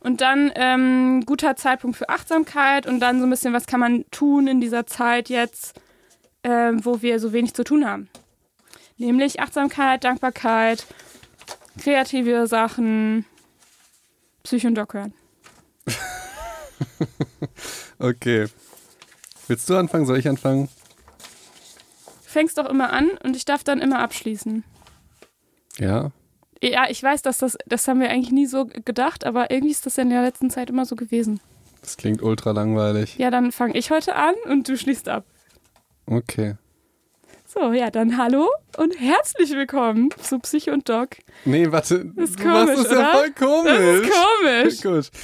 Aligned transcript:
Und 0.00 0.22
dann 0.22 0.50
ähm, 0.54 1.24
guter 1.26 1.56
Zeitpunkt 1.56 1.96
für 1.96 2.08
Achtsamkeit 2.08 2.86
und 2.86 3.00
dann 3.00 3.20
so 3.20 3.26
ein 3.26 3.30
bisschen, 3.30 3.52
was 3.52 3.66
kann 3.66 3.80
man 3.80 4.04
tun 4.10 4.46
in 4.46 4.60
dieser 4.60 4.86
Zeit 4.86 5.28
jetzt, 5.28 5.78
äh, 6.42 6.72
wo 6.72 7.02
wir 7.02 7.20
so 7.20 7.32
wenig 7.32 7.54
zu 7.54 7.64
tun 7.64 7.86
haben. 7.86 8.08
Nämlich 8.96 9.40
Achtsamkeit, 9.40 10.04
Dankbarkeit, 10.04 10.86
kreative 11.78 12.46
Sachen, 12.46 13.26
Psycho 14.42 14.68
und 14.68 14.74
Doc 14.74 14.94
hören. 14.94 15.12
okay. 17.98 18.46
Willst 19.48 19.68
du 19.68 19.76
anfangen? 19.76 20.06
Soll 20.06 20.18
ich 20.18 20.28
anfangen? 20.28 20.68
Du 22.24 22.30
fängst 22.30 22.56
doch 22.56 22.66
immer 22.66 22.92
an 22.92 23.10
und 23.22 23.36
ich 23.36 23.44
darf 23.44 23.64
dann 23.64 23.80
immer 23.80 23.98
abschließen. 23.98 24.64
Ja. 25.78 26.12
Ja, 26.62 26.84
ich 26.90 27.02
weiß, 27.02 27.22
dass 27.22 27.38
das, 27.38 27.56
das 27.66 27.88
haben 27.88 28.00
wir 28.00 28.10
eigentlich 28.10 28.32
nie 28.32 28.46
so 28.46 28.66
gedacht, 28.66 29.24
aber 29.24 29.50
irgendwie 29.50 29.72
ist 29.72 29.86
das 29.86 29.96
in 29.96 30.10
der 30.10 30.22
letzten 30.22 30.50
Zeit 30.50 30.68
immer 30.68 30.84
so 30.84 30.94
gewesen. 30.94 31.40
Das 31.80 31.96
klingt 31.96 32.22
ultra 32.22 32.50
langweilig. 32.50 33.16
Ja, 33.16 33.30
dann 33.30 33.50
fange 33.50 33.78
ich 33.78 33.90
heute 33.90 34.14
an 34.14 34.34
und 34.46 34.68
du 34.68 34.76
schließt 34.76 35.08
ab. 35.08 35.24
Okay. 36.04 36.56
So, 37.46 37.72
ja, 37.72 37.90
dann 37.90 38.18
hallo 38.18 38.46
und 38.76 39.00
herzlich 39.00 39.50
willkommen 39.52 40.10
zu 40.20 40.38
Psycho 40.38 40.72
und 40.72 40.86
Doc. 40.88 41.16
Nee, 41.46 41.72
warte. 41.72 42.04
Das 42.14 42.30
ist 42.30 42.40
komisch, 42.40 42.76
das 42.76 42.90
ja 42.92 42.98
oder? 42.98 43.12
voll 43.12 43.30
komisch. 43.32 44.08
Das 44.08 44.70
ist 44.70 44.82
komisch. 44.82 45.10
Gut. 45.10 45.20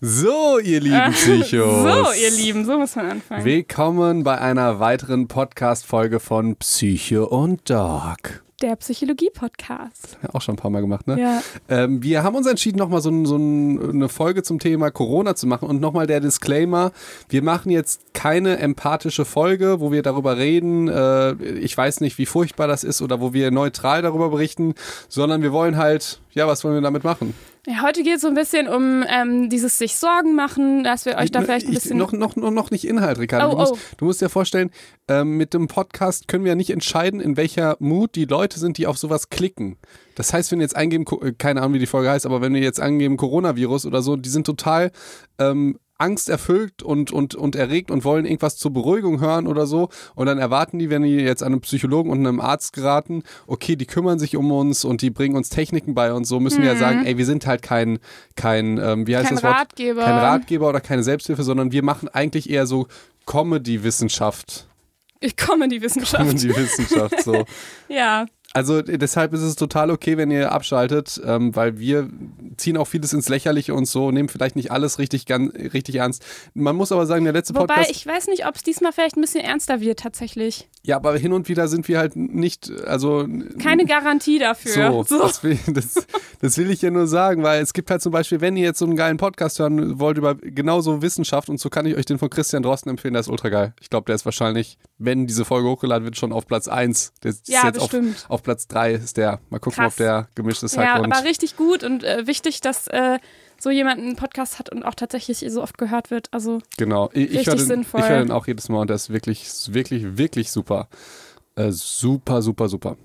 So, 0.00 0.58
ihr 0.60 0.80
lieben 0.80 1.12
Psychos. 1.12 1.82
So, 1.82 2.12
ihr 2.12 2.30
Lieben, 2.30 2.64
so 2.64 2.78
muss 2.78 2.94
man 2.94 3.10
anfangen. 3.10 3.44
Willkommen 3.44 4.22
bei 4.22 4.38
einer 4.38 4.78
weiteren 4.78 5.26
Podcast-Folge 5.26 6.20
von 6.20 6.56
Psycho 6.56 7.24
und 7.24 7.68
Doc. 7.68 8.42
Der 8.60 8.76
Psychologie-Podcast. 8.76 10.18
Auch 10.34 10.42
schon 10.42 10.54
ein 10.54 10.58
paar 10.58 10.70
Mal 10.70 10.82
gemacht, 10.82 11.06
ne? 11.06 11.18
Ja. 11.18 11.42
Ähm, 11.70 12.02
wir 12.02 12.22
haben 12.22 12.36
uns 12.36 12.46
entschieden, 12.46 12.76
nochmal 12.76 13.00
so, 13.00 13.24
so 13.24 13.36
ein, 13.36 13.90
eine 13.90 14.08
Folge 14.10 14.42
zum 14.42 14.58
Thema 14.58 14.90
Corona 14.90 15.34
zu 15.34 15.46
machen. 15.46 15.66
Und 15.66 15.80
nochmal 15.80 16.06
der 16.06 16.20
Disclaimer: 16.20 16.92
Wir 17.30 17.42
machen 17.42 17.70
jetzt 17.70 18.12
keine 18.12 18.58
empathische 18.58 19.24
Folge, 19.24 19.80
wo 19.80 19.92
wir 19.92 20.02
darüber 20.02 20.36
reden. 20.36 20.88
Äh, 20.88 21.32
ich 21.54 21.74
weiß 21.74 22.00
nicht, 22.02 22.18
wie 22.18 22.26
furchtbar 22.26 22.66
das 22.66 22.84
ist 22.84 23.00
oder 23.00 23.18
wo 23.22 23.32
wir 23.32 23.50
neutral 23.50 24.02
darüber 24.02 24.28
berichten, 24.28 24.74
sondern 25.08 25.40
wir 25.40 25.52
wollen 25.52 25.78
halt, 25.78 26.20
ja, 26.32 26.46
was 26.46 26.64
wollen 26.64 26.74
wir 26.74 26.80
damit 26.80 27.04
machen? 27.04 27.34
ja 27.66 27.82
heute 27.82 28.02
geht 28.02 28.16
es 28.16 28.22
so 28.22 28.28
ein 28.28 28.34
bisschen 28.34 28.68
um 28.68 29.04
ähm, 29.06 29.50
dieses 29.50 29.76
sich 29.78 29.96
Sorgen 29.96 30.34
machen, 30.34 30.82
dass 30.82 31.04
wir 31.04 31.16
euch 31.16 31.30
da 31.30 31.42
vielleicht 31.42 31.66
ein 31.66 31.72
Ich- 31.72 31.80
bisschen. 31.80 31.98
noch, 31.98 32.12
noch, 32.12 32.36
noch, 32.36 32.50
noch 32.50 32.70
nicht 32.70 32.86
Inhalt, 32.86 33.18
Ricardo. 33.18 33.48
Oh, 33.48 33.50
du, 33.50 33.56
musst, 33.58 33.72
oh. 33.72 33.78
du 33.98 34.04
musst 34.06 34.20
dir 34.22 34.28
vorstellen, 34.28 34.70
ähm, 35.08 35.36
mit 35.36 35.52
dem 35.54 35.68
Podcast 35.68 36.26
können 36.28 36.44
wir 36.44 36.50
ja 36.50 36.56
nicht 36.56 36.70
entscheiden, 36.70 37.20
in 37.20 37.36
welcher 37.36 37.76
Mut 37.78 38.14
die 38.14 38.24
Leute 38.24 38.58
sind, 38.58 38.78
die 38.78 38.86
auf 38.86 38.96
sowas 38.98 39.28
klicken. 39.30 39.76
Das 40.14 40.32
heißt, 40.32 40.50
wenn 40.52 40.58
wir 40.58 40.64
jetzt 40.64 40.76
eingeben, 40.76 41.04
äh, 41.22 41.32
keine 41.32 41.60
Ahnung, 41.60 41.74
wie 41.74 41.78
die 41.78 41.86
Folge 41.86 42.10
heißt, 42.10 42.26
aber 42.26 42.40
wenn 42.40 42.54
wir 42.54 42.60
jetzt 42.62 42.80
angeben 42.80 43.16
Coronavirus 43.16 43.86
oder 43.86 44.02
so, 44.02 44.16
die 44.16 44.28
sind 44.28 44.46
total 44.46 44.90
ähm, 45.38 45.78
angsterfüllt 46.00 46.82
und, 46.82 47.12
und, 47.12 47.34
und 47.34 47.56
erregt 47.56 47.90
und 47.90 48.04
wollen 48.04 48.24
irgendwas 48.24 48.56
zur 48.56 48.72
Beruhigung 48.72 49.20
hören 49.20 49.46
oder 49.46 49.66
so. 49.66 49.88
Und 50.14 50.26
dann 50.26 50.38
erwarten 50.38 50.78
die, 50.78 50.90
wenn 50.90 51.02
die 51.02 51.16
jetzt 51.16 51.42
an 51.42 51.52
einen 51.52 51.60
Psychologen 51.60 52.10
und 52.10 52.18
einem 52.26 52.40
Arzt 52.40 52.72
geraten, 52.72 53.22
okay, 53.46 53.76
die 53.76 53.86
kümmern 53.86 54.18
sich 54.18 54.36
um 54.36 54.50
uns 54.50 54.84
und 54.84 55.02
die 55.02 55.10
bringen 55.10 55.36
uns 55.36 55.50
Techniken 55.50 55.94
bei 55.94 56.12
und 56.12 56.24
so, 56.24 56.40
müssen 56.40 56.62
wir 56.62 56.72
ja 56.72 56.76
sagen, 56.76 57.04
ey, 57.04 57.18
wir 57.18 57.26
sind 57.26 57.46
halt 57.46 57.62
kein, 57.62 57.98
kein 58.36 58.78
ähm, 58.78 59.06
wie 59.06 59.16
heißt 59.16 59.28
Kein 59.28 59.36
das 59.36 59.44
Wort? 59.44 59.54
Ratgeber. 59.54 60.04
Kein 60.04 60.18
Ratgeber 60.18 60.68
oder 60.68 60.80
keine 60.80 61.02
Selbsthilfe, 61.02 61.42
sondern 61.42 61.72
wir 61.72 61.82
machen 61.82 62.08
eigentlich 62.08 62.48
eher 62.48 62.66
so 62.66 62.86
Comedy-Wissenschaft. 63.26 64.66
Ich 65.20 65.36
komme 65.36 65.64
in 65.64 65.70
die 65.70 65.82
Wissenschaft. 65.82 66.24
Comedy-Wissenschaft, 66.24 67.22
so. 67.22 67.44
Ja. 67.88 68.26
Also 68.52 68.78
äh, 68.78 68.98
deshalb 68.98 69.32
ist 69.32 69.42
es 69.42 69.56
total 69.56 69.90
okay, 69.90 70.16
wenn 70.16 70.30
ihr 70.30 70.52
abschaltet, 70.52 71.20
ähm, 71.24 71.54
weil 71.54 71.78
wir 71.78 72.08
ziehen 72.56 72.76
auch 72.76 72.86
vieles 72.86 73.12
ins 73.12 73.28
Lächerliche 73.28 73.74
und 73.74 73.86
so, 73.86 74.10
nehmen 74.10 74.28
vielleicht 74.28 74.56
nicht 74.56 74.72
alles 74.72 74.98
richtig, 74.98 75.26
ganz, 75.26 75.54
richtig 75.54 75.96
ernst. 75.96 76.24
Man 76.54 76.76
muss 76.76 76.90
aber 76.92 77.06
sagen, 77.06 77.24
der 77.24 77.32
letzte 77.32 77.54
Wobei, 77.54 77.66
Podcast, 77.66 77.90
ich 77.90 78.06
weiß 78.06 78.26
nicht, 78.26 78.46
ob 78.46 78.56
es 78.56 78.62
diesmal 78.62 78.92
vielleicht 78.92 79.16
ein 79.16 79.20
bisschen 79.20 79.44
ernster 79.44 79.80
wird, 79.80 80.00
tatsächlich. 80.00 80.68
Ja, 80.82 80.96
aber 80.96 81.16
hin 81.18 81.32
und 81.32 81.48
wieder 81.48 81.68
sind 81.68 81.86
wir 81.88 81.98
halt 81.98 82.16
nicht, 82.16 82.70
also 82.86 83.26
Keine 83.62 83.84
Garantie 83.84 84.38
dafür. 84.38 85.04
So, 85.06 85.18
Das, 85.18 85.42
will, 85.44 85.58
das, 85.66 86.06
das 86.40 86.56
will 86.58 86.70
ich 86.70 86.80
ja 86.82 86.90
nur 86.90 87.06
sagen, 87.06 87.42
weil 87.42 87.62
es 87.62 87.72
gibt 87.74 87.90
halt 87.90 88.00
zum 88.00 88.12
Beispiel, 88.12 88.40
wenn 88.40 88.56
ihr 88.56 88.64
jetzt 88.64 88.78
so 88.78 88.86
einen 88.86 88.96
geilen 88.96 89.16
Podcast 89.18 89.58
hören 89.58 89.98
wollt 90.00 90.16
über 90.16 90.34
genauso 90.36 91.02
Wissenschaft 91.02 91.48
und 91.50 91.60
so 91.60 91.68
kann 91.68 91.84
ich 91.86 91.96
euch 91.96 92.06
den 92.06 92.18
von 92.18 92.30
Christian 92.30 92.62
Drosten 92.62 92.88
empfehlen, 92.90 93.12
der 93.14 93.20
ist 93.20 93.28
ultra 93.28 93.50
geil. 93.50 93.74
Ich 93.80 93.90
glaube, 93.90 94.06
der 94.06 94.14
ist 94.14 94.24
wahrscheinlich, 94.24 94.78
wenn 94.98 95.26
diese 95.26 95.44
Folge 95.44 95.68
hochgeladen 95.68 96.04
wird, 96.04 96.16
schon 96.16 96.32
auf 96.32 96.46
Platz 96.46 96.66
1. 96.68 97.12
Der 97.22 97.30
ist 97.32 97.48
Ja, 97.48 97.66
jetzt 97.66 97.78
auf, 97.78 97.90
bestimmt. 97.90 98.24
auf 98.28 98.42
Platz 98.42 98.66
3 98.68 98.92
ist 98.94 99.16
der. 99.18 99.40
Mal 99.50 99.58
gucken, 99.58 99.82
Krass. 99.82 99.92
ob 99.94 99.96
der 99.98 100.28
gemischt 100.34 100.62
ist 100.62 100.76
Ja, 100.76 100.94
halt 100.94 101.04
und 101.04 101.12
aber 101.12 101.24
richtig 101.26 101.56
gut 101.56 101.84
und 101.84 102.04
äh, 102.04 102.26
wichtig, 102.26 102.60
dass 102.62 102.86
äh, 102.86 103.18
so 103.60 103.70
jemand 103.70 104.00
einen 104.00 104.16
Podcast 104.16 104.58
hat 104.58 104.70
und 104.70 104.84
auch 104.84 104.94
tatsächlich 104.94 105.44
so 105.48 105.62
oft 105.62 105.78
gehört 105.78 106.10
wird. 106.10 106.28
Also 106.32 106.58
genau. 106.78 107.10
Ich, 107.12 107.24
ich 107.24 107.30
richtig 107.30 107.46
höre 107.46 107.56
den, 107.56 107.66
sinnvoll. 107.66 108.00
ich 108.00 108.08
hör 108.08 108.18
den 108.18 108.32
auch 108.32 108.46
jedes 108.46 108.68
Mal 108.68 108.80
und 108.80 108.90
der 108.90 108.96
ist 108.96 109.10
wirklich, 109.10 109.46
wirklich, 109.68 110.16
wirklich 110.16 110.50
super. 110.50 110.88
Äh, 111.56 111.70
super, 111.70 112.42
super, 112.42 112.68
super. 112.68 112.96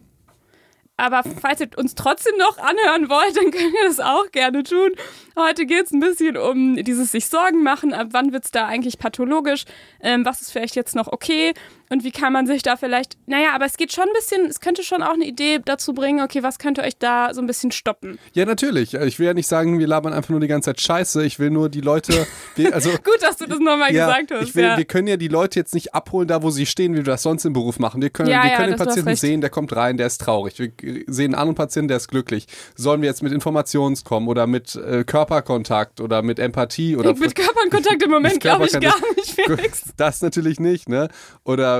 Aber 0.97 1.23
falls 1.23 1.59
ihr 1.59 1.67
uns 1.75 1.93
trotzdem 1.93 2.37
noch 2.37 2.57
anhören 2.57 3.09
wollt, 3.09 3.35
dann 3.35 3.51
könnt 3.51 3.73
ihr 3.73 3.87
das 3.87 3.99
auch 3.99 4.31
gerne 4.31 4.63
tun. 4.63 4.91
Heute 5.37 5.65
geht 5.65 5.87
es 5.87 5.91
ein 5.91 5.99
bisschen 5.99 6.37
um 6.37 6.77
dieses 6.77 7.11
sich 7.11 7.27
Sorgen 7.27 7.63
machen. 7.63 7.93
Ab 7.93 8.07
wann 8.11 8.31
wird 8.31 8.45
es 8.45 8.51
da 8.51 8.65
eigentlich 8.65 8.97
pathologisch? 8.97 9.65
Ähm, 9.99 10.25
was 10.25 10.41
ist 10.41 10.51
vielleicht 10.51 10.77
jetzt 10.77 10.95
noch 10.95 11.11
okay? 11.11 11.53
Und 11.89 12.03
wie 12.03 12.11
kann 12.11 12.33
man 12.33 12.47
sich 12.47 12.63
da 12.63 12.77
vielleicht. 12.77 13.17
Naja, 13.27 13.49
aber 13.53 13.65
es 13.65 13.77
geht 13.77 13.93
schon 13.93 14.05
ein 14.05 14.13
bisschen, 14.13 14.45
es 14.47 14.59
könnte 14.59 14.83
schon 14.83 15.03
auch 15.03 15.13
eine 15.13 15.25
Idee 15.25 15.59
dazu 15.63 15.93
bringen, 15.93 16.23
okay, 16.23 16.41
was 16.41 16.57
könnte 16.57 16.81
euch 16.81 16.97
da 16.97 17.33
so 17.33 17.41
ein 17.41 17.47
bisschen 17.47 17.71
stoppen? 17.71 18.17
Ja, 18.33 18.45
natürlich. 18.45 18.95
Ich 18.95 19.19
will 19.19 19.27
ja 19.27 19.33
nicht 19.33 19.47
sagen, 19.47 19.77
wir 19.79 19.87
labern 19.87 20.13
einfach 20.13 20.31
nur 20.31 20.39
die 20.39 20.47
ganze 20.47 20.71
Zeit 20.71 20.81
Scheiße. 20.81 21.25
Ich 21.25 21.39
will 21.39 21.51
nur 21.51 21.69
die 21.69 21.81
Leute, 21.81 22.25
wir, 22.55 22.73
also 22.73 22.89
Gut, 22.89 23.21
dass 23.21 23.37
du 23.37 23.45
das 23.45 23.59
nochmal 23.59 23.91
gesagt 23.91 24.31
hast. 24.31 24.43
Ich 24.43 24.55
will, 24.55 24.63
ja. 24.63 24.77
Wir 24.77 24.85
können 24.85 25.07
ja 25.07 25.17
die 25.17 25.27
Leute 25.27 25.59
jetzt 25.59 25.73
nicht 25.73 25.93
abholen, 25.93 26.27
da 26.27 26.41
wo 26.41 26.49
sie 26.49 26.65
stehen, 26.65 26.93
wie 26.93 26.97
wir 26.97 27.03
das 27.03 27.21
sonst 27.21 27.45
im 27.45 27.53
Beruf 27.53 27.79
machen. 27.79 28.01
Wir 28.01 28.09
können, 28.09 28.29
Ja, 28.29 28.43
wir 28.43 28.51
ja, 28.51 28.57
können 28.57 28.71
den 28.71 28.77
Patienten 28.77 29.15
sehen, 29.15 29.41
der 29.41 29.49
kommt 29.49 29.75
rein, 29.75 29.97
der 29.97 30.07
ist 30.07 30.21
traurig. 30.21 30.57
Wir 30.57 30.71
sehen 31.07 31.25
einen 31.25 31.35
anderen 31.35 31.55
Patienten, 31.55 31.89
der 31.89 31.97
ist 31.97 32.07
glücklich. 32.07 32.47
Sollen 32.75 33.01
wir 33.01 33.09
jetzt 33.09 33.21
mit 33.21 33.31
Informationskommen 33.31 34.27
oder 34.27 34.47
mit 34.47 34.75
äh, 34.75 35.03
Körperkontakt 35.03 36.01
oder 36.01 36.21
mit 36.21 36.39
Empathie 36.39 36.95
oder 36.95 37.13
mit 37.13 37.35
Körperkontakt 37.35 38.01
im 38.03 38.11
Moment 38.15 38.39
glaube 38.39 38.65
ich 38.65 38.73
gar 38.73 38.95
nicht, 39.15 39.31
Felix. 39.31 39.83
das 39.97 40.21
natürlich 40.21 40.59
nicht, 40.59 40.89
ne? 40.89 41.09
Oder 41.43 41.74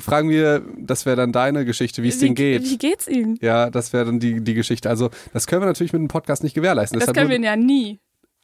fragen 0.00 0.28
wir, 0.30 0.62
das 0.78 1.06
wäre 1.06 1.16
dann 1.16 1.32
deine 1.32 1.64
Geschichte, 1.64 2.02
wie 2.02 2.08
es 2.08 2.18
denen 2.18 2.34
geht. 2.34 2.62
Wie 2.64 2.78
geht's 2.78 3.06
ihm? 3.08 3.36
ja, 3.40 3.70
das 3.70 3.92
wäre 3.92 4.04
dann 4.06 4.20
die, 4.20 4.40
die 4.42 4.54
Geschichte. 4.54 4.88
Also, 4.88 5.10
das 5.32 5.46
können 5.46 5.62
wir 5.62 5.66
natürlich 5.66 5.92
mit 5.92 6.00
einem 6.00 6.08
Podcast 6.08 6.42
nicht 6.42 6.54
gewährleisten. 6.54 6.98
Das 6.98 7.06
Deshalb 7.08 7.28
können 7.28 7.42
wir 7.42 7.48
ja 7.48 7.56
nie. 7.56 8.00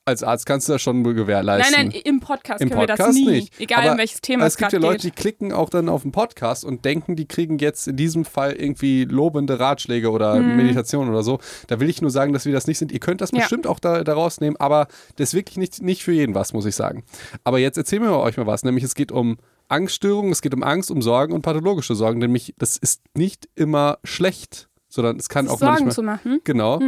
als 0.07 0.23
Arzt 0.25 0.45
kannst 0.47 0.69
du 0.69 0.73
das 0.73 0.83
schon 0.83 1.05
gewährleisten. 1.05 1.75
Nein, 1.77 1.91
nein, 1.93 2.01
im 2.05 2.19
Podcast 2.21 2.61
Im 2.63 2.71
können 2.71 2.81
wir 2.81 2.87
Podcast 2.89 3.09
das 3.11 3.15
nie. 3.17 3.27
nicht. 3.27 3.61
Egal 3.61 3.83
Aber 3.83 3.93
um 3.93 3.99
welches 3.99 4.21
Thema 4.21 4.45
es 4.47 4.55
es 4.55 4.57
gibt 4.59 4.73
ja 4.73 4.79
Leute, 4.81 4.95
geht. 4.97 5.05
die 5.05 5.11
klicken 5.23 5.53
auch 5.53 5.71
dann 5.71 5.89
auf 5.89 6.03
den 6.03 6.11
Podcast 6.11 6.65
und 6.65 6.85
denken, 6.85 7.15
die 7.15 7.27
kriegen 7.29 7.59
jetzt 7.59 7.87
in 7.87 7.97
diesem 7.97 8.25
Fall 8.25 8.53
irgendwie 8.53 9.05
lobende 9.05 9.61
Ratschläge 9.61 10.11
oder 10.11 10.41
Meditation 10.41 11.09
oder 11.09 11.23
so. 11.23 11.39
Da 11.69 11.79
will 11.81 11.89
ich 11.89 12.01
nur 12.03 12.11
sagen, 12.11 12.33
dass 12.33 12.45
wir 12.45 12.53
das 12.53 12.67
nicht 12.67 12.79
sind. 12.79 12.91
Ihr 12.93 12.99
könnt 13.01 13.21
das. 13.21 13.31
Ja. 13.31 13.41
bestimmt 13.41 13.67
auch 13.67 13.79
da, 13.79 14.03
da 14.03 14.15
rausnehmen, 14.15 14.59
aber 14.59 14.89
das 15.17 15.29
ist 15.29 15.35
wirklich 15.35 15.59
nicht, 15.59 15.81
nicht 15.83 16.03
für 16.03 16.13
jeden 16.13 16.35
was, 16.35 16.53
muss 16.53 16.67
ich 16.67 16.75
sagen. 16.75 17.05
Aber 17.45 17.59
jetzt 17.59 17.77
erzählen 17.79 18.03
wir 18.03 18.17
euch 18.17 18.37
mal 18.37 18.47
was, 18.47 18.65
nämlich 18.65 18.83
es 18.85 18.95
geht 18.97 19.13
um 19.13 19.37
Angststörungen, 19.71 20.33
es 20.33 20.43
geht 20.43 20.55
um 20.55 20.63
Angst, 20.63 20.91
um 20.91 21.03
Sorgen 21.03 21.33
und 21.33 21.43
pathologische 21.43 21.95
Sorgen, 21.95 22.19
nämlich 22.19 22.55
das 22.59 22.77
ist 22.77 23.03
nicht 23.15 23.49
immer 23.55 23.99
schlecht, 24.05 24.69
sondern 24.89 25.17
es 25.17 25.29
kann 25.29 25.49
auch 25.49 25.59
Sorgen 25.59 25.73
manchmal 25.73 25.95
zu 25.95 26.03
machen. 26.03 26.41
Genau. 26.45 26.81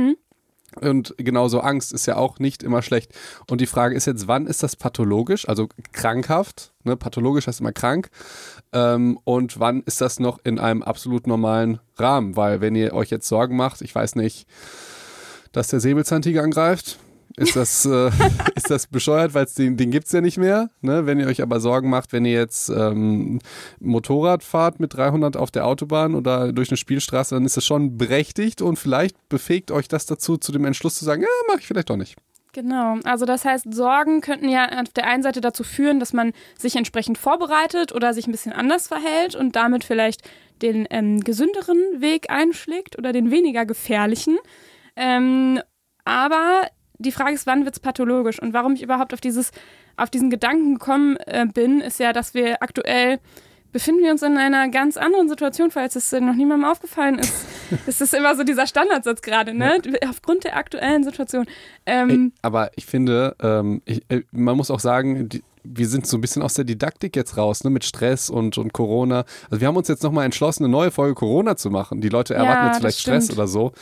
Und 0.81 1.15
genauso 1.19 1.60
Angst 1.60 1.93
ist 1.93 2.06
ja 2.06 2.16
auch 2.16 2.38
nicht 2.38 2.62
immer 2.62 2.82
schlecht. 2.82 3.12
Und 3.48 3.60
die 3.60 3.66
Frage 3.66 3.94
ist 3.94 4.06
jetzt, 4.06 4.26
wann 4.26 4.47
ist 4.47 4.62
das 4.62 4.75
pathologisch, 4.75 5.47
also 5.48 5.69
krankhaft? 5.93 6.72
Ne? 6.84 6.97
Pathologisch 6.97 7.47
heißt 7.47 7.60
immer 7.60 7.72
krank. 7.72 8.09
Ähm, 8.72 9.19
und 9.25 9.60
wann 9.60 9.82
ist 9.82 10.00
das 10.00 10.19
noch 10.19 10.38
in 10.44 10.59
einem 10.59 10.82
absolut 10.82 11.26
normalen 11.26 11.81
Rahmen? 11.97 12.37
Weil 12.37 12.62
wenn 12.62 12.75
ihr 12.75 12.94
euch 12.94 13.10
jetzt 13.10 13.28
Sorgen 13.28 13.56
macht, 13.56 13.82
ich 13.82 13.94
weiß 13.94 14.14
nicht, 14.14 14.47
dass 15.53 15.69
der 15.69 15.81
Säbelzahntiger 15.81 16.43
angreift, 16.43 16.99
ist 17.37 17.56
das, 17.56 17.84
äh, 17.87 18.10
ist 18.54 18.70
das 18.70 18.87
bescheuert, 18.87 19.34
weil 19.34 19.46
den, 19.46 19.76
den 19.76 19.90
gibt 19.90 20.06
es 20.06 20.12
ja 20.12 20.20
nicht 20.20 20.38
mehr. 20.38 20.70
Ne? 20.81 21.06
Wenn 21.06 21.20
ihr 21.20 21.26
euch 21.26 21.43
aber 21.43 21.61
Sorgen 21.61 21.90
macht, 21.90 22.12
wenn 22.12 22.25
ihr 22.25 22.32
jetzt 22.32 22.69
ähm, 22.69 23.40
Motorrad 23.81 24.43
fahrt 24.43 24.81
mit 24.81 24.94
300 24.94 25.37
auf 25.37 25.50
der 25.50 25.67
Autobahn 25.67 26.14
oder 26.14 26.52
durch 26.52 26.70
eine 26.70 26.76
Spielstraße, 26.76 27.34
dann 27.34 27.44
ist 27.44 27.56
das 27.56 27.64
schon 27.64 27.96
berechtigt 27.96 28.62
und 28.62 28.79
vielleicht 28.79 29.17
befähigt 29.29 29.70
euch 29.70 29.88
das 29.88 30.06
dazu, 30.06 30.37
zu 30.37 30.52
dem 30.52 30.64
Entschluss 30.64 30.96
zu 30.96 31.05
sagen, 31.05 31.23
ja, 31.23 31.29
mache 31.49 31.61
ich 31.61 31.67
vielleicht 31.67 31.90
doch 31.90 31.96
nicht. 31.96 32.17
Genau. 32.52 32.99
Also 33.05 33.25
das 33.25 33.46
heißt, 33.46 33.73
Sorgen 33.73 34.20
könnten 34.20 34.49
ja 34.49 34.69
auf 34.82 34.90
der 34.90 35.06
einen 35.06 35.23
Seite 35.23 35.40
dazu 35.40 35.64
führen, 35.64 36.00
dass 36.00 36.12
man 36.12 36.32
sich 36.58 36.76
entsprechend 36.76 37.17
vorbereitet 37.17 37.93
oder 37.94 38.12
sich 38.12 38.26
ein 38.26 38.32
bisschen 38.32 38.52
anders 38.52 38.88
verhält 38.88 39.35
und 39.35 39.56
damit 39.56 39.85
vielleicht 39.85 40.20
den 40.61 40.87
ähm, 40.90 41.20
gesünderen 41.20 41.78
Weg 41.99 42.31
einschlägt 42.31 42.99
oder 42.99 43.12
den 43.12 43.31
weniger 43.31 43.64
gefährlichen. 43.64 44.38
Ähm, 44.96 45.61
aber 46.05 46.67
die 47.02 47.12
Frage 47.12 47.32
ist, 47.32 47.46
wann 47.46 47.64
wird 47.64 47.75
es 47.75 47.81
pathologisch? 47.81 48.40
Und 48.40 48.52
warum 48.52 48.75
ich 48.75 48.82
überhaupt 48.82 49.12
auf, 49.12 49.20
dieses, 49.20 49.50
auf 49.96 50.10
diesen 50.10 50.31
Gedanken 50.31 50.75
gekommen 50.75 51.16
äh, 51.26 51.46
bin, 51.46 51.81
ist 51.81 52.00
ja, 52.00 52.12
dass 52.12 52.34
wir 52.34 52.62
aktuell 52.62 53.19
befinden 53.72 54.02
wir 54.02 54.12
uns 54.12 54.22
in 54.22 54.37
einer 54.37 54.69
ganz 54.69 54.96
anderen 54.96 55.28
Situation, 55.28 55.70
falls 55.70 55.96
es 55.96 56.12
äh, 56.12 56.20
noch 56.20 56.34
niemandem 56.34 56.69
aufgefallen 56.69 57.19
ist. 57.19 57.46
Das 57.87 58.02
ist 58.02 58.12
immer 58.12 58.37
so 58.37 58.44
dieser 58.44 58.66
Standardsatz 58.66 59.22
gerade, 59.22 59.54
ne? 59.54 59.81
Aufgrund 60.06 60.44
der 60.44 60.58
aktuellen 60.58 61.04
Situation. 61.04 61.46
Ähm, 61.87 62.10
Ey, 62.10 62.32
aber 62.43 62.70
ich 62.76 62.84
finde, 62.84 63.34
ähm, 63.40 63.81
ich, 63.87 64.02
äh, 64.10 64.25
man 64.31 64.58
muss 64.58 64.70
auch 64.70 64.78
sagen, 64.78 65.31
die, 65.31 65.43
wir 65.64 65.88
sind 65.88 66.06
so 66.06 66.19
ein 66.19 66.20
bisschen 66.20 66.43
aus 66.43 66.52
der 66.52 66.66
Didaktik 66.66 67.16
jetzt 67.16 67.38
raus, 67.38 67.64
ne, 67.64 67.70
mit 67.70 67.84
Stress 67.84 68.28
und, 68.28 68.58
und 68.58 68.75
Corona. 68.75 69.25
Also 69.50 69.62
wir 69.62 69.69
haben 69.69 69.76
uns 69.76 69.88
jetzt 69.88 70.02
nochmal 70.02 70.26
entschlossen, 70.26 70.64
eine 70.64 70.70
neue 70.70 70.90
Folge 70.90 71.14
Corona 71.14 71.56
zu 71.56 71.70
machen. 71.70 72.02
Die 72.02 72.10
Leute 72.10 72.34
erwarten 72.34 72.60
Ja, 72.60 72.66
jetzt 72.69 72.81
vielleicht 72.81 73.00
Stress 73.00 73.31
oder 73.31 73.46
so, 73.46 73.72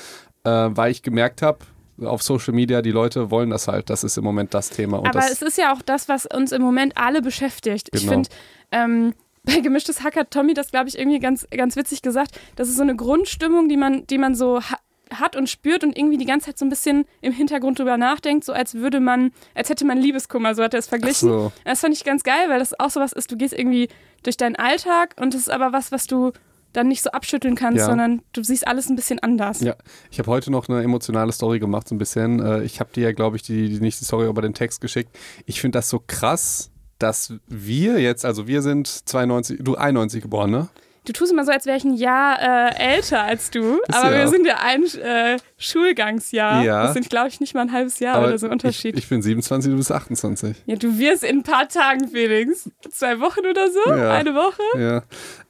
äh, 0.44 0.50
weil 0.50 0.92
ich 0.92 1.02
gemerkt 1.02 1.42
habe, 1.42 1.58
auf 2.06 2.22
Social 2.22 2.54
Media, 2.54 2.82
die 2.82 2.90
Leute 2.90 3.30
wollen 3.30 3.50
das 3.50 3.68
halt. 3.68 3.90
Das 3.90 4.04
ist 4.04 4.16
im 4.18 4.24
Moment 4.24 4.54
das 4.54 4.70
Thema. 4.70 4.98
Und 4.98 5.06
Aber 5.08 5.20
das, 5.20 5.32
es 5.32 5.42
ist 5.42 5.58
ja 5.58 5.72
auch 5.72 5.82
das, 5.82 6.08
was 6.08 6.26
uns 6.26 6.52
im 6.52 6.62
Moment 6.62 6.96
alle 6.96 7.22
beschäftigt. 7.22 7.88
Ich 7.92 8.00
Genau. 8.02 8.12
finde, 8.12 8.28
ähm, 8.72 9.14
bei 9.42 9.60
Gemischtes 9.60 10.02
Hack 10.02 10.16
hat 10.16 10.30
Tommy 10.30 10.54
das, 10.54 10.70
glaube 10.70 10.88
ich, 10.88 10.98
irgendwie 10.98 11.18
ganz, 11.18 11.46
ganz 11.50 11.76
witzig 11.76 12.02
gesagt. 12.02 12.38
Das 12.56 12.68
ist 12.68 12.76
so 12.76 12.82
eine 12.82 12.94
Grundstimmung, 12.96 13.68
die 13.68 13.76
man, 13.76 14.06
die 14.06 14.18
man 14.18 14.34
so 14.34 14.60
ha 14.60 14.76
hat 15.12 15.34
und 15.34 15.48
spürt 15.50 15.82
und 15.82 15.98
irgendwie 15.98 16.18
die 16.18 16.24
ganze 16.24 16.46
Zeit 16.46 16.58
so 16.60 16.64
ein 16.64 16.68
bisschen 16.68 17.04
im 17.20 17.32
Hintergrund 17.32 17.80
drüber 17.80 17.96
nachdenkt, 17.96 18.44
so 18.44 18.52
als 18.52 18.74
würde 18.74 19.00
man, 19.00 19.32
als 19.56 19.68
hätte 19.68 19.84
man 19.84 19.98
Liebeskummer, 19.98 20.54
so 20.54 20.62
hat 20.62 20.72
er 20.72 20.78
es 20.78 20.86
verglichen. 20.86 21.28
so. 21.28 21.52
Das 21.64 21.80
fand 21.80 21.94
ich 21.96 22.04
ganz 22.04 22.22
geil, 22.22 22.48
weil 22.48 22.60
das 22.60 22.78
auch 22.78 22.90
sowas 22.90 23.12
ist, 23.12 23.32
du 23.32 23.36
gehst 23.36 23.52
irgendwie 23.52 23.88
durch 24.22 24.36
deinen 24.36 24.54
Alltag 24.54 25.16
und 25.20 25.34
das 25.34 25.40
ist 25.40 25.50
aber 25.50 25.72
was, 25.72 25.90
was 25.90 26.06
du 26.06 26.30
dann 26.72 26.88
nicht 26.88 27.02
so 27.02 27.10
abschütteln 27.10 27.54
kannst, 27.56 27.78
Ja. 27.78 27.86
sondern 27.86 28.22
du 28.32 28.42
siehst 28.42 28.66
alles 28.66 28.88
ein 28.88 28.96
bisschen 28.96 29.18
anders. 29.20 29.60
Ja, 29.60 29.74
ich 30.10 30.18
habe 30.18 30.30
heute 30.30 30.50
noch 30.50 30.68
eine 30.68 30.82
emotionale 30.82 31.32
Story 31.32 31.58
gemacht, 31.58 31.88
so 31.88 31.94
ein 31.94 31.98
bisschen. 31.98 32.40
Äh, 32.40 32.62
Ich 32.64 32.80
habe 32.80 32.90
dir 32.94 33.04
ja, 33.04 33.12
glaube 33.12 33.36
ich, 33.36 33.42
die, 33.42 33.68
die 33.68 33.80
nächste 33.80 34.04
Story 34.04 34.26
über 34.28 34.42
den 34.42 34.54
Text 34.54 34.80
geschickt. 34.80 35.16
Ich 35.46 35.60
finde 35.60 35.78
das 35.78 35.88
so 35.88 36.02
krass, 36.06 36.70
dass 36.98 37.32
wir 37.48 37.98
jetzt, 37.98 38.24
also 38.24 38.46
wir 38.46 38.62
sind 38.62 38.86
92, 38.86 39.58
du 39.62 39.74
91 39.76 40.22
geboren, 40.22 40.50
ne? 40.50 40.68
Du 41.06 41.14
tust 41.14 41.32
immer 41.32 41.46
so, 41.46 41.50
als 41.50 41.64
wäre 41.64 41.78
ich 41.78 41.84
ein 41.84 41.94
Jahr 41.94 42.38
äh, 42.70 42.94
älter 42.96 43.22
als 43.22 43.50
du, 43.50 43.80
aber 43.90 44.12
ja 44.12 44.18
wir 44.18 44.28
sind 44.28 44.46
ja 44.46 44.58
ein 44.62 44.84
äh, 44.84 45.38
Schulgangsjahr. 45.56 46.62
Ja. 46.62 46.82
Das 46.84 46.92
sind, 46.92 47.08
glaube 47.08 47.28
ich, 47.28 47.40
nicht 47.40 47.54
mal 47.54 47.62
ein 47.62 47.72
halbes 47.72 47.98
Jahr 48.00 48.16
Aber 48.16 48.28
oder 48.28 48.38
so 48.38 48.48
Unterschied. 48.48 48.94
Ich, 48.96 49.04
ich 49.04 49.08
bin 49.08 49.22
27, 49.22 49.70
du 49.70 49.76
bist 49.78 49.90
28. 49.90 50.56
ja, 50.66 50.76
du 50.76 50.98
wirst 50.98 51.24
in 51.24 51.38
ein 51.38 51.42
paar 51.42 51.68
Tagen, 51.68 52.08
Felix. 52.08 52.68
Zwei 52.90 53.18
Wochen 53.20 53.40
oder 53.48 53.68
so? 53.70 53.90
Ja. 53.90 54.12
Eine 54.12 54.34
Woche? 54.34 54.62
Ja. 54.78 55.02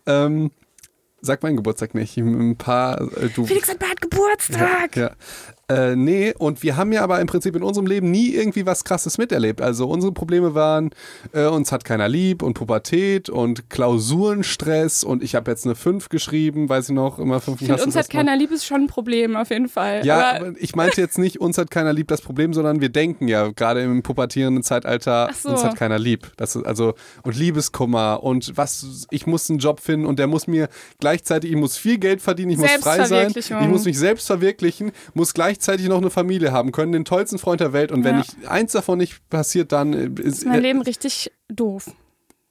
Ähm, 0.07 0.51
sag 1.21 1.43
meinen 1.43 1.57
Geburtstag 1.57 1.95
nicht. 1.95 2.17
Ein 2.17 2.57
paar, 2.57 3.01
äh, 3.17 3.29
du. 3.29 3.47
Felix 3.47 3.69
hat 3.69 3.79
bald 3.79 4.01
Geburtstag. 4.01 4.97
Ja. 4.97 5.11
Äh, 5.71 5.95
nee, 5.95 6.35
und 6.37 6.65
wir 6.65 6.77
haben 6.77 6.91
ja 6.91 7.03
aber 7.03 7.21
im 7.21 7.29
Prinzip 7.29 7.55
in 7.55 7.63
unserem 7.63 7.87
Leben 7.87 8.11
nie 8.11 8.31
irgendwie 8.31 8.67
was 8.67 8.83
Krasses 8.83 9.19
miterlebt. 9.19 9.61
Also 9.61 9.89
unsere 9.89 10.11
Probleme 10.13 10.55
waren, 10.55 10.91
äh, 11.33 11.47
uns 11.47 11.71
hat 11.71 11.85
keiner 11.85 12.09
lieb 12.09 12.43
und 12.43 12.55
Pubertät 12.55 13.29
und 13.31 13.71
Klausurenstress 13.71 15.05
und 15.05 15.23
ich 15.23 15.37
habe 15.37 15.49
jetzt 15.49 15.67
eine 15.67 15.77
5 15.77 16.09
geschrieben, 16.09 16.69
weiß 16.69 16.89
ich 16.89 16.95
noch, 16.95 17.21
immer 17.21 17.41
5 17.41 17.61
Ich 17.61 17.69
finde, 17.69 17.85
uns 17.85 17.95
hat 17.95 18.11
keiner 18.11 18.37
lieb, 18.37 18.51
ist 18.51 18.67
schon 18.67 18.83
ein 18.83 18.87
Problem 18.89 19.37
auf 19.37 19.51
jeden 19.51 19.69
Fall. 19.69 20.05
Ja, 20.05 20.37
aber, 20.37 20.55
ich 20.59 20.75
meinte 20.75 21.01
jetzt 21.01 21.19
nicht, 21.19 21.41
uns 21.41 21.57
hat 21.57 21.71
keiner 21.71 21.93
lieb 21.93 22.09
das 22.09 22.21
Problem, 22.21 22.53
sondern 22.53 22.81
wir 22.81 22.89
denken 22.89 23.29
ja 23.29 23.49
gerade 23.53 23.83
im 23.83 24.03
pubertierenden 24.03 24.65
Zeitalter, 24.65 25.31
so. 25.41 25.51
uns 25.51 25.63
hat 25.63 25.77
keiner 25.77 26.01
lieb. 26.01 26.33
Das 26.37 26.57
ist 26.57 26.67
also 26.67 26.95
und 27.23 27.37
Liebeskummer 27.37 28.25
und 28.25 28.57
was 28.57 29.07
ich 29.11 29.29
muss 29.29 29.49
einen 29.49 29.61
Job 29.61 29.79
finden 29.79 30.07
und 30.07 30.19
der 30.19 30.27
muss 30.27 30.49
mir 30.49 30.69
gleichzeitig, 30.99 31.53
ich 31.53 31.57
muss 31.57 31.77
viel 31.77 31.99
Geld 31.99 32.21
verdienen, 32.21 32.51
ich 32.51 32.59
muss 32.59 32.73
frei 32.73 33.05
sein, 33.05 33.33
ich 33.37 33.51
muss 33.69 33.85
mich 33.85 33.99
selbst 33.99 34.27
verwirklichen, 34.27 34.91
muss 35.15 35.33
gleichzeitig 35.33 35.60
noch 35.89 35.99
eine 35.99 36.11
Familie 36.11 36.53
haben 36.53 36.73
können, 36.73 36.93
den 36.93 37.05
tollsten 37.05 37.39
Freund 37.39 37.61
der 37.61 37.73
Welt 37.73 37.93
und 37.93 38.05
wenn 38.05 38.17
Ja. 38.17 38.23
ich 38.41 38.49
eins 38.49 38.73
davon 38.73 38.99
nicht 38.99 39.29
passiert, 39.29 39.73
dann 39.73 39.93
äh, 39.93 40.07
ist 40.23 40.39
ist 40.41 40.47
mein 40.47 40.61
Leben 40.63 40.83
richtig 40.83 41.31
doof. 41.49 41.91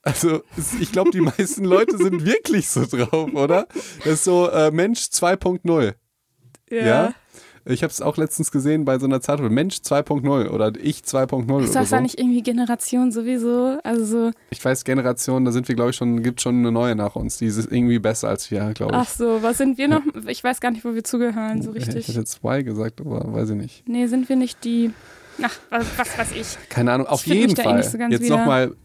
also 0.04 0.42
ich 0.80 0.92
glaube, 0.92 1.12
die 1.12 1.22
meisten 1.22 1.66
Leute 1.66 1.98
sind 1.98 2.26
wirklich 2.26 2.70
so 2.70 2.86
drauf, 2.86 3.34
oder? 3.34 3.68
Das 4.00 4.14
ist 4.14 4.24
so 4.24 4.50
äh, 4.50 4.72
Mensch 4.72 5.00
2.0. 5.02 5.94
Ja. 6.72 7.14
Ich 7.66 7.84
habe 7.84 7.92
es 7.92 8.02
auch 8.02 8.18
letztens 8.18 8.52
gesehen 8.52 8.86
bei 8.86 8.98
so 9.00 9.06
einer 9.06 9.22
Zeitung. 9.22 9.54
Mensch 9.54 9.78
2.0 9.78 10.50
oder 10.50 10.72
ich 10.82 11.00
2.0 11.02 11.64
Ist 11.64 11.76
das 11.76 11.90
so. 11.90 11.96
da 11.96 12.02
nicht 12.02 12.20
irgendwie 12.20 12.42
Generation 12.42 13.12
sowieso? 13.12 13.78
Also 13.84 14.06
so, 14.06 14.32
Ich 14.50 14.64
weiß, 14.64 14.84
Generation, 14.84 15.46
da 15.46 15.52
sind 15.52 15.68
wir, 15.68 15.76
glaube 15.76 15.92
ich, 15.92 15.96
schon, 15.96 16.24
gibt 16.24 16.42
schon 16.42 16.60
eine 16.60 16.72
neue 16.72 16.96
nach 16.96 17.16
uns. 17.16 17.38
Die 17.38 17.46
ist 17.46 17.58
irgendwie 17.72 18.00
besser 18.00 18.30
als 18.30 18.50
wir, 18.52 18.74
glaube 18.74 18.94
ich. 18.94 19.00
ach 19.00 19.10
so, 19.10 19.42
was 19.44 19.58
sind 19.58 19.78
wir 19.78 19.88
noch? 19.88 20.02
Ich 20.28 20.44
weiß 20.44 20.60
gar 20.62 20.72
nicht, 20.72 20.86
wo 20.86 20.94
wir 20.94 21.04
zugehören, 21.04 21.62
so 21.62 21.72
Ich 21.72 21.88
richtig. 21.88 22.08
hätte 22.08 22.26
zwei 22.26 22.62
gesagt, 22.62 23.02
aber 23.02 23.34
weiß 23.34 23.50
ich 23.52 23.56
nicht. 23.56 23.88
Nee, 23.88 24.08
sind 24.08 24.30
wir 24.30 24.36
nicht 24.36 24.64
die. 24.64 24.92
Ach, 25.42 25.58
was, 25.70 25.86
was 25.98 26.18
weiß 26.18 26.32
ich. 26.34 26.70
Keine 26.70 26.92
Ahnung, 26.92 27.08
auf 27.08 27.26
jeden 27.26 27.58
eh 27.58 27.62
Fall. 27.62 27.84
so 27.84 27.98
ganz 27.98 28.12
Jetzt 28.14 28.30
nochmal 28.30 28.76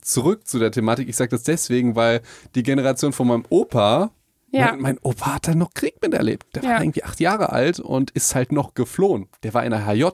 zurück 0.00 0.46
zu 0.46 0.58
der 0.58 0.70
Thematik. 0.70 1.08
Ich 1.08 1.16
sage 1.16 1.30
das 1.30 1.42
deswegen, 1.42 1.96
weil 1.96 2.20
die 2.54 2.62
Generation 2.62 3.12
von 3.12 3.26
meinem 3.28 3.44
Opa, 3.50 4.10
Ja. 4.50 4.70
mein, 4.72 4.80
mein 4.80 4.98
Opa 5.02 5.34
hat 5.34 5.48
dann 5.48 5.58
noch 5.58 5.74
Krieg 5.74 6.00
miterlebt. 6.02 6.46
Der 6.56 6.62
Ja. 6.62 6.70
war 6.70 6.82
irgendwie 6.82 7.04
acht 7.04 7.20
Jahre 7.20 7.52
alt 7.52 7.80
und 7.80 8.10
ist 8.12 8.34
halt 8.34 8.50
noch 8.52 8.74
geflohen. 8.74 9.28
Der 9.42 9.52
war 9.54 9.64
in 9.64 9.70
der 9.70 9.86
HJ. 9.86 10.04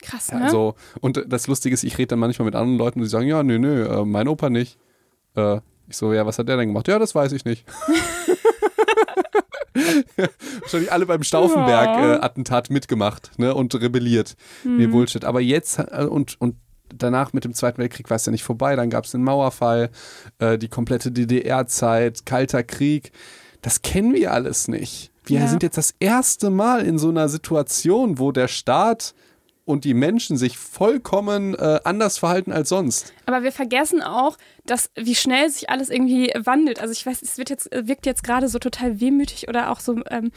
Krass, 0.00 0.28
Ja, 0.30 0.38
ne? 0.38 0.44
Also, 0.44 0.74
und 1.00 1.24
das 1.26 1.46
Lustige 1.48 1.74
ist, 1.74 1.82
ich 1.84 1.98
rede 1.98 2.08
dann 2.08 2.18
manchmal 2.20 2.46
mit 2.46 2.54
anderen 2.54 2.78
Leuten 2.78 3.00
und 3.00 3.04
die 3.04 3.10
sagen, 3.10 3.26
ja, 3.26 3.42
nö, 3.42 3.58
nö, 3.58 3.84
äh, 3.84 4.04
mein 4.04 4.28
Opa 4.28 4.48
nicht. 4.48 4.78
Äh, 5.36 5.56
ich 5.88 5.96
so, 5.96 6.12
ja, 6.12 6.24
was 6.24 6.38
hat 6.38 6.48
der 6.48 6.56
denn 6.56 6.68
gemacht? 6.68 6.86
Ja, 6.88 6.98
das 6.98 7.14
weiß 7.14 7.32
ich 7.32 7.44
nicht. 7.44 7.64
Wahrscheinlich 10.60 10.92
alle 10.92 11.06
beim. 11.06 11.22
Stauffenberg-Attentat 11.22 12.70
mitgemacht 12.70 13.38
ne, 13.38 13.54
und 13.54 13.74
rebelliert. 13.74 14.36
Nee, 14.64 14.86
Mhm. 14.86 14.90
Bullshit. 14.92 15.24
Aber 15.24 15.40
jetzt 15.40 15.78
äh, 15.78 16.04
und, 16.08 16.40
und 16.40 16.56
danach 16.94 17.32
mit 17.32 17.44
dem 17.44 17.54
Zweiten 17.54 17.78
Weltkrieg 17.78 18.08
war 18.10 18.16
es 18.16 18.26
ja 18.26 18.32
nicht 18.32 18.44
vorbei. 18.44 18.76
Dann 18.76 18.90
gab 18.90 19.04
es 19.04 19.12
den 19.12 19.22
Mauerfall, 19.22 19.90
äh, 20.38 20.58
die 20.58 20.68
komplette 20.68 21.10
DDR-Zeit, 21.12 22.24
Kalter 22.26 22.62
Krieg. 22.62 23.12
Das 23.62 23.82
kennen 23.82 24.14
wir 24.14 24.32
alles 24.32 24.68
nicht. 24.68 25.10
Wir 25.24 25.40
Ja. 25.40 25.48
sind 25.48 25.62
jetzt 25.62 25.76
das 25.76 25.94
erste 26.00 26.50
Mal 26.50 26.86
in 26.86 26.98
so 26.98 27.08
einer 27.10 27.28
Situation, 27.28 28.18
wo 28.18 28.32
der 28.32 28.48
Staat 28.48 29.14
und 29.64 29.84
die 29.84 29.92
Menschen 29.92 30.38
sich 30.38 30.56
vollkommen 30.56 31.54
äh, 31.54 31.80
anders 31.84 32.16
verhalten 32.16 32.52
als 32.52 32.70
sonst. 32.70 33.12
Aber 33.26 33.42
wir 33.42 33.52
vergessen 33.52 34.00
auch, 34.02 34.38
dass 34.64 34.90
wie 34.96 35.14
schnell 35.14 35.50
sich 35.50 35.68
alles 35.68 35.90
irgendwie 35.90 36.32
wandelt. 36.34 36.80
Also 36.80 36.92
ich 36.92 37.04
weiß, 37.04 37.20
es 37.20 37.36
wird 37.36 37.50
jetzt, 37.50 37.68
wirkt 37.72 38.06
jetzt 38.06 38.24
gerade 38.24 38.48
so 38.48 38.58
total 38.58 39.00
wehmütig 39.00 39.46
oder 39.48 39.70
auch 39.70 39.80
so. 39.80 40.00
Ähm, 40.08 40.30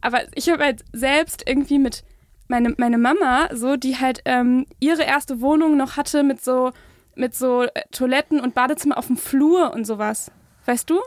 aber 0.00 0.20
ich 0.34 0.48
habe 0.48 0.64
halt 0.64 0.82
selbst 0.94 1.42
irgendwie 1.46 1.78
mit 1.78 2.04
meine, 2.48 2.74
meine 2.78 2.96
Mama, 2.96 3.50
so, 3.52 3.76
die 3.76 3.98
halt 3.98 4.22
ähm, 4.24 4.64
ihre 4.80 5.02
erste 5.02 5.42
Wohnung 5.42 5.76
noch 5.76 5.98
hatte 5.98 6.22
mit 6.22 6.42
so, 6.42 6.70
mit 7.14 7.34
so 7.34 7.64
äh, 7.64 7.68
Toiletten 7.92 8.40
und 8.40 8.54
Badezimmer 8.54 8.96
auf 8.96 9.08
dem 9.08 9.18
Flur 9.18 9.74
und 9.74 9.86
sowas. 9.86 10.30
Weißt 10.64 10.88
du? 10.88 11.00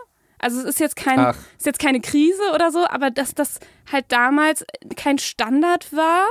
Also 0.44 0.60
es 0.60 0.66
ist 0.66 0.80
jetzt 0.80 0.96
kein, 0.96 1.20
Ach. 1.20 1.36
ist 1.58 1.66
jetzt 1.66 1.80
keine 1.80 2.00
Krise 2.02 2.42
oder 2.54 2.72
so, 2.72 2.86
aber 2.88 3.10
dass 3.12 3.34
das 3.34 3.60
halt 3.92 4.06
damals 4.10 4.66
kein 4.96 5.18
Standard 5.18 5.92
war, 5.96 6.26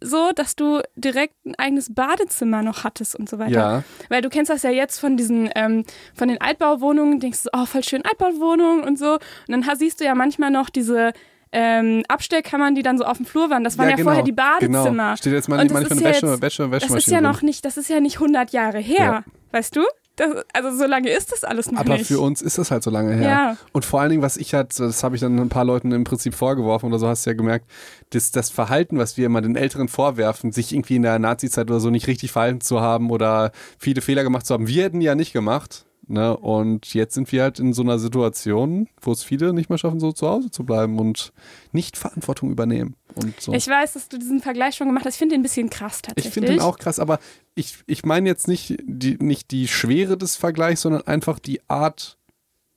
so, 0.00 0.32
dass 0.34 0.54
du 0.54 0.80
direkt 0.96 1.34
ein 1.46 1.54
eigenes 1.56 1.94
Badezimmer 1.94 2.62
noch 2.62 2.84
hattest 2.84 3.16
und 3.16 3.28
so 3.28 3.38
weiter. 3.38 3.50
Ja. 3.50 3.82
Weil 4.10 4.20
du 4.20 4.28
kennst 4.28 4.50
das 4.50 4.62
ja 4.62 4.70
jetzt 4.70 4.98
von 4.98 5.16
diesen, 5.16 5.48
ähm, 5.54 5.84
von 6.14 6.28
den 6.28 6.40
Altbauwohnungen, 6.40 7.20
denkst 7.20 7.44
du, 7.44 7.50
oh, 7.54 7.64
voll 7.64 7.82
schön 7.82 8.04
Altbauwohnung 8.04 8.82
und 8.82 8.98
so. 8.98 9.14
Und 9.14 9.20
dann 9.48 9.64
siehst 9.76 10.00
du 10.00 10.04
ja 10.04 10.14
manchmal 10.14 10.50
noch 10.50 10.68
diese 10.68 11.12
ähm, 11.52 12.02
Abstellkammern, 12.08 12.74
die 12.74 12.82
dann 12.82 12.98
so 12.98 13.04
auf 13.04 13.16
dem 13.16 13.24
Flur 13.26 13.48
waren. 13.48 13.64
Das 13.64 13.78
waren 13.78 13.88
ja, 13.88 13.96
genau, 13.96 14.08
vorher 14.10 14.24
die 14.24 14.32
Badezimmer. 14.32 14.84
Genau. 14.90 15.16
Steht 15.16 15.32
jetzt 15.32 15.48
mal, 15.48 15.56
manchmal 15.56 15.82
ist 15.84 15.92
eine 15.92 16.00
ja 16.02 16.08
Wäsche, 16.08 16.26
jetzt- 16.26 16.42
Wäsche, 16.42 16.68
Das 16.68 16.90
ist 16.90 17.06
ja 17.06 17.20
noch 17.20 17.42
nicht, 17.42 17.64
das 17.64 17.76
ist 17.76 17.88
ja 17.88 18.00
nicht 18.00 18.16
100 18.16 18.50
Jahre 18.52 18.78
her, 18.78 18.96
Ja. 18.98 19.24
weißt 19.52 19.76
du? 19.76 19.82
Das, 20.16 20.30
also 20.52 20.76
so 20.76 20.86
lange 20.86 21.10
ist 21.10 21.32
das 21.32 21.42
alles 21.42 21.70
noch 21.72 21.80
Aber 21.80 21.94
nicht. 21.96 22.06
für 22.06 22.20
uns 22.20 22.40
ist 22.40 22.56
das 22.58 22.70
halt 22.70 22.84
so 22.84 22.90
lange 22.90 23.14
her. 23.14 23.28
Ja. 23.28 23.56
Und 23.72 23.84
vor 23.84 24.00
allen 24.00 24.10
Dingen, 24.10 24.22
was 24.22 24.36
ich 24.36 24.54
halt, 24.54 24.78
das 24.78 25.02
habe 25.02 25.16
ich 25.16 25.20
dann 25.20 25.38
ein 25.38 25.48
paar 25.48 25.64
Leuten 25.64 25.90
im 25.90 26.04
Prinzip 26.04 26.34
vorgeworfen 26.34 26.86
oder 26.86 26.98
so, 27.00 27.08
hast 27.08 27.26
du 27.26 27.30
ja 27.30 27.36
gemerkt, 27.36 27.66
das, 28.10 28.30
das 28.30 28.48
Verhalten, 28.50 28.96
was 28.98 29.16
wir 29.16 29.26
immer 29.26 29.40
den 29.40 29.56
Älteren 29.56 29.88
vorwerfen, 29.88 30.52
sich 30.52 30.72
irgendwie 30.72 30.96
in 30.96 31.02
der 31.02 31.18
Nazi-Zeit 31.18 31.68
oder 31.68 31.80
so 31.80 31.90
nicht 31.90 32.06
richtig 32.06 32.30
verhalten 32.30 32.60
zu 32.60 32.80
haben 32.80 33.10
oder 33.10 33.50
viele 33.78 34.00
Fehler 34.02 34.22
gemacht 34.22 34.46
zu 34.46 34.54
haben, 34.54 34.68
wir 34.68 34.84
hätten 34.84 35.00
ja 35.00 35.14
nicht 35.16 35.32
gemacht. 35.32 35.84
Ne? 36.06 36.36
Und 36.36 36.92
jetzt 36.94 37.14
sind 37.14 37.30
wir 37.32 37.42
halt 37.42 37.58
in 37.58 37.72
so 37.72 37.82
einer 37.82 37.98
Situation, 37.98 38.88
wo 39.00 39.12
es 39.12 39.22
viele 39.22 39.52
nicht 39.52 39.68
mehr 39.70 39.78
schaffen, 39.78 40.00
so 40.00 40.12
zu 40.12 40.28
Hause 40.28 40.50
zu 40.50 40.64
bleiben 40.64 40.98
und 40.98 41.32
nicht 41.72 41.96
Verantwortung 41.96 42.50
übernehmen. 42.50 42.94
Und 43.14 43.40
so. 43.40 43.52
Ich 43.52 43.66
weiß, 43.66 43.94
dass 43.94 44.08
du 44.08 44.18
diesen 44.18 44.40
Vergleich 44.40 44.74
schon 44.74 44.88
gemacht 44.88 45.04
hast. 45.06 45.14
Ich 45.14 45.18
finde 45.18 45.34
den 45.34 45.40
ein 45.40 45.44
bisschen 45.44 45.70
krass 45.70 46.02
tatsächlich. 46.02 46.26
Ich 46.26 46.34
finde 46.34 46.50
den 46.50 46.60
auch 46.60 46.78
krass, 46.78 46.98
aber 46.98 47.18
ich, 47.54 47.76
ich 47.86 48.04
meine 48.04 48.28
jetzt 48.28 48.48
nicht 48.48 48.76
die, 48.82 49.16
nicht 49.18 49.50
die 49.50 49.68
Schwere 49.68 50.16
des 50.18 50.36
Vergleichs, 50.36 50.82
sondern 50.82 51.06
einfach 51.06 51.38
die 51.38 51.60
Art 51.68 52.18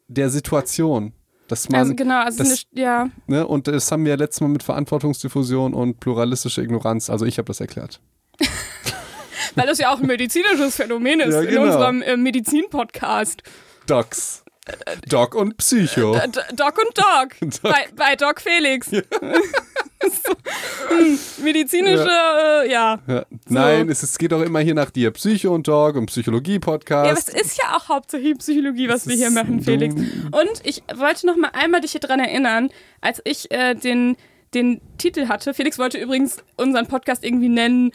der 0.07 0.29
Situation. 0.29 1.13
Dass 1.47 1.69
man, 1.69 1.79
Also 1.81 1.95
genau, 1.95 2.21
also 2.23 2.39
das- 2.43 2.65
eine, 2.73 2.81
ja. 2.81 3.09
ne, 3.27 3.47
und 3.47 3.67
das 3.67 3.91
haben 3.91 4.03
wir 4.03 4.11
ja 4.11 4.17
letztes 4.17 4.41
Mal 4.41 4.49
mit 4.49 4.63
Verantwortungsdiffusion 4.63 5.73
und 5.73 5.99
pluralistische 5.99 6.61
Ignoranz, 6.61 7.09
also 7.09 7.25
ich 7.25 7.37
habe 7.37 7.47
das 7.47 7.59
erklärt. 7.61 7.99
Weil 9.57 9.67
das 9.67 9.79
ja 9.79 9.91
auch 9.91 9.99
ein 9.99 10.05
medizinisches 10.05 10.75
Phänomen 10.75 11.19
ist 11.19 11.33
Ja, 11.33 11.41
in 11.41 11.47
genau. 11.47 11.63
unserem 11.63 12.01
äh, 12.03 12.15
Medizin-Podcast. 12.15 13.41
Docs. 13.87 14.43
Doc 15.07 15.33
und 15.33 15.57
Psycho. 15.57 16.13
D- 16.13 16.55
Doc 16.55 16.77
und 16.77 16.95
Doc. 16.95 17.39
Doc. 17.61 17.61
Bei, 17.63 17.87
bei 17.95 18.15
Doc 18.15 18.39
Felix. 18.41 18.87
so, 18.91 19.01
hm, 20.89 21.19
medizinische, 21.43 22.07
ja. 22.07 22.61
Äh, 22.61 22.71
ja. 22.71 22.99
ja. 23.07 23.25
Nein, 23.47 23.89
es, 23.89 24.03
es, 24.03 24.17
geht 24.17 24.31
auch 24.33 24.41
immer 24.41 24.59
hier 24.59 24.75
nach 24.75 24.91
dir. 24.91 25.11
Psycho 25.11 25.55
und 25.55 25.63
Talk 25.63 25.95
und 25.95 26.07
Psychologie-Podcast. 26.07 27.05
Ja, 27.05 27.11
aber 27.11 27.19
es 27.19 27.29
ist 27.29 27.57
ja 27.57 27.77
auch 27.77 27.89
hauptsächlich 27.89 28.37
Psychologie, 28.37 28.89
was 28.89 29.05
das 29.05 29.07
wir 29.07 29.15
hier 29.15 29.31
machen, 29.31 29.61
Felix. 29.61 29.95
Und 29.95 30.61
ich 30.63 30.83
wollte 30.93 31.25
noch 31.25 31.37
mal 31.37 31.51
einmal 31.53 31.81
dich 31.81 31.93
hier 31.93 32.01
dran 32.01 32.19
erinnern, 32.19 32.69
als 33.01 33.21
ich 33.23 33.49
äh, 33.51 33.73
den, 33.73 34.17
den 34.53 34.81
Titel 34.97 35.29
hatte. 35.29 35.53
Felix 35.53 35.79
wollte 35.79 35.97
übrigens 35.97 36.37
unseren 36.57 36.87
Podcast 36.87 37.23
irgendwie 37.23 37.49
nennen 37.49 37.91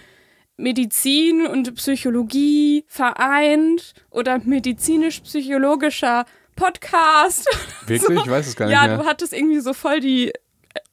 Medizin 0.57 1.47
und 1.47 1.75
Psychologie 1.75 2.85
vereint 2.89 3.95
oder 4.11 4.39
medizinisch-psychologischer 4.39 6.25
Podcast. 6.57 7.49
Wirklich? 7.87 8.19
So. 8.19 8.25
Ich 8.25 8.31
weiß 8.31 8.47
es 8.49 8.57
gar 8.57 8.67
nicht. 8.67 8.75
Ja, 8.75 8.87
mehr. 8.87 8.99
du 8.99 9.05
hattest 9.05 9.33
irgendwie 9.33 9.61
so 9.61 9.73
voll 9.73 10.01
die 10.01 10.33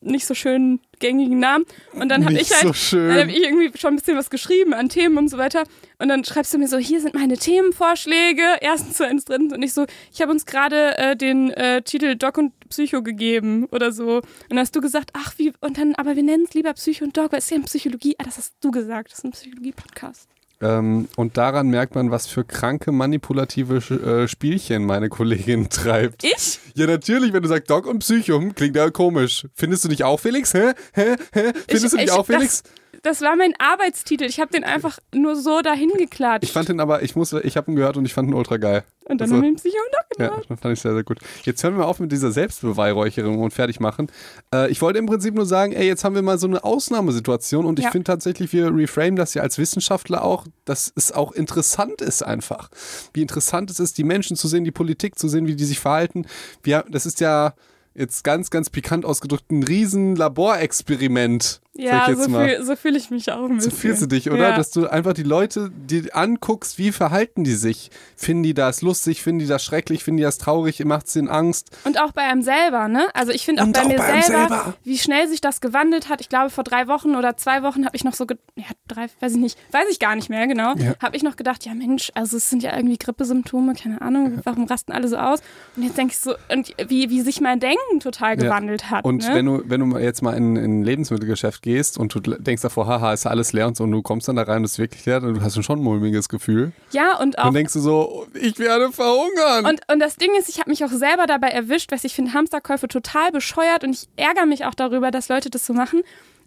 nicht 0.02 0.26
so 0.26 0.34
schön 0.34 0.80
gängigen 1.00 1.40
Namen. 1.40 1.66
Und 1.94 2.10
dann 2.10 2.26
habe 2.26 2.34
ich 2.34 2.52
halt, 2.52 2.76
so 2.76 2.98
dann 2.98 3.20
habe 3.20 3.32
ich 3.32 3.44
irgendwie 3.44 3.78
schon 3.78 3.94
ein 3.94 3.96
bisschen 3.98 4.18
was 4.18 4.30
geschrieben 4.30 4.74
an 4.74 4.90
Themen 4.90 5.18
und 5.18 5.30
so 5.30 5.38
weiter. 5.38 5.64
Und 5.98 6.10
dann 6.10 6.24
schreibst 6.24 6.54
du 6.54 6.58
mir 6.58 6.68
so, 6.68 6.78
hier 6.78 7.02
sind 7.02 7.14
meine 7.14 7.38
Themenvorschläge, 7.38 8.44
erstens, 8.62 8.98
zweitens, 8.98 9.26
drittens. 9.26 9.54
Und 9.54 9.64
ich 9.64 9.74
so, 9.74 9.86
ich 10.14 10.22
habe 10.22 10.32
uns 10.32 10.46
gerade 10.46 10.98
äh, 10.98 11.16
den 11.16 11.52
äh, 11.52 11.82
Titel 11.82 12.16
Doc 12.16 12.38
und 12.38 12.54
Psycho 12.70 13.02
gegeben 13.02 13.66
oder 13.72 13.92
so. 13.92 14.18
Und 14.18 14.26
dann 14.50 14.60
hast 14.60 14.76
du 14.76 14.82
gesagt, 14.82 15.12
ach 15.14 15.34
wie, 15.38 15.54
und 15.60 15.78
dann, 15.78 15.96
aber 15.96 16.16
wir 16.16 16.24
nennen 16.24 16.46
es 16.48 16.54
lieber 16.54 16.74
Psycho 16.74 17.06
und 17.06 17.18
Doc, 17.18 17.32
weil 17.32 17.40
es 17.40 17.46
ist 17.46 17.52
ja 17.52 17.56
eine 17.56 17.66
Psychologie. 17.66 18.16
Ah, 18.18 18.24
das 18.24 18.38
hast 18.38 18.54
du 18.62 18.72
gesagt, 18.72 19.12
das 19.12 19.20
ist 19.20 19.26
ein 19.26 19.32
Psychologie-Podcast. 19.32 20.30
Ähm, 20.62 21.08
und 21.16 21.38
daran 21.38 21.70
merkt 21.70 21.96
man, 21.96 22.12
was 22.12 22.28
für 22.28 22.44
kranke 22.44 22.92
manipulative 22.92 23.78
äh, 23.78 24.28
Spielchen 24.28 24.86
meine 24.86 25.08
Kollegin 25.10 25.70
treibt. 25.70 26.24
Ich? 26.24 26.60
Ja, 26.76 26.86
natürlich, 26.88 27.32
wenn 27.32 27.44
du 27.44 27.48
sagst 27.48 27.70
Doc 27.70 27.86
und 27.86 28.00
Psychum, 28.00 28.54
klingt 28.56 28.76
ja 28.76 28.90
komisch. 28.90 29.48
Findest 29.54 29.86
du 29.86 29.88
nicht 29.88 30.04
auch, 30.04 30.20
Felix? 30.20 30.54
Hä? 30.54 30.74
Hä? 30.94 31.16
Hä? 31.32 31.54
Findest 31.68 31.86
ich, 31.86 31.92
du 31.92 31.98
nicht 31.98 32.06
ich, 32.06 32.12
auch, 32.12 32.26
Felix? 32.26 32.64
Das, 32.64 32.74
das 33.04 33.22
war 33.22 33.36
mein 33.36 33.54
Arbeitstitel. 33.60 34.26
Ich 34.26 34.40
habe 34.40 34.52
den 34.52 34.64
einfach 34.64 35.00
nur 35.14 35.36
so 35.36 35.62
dahin 35.62 35.90
geklatscht. 35.98 36.44
Ich 36.44 36.52
fand 36.52 36.70
den 36.70 36.80
aber, 36.80 37.04
ich 37.04 37.16
muss, 37.16 37.34
ich 37.34 37.58
habe 37.58 37.72
ihn 37.72 37.76
gehört 37.76 37.98
und 37.98 38.06
ich 38.06 38.14
fand 38.14 38.30
ihn 38.30 38.34
ultra 38.34 38.58
geil. 38.58 38.84
Und 39.06 39.22
dann 39.22 39.26
also, 39.26 39.36
haben 39.36 39.42
wir 39.42 39.50
ihn 39.50 39.56
Psycho 39.56 39.78
und 39.78 40.22
Ja, 40.22 40.42
das 40.48 40.60
fand 40.60 40.74
ich 40.74 40.82
sehr, 40.82 40.94
sehr 40.94 41.04
gut. 41.04 41.20
Jetzt 41.44 41.64
hören 41.64 41.78
wir 41.78 41.88
auf 41.88 42.00
mit 42.00 42.12
dieser 42.12 42.32
Selbstbeweihräucherung 42.32 43.40
und 43.40 43.52
fertig 43.52 43.80
machen. 43.80 44.08
Äh, 44.54 44.70
ich 44.70 44.82
wollte 44.82 45.00
im 45.00 45.08
Prinzip 45.08 45.34
nur 45.34 45.46
sagen, 45.46 45.72
ey, 45.72 45.88
jetzt 45.88 46.04
haben 46.04 46.16
wir 46.16 46.22
mal 46.22 46.38
so 46.38 46.48
eine 46.48 46.64
Ausnahmesituation 46.64 47.66
und 47.66 47.80
ich 47.80 47.86
ja. 47.86 47.92
finde 47.92 48.06
tatsächlich, 48.06 48.54
wir 48.54 48.74
reframe 48.76 49.16
das 49.16 49.34
ja 49.34 49.42
als 49.42 49.58
Wissenschaftler 49.58 50.24
auch, 50.24 50.46
dass 50.66 50.94
es 50.96 51.12
auch 51.12 51.32
interessant 51.32 52.02
ist 52.02 52.24
einfach. 52.24 52.70
Wie 53.14 53.22
interessant 53.22 53.72
es 53.72 53.80
ist, 53.80 53.98
die 53.98 54.04
Menschen 54.04 54.36
zu 54.36 54.48
sehen, 54.48 54.64
die 54.64 54.72
Politik 54.72 55.18
zu 55.18 55.28
sehen, 55.28 55.48
wie 55.48 55.56
die 55.56 55.66
sich 55.66 55.80
verhalten. 55.80 56.26
Wir, 56.62 56.86
das 56.90 57.06
ist 57.06 57.20
ja 57.20 57.54
jetzt 57.96 58.24
ganz, 58.24 58.50
ganz 58.50 58.70
pikant 58.70 59.06
ausgedrückt, 59.06 59.52
ein 59.52 59.64
riesen 59.64 60.16
Laborexperiment. 60.16 61.62
Ja, 61.76 62.14
so, 62.14 62.24
fühl, 62.24 62.64
so 62.64 62.76
fühle 62.76 62.98
ich 62.98 63.12
mich 63.12 63.32
auch 63.32 63.46
ein 63.46 63.56
bisschen. 63.56 63.72
So 63.72 63.78
fühlst 63.78 64.02
du 64.02 64.08
dich, 64.08 64.30
oder? 64.30 64.50
Ja. 64.50 64.58
Dass 64.58 64.72
du 64.72 64.88
einfach 64.88 65.14
die 65.14 65.24
Leute 65.24 65.70
dir 65.72 66.16
anguckst, 66.16 66.78
wie 66.78 66.92
verhalten 66.92 67.44
die 67.44 67.54
sich? 67.54 67.92
Finden 68.18 68.44
die 68.44 68.54
das 68.54 68.82
lustig? 68.82 69.22
Finden 69.22 69.40
die 69.40 69.48
das 69.48 69.64
schrecklich? 69.64 70.04
Finden 70.04 70.18
die 70.18 70.24
das 70.24 70.40
traurig? 70.40 70.84
Macht 70.84 71.08
es 71.08 71.16
ihnen 71.16 71.30
Angst? 71.30 71.70
Und 71.86 72.02
auch 72.02 72.12
bei 72.12 72.24
einem 72.24 72.42
selber, 72.42 72.88
ne? 72.88 73.08
Also 73.14 73.32
ich 73.32 73.46
finde 73.46 73.64
auch 73.64 73.68
bei 73.68 73.82
auch 73.82 73.88
mir 73.88 73.98
bei 73.98 74.22
selber, 74.22 74.50
selber, 74.50 74.74
wie 74.84 74.98
schnell 74.98 75.28
sich 75.28 75.42
das 75.42 75.62
gewandelt 75.62 76.10
hat. 76.10 76.22
Ich 76.22 76.28
glaube, 76.28 76.50
vor 76.50 76.64
drei 76.64 76.88
Wochen 76.88 77.16
oder 77.16 77.38
zwei 77.38 77.62
Wochen 77.62 77.86
habe 77.86 77.96
ich 77.96 78.04
noch 78.04 78.16
so, 78.16 78.26
ja, 78.56 78.66
drei, 78.88 79.08
weiß 79.20 79.34
ich 79.34 79.40
nicht, 79.40 79.58
weiß 79.72 79.86
ich 79.92 80.00
gar 80.00 80.16
nicht 80.16 80.30
mehr, 80.30 80.48
genau. 80.48 80.74
Ja. 80.76 80.96
Habe 81.02 81.16
ich 81.16 81.24
noch 81.24 81.36
gedacht, 81.36 81.66
ja 81.66 81.74
Mensch, 81.76 82.12
also 82.16 82.38
es 82.38 82.50
sind 82.50 82.64
ja 82.64 82.76
irgendwie 82.76 82.98
Grippesymptome, 82.98 83.76
keine 83.76 84.02
Ahnung, 84.02 84.42
warum 84.44 84.66
rasten 84.66 84.92
alle 84.92 85.08
so 85.08 85.18
aus? 85.18 85.40
Und 85.78 85.84
jetzt 85.84 85.98
denke 85.98 86.14
ich 86.14 86.20
so, 86.20 86.34
und 86.52 86.74
wie, 86.90 87.10
wie 87.10 87.22
sich 87.22 87.42
mein 87.42 87.60
Denken 87.60 88.00
total 88.02 88.38
gewandelt 88.38 88.82
ja. 88.82 88.90
hat. 88.90 89.06
Und 89.06 89.28
ne? 89.28 89.36
wenn 89.36 89.46
du, 89.46 89.64
wenn 89.66 89.80
du 89.80 89.98
jetzt 89.98 90.22
mal 90.22 90.34
in, 90.34 90.56
in 90.56 90.80
ein 90.80 90.84
Lebensmittelgeschäft 90.84 91.59
gehst 91.62 91.98
und 91.98 92.14
du 92.14 92.20
denkst 92.20 92.62
davor, 92.62 92.88
haha, 92.88 93.14
ist 93.14 93.26
alles 93.26 93.54
leer 93.54 93.68
und 93.68 93.78
so, 93.78 93.84
und 93.84 93.92
du 93.92 94.02
kommst 94.02 94.28
dann 94.28 94.36
da 94.36 94.44
rein 94.44 94.58
und 94.58 94.66
es 94.66 94.74
ist 94.74 94.80
wirklich 94.80 95.06
leer, 95.06 95.20
dann 95.20 95.34
du 95.34 95.42
hast 95.42 95.64
schon 95.64 95.80
ein 95.80 95.84
mulmiges 95.84 96.30
Gefühl. 96.30 96.72
Ja, 96.92 97.18
und 97.18 97.38
auch. 97.38 97.46
Dann 97.46 97.54
denkst 97.54 97.74
du 97.74 97.80
so, 97.80 98.28
ich 98.34 98.58
werde 98.60 98.92
verhungern. 98.92 99.66
Und, 99.66 99.82
und 99.92 100.00
das 100.00 100.16
Ding 100.16 100.32
ist, 100.38 100.50
ich 100.50 100.60
habe 100.60 100.70
mich 100.70 100.84
auch 100.84 100.90
selber 100.90 101.28
dabei 101.28 101.50
erwischt, 101.50 101.92
weil 101.92 102.00
ich 102.02 102.16
finde 102.16 102.34
Hamsterkäufe 102.34 102.88
total 102.88 103.32
bescheuert 103.32 103.84
und 103.84 103.92
ich 103.92 104.08
ärgere 104.16 104.46
mich 104.46 104.66
auch 104.66 104.76
darüber, 104.76 105.12
dass 105.12 105.30
Leute 105.30 105.50
das 105.50 105.66
so 105.66 105.74
machen. 105.74 106.02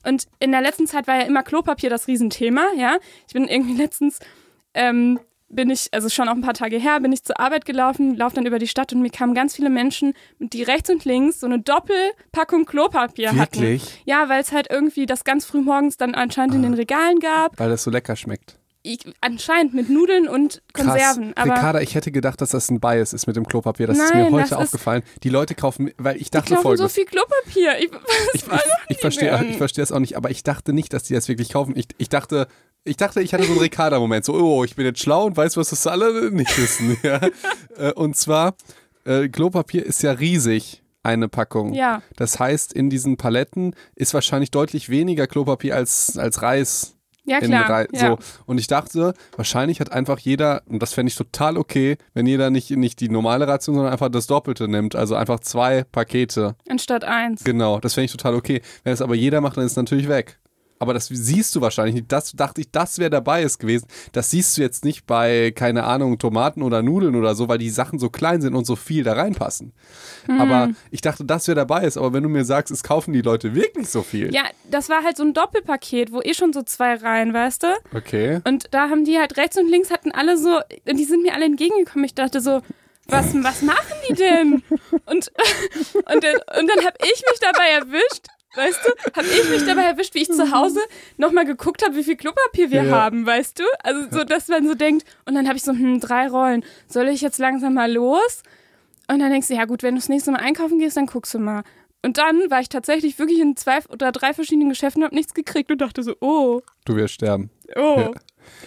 Und 0.04 0.26
in 0.40 0.50
der 0.52 0.62
letzten 0.62 0.86
Zeit 0.86 1.06
war 1.06 1.16
ja 1.16 1.22
immer 1.22 1.42
Klopapier 1.42 1.90
das 1.90 2.08
Riesenthema, 2.08 2.64
ja. 2.76 2.96
Ich 3.26 3.34
bin 3.34 3.46
irgendwie 3.46 3.76
letztens 3.80 4.18
ähm, 4.74 5.20
bin 5.52 5.70
ich, 5.70 5.88
also 5.92 6.08
schon 6.08 6.28
auch 6.28 6.34
ein 6.34 6.40
paar 6.40 6.54
Tage 6.54 6.78
her, 6.78 6.98
bin 7.00 7.12
ich 7.12 7.22
zur 7.22 7.38
Arbeit 7.38 7.64
gelaufen, 7.64 8.16
laufe 8.16 8.34
dann 8.34 8.46
über 8.46 8.58
die 8.58 8.66
Stadt 8.66 8.92
und 8.92 9.02
mir 9.02 9.10
kamen 9.10 9.34
ganz 9.34 9.54
viele 9.54 9.70
Menschen, 9.70 10.14
die 10.38 10.62
rechts 10.62 10.90
und 10.90 11.04
links 11.04 11.40
so 11.40 11.46
eine 11.46 11.60
Doppelpackung 11.60 12.64
Klopapier 12.64 13.34
Wirklich? 13.34 13.82
hatten. 13.82 14.00
Ja, 14.04 14.28
weil 14.28 14.40
es 14.40 14.52
halt 14.52 14.68
irgendwie 14.70 15.06
das 15.06 15.24
ganz 15.24 15.44
früh 15.44 15.60
morgens 15.60 15.96
dann 15.96 16.14
anscheinend 16.14 16.54
ah. 16.54 16.56
in 16.56 16.62
den 16.62 16.74
Regalen 16.74 17.18
gab. 17.20 17.58
Weil 17.60 17.68
das 17.68 17.84
so 17.84 17.90
lecker 17.90 18.16
schmeckt. 18.16 18.58
Ich, 18.84 19.04
anscheinend 19.20 19.74
mit 19.74 19.88
Nudeln 19.90 20.26
und 20.26 20.60
Konserven. 20.72 21.34
Krass. 21.34 21.44
Aber 21.44 21.54
Ricarda, 21.54 21.80
ich 21.82 21.94
hätte 21.94 22.10
gedacht, 22.10 22.40
dass 22.40 22.50
das 22.50 22.68
ein 22.68 22.80
Bias 22.80 23.12
ist 23.12 23.28
mit 23.28 23.36
dem 23.36 23.46
Klopapier. 23.46 23.86
Das 23.86 23.96
Nein, 23.96 24.06
ist 24.08 24.14
mir 24.14 24.30
heute 24.32 24.58
aufgefallen. 24.58 25.04
Die 25.22 25.28
Leute 25.28 25.54
kaufen, 25.54 25.92
weil 25.98 26.16
ich 26.16 26.32
dachte 26.32 26.48
die 26.48 26.54
kaufen 26.54 26.62
folgendes. 26.62 26.92
so 26.92 27.00
viel 27.00 27.04
Klopapier. 27.04 27.78
Ich, 27.78 27.90
ich, 28.34 28.42
ich, 28.42 28.52
ich 28.88 28.98
verstehe 28.98 29.44
ich 29.48 29.56
versteh 29.56 29.82
das 29.82 29.92
auch 29.92 30.00
nicht, 30.00 30.16
aber 30.16 30.30
ich 30.30 30.42
dachte 30.42 30.72
nicht, 30.72 30.92
dass 30.92 31.04
die 31.04 31.14
das 31.14 31.28
wirklich 31.28 31.50
kaufen. 31.50 31.76
Ich, 31.76 31.86
ich 31.98 32.08
dachte, 32.08 32.48
ich 32.84 32.96
dachte, 32.96 33.20
ich 33.20 33.32
hatte 33.32 33.44
so 33.44 33.52
einen 33.52 33.60
Ricarda-Moment. 33.60 34.24
So, 34.24 34.34
oh, 34.34 34.64
ich 34.64 34.74
bin 34.74 34.84
jetzt 34.84 35.00
schlau 35.00 35.26
und 35.26 35.36
weiß, 35.36 35.56
was 35.56 35.70
das 35.70 35.86
alle 35.86 36.30
nicht 36.30 36.56
wissen. 36.58 36.96
Ja. 37.02 37.20
Äh, 37.76 37.92
und 37.92 38.16
zwar, 38.16 38.54
äh, 39.04 39.28
Klopapier 39.28 39.84
ist 39.84 40.02
ja 40.02 40.12
riesig, 40.12 40.82
eine 41.02 41.28
Packung. 41.28 41.74
Ja. 41.74 42.02
Das 42.16 42.38
heißt, 42.38 42.72
in 42.72 42.90
diesen 42.90 43.16
Paletten 43.16 43.74
ist 43.96 44.14
wahrscheinlich 44.14 44.50
deutlich 44.50 44.88
weniger 44.88 45.26
Klopapier 45.26 45.74
als, 45.74 46.16
als 46.16 46.42
Reis. 46.42 46.96
Ja, 47.24 47.40
klar. 47.40 47.68
Rei 47.68 47.86
ja. 47.92 48.10
So. 48.10 48.18
Und 48.46 48.58
ich 48.58 48.66
dachte, 48.66 49.14
wahrscheinlich 49.36 49.80
hat 49.80 49.92
einfach 49.92 50.18
jeder, 50.18 50.62
und 50.66 50.80
das 50.80 50.92
fände 50.92 51.10
ich 51.10 51.16
total 51.16 51.56
okay, 51.56 51.96
wenn 52.14 52.26
jeder 52.26 52.50
nicht, 52.50 52.70
nicht 52.70 53.00
die 53.00 53.08
normale 53.08 53.46
Ration, 53.48 53.74
sondern 53.74 53.92
einfach 53.92 54.08
das 54.10 54.26
Doppelte 54.26 54.68
nimmt. 54.68 54.94
Also 54.94 55.14
einfach 55.14 55.40
zwei 55.40 55.84
Pakete. 55.84 56.56
Anstatt 56.68 57.04
eins. 57.04 57.44
Genau, 57.44 57.80
das 57.80 57.94
fände 57.94 58.06
ich 58.06 58.12
total 58.12 58.34
okay. 58.34 58.60
Wenn 58.84 58.92
es 58.92 59.02
aber 59.02 59.14
jeder 59.14 59.40
macht, 59.40 59.56
dann 59.56 59.64
ist 59.64 59.72
es 59.72 59.76
natürlich 59.76 60.08
weg 60.08 60.38
aber 60.82 60.94
das 60.94 61.06
siehst 61.06 61.54
du 61.54 61.60
wahrscheinlich 61.60 61.94
nicht. 61.94 62.10
Das 62.10 62.32
dachte 62.32 62.60
ich, 62.60 62.72
das 62.72 62.98
wäre 62.98 63.08
dabei 63.08 63.44
ist 63.44 63.60
gewesen. 63.60 63.86
Das 64.10 64.30
siehst 64.30 64.58
du 64.58 64.62
jetzt 64.62 64.84
nicht 64.84 65.06
bei, 65.06 65.52
keine 65.52 65.84
Ahnung, 65.84 66.18
Tomaten 66.18 66.60
oder 66.60 66.82
Nudeln 66.82 67.14
oder 67.14 67.36
so, 67.36 67.48
weil 67.48 67.58
die 67.58 67.70
Sachen 67.70 68.00
so 68.00 68.10
klein 68.10 68.42
sind 68.42 68.56
und 68.56 68.66
so 68.66 68.74
viel 68.74 69.04
da 69.04 69.12
reinpassen. 69.12 69.72
Mhm. 70.26 70.40
Aber 70.40 70.70
ich 70.90 71.00
dachte, 71.00 71.24
das 71.24 71.46
wäre 71.46 71.54
dabei 71.54 71.84
ist. 71.84 71.96
Aber 71.96 72.12
wenn 72.12 72.24
du 72.24 72.28
mir 72.28 72.44
sagst, 72.44 72.72
es 72.72 72.82
kaufen 72.82 73.12
die 73.12 73.20
Leute 73.20 73.54
wirklich 73.54 73.88
so 73.88 74.02
viel. 74.02 74.34
Ja, 74.34 74.42
das 74.68 74.88
war 74.88 75.04
halt 75.04 75.16
so 75.16 75.22
ein 75.22 75.34
Doppelpaket, 75.34 76.12
wo 76.12 76.20
eh 76.20 76.34
schon 76.34 76.52
so 76.52 76.62
zwei 76.62 76.94
rein, 76.94 77.32
weißt 77.32 77.62
du? 77.62 77.68
Okay. 77.94 78.40
Und 78.42 78.66
da 78.72 78.88
haben 78.88 79.04
die 79.04 79.18
halt 79.18 79.36
rechts 79.36 79.56
und 79.56 79.68
links 79.68 79.92
hatten 79.92 80.10
alle 80.10 80.36
so, 80.36 80.58
die 80.92 81.04
sind 81.04 81.22
mir 81.22 81.34
alle 81.34 81.44
entgegengekommen. 81.44 82.04
Ich 82.06 82.14
dachte 82.14 82.40
so, 82.40 82.60
was, 83.06 83.34
was 83.34 83.62
machen 83.62 83.94
die 84.08 84.14
denn? 84.14 84.62
Und, 85.06 85.06
und, 85.06 85.32
und 86.14 86.24
dann 86.24 86.84
habe 86.86 86.96
ich 87.02 87.22
mich 87.30 87.40
dabei 87.40 87.68
erwischt, 87.70 88.26
Weißt 88.54 88.80
du, 88.84 89.16
habe 89.16 89.26
ich 89.26 89.48
mich 89.48 89.64
dabei 89.64 89.82
erwischt, 89.84 90.14
wie 90.14 90.22
ich 90.22 90.30
zu 90.30 90.52
Hause 90.52 90.80
nochmal 91.16 91.46
geguckt 91.46 91.82
habe, 91.84 91.96
wie 91.96 92.04
viel 92.04 92.16
Klopapier 92.16 92.70
wir 92.70 92.84
ja. 92.84 92.90
haben, 92.92 93.24
weißt 93.24 93.58
du? 93.58 93.64
Also 93.82 94.08
so, 94.10 94.24
dass 94.24 94.48
man 94.48 94.66
so 94.66 94.74
denkt, 94.74 95.06
und 95.24 95.34
dann 95.34 95.46
habe 95.46 95.56
ich 95.56 95.62
so, 95.62 95.72
hm, 95.72 96.00
drei 96.00 96.28
Rollen, 96.28 96.64
soll 96.86 97.08
ich 97.08 97.22
jetzt 97.22 97.38
langsam 97.38 97.74
mal 97.74 97.90
los? 97.90 98.42
Und 99.08 99.20
dann 99.20 99.30
denkst 99.30 99.48
du, 99.48 99.54
ja 99.54 99.64
gut, 99.64 99.82
wenn 99.82 99.94
du 99.94 100.00
das 100.00 100.08
nächste 100.08 100.30
Mal 100.30 100.40
einkaufen 100.40 100.78
gehst, 100.78 100.96
dann 100.96 101.06
guckst 101.06 101.32
du 101.34 101.38
mal. 101.38 101.62
Und 102.04 102.18
dann 102.18 102.50
war 102.50 102.60
ich 102.60 102.68
tatsächlich 102.68 103.18
wirklich 103.18 103.38
in 103.38 103.56
zwei 103.56 103.78
oder 103.88 104.12
drei 104.12 104.34
verschiedenen 104.34 104.68
Geschäften 104.68 105.02
und 105.02 105.06
habe 105.06 105.14
nichts 105.14 105.34
gekriegt 105.34 105.70
und 105.70 105.80
dachte 105.80 106.02
so, 106.02 106.16
oh. 106.20 106.60
Du 106.84 106.96
wirst 106.96 107.14
sterben. 107.14 107.50
Oh. 107.76 107.96
Ja. 107.98 108.10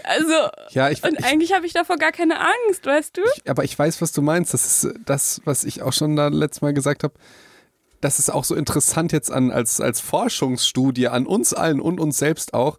Also, 0.03 0.33
ja, 0.71 0.89
ich, 0.89 1.03
und 1.03 1.19
ich, 1.19 1.25
eigentlich 1.25 1.53
habe 1.53 1.65
ich 1.65 1.73
davor 1.73 1.97
gar 1.97 2.13
keine 2.13 2.39
Angst, 2.39 2.85
weißt 2.85 3.17
du? 3.17 3.21
Ich, 3.35 3.49
aber 3.49 3.65
ich 3.65 3.77
weiß, 3.77 4.01
was 4.01 4.13
du 4.13 4.21
meinst. 4.21 4.53
Das 4.53 4.65
ist 4.83 4.95
das, 5.05 5.41
was 5.43 5.65
ich 5.65 5.81
auch 5.81 5.93
schon 5.93 6.15
da 6.15 6.29
letztes 6.29 6.61
Mal 6.61 6.73
gesagt 6.73 7.03
habe 7.03 7.13
das 8.05 8.19
ist 8.19 8.29
auch 8.29 8.43
so 8.43 8.53
interessant 8.53 9.12
jetzt 9.13 9.31
an, 9.31 9.50
als, 9.50 9.81
als 9.81 10.00
Forschungsstudie 10.00 11.07
an 11.07 11.25
uns 11.25 11.55
allen 11.55 11.81
und 11.81 12.00
uns 12.00 12.19
selbst 12.19 12.53
auch. 12.53 12.77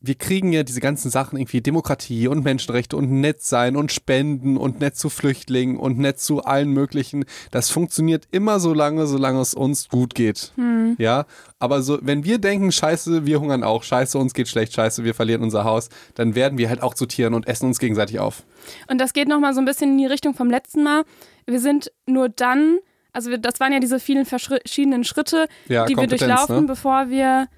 Wir 0.00 0.14
kriegen 0.14 0.52
ja 0.52 0.62
diese 0.62 0.80
ganzen 0.80 1.10
Sachen 1.10 1.36
irgendwie 1.36 1.60
Demokratie 1.60 2.28
und 2.28 2.44
Menschenrechte 2.44 2.96
und 2.96 3.10
nett 3.10 3.42
sein 3.42 3.74
und 3.76 3.90
Spenden 3.90 4.56
und 4.56 4.78
nett 4.78 4.96
zu 4.96 5.10
Flüchtlingen 5.10 5.76
und 5.76 5.98
nett 5.98 6.20
zu 6.20 6.44
allen 6.44 6.70
möglichen. 6.70 7.24
Das 7.50 7.68
funktioniert 7.68 8.28
immer 8.30 8.60
so 8.60 8.72
lange, 8.72 9.08
solange 9.08 9.40
es 9.40 9.54
uns 9.54 9.88
gut 9.88 10.14
geht. 10.14 10.52
Hm. 10.54 10.94
Ja, 10.98 11.26
aber 11.58 11.82
so, 11.82 11.98
wenn 12.00 12.22
wir 12.22 12.38
denken, 12.38 12.70
scheiße, 12.70 13.26
wir 13.26 13.40
hungern 13.40 13.64
auch, 13.64 13.82
scheiße, 13.82 14.18
uns 14.18 14.34
geht 14.34 14.46
schlecht, 14.46 14.72
scheiße, 14.72 15.02
wir 15.02 15.14
verlieren 15.14 15.42
unser 15.42 15.64
Haus, 15.64 15.88
dann 16.14 16.36
werden 16.36 16.58
wir 16.58 16.68
halt 16.68 16.80
auch 16.80 16.94
zu 16.94 17.06
Tieren 17.06 17.34
und 17.34 17.48
essen 17.48 17.66
uns 17.66 17.80
gegenseitig 17.80 18.20
auf. 18.20 18.44
Und 18.86 19.00
das 19.00 19.14
geht 19.14 19.26
nochmal 19.26 19.52
so 19.52 19.60
ein 19.60 19.66
bisschen 19.66 19.90
in 19.90 19.98
die 19.98 20.06
Richtung 20.06 20.32
vom 20.32 20.48
letzten 20.48 20.84
Mal. 20.84 21.02
Wir 21.44 21.58
sind 21.58 21.90
nur 22.06 22.28
dann 22.28 22.78
also 23.12 23.36
das 23.36 23.60
waren 23.60 23.72
ja 23.72 23.80
diese 23.80 24.00
vielen 24.00 24.26
verschiedenen 24.26 25.04
Schritte, 25.04 25.46
ja, 25.68 25.86
die 25.86 25.96
wir 25.96 26.06
durchlaufen, 26.06 26.60
ne? 26.60 26.66
bevor 26.66 27.10
wir 27.10 27.48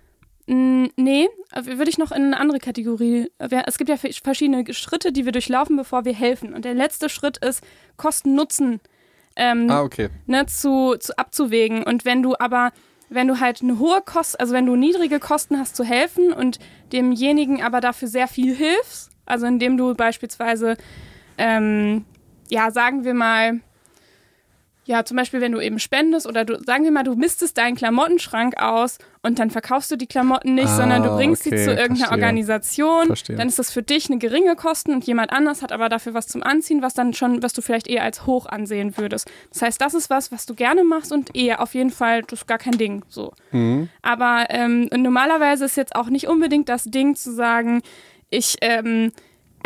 Nee, 0.45 1.29
würde 1.55 1.89
ich 1.89 1.99
noch 1.99 2.11
in 2.11 2.25
eine 2.25 2.37
andere 2.39 2.59
Kategorie. 2.59 3.31
Es 3.39 3.79
gibt 3.79 3.89
ja 3.89 3.97
verschiedene 3.97 4.75
Schritte, 4.75 5.13
die 5.13 5.25
wir 5.25 5.31
durchlaufen, 5.31 5.77
bevor 5.77 6.05
wir 6.05 6.13
helfen. 6.13 6.53
Und 6.53 6.65
der 6.65 6.75
letzte 6.75 7.09
Schritt 7.09 7.39
ist 7.39 7.63
Kosten-Nutzen 7.97 8.81
ähm, 9.37 9.71
ah, 9.71 9.83
okay. 9.83 10.11
ne, 10.27 10.45
zu, 10.47 10.97
zu 10.99 11.17
abzuwägen. 11.17 11.85
Und 11.85 12.05
wenn 12.05 12.23
du 12.23 12.35
aber 12.39 12.73
wenn 13.09 13.29
du 13.29 13.41
halt 13.41 13.63
eine 13.63 13.79
hohe 13.79 14.01
Kost, 14.03 14.41
also 14.41 14.55
wenn 14.55 14.65
du 14.65 14.75
niedrige 14.75 15.21
Kosten 15.21 15.59
hast 15.59 15.77
zu 15.77 15.85
helfen 15.85 16.33
und 16.33 16.59
demjenigen 16.93 17.63
aber 17.63 17.81
dafür 17.81 18.09
sehr 18.09 18.27
viel 18.27 18.55
hilfst, 18.55 19.11
also 19.27 19.47
indem 19.47 19.77
du 19.77 19.95
beispielsweise, 19.95 20.77
ähm, 21.37 22.07
ja, 22.49 22.71
sagen 22.71 23.05
wir 23.05 23.13
mal, 23.15 23.61
ja, 24.85 25.05
zum 25.05 25.17
Beispiel, 25.17 25.41
wenn 25.41 25.53
du 25.53 25.61
eben 25.61 25.79
spendest 25.79 26.27
oder 26.27 26.45
du, 26.45 26.59
sagen 26.65 26.83
wir 26.83 26.91
mal, 26.91 27.05
du 27.05 27.15
mistest 27.15 27.57
deinen 27.57 27.77
Klamottenschrank 27.77 28.61
aus 28.61 28.99
und 29.23 29.39
dann 29.39 29.51
verkaufst 29.51 29.91
du 29.93 29.97
die 29.97 30.09
Klamotten 30.09 30.55
nicht, 30.55 30.67
Ah, 30.69 30.77
sondern 30.77 31.05
du 31.05 31.11
bringst 31.11 31.47
okay, 31.47 31.57
sie 31.57 31.65
zu 31.65 31.71
irgendeiner 31.71 32.09
verstehe. 32.09 32.19
Organisation. 32.19 33.07
Verstehe. 33.07 33.37
Dann 33.37 33.47
ist 33.47 33.61
das 33.61 33.71
für 33.71 33.83
dich 33.83 34.11
eine 34.11 34.19
geringe 34.19 34.57
Kosten 34.57 34.93
und 34.93 35.05
jemand 35.07 35.33
anders 35.33 35.63
hat 35.63 35.71
aber 35.71 35.89
dafür 35.89 36.15
was 36.15 36.27
zum 36.27 36.43
Anziehen, 36.43 36.83
was 36.83 36.95
dann 36.95 37.15
schon, 37.15 37.43
was 37.45 37.53
du 37.53 37.63
vielleicht 37.63 37.87
eher 37.87 38.03
als 38.03 38.27
hoch 38.27 38.47
ansehen 38.47 38.97
würdest. 38.97 39.31
Das 39.53 39.63
heißt, 39.63 39.81
das 39.81 39.95
ist 39.95 40.11
was, 40.11 40.33
was 40.33 40.47
du 40.47 40.55
gerne 40.55 40.83
machst 40.83 41.13
und 41.13 41.37
eher 41.37 41.61
auf 41.61 41.75
jeden 41.75 41.91
Fall, 41.91 42.23
das 42.23 42.41
ist 42.41 42.47
gar 42.49 42.59
kein 42.59 42.77
Ding. 42.77 43.05
So. 43.09 43.33
Mhm. 43.53 43.89
Aber 44.03 44.47
ähm, 44.49 44.89
normalerweise 44.97 45.65
ist 45.65 45.77
jetzt 45.77 45.95
auch 45.95 46.09
nicht 46.09 46.27
unbedingt 46.27 46.69
das 46.69 46.85
Ding 46.85 47.15
zu 47.15 47.33
sagen, 47.33 47.83
ich 48.31 48.57
ähm, 48.63 49.13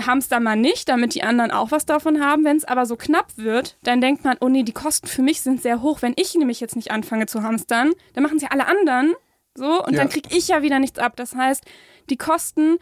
hamster 0.05 0.41
mal 0.41 0.57
nicht, 0.57 0.89
damit 0.89 1.15
die 1.15 1.23
anderen 1.23 1.51
auch 1.51 1.71
was 1.71 1.87
davon 1.87 2.21
haben. 2.21 2.45
Wenn 2.45 2.57
es 2.57 2.65
aber 2.65 2.87
so 2.87 2.97
knapp 2.97 3.37
wird, 3.37 3.77
dann 3.83 4.01
denkt 4.01 4.25
man, 4.25 4.37
oh 4.41 4.49
nee, 4.49 4.63
die 4.63 4.73
Kosten 4.73 5.07
für 5.07 5.23
mich 5.23 5.41
sind 5.41 5.63
sehr 5.63 5.83
hoch. 5.83 6.03
Wenn 6.03 6.15
ich 6.17 6.35
nämlich 6.35 6.61
jetzt 6.61 6.77
nicht 6.77 6.91
anfange 6.91 7.27
zu 7.27 7.43
hamstern, 7.43 7.93
dann 8.15 8.23
machen 8.23 8.37
es 8.37 8.43
ja 8.43 8.49
alle 8.51 8.67
anderen 8.67 9.15
so 9.55 9.83
und 9.85 9.93
Ja. 9.95 10.01
dann 10.01 10.09
kriege 10.09 10.29
ich 10.37 10.49
ja 10.49 10.63
wieder 10.63 10.79
nichts 10.79 10.99
ab. 10.99 11.17
Das 11.17 11.35
heißt, 11.35 11.65
die 12.11 12.17
Kosten 12.17 12.77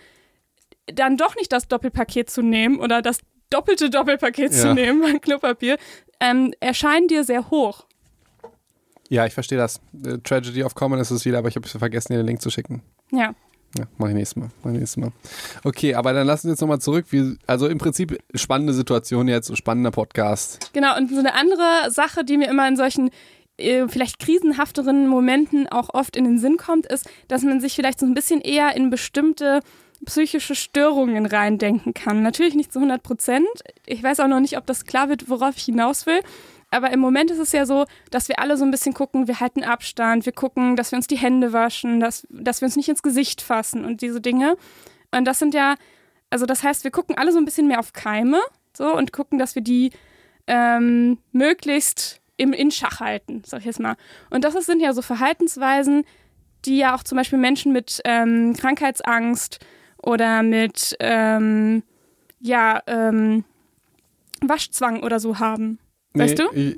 dann 0.86 1.16
doch 1.16 1.36
nicht 1.36 1.52
das 1.52 1.68
Doppelpaket 1.68 2.28
zu 2.30 2.42
nehmen 2.42 2.78
oder 2.80 3.00
das 3.00 3.18
doppelte 3.50 3.90
Doppelpaket 3.90 4.52
zu 4.52 4.68
Ja. 4.68 4.74
nehmen 4.74 5.04
an 5.04 5.20
Klopapier, 5.20 5.78
ähm, 6.20 6.52
erscheinen 6.60 7.08
dir 7.08 7.24
sehr 7.24 7.50
hoch. 7.50 7.86
Ja, 9.08 9.26
ich 9.26 9.34
verstehe 9.34 9.58
das. 9.58 9.80
Äh, 10.04 10.18
Tragedy 10.24 10.64
of 10.64 10.74
Common 10.74 10.98
ist 10.98 11.10
es 11.10 11.24
wieder, 11.24 11.38
aber 11.38 11.48
ich 11.48 11.56
habe 11.56 11.68
vergessen, 11.68 12.12
dir 12.12 12.18
den 12.18 12.26
Link 12.26 12.42
zu 12.42 12.50
schicken. 12.50 12.82
Ja. 13.12 13.34
Ja, 13.76 13.86
mach 13.98 14.08
ich 14.08 14.14
nächstes 14.14 14.36
Mal. 14.36 14.48
Mach 14.62 14.72
ich 14.72 14.78
nächstes 14.78 14.96
Mal. 14.96 15.12
Okay, 15.64 15.94
aber 15.94 16.12
dann 16.12 16.26
lassen 16.26 16.48
wir 16.48 16.52
jetzt 16.52 16.60
nochmal 16.60 16.80
zurück. 16.80 17.06
Wie, 17.10 17.36
also 17.46 17.66
im 17.66 17.78
Prinzip 17.78 18.18
spannende 18.34 18.72
Situation 18.72 19.28
jetzt, 19.28 19.56
spannender 19.56 19.90
Podcast. 19.90 20.70
Genau, 20.72 20.96
und 20.96 21.10
so 21.10 21.18
eine 21.18 21.34
andere 21.34 21.90
Sache, 21.90 22.24
die 22.24 22.36
mir 22.36 22.48
immer 22.48 22.68
in 22.68 22.76
solchen 22.76 23.10
äh, 23.56 23.86
vielleicht 23.88 24.18
krisenhafteren 24.18 25.08
Momenten 25.08 25.68
auch 25.68 25.92
oft 25.92 26.16
in 26.16 26.24
den 26.24 26.38
Sinn 26.38 26.56
kommt, 26.56 26.86
ist, 26.86 27.08
dass 27.28 27.42
man 27.42 27.60
sich 27.60 27.74
vielleicht 27.74 28.00
so 28.00 28.06
ein 28.06 28.14
bisschen 28.14 28.40
eher 28.40 28.76
in 28.76 28.90
bestimmte 28.90 29.60
psychische 30.04 30.54
Störungen 30.54 31.26
reindenken 31.26 31.94
kann. 31.94 32.22
Natürlich 32.22 32.54
nicht 32.54 32.72
zu 32.72 32.78
100 32.78 33.02
Prozent. 33.02 33.46
Ich 33.86 34.02
weiß 34.02 34.20
auch 34.20 34.28
noch 34.28 34.40
nicht, 34.40 34.56
ob 34.58 34.66
das 34.66 34.84
klar 34.84 35.08
wird, 35.08 35.30
worauf 35.30 35.56
ich 35.56 35.64
hinaus 35.64 36.06
will. 36.06 36.20
Aber 36.74 36.90
im 36.90 37.00
Moment 37.00 37.30
ist 37.30 37.38
es 37.38 37.52
ja 37.52 37.66
so, 37.66 37.84
dass 38.10 38.28
wir 38.28 38.40
alle 38.40 38.56
so 38.56 38.64
ein 38.64 38.70
bisschen 38.70 38.94
gucken, 38.94 39.28
wir 39.28 39.40
halten 39.40 39.62
Abstand, 39.62 40.26
wir 40.26 40.32
gucken, 40.32 40.74
dass 40.76 40.90
wir 40.90 40.96
uns 40.96 41.06
die 41.06 41.16
Hände 41.16 41.52
waschen, 41.52 42.00
dass, 42.00 42.26
dass 42.30 42.60
wir 42.60 42.66
uns 42.66 42.76
nicht 42.76 42.88
ins 42.88 43.02
Gesicht 43.02 43.42
fassen 43.42 43.84
und 43.84 44.02
diese 44.02 44.20
Dinge. 44.20 44.56
Und 45.12 45.24
das 45.24 45.38
sind 45.38 45.54
ja, 45.54 45.76
also 46.30 46.46
das 46.46 46.64
heißt, 46.64 46.82
wir 46.82 46.90
gucken 46.90 47.16
alle 47.16 47.30
so 47.30 47.38
ein 47.38 47.44
bisschen 47.44 47.68
mehr 47.68 47.78
auf 47.78 47.92
Keime 47.92 48.40
so 48.76 48.92
und 48.92 49.12
gucken, 49.12 49.38
dass 49.38 49.54
wir 49.54 49.62
die 49.62 49.92
ähm, 50.48 51.18
möglichst 51.30 52.20
im, 52.36 52.52
in 52.52 52.72
Schach 52.72 52.98
halten, 52.98 53.42
sag 53.46 53.60
ich 53.60 53.66
jetzt 53.66 53.80
mal. 53.80 53.96
Und 54.30 54.44
das 54.44 54.54
sind 54.66 54.80
ja 54.80 54.92
so 54.92 55.02
Verhaltensweisen, 55.02 56.04
die 56.64 56.78
ja 56.78 56.96
auch 56.96 57.04
zum 57.04 57.16
Beispiel 57.16 57.38
Menschen 57.38 57.72
mit 57.72 58.00
ähm, 58.04 58.54
Krankheitsangst 58.58 59.64
oder 60.02 60.42
mit 60.42 60.96
ähm, 60.98 61.84
ja, 62.40 62.82
ähm, 62.88 63.44
Waschzwang 64.42 65.02
oder 65.02 65.20
so 65.20 65.38
haben. 65.38 65.78
Weißt 66.14 66.38
du? 66.38 66.44
Ich, 66.52 66.76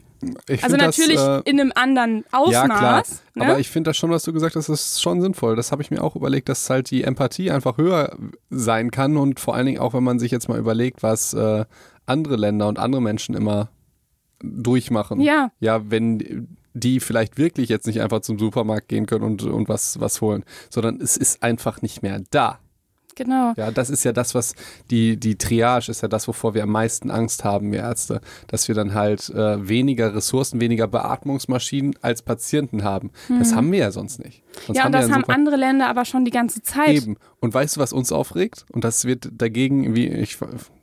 ich 0.49 0.65
Also 0.65 0.77
natürlich 0.77 1.17
das, 1.17 1.43
äh, 1.45 1.51
in 1.51 1.61
einem 1.61 1.73
anderen 1.75 2.25
Ausmaß. 2.33 2.53
Ja, 2.53 2.67
klar. 2.67 3.03
Ne? 3.35 3.45
Aber 3.45 3.59
ich 3.59 3.69
finde 3.69 3.91
das 3.91 3.99
schon, 3.99 4.11
was 4.11 4.23
du 4.23 4.33
gesagt 4.33 4.57
hast, 4.57 4.69
das 4.69 4.81
ist 4.81 5.03
schon 5.03 5.21
sinnvoll. 5.21 5.57
Das 5.57 5.73
habe 5.73 5.83
ich 5.83 5.91
mir 5.91 6.03
auch 6.03 6.17
überlegt, 6.17 6.49
dass 6.49 6.69
halt 6.71 6.91
die 6.91 7.05
Empathie 7.05 7.51
einfach 7.51 7.77
höher 7.77 8.17
sein 8.49 8.91
kann 8.91 9.17
und 9.19 9.39
vor 9.39 9.55
allen 9.55 9.67
Dingen 9.67 9.79
auch, 9.79 9.93
wenn 9.93 10.05
man 10.05 10.19
sich 10.19 10.31
jetzt 10.31 10.49
mal 10.49 10.59
überlegt, 10.59 11.03
was 11.03 11.35
äh, 11.35 11.67
andere 12.07 12.37
Länder 12.37 12.69
und 12.69 12.79
andere 12.79 13.03
Menschen 13.03 13.35
immer 13.35 13.69
durchmachen. 14.41 15.21
ja, 15.21 15.51
Ja, 15.61 15.91
wenn 15.91 16.49
die 16.73 17.01
vielleicht 17.01 17.39
wirklich 17.39 17.69
jetzt 17.69 17.87
nicht 17.87 18.01
einfach 18.01 18.21
zum 18.21 18.39
Supermarkt 18.39 18.89
gehen 18.89 19.07
können 19.07 19.25
und, 19.25 19.43
und 19.43 19.69
was, 19.69 19.99
was 20.01 20.21
holen, 20.21 20.45
sondern 20.71 21.01
es 21.01 21.17
ist 21.17 21.43
einfach 21.43 21.83
nicht 21.83 22.03
mehr 22.03 22.23
da. 22.31 22.59
Genau. 23.17 23.55
Ja, 23.57 23.71
das 23.71 23.91
ist 23.91 24.05
ja 24.05 24.13
das, 24.13 24.35
was 24.35 24.55
die, 24.91 25.17
die 25.17 25.37
Triage 25.37 25.91
ist 25.91 26.03
ja 26.03 26.09
das, 26.09 26.29
wovor 26.29 26.55
wir 26.55 26.63
am 26.63 26.71
meisten 26.71 27.11
Angst 27.11 27.45
haben, 27.45 27.73
wir 27.73 27.81
Ärzte, 27.81 28.21
dass 28.47 28.69
wir 28.69 28.75
dann 28.75 28.95
halt 28.95 29.29
äh, 29.31 29.69
weniger 29.69 30.15
Ressourcen, 30.15 30.61
weniger 30.61 30.87
Beatmungsmaschinen 30.87 31.95
als 32.03 32.23
Patienten 32.23 32.85
haben. 32.85 33.11
Das 33.39 33.55
haben 33.55 33.73
wir 33.73 33.79
ja 33.81 33.91
sonst 33.91 34.23
nicht. 34.23 34.43
Sonst 34.67 34.69
Hm. 34.69 34.75
Ja, 34.75 34.87
und 34.87 34.93
das 34.93 35.05
einen 35.07 35.15
haben 35.15 35.25
andere 35.25 35.57
Länder 35.57 35.89
aber 35.89 36.05
schon 36.05 36.25
die 36.25 36.31
ganze 36.31 36.63
Zeit. 36.63 36.91
Eben. 36.91 37.17
Und 37.41 37.55
weißt 37.55 37.77
du, 37.77 37.81
was 37.81 37.93
uns 37.93 38.13
aufregt? 38.13 38.65
Und 38.73 38.85
das 38.85 39.05
wird 39.05 39.29
dagegen, 39.33 39.95
wie 39.95 40.07
ich 40.07 40.39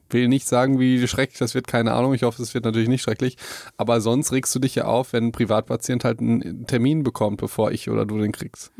will 0.09 0.27
nicht 0.27 0.47
sagen, 0.47 0.79
wie 0.79 1.05
schrecklich 1.07 1.39
das 1.39 1.55
wird, 1.55 1.67
keine 1.67 1.93
Ahnung. 1.93 2.13
Ich 2.13 2.23
hoffe, 2.23 2.41
es 2.41 2.53
wird 2.53 2.65
natürlich 2.65 2.89
nicht 2.89 3.01
schrecklich. 3.01 3.37
Aber 3.77 3.99
sonst 3.99 4.31
regst 4.31 4.53
du 4.55 4.59
dich 4.59 4.75
ja 4.75 4.85
auf, 4.85 5.13
wenn 5.13 5.27
ein 5.27 5.31
Privatpatient 5.31 6.03
halt 6.03 6.19
einen 6.19 6.67
Termin 6.67 7.03
bekommt, 7.03 7.37
bevor 7.37 7.71
ich 7.71 7.89
oder 7.89 8.05
du 8.05 8.19
den 8.19 8.31
kriegst. 8.31 8.71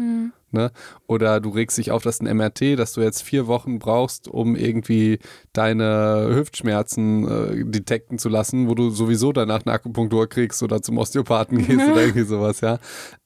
Ne? 0.53 0.71
Oder 1.07 1.39
du 1.39 1.49
regst 1.49 1.77
dich 1.77 1.91
auf, 1.91 2.03
dass 2.03 2.21
ein 2.21 2.37
MRT, 2.37 2.77
dass 2.77 2.93
du 2.93 3.01
jetzt 3.01 3.21
vier 3.23 3.47
Wochen 3.47 3.79
brauchst, 3.79 4.27
um 4.27 4.55
irgendwie 4.55 5.19
deine 5.51 6.29
Hüftschmerzen 6.33 7.27
äh, 7.27 7.65
detekten 7.65 8.17
zu 8.19 8.29
lassen, 8.29 8.67
wo 8.69 8.75
du 8.75 8.89
sowieso 8.89 9.33
danach 9.33 9.65
eine 9.65 9.73
Akupunktur 9.73 10.27
kriegst 10.27 10.61
oder 10.63 10.81
zum 10.81 10.97
Osteopathen 10.97 11.57
gehst 11.65 11.87
oder 11.89 12.01
irgendwie 12.01 12.23
sowas, 12.23 12.61
ja. 12.61 12.79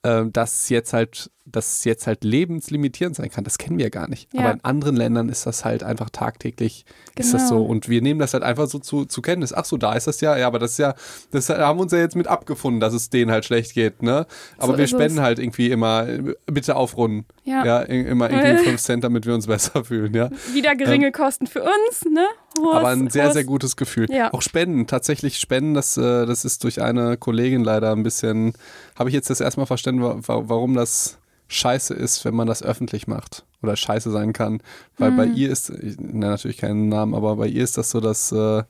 Ähm, 0.03 0.31
dass 0.31 0.69
jetzt 0.69 0.93
halt, 0.93 1.31
dass 1.45 1.79
es 1.79 1.83
jetzt 1.85 2.07
halt 2.07 2.23
lebenslimitierend 2.23 3.15
sein 3.15 3.29
kann, 3.29 3.43
das 3.43 3.57
kennen 3.57 3.77
wir 3.77 3.89
gar 3.89 4.07
nicht. 4.09 4.31
Ja. 4.33 4.41
Aber 4.41 4.51
in 4.53 4.63
anderen 4.63 4.95
Ländern 4.95 5.29
ist 5.29 5.45
das 5.45 5.65
halt 5.65 5.83
einfach 5.83 6.09
tagtäglich, 6.09 6.85
ist 7.17 7.33
das 7.33 7.49
Genau. 7.49 7.61
so. 7.61 7.65
Und 7.65 7.89
wir 7.89 8.01
nehmen 8.01 8.19
das 8.19 8.33
halt 8.33 8.43
einfach 8.43 8.67
so 8.67 8.79
zu, 8.79 9.05
zu 9.05 9.21
Kenntnis. 9.21 9.53
Ach 9.53 9.65
so, 9.65 9.77
da 9.77 9.93
ist 9.93 10.07
das 10.07 10.21
ja, 10.21 10.37
ja, 10.37 10.47
aber 10.47 10.59
das 10.59 10.71
ist 10.71 10.77
ja, 10.79 10.93
das 11.31 11.49
haben 11.49 11.77
wir 11.79 11.83
uns 11.83 11.91
ja 11.91 11.99
jetzt 11.99 12.15
mit 12.15 12.27
abgefunden, 12.27 12.79
dass 12.79 12.93
es 12.93 13.09
denen 13.09 13.31
halt 13.31 13.45
schlecht 13.45 13.73
geht, 13.73 14.01
ne? 14.03 14.27
Aber 14.57 14.73
So 14.73 14.77
wir 14.77 14.87
spenden 14.87 15.17
es. 15.17 15.23
halt 15.23 15.39
irgendwie 15.39 15.71
immer, 15.71 16.07
äh, 16.07 16.35
bitte 16.45 16.75
aufrunden. 16.75 17.16
Ja. 17.43 17.65
Ja, 17.65 17.83
i- 17.89 18.01
immer 18.01 18.29
irgendwie 18.31 18.63
5 18.65 18.81
Cent, 18.81 19.03
damit 19.03 19.25
wir 19.25 19.33
uns 19.33 19.47
besser 19.47 19.83
fühlen, 19.85 20.13
ja. 20.13 20.29
Wieder 20.53 20.75
geringe 20.75 21.11
Kosten 21.11 21.47
für 21.47 21.61
uns, 21.63 22.05
ne? 22.05 22.25
Hohes, 22.59 22.75
Aber 22.75 22.87
ein 22.89 23.09
sehr, 23.09 23.25
hohes- 23.25 23.33
sehr 23.33 23.43
gutes 23.43 23.75
Gefühl. 23.75 24.07
Ja. 24.11 24.33
Auch 24.33 24.41
Spenden, 24.41 24.87
tatsächlich 24.87 25.39
Spenden, 25.39 25.73
das, 25.73 25.97
äh, 25.97 26.25
das 26.25 26.45
ist 26.45 26.63
durch 26.63 26.81
eine 26.81 27.17
Kollegin 27.17 27.63
leider 27.63 27.91
ein 27.91 28.03
bisschen, 28.03 28.53
habe 28.97 29.09
ich 29.09 29.13
jetzt 29.15 29.29
das 29.29 29.41
erstmal 29.41 29.65
verstanden, 29.67 30.01
wa- 30.01 30.17
wa- 30.21 30.43
warum 30.47 30.73
das 30.73 31.17
scheiße 31.49 31.93
ist, 31.93 32.25
wenn 32.25 32.35
man 32.35 32.47
das 32.47 32.61
öffentlich 32.61 33.07
macht 33.07 33.45
oder 33.63 33.75
scheiße 33.77 34.11
sein 34.11 34.33
kann. 34.33 34.61
Weil 34.97 35.11
bei 35.13 35.25
ihr 35.25 35.49
ist, 35.49 35.69
ich 35.69 35.97
nenne 35.97 36.27
natürlich 36.27 36.57
keinen 36.57 36.89
Namen, 36.89 37.13
aber 37.15 37.37
bei 37.37 37.47
ihr 37.47 37.63
ist 37.63 37.77
das 37.77 37.89
so, 37.89 38.01
dass, 38.01 38.31
äh, 38.33 38.63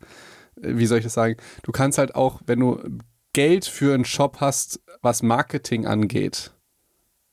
wie 0.58 0.86
soll 0.86 1.00
ich 1.00 1.04
das 1.04 1.14
sagen, 1.16 1.38
du 1.64 1.72
kannst 1.72 1.98
halt 1.98 2.14
auch, 2.16 2.40
wenn 2.46 2.60
du 2.60 2.80
Geld 3.34 3.66
für 3.66 3.94
einen 3.96 4.06
Shop 4.06 4.38
hast, 4.42 4.80
was 5.02 5.24
Marketing 5.24 5.86
angeht, 5.88 6.52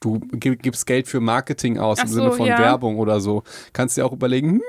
du 0.05 0.21
gi- 0.39 0.57
gibst 0.57 0.87
Geld 0.87 1.09
für 1.09 1.21
Marketing 1.21 1.79
aus 1.79 1.99
Ach 1.99 2.05
im 2.05 2.11
Sinne 2.11 2.31
so, 2.31 2.37
von 2.37 2.47
ja. 2.47 2.59
Werbung 2.59 2.99
oder 2.99 3.21
so, 3.21 3.43
kannst 3.73 3.97
dir 3.97 4.05
auch 4.07 4.13
überlegen, 4.13 4.51
hm, 4.53 4.63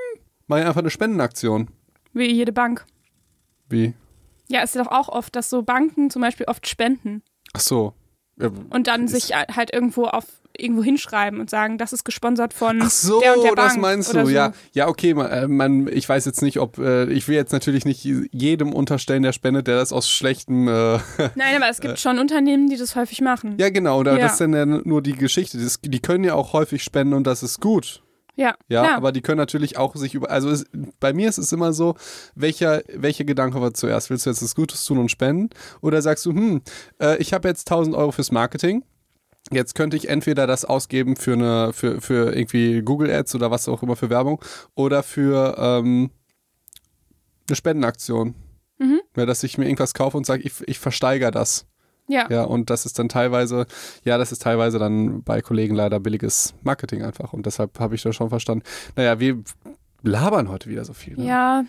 mach 0.46 0.58
ich 0.58 0.64
einfach 0.64 0.80
eine 0.80 0.90
Spendenaktion. 0.90 1.68
Wie 2.12 2.32
jede 2.32 2.52
Bank. 2.52 2.84
Wie? 3.68 3.94
Ja, 4.48 4.62
ist 4.62 4.74
ja 4.74 4.82
doch 4.84 4.90
auch 4.92 5.08
oft, 5.08 5.34
dass 5.36 5.50
so 5.50 5.62
Banken 5.62 6.08
zum 6.10 6.22
Beispiel 6.22 6.46
oft 6.46 6.66
spenden 6.68 7.22
Ach 7.52 7.60
so. 7.60 7.92
Ja, 8.40 8.50
und 8.70 8.86
dann 8.86 9.08
sich 9.08 9.32
halt 9.34 9.72
irgendwo 9.72 10.04
auf 10.04 10.24
irgendwo 10.58 10.82
hinschreiben 10.82 11.40
und 11.40 11.50
sagen, 11.50 11.78
das 11.78 11.92
ist 11.92 12.04
gesponsert 12.04 12.54
von 12.54 12.80
Ach 12.82 12.90
so, 12.90 13.20
der 13.20 13.36
und 13.36 13.44
der 13.44 13.52
Bank 13.52 13.68
das 13.68 13.76
meinst 13.76 14.14
du. 14.14 14.24
so. 14.24 14.30
Ja, 14.30 14.52
ja, 14.72 14.88
okay. 14.88 15.14
Man, 15.14 15.30
äh, 15.30 15.48
man, 15.48 15.86
ich 15.88 16.08
weiß 16.08 16.24
jetzt 16.24 16.42
nicht, 16.42 16.58
ob 16.58 16.78
äh, 16.78 17.04
ich 17.12 17.28
will 17.28 17.34
jetzt 17.34 17.52
natürlich 17.52 17.84
nicht 17.84 18.04
jedem 18.04 18.72
unterstellen, 18.72 19.22
der 19.22 19.32
spendet, 19.32 19.66
der 19.66 19.76
das 19.76 19.92
aus 19.92 20.08
schlechtem. 20.08 20.68
Äh, 20.68 20.98
Nein, 21.34 21.56
aber 21.56 21.68
es 21.68 21.80
gibt 21.80 21.98
schon 21.98 22.18
Unternehmen, 22.18 22.68
die 22.68 22.76
das 22.76 22.96
häufig 22.96 23.20
machen. 23.20 23.56
ja, 23.58 23.70
genau. 23.70 24.02
Da, 24.02 24.14
Ja. 24.16 24.18
Das 24.18 24.32
ist 24.32 24.40
dann 24.40 24.54
ja 24.54 24.64
nur 24.64 25.02
die 25.02 25.12
Geschichte. 25.12 25.58
Das, 25.58 25.80
die 25.82 26.00
können 26.00 26.24
ja 26.24 26.34
auch 26.34 26.52
häufig 26.52 26.82
spenden 26.82 27.14
und 27.14 27.26
das 27.26 27.42
ist 27.42 27.60
gut. 27.60 28.02
Ja, 28.36 28.54
Ja, 28.68 28.82
klar. 28.82 28.96
aber 28.98 29.12
die 29.12 29.22
können 29.22 29.38
natürlich 29.38 29.78
auch 29.78 29.96
sich 29.96 30.14
über. 30.14 30.30
Also 30.30 30.50
es, 30.50 30.66
bei 31.00 31.12
mir 31.14 31.28
ist 31.28 31.38
es 31.38 31.52
immer 31.52 31.72
so, 31.72 31.94
welcher, 32.34 32.82
welcher 32.94 33.24
Gedanke 33.24 33.60
war 33.60 33.72
zuerst? 33.72 34.10
Willst 34.10 34.26
du 34.26 34.30
jetzt 34.30 34.42
das 34.42 34.54
Gutes 34.54 34.84
tun 34.84 34.98
und 34.98 35.10
spenden? 35.10 35.50
Oder 35.80 36.02
sagst 36.02 36.26
du, 36.26 36.32
hm, 36.32 36.60
äh, 37.00 37.16
ich 37.16 37.32
habe 37.32 37.48
jetzt 37.48 37.70
1000 37.70 37.96
Euro 37.96 38.12
fürs 38.12 38.30
Marketing. 38.30 38.84
Jetzt 39.50 39.74
könnte 39.74 39.96
ich 39.96 40.08
entweder 40.08 40.46
das 40.46 40.64
ausgeben 40.64 41.16
für 41.16 41.32
eine, 41.34 41.72
für, 41.72 42.00
für 42.00 42.36
irgendwie 42.36 42.82
Google 42.82 43.10
Ads 43.10 43.34
oder 43.36 43.50
was 43.50 43.68
auch 43.68 43.82
immer 43.82 43.96
für 43.96 44.10
Werbung 44.10 44.42
oder 44.74 45.02
für 45.02 45.54
ähm, 45.58 46.10
eine 47.48 47.56
Spendenaktion. 47.56 48.34
Mhm. 48.78 49.00
Ja, 49.16 49.24
dass 49.24 49.42
ich 49.44 49.56
mir 49.56 49.64
irgendwas 49.64 49.94
kaufe 49.94 50.16
und 50.16 50.26
sage, 50.26 50.42
ich, 50.42 50.52
ich 50.66 50.78
versteigere 50.78 51.30
das. 51.30 51.66
Ja. 52.08 52.26
Ja, 52.30 52.44
und 52.44 52.70
das 52.70 52.86
ist 52.86 52.98
dann 52.98 53.08
teilweise, 53.08 53.66
ja, 54.04 54.18
das 54.18 54.32
ist 54.32 54.42
teilweise 54.42 54.78
dann 54.78 55.22
bei 55.22 55.42
Kollegen 55.42 55.74
leider 55.74 56.00
billiges 56.00 56.54
Marketing 56.62 57.02
einfach. 57.02 57.32
Und 57.32 57.46
deshalb 57.46 57.78
habe 57.78 57.94
ich 57.94 58.02
das 58.02 58.14
schon 58.14 58.28
verstanden. 58.28 58.64
Naja, 58.94 59.18
wir 59.20 59.42
labern 60.02 60.48
heute 60.48 60.68
wieder 60.70 60.84
so 60.84 60.92
viel. 60.92 61.16
Ne? 61.16 61.26
Ja. 61.26 61.64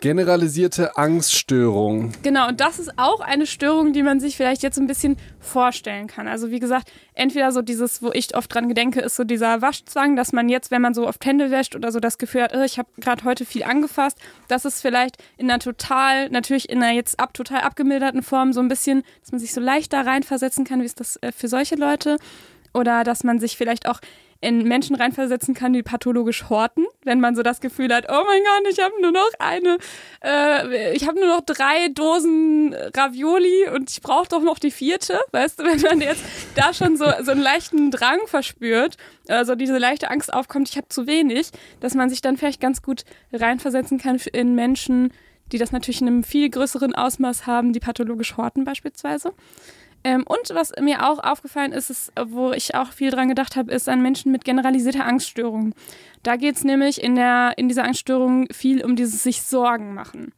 Generalisierte 0.00 0.96
Angststörung. 0.96 2.12
Genau, 2.22 2.46
und 2.46 2.60
das 2.60 2.78
ist 2.78 2.96
auch 2.98 3.18
eine 3.18 3.46
Störung, 3.46 3.92
die 3.92 4.04
man 4.04 4.20
sich 4.20 4.36
vielleicht 4.36 4.62
jetzt 4.62 4.78
ein 4.78 4.86
bisschen 4.86 5.16
vorstellen 5.40 6.06
kann. 6.06 6.28
Also 6.28 6.52
wie 6.52 6.60
gesagt, 6.60 6.92
entweder 7.14 7.50
so 7.50 7.62
dieses, 7.62 8.00
wo 8.00 8.12
ich 8.12 8.36
oft 8.36 8.54
dran 8.54 8.68
gedenke, 8.68 9.00
ist 9.00 9.16
so 9.16 9.24
dieser 9.24 9.60
Waschzwang, 9.60 10.14
dass 10.14 10.32
man 10.32 10.48
jetzt, 10.48 10.70
wenn 10.70 10.82
man 10.82 10.94
so 10.94 11.08
oft 11.08 11.26
Hände 11.26 11.50
wäscht 11.50 11.74
oder 11.74 11.90
so 11.90 11.98
das 11.98 12.18
Gefühl 12.18 12.42
hat, 12.42 12.54
oh, 12.54 12.62
ich 12.62 12.78
habe 12.78 12.88
gerade 12.98 13.24
heute 13.24 13.44
viel 13.44 13.64
angefasst, 13.64 14.18
dass 14.46 14.64
es 14.64 14.80
vielleicht 14.80 15.16
in 15.36 15.50
einer 15.50 15.58
total, 15.58 16.30
natürlich 16.30 16.68
in 16.68 16.80
einer 16.80 16.94
jetzt 16.94 17.18
ab 17.18 17.34
total 17.34 17.62
abgemilderten 17.62 18.22
Form 18.22 18.52
so 18.52 18.60
ein 18.60 18.68
bisschen, 18.68 19.02
dass 19.22 19.32
man 19.32 19.40
sich 19.40 19.52
so 19.52 19.60
leicht 19.60 19.92
da 19.92 20.02
reinversetzen 20.02 20.64
kann, 20.64 20.80
wie 20.80 20.86
ist 20.86 21.00
das 21.00 21.16
äh, 21.22 21.32
für 21.32 21.48
solche 21.48 21.74
Leute? 21.74 22.18
Oder 22.72 23.02
dass 23.02 23.24
man 23.24 23.40
sich 23.40 23.56
vielleicht 23.56 23.88
auch 23.88 24.00
in 24.40 24.62
Menschen 24.62 24.94
reinversetzen 24.94 25.52
kann, 25.54 25.72
die 25.72 25.82
pathologisch 25.82 26.48
horten, 26.48 26.86
wenn 27.02 27.18
man 27.18 27.34
so 27.34 27.42
das 27.42 27.60
Gefühl 27.60 27.92
hat, 27.92 28.06
oh 28.08 28.22
mein 28.24 28.42
Gott, 28.42 28.72
ich 28.72 28.78
habe 28.78 28.94
nur 29.02 29.10
noch 29.10 29.30
eine, 29.40 29.78
äh, 30.24 30.94
ich 30.94 31.08
habe 31.08 31.18
nur 31.18 31.28
noch 31.28 31.40
drei 31.40 31.88
Dosen 31.88 32.72
Ravioli 32.96 33.68
und 33.74 33.90
ich 33.90 34.00
brauche 34.00 34.28
doch 34.28 34.42
noch 34.42 34.60
die 34.60 34.70
vierte, 34.70 35.18
weißt 35.32 35.58
du, 35.58 35.64
wenn 35.64 35.80
man 35.80 36.00
jetzt 36.00 36.22
da 36.54 36.72
schon 36.72 36.96
so, 36.96 37.06
so 37.22 37.32
einen 37.32 37.42
leichten 37.42 37.90
Drang 37.90 38.20
verspürt, 38.26 38.96
also 39.26 39.56
diese 39.56 39.76
leichte 39.76 40.08
Angst 40.08 40.32
aufkommt, 40.32 40.68
ich 40.68 40.76
habe 40.76 40.88
zu 40.88 41.08
wenig, 41.08 41.50
dass 41.80 41.94
man 41.94 42.08
sich 42.08 42.20
dann 42.20 42.36
vielleicht 42.36 42.60
ganz 42.60 42.80
gut 42.80 43.02
reinversetzen 43.32 43.98
kann 43.98 44.20
in 44.32 44.54
Menschen, 44.54 45.12
die 45.50 45.58
das 45.58 45.72
natürlich 45.72 46.00
in 46.00 46.06
einem 46.06 46.22
viel 46.22 46.48
größeren 46.48 46.94
Ausmaß 46.94 47.46
haben, 47.46 47.72
die 47.72 47.80
pathologisch 47.80 48.36
horten 48.36 48.64
beispielsweise. 48.64 49.32
Ähm, 50.04 50.24
und 50.26 50.54
was 50.54 50.72
mir 50.80 51.08
auch 51.08 51.18
aufgefallen 51.18 51.72
ist, 51.72 51.90
ist, 51.90 52.12
wo 52.28 52.52
ich 52.52 52.74
auch 52.74 52.92
viel 52.92 53.10
dran 53.10 53.28
gedacht 53.28 53.56
habe, 53.56 53.72
ist 53.72 53.88
an 53.88 54.00
Menschen 54.00 54.32
mit 54.32 54.44
generalisierter 54.44 55.04
Angststörung. 55.04 55.74
Da 56.22 56.36
geht 56.36 56.56
es 56.56 56.64
nämlich 56.64 57.02
in, 57.02 57.14
der, 57.14 57.54
in 57.56 57.68
dieser 57.68 57.84
Angststörung 57.84 58.46
viel 58.52 58.84
um 58.84 58.96
dieses 58.96 59.22
sich 59.22 59.42
Sorgen 59.42 59.94
machen. 59.94 60.32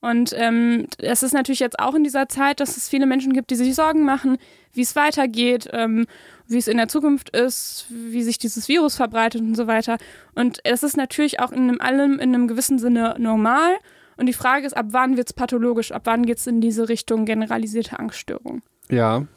Und 0.00 0.34
ähm, 0.36 0.86
es 0.98 1.22
ist 1.22 1.32
natürlich 1.32 1.60
jetzt 1.60 1.78
auch 1.78 1.94
in 1.94 2.04
dieser 2.04 2.28
Zeit, 2.28 2.60
dass 2.60 2.76
es 2.76 2.88
viele 2.88 3.04
Menschen 3.04 3.34
gibt, 3.34 3.50
die 3.50 3.56
sich 3.56 3.74
Sorgen 3.74 4.02
machen, 4.02 4.38
wie 4.72 4.80
es 4.80 4.96
weitergeht, 4.96 5.68
ähm, 5.72 6.06
wie 6.46 6.56
es 6.56 6.68
in 6.68 6.78
der 6.78 6.88
Zukunft 6.88 7.30
ist, 7.36 7.86
wie 7.90 8.22
sich 8.22 8.38
dieses 8.38 8.66
Virus 8.68 8.96
verbreitet 8.96 9.42
und 9.42 9.54
so 9.54 9.66
weiter. 9.66 9.98
Und 10.34 10.60
es 10.64 10.82
ist 10.82 10.96
natürlich 10.96 11.40
auch 11.40 11.52
in 11.52 11.68
einem, 11.68 11.80
allem 11.82 12.14
in 12.14 12.34
einem 12.34 12.48
gewissen 12.48 12.78
Sinne 12.78 13.14
normal. 13.18 13.76
Und 14.20 14.26
die 14.26 14.34
Frage 14.34 14.66
ist, 14.66 14.76
ab 14.76 14.86
wann 14.90 15.16
wird 15.16 15.28
es 15.28 15.32
pathologisch? 15.32 15.92
Ab 15.92 16.02
wann 16.04 16.26
geht 16.26 16.36
es 16.36 16.46
in 16.46 16.60
diese 16.60 16.90
Richtung 16.90 17.24
generalisierte 17.24 17.98
Angststörung? 17.98 18.60
Ja. 18.90 19.16
Und 19.16 19.28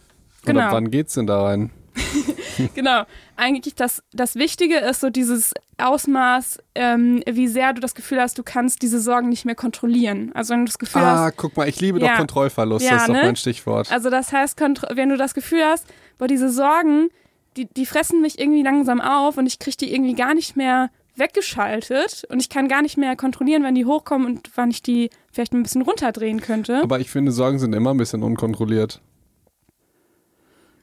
Genau. 0.45 0.59
ab 0.59 0.73
wann 0.73 0.91
geht's 0.91 1.13
denn 1.13 1.25
da 1.25 1.41
rein? 1.41 1.71
genau. 2.75 3.03
Eigentlich 3.37 3.75
das, 3.75 4.03
das 4.11 4.35
Wichtige 4.35 4.77
ist 4.79 4.99
so 4.99 5.09
dieses 5.09 5.53
Ausmaß, 5.77 6.59
ähm, 6.75 7.23
wie 7.25 7.47
sehr 7.47 7.71
du 7.71 7.79
das 7.79 7.95
Gefühl 7.95 8.19
hast, 8.19 8.37
du 8.37 8.43
kannst 8.43 8.81
diese 8.81 8.99
Sorgen 8.99 9.29
nicht 9.29 9.45
mehr 9.45 9.55
kontrollieren. 9.55 10.31
Also 10.33 10.53
wenn 10.53 10.61
du 10.61 10.65
das 10.65 10.77
Gefühl 10.79 11.01
Ah, 11.01 11.25
hast, 11.27 11.37
guck 11.37 11.55
mal, 11.55 11.69
ich 11.69 11.79
liebe 11.79 11.99
Ja. 11.99 12.09
doch 12.09 12.17
Kontrollverlust, 12.17 12.85
Ja, 12.85 12.91
das 12.91 13.01
ist 13.03 13.07
doch 13.07 13.13
ne? 13.15 13.21
mein 13.23 13.35
Stichwort. 13.37 13.89
also 13.91 14.09
das 14.09 14.33
heißt, 14.33 14.59
wenn 14.91 15.09
du 15.09 15.15
das 15.17 15.33
Gefühl 15.33 15.63
hast, 15.63 15.85
boah, 16.17 16.27
diese 16.27 16.49
Sorgen, 16.49 17.07
die, 17.55 17.65
die 17.67 17.85
fressen 17.85 18.21
mich 18.21 18.37
irgendwie 18.39 18.63
langsam 18.63 18.99
auf 18.99 19.37
und 19.37 19.45
ich 19.45 19.59
kriege 19.59 19.77
die 19.77 19.93
irgendwie 19.93 20.15
gar 20.15 20.33
nicht 20.33 20.55
mehr 20.57 20.89
weggeschaltet 21.15 22.23
und 22.29 22.39
ich 22.41 22.49
kann 22.49 22.67
gar 22.67 22.81
nicht 22.81 22.97
mehr 22.97 23.15
kontrollieren, 23.15 23.63
wann 23.63 23.75
die 23.75 23.85
hochkommen 23.85 24.27
und 24.27 24.49
wann 24.55 24.71
ich 24.71 24.81
die 24.81 25.09
vielleicht 25.31 25.53
ein 25.53 25.63
bisschen 25.63 25.81
runterdrehen 25.83 26.41
könnte. 26.41 26.81
Aber 26.81 26.99
ich 26.99 27.09
finde, 27.09 27.31
Sorgen 27.31 27.59
sind 27.59 27.73
immer 27.73 27.93
ein 27.93 27.97
bisschen 27.97 28.23
unkontrolliert. 28.23 29.01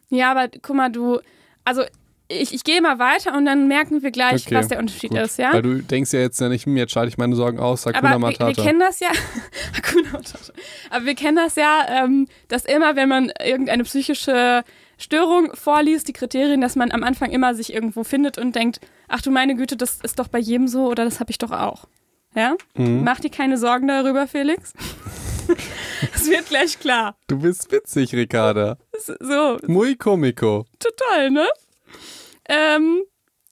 Ja, 0.09 0.31
aber 0.33 0.49
guck 0.63 0.77
mal, 0.77 0.91
du, 0.91 1.21
also 1.65 1.83
ich, 2.29 2.55
ich 2.55 2.63
gehe 2.65 2.81
mal 2.81 2.99
weiter 2.99 3.37
und 3.37 3.45
dann 3.45 3.67
merken 3.67 4.03
wir 4.03 4.11
gleich, 4.13 4.47
Okay, 4.47 4.55
was 4.55 4.69
der 4.69 4.79
Unterschied 4.79 5.11
Gut. 5.11 5.21
ist, 5.21 5.39
ja? 5.39 5.53
Weil 5.53 5.63
du 5.63 5.83
denkst 5.83 6.13
ja 6.13 6.21
jetzt 6.21 6.41
ja 6.41 6.49
nicht, 6.49 6.67
hm, 6.67 6.77
jetzt 6.77 6.93
schalte 6.93 7.09
ich 7.09 7.19
meine 7.19 7.35
Sorgen 7.35 7.59
aus, 7.59 7.87
Hakuna 7.87 7.99
Aber 7.99 8.09
wir, 8.09 8.39
wir 8.39 8.39
Matata. 8.47 8.63
kennen 8.63 8.79
das 8.81 9.01
ja, 9.01 9.09
Hakuna 9.77 10.13
Matata. 10.13 10.53
aber 10.91 11.05
wir 11.07 11.15
kennen 11.15 11.37
das 11.37 11.57
ja, 11.57 11.87
ähm, 12.05 12.29
dass 12.49 12.65
immer, 12.65 12.95
wenn 12.95 13.09
man 13.09 13.33
irgendeine 13.45 13.83
psychische 13.85 14.63
Störung 15.01 15.55
vorliest, 15.55 16.07
die 16.09 16.13
Kriterien, 16.13 16.61
dass 16.61 16.77
man 16.77 16.93
am 16.93 17.03
Anfang 17.03 17.31
immer 17.31 17.55
sich 17.55 17.73
irgendwo 17.73 18.05
findet 18.05 18.39
und 18.39 18.55
denkt, 18.55 18.81
ach 19.09 19.23
du 19.23 19.31
meine 19.31 19.57
Güte, 19.57 19.77
das 19.77 20.01
ist 20.03 20.19
doch 20.19 20.29
bei 20.29 20.39
jedem 20.39 20.69
so 20.69 20.87
oder 20.89 21.05
das 21.05 21.21
habe 21.21 21.31
ich 21.31 21.39
doch 21.39 21.51
auch. 21.51 21.87
Ja? 22.35 22.55
Mhm. 22.77 23.03
Mach 23.03 23.19
dir 23.21 23.31
keine 23.31 23.59
Sorgen 23.59 23.89
darüber, 23.89 24.27
Felix. 24.27 24.73
Es 26.15 26.31
wird 26.31 26.47
gleich 26.49 26.79
klar. 26.79 27.17
Du 27.27 27.41
bist 27.41 27.73
witzig, 27.73 28.15
Ricarda. 28.15 28.79
So, 29.19 29.59
Muy 29.67 29.97
comico. 29.97 30.65
total, 30.79 31.31
ne? 31.31 31.49
Ähm, 32.49 33.03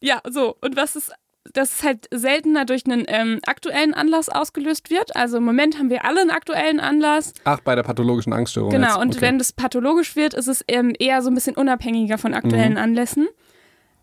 ja, 0.01 0.21
so. 0.29 0.57
Und 0.61 0.77
was 0.77 0.95
ist, 0.95 1.13
dass 1.55 1.77
es 1.77 1.83
halt 1.83 2.09
seltener 2.13 2.65
durch 2.65 2.85
einen 2.87 3.05
ähm, 3.09 3.41
aktuellen 3.47 3.95
Anlass 3.95 4.29
ausgelöst 4.29 4.91
wird. 4.91 5.17
Also 5.17 5.39
im 5.39 5.45
Moment 5.45 5.79
haben 5.79 5.91
wir 5.91 6.05
alle 6.05 6.21
einen 6.21 6.31
aktuellen 6.31 6.81
Anlass. 6.81 7.33
Ach, 7.45 7.61
bei 7.61 7.75
der 7.75 7.83
pathologischen 7.83 8.33
Angststörung. 8.33 8.71
Genau, 8.71 8.87
jetzt. 8.89 8.97
und 8.99 9.13
okay. 9.17 9.21
wenn 9.21 9.39
das 9.39 9.53
pathologisch 9.53 10.17
wird, 10.17 10.35
ist 10.35 10.47
es 10.49 10.65
ähm, 10.69 10.93
eher 10.99 11.23
so 11.23 11.31
ein 11.31 11.35
bisschen 11.35 11.57
unabhängiger 11.57 12.19
von 12.19 12.35
aktuellen 12.35 12.73
Mhm. 12.73 12.79
Anlässen. 12.79 13.29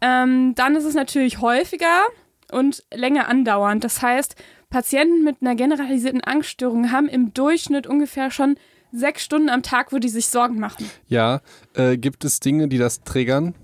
Ähm, 0.01 0.53
dann 0.55 0.75
ist 0.75 0.84
es 0.86 0.93
natürlich 0.93 1.41
häufiger 1.41 2.03
und 2.51 2.84
länger 2.93 3.27
andauernd. 3.27 3.84
Das 3.84 4.01
heißt, 4.01 4.36
Patienten 4.69 5.23
mit 5.23 5.38
einer 5.41 5.55
generalisierten 5.55 6.21
Angststörung 6.21 6.91
haben 6.91 7.08
im 7.08 7.34
Durchschnitt 7.34 7.88
ungefähr 7.88 8.29
schon 8.29 8.58
sechs 8.91 9.23
Stunden 9.23 9.49
am 9.49 9.62
Tag, 9.63 9.91
wo 9.91 9.97
die 9.97 10.10
sich 10.10 10.27
Sorgen 10.27 10.60
machen. 10.60 10.89
Ja, 11.08 11.41
äh, 11.75 11.97
gibt 11.97 12.23
es 12.25 12.39
Dinge, 12.39 12.67
die 12.67 12.77
das 12.77 13.01
triggern? 13.03 13.55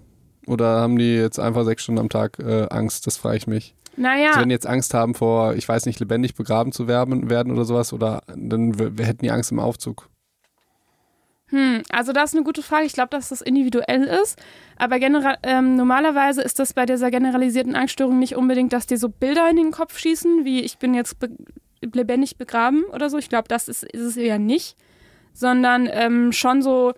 Oder 0.51 0.81
haben 0.81 0.97
die 0.97 1.15
jetzt 1.15 1.39
einfach 1.39 1.63
sechs 1.63 1.83
Stunden 1.83 1.99
am 1.99 2.09
Tag 2.09 2.37
äh, 2.39 2.67
Angst? 2.69 3.07
Das 3.07 3.15
frage 3.17 3.37
ich 3.37 3.47
mich. 3.47 3.73
Naja, 3.95 4.29
Also 4.29 4.41
wenn 4.41 4.49
die 4.49 4.53
jetzt 4.53 4.67
Angst 4.67 4.93
haben 4.93 5.15
vor, 5.15 5.55
ich 5.55 5.67
weiß 5.67 5.85
nicht, 5.85 5.99
lebendig 5.99 6.35
begraben 6.35 6.71
zu 6.71 6.87
werden, 6.87 7.29
werden 7.29 7.53
oder 7.53 7.65
sowas, 7.65 7.93
oder 7.93 8.21
dann 8.27 8.73
hätten 8.97 9.23
die 9.23 9.31
Angst 9.31 9.51
im 9.51 9.59
Aufzug. 9.59 10.09
Hm, 11.47 11.83
also 11.89 12.13
das 12.13 12.31
ist 12.31 12.35
eine 12.35 12.45
gute 12.45 12.63
Frage. 12.63 12.85
Ich 12.85 12.93
glaube, 12.93 13.09
dass 13.09 13.29
das 13.29 13.41
individuell 13.41 14.03
ist. 14.03 14.41
Aber 14.77 14.97
ähm, 15.43 15.75
normalerweise 15.75 16.41
ist 16.41 16.59
das 16.59 16.73
bei 16.73 16.85
dieser 16.85 17.11
generalisierten 17.11 17.75
Angststörung 17.75 18.19
nicht 18.19 18.35
unbedingt, 18.35 18.73
dass 18.73 18.87
dir 18.87 18.97
so 18.97 19.09
Bilder 19.09 19.49
in 19.49 19.57
den 19.57 19.71
Kopf 19.71 19.97
schießen, 19.97 20.45
wie 20.45 20.61
ich 20.61 20.77
bin 20.77 20.93
jetzt 20.93 21.19
be 21.19 21.29
lebendig 21.81 22.37
begraben 22.37 22.83
oder 22.93 23.09
so. 23.09 23.17
Ich 23.17 23.27
glaube, 23.27 23.47
das 23.47 23.67
ist, 23.67 23.83
ist 23.83 24.01
es 24.01 24.17
eher 24.17 24.37
nicht. 24.37 24.77
Sondern 25.33 25.89
ähm, 25.91 26.31
schon 26.31 26.61
so, 26.61 26.93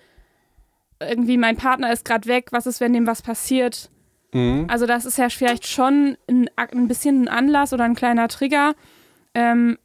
irgendwie 1.00 1.38
mein 1.38 1.58
Partner 1.58 1.92
ist 1.92 2.06
gerade 2.06 2.28
weg, 2.28 2.48
was 2.52 2.68
ist, 2.68 2.80
wenn 2.80 2.94
dem 2.94 3.08
was 3.08 3.22
passiert? 3.22 3.90
Mhm. 4.34 4.66
Also 4.68 4.86
das 4.86 5.06
ist 5.06 5.18
ja 5.18 5.30
vielleicht 5.30 5.68
schon 5.68 6.18
ein, 6.30 6.50
ein 6.56 6.88
bisschen 6.88 7.24
ein 7.24 7.28
Anlass 7.28 7.74
oder 7.74 7.84
ein 7.84 7.96
kleiner 7.96 8.28
Trigger, 8.28 8.74
ähm, 9.34 9.78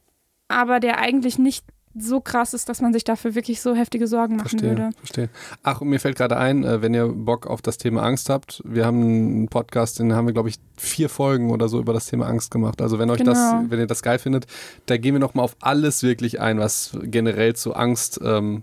aber 0.48 0.80
der 0.80 0.98
eigentlich 0.98 1.38
nicht 1.38 1.64
so 2.00 2.20
krass 2.20 2.54
ist, 2.54 2.68
dass 2.68 2.80
man 2.80 2.92
sich 2.92 3.02
dafür 3.02 3.34
wirklich 3.34 3.60
so 3.60 3.74
heftige 3.74 4.06
Sorgen 4.06 4.36
machen 4.36 4.50
Verstehe, 4.50 4.70
würde. 4.70 4.90
verstehe. 4.98 5.30
Ach, 5.62 5.80
und 5.80 5.88
mir 5.88 5.98
fällt 5.98 6.16
gerade 6.16 6.36
ein, 6.36 6.62
äh, 6.62 6.80
wenn 6.80 6.94
ihr 6.94 7.08
Bock 7.08 7.46
auf 7.46 7.60
das 7.60 7.76
Thema 7.78 8.02
Angst 8.02 8.30
habt, 8.30 8.62
wir 8.64 8.86
haben 8.86 9.02
einen 9.02 9.48
Podcast, 9.48 9.98
den 9.98 10.12
haben 10.12 10.26
wir, 10.26 10.32
glaube 10.32 10.48
ich, 10.48 10.56
vier 10.76 11.08
Folgen 11.08 11.50
oder 11.50 11.68
so 11.68 11.80
über 11.80 11.92
das 11.92 12.06
Thema 12.06 12.26
Angst 12.26 12.50
gemacht. 12.50 12.80
Also 12.82 12.98
wenn 12.98 13.10
euch 13.10 13.22
das, 13.22 13.38
Genau. 13.38 13.64
wenn 13.68 13.80
ihr 13.80 13.86
das 13.86 14.02
geil 14.02 14.18
findet, 14.18 14.46
da 14.86 14.96
gehen 14.96 15.14
wir 15.14 15.18
nochmal 15.18 15.44
auf 15.44 15.56
alles 15.60 16.02
wirklich 16.02 16.40
ein, 16.40 16.58
was 16.58 16.96
generell 17.02 17.56
zu 17.56 17.74
Angst 17.74 18.20
ähm, 18.22 18.62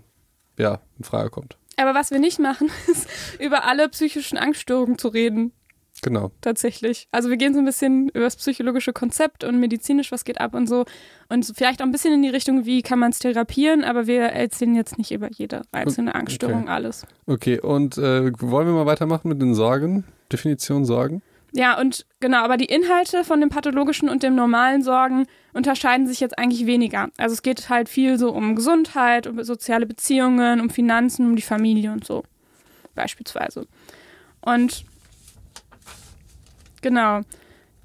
ja, 0.58 0.80
in 0.98 1.04
Frage 1.04 1.30
kommt. 1.30 1.58
Aber 1.76 1.94
was 1.94 2.10
wir 2.10 2.18
nicht 2.18 2.38
machen, 2.38 2.70
ist 2.90 3.08
über 3.38 3.64
alle 3.64 3.88
psychischen 3.88 4.38
Angststörungen 4.38 4.98
zu 4.98 5.08
reden, 5.08 5.52
Genau. 6.02 6.30
tatsächlich. 6.42 7.08
Also 7.10 7.30
wir 7.30 7.36
gehen 7.38 7.54
so 7.54 7.58
ein 7.60 7.64
bisschen 7.64 8.08
über 8.10 8.24
das 8.24 8.36
psychologische 8.36 8.92
Konzept 8.92 9.44
und 9.44 9.58
medizinisch, 9.58 10.12
was 10.12 10.24
geht 10.24 10.40
ab 10.40 10.54
und 10.54 10.66
so. 10.66 10.84
Und 11.28 11.50
vielleicht 11.56 11.80
auch 11.80 11.86
ein 11.86 11.92
bisschen 11.92 12.12
in 12.12 12.22
die 12.22 12.28
Richtung, 12.28 12.66
wie 12.66 12.82
kann 12.82 12.98
man 12.98 13.12
es 13.12 13.18
therapieren, 13.18 13.82
aber 13.82 14.06
wir 14.06 14.22
erzählen 14.24 14.74
jetzt 14.74 14.98
nicht 14.98 15.10
über 15.10 15.30
jede 15.32 15.62
einzelne 15.72 16.14
Angststörung 16.14 16.68
alles. 16.68 17.06
Okay, 17.26 17.60
und 17.60 17.96
äh, 17.96 18.30
wollen 18.40 18.66
wir 18.66 18.74
mal 18.74 18.86
weitermachen 18.86 19.28
mit 19.28 19.40
den 19.40 19.54
Sorgen? 19.54 20.04
Definition 20.30 20.84
Sorgen? 20.84 21.22
Ja, 21.56 21.80
und 21.80 22.04
genau, 22.20 22.40
aber 22.40 22.58
die 22.58 22.66
Inhalte 22.66 23.24
von 23.24 23.40
dem 23.40 23.48
pathologischen 23.48 24.10
und 24.10 24.22
dem 24.22 24.34
normalen 24.34 24.82
Sorgen 24.82 25.26
unterscheiden 25.54 26.06
sich 26.06 26.20
jetzt 26.20 26.38
eigentlich 26.38 26.66
weniger. 26.66 27.08
Also 27.16 27.32
es 27.32 27.40
geht 27.40 27.70
halt 27.70 27.88
viel 27.88 28.18
so 28.18 28.30
um 28.30 28.56
Gesundheit, 28.56 29.26
um 29.26 29.42
soziale 29.42 29.86
Beziehungen, 29.86 30.60
um 30.60 30.68
Finanzen, 30.68 31.24
um 31.24 31.34
die 31.34 31.40
Familie 31.40 31.92
und 31.92 32.04
so. 32.04 32.24
Beispielsweise. 32.94 33.66
Und 34.42 34.84
genau. 36.82 37.22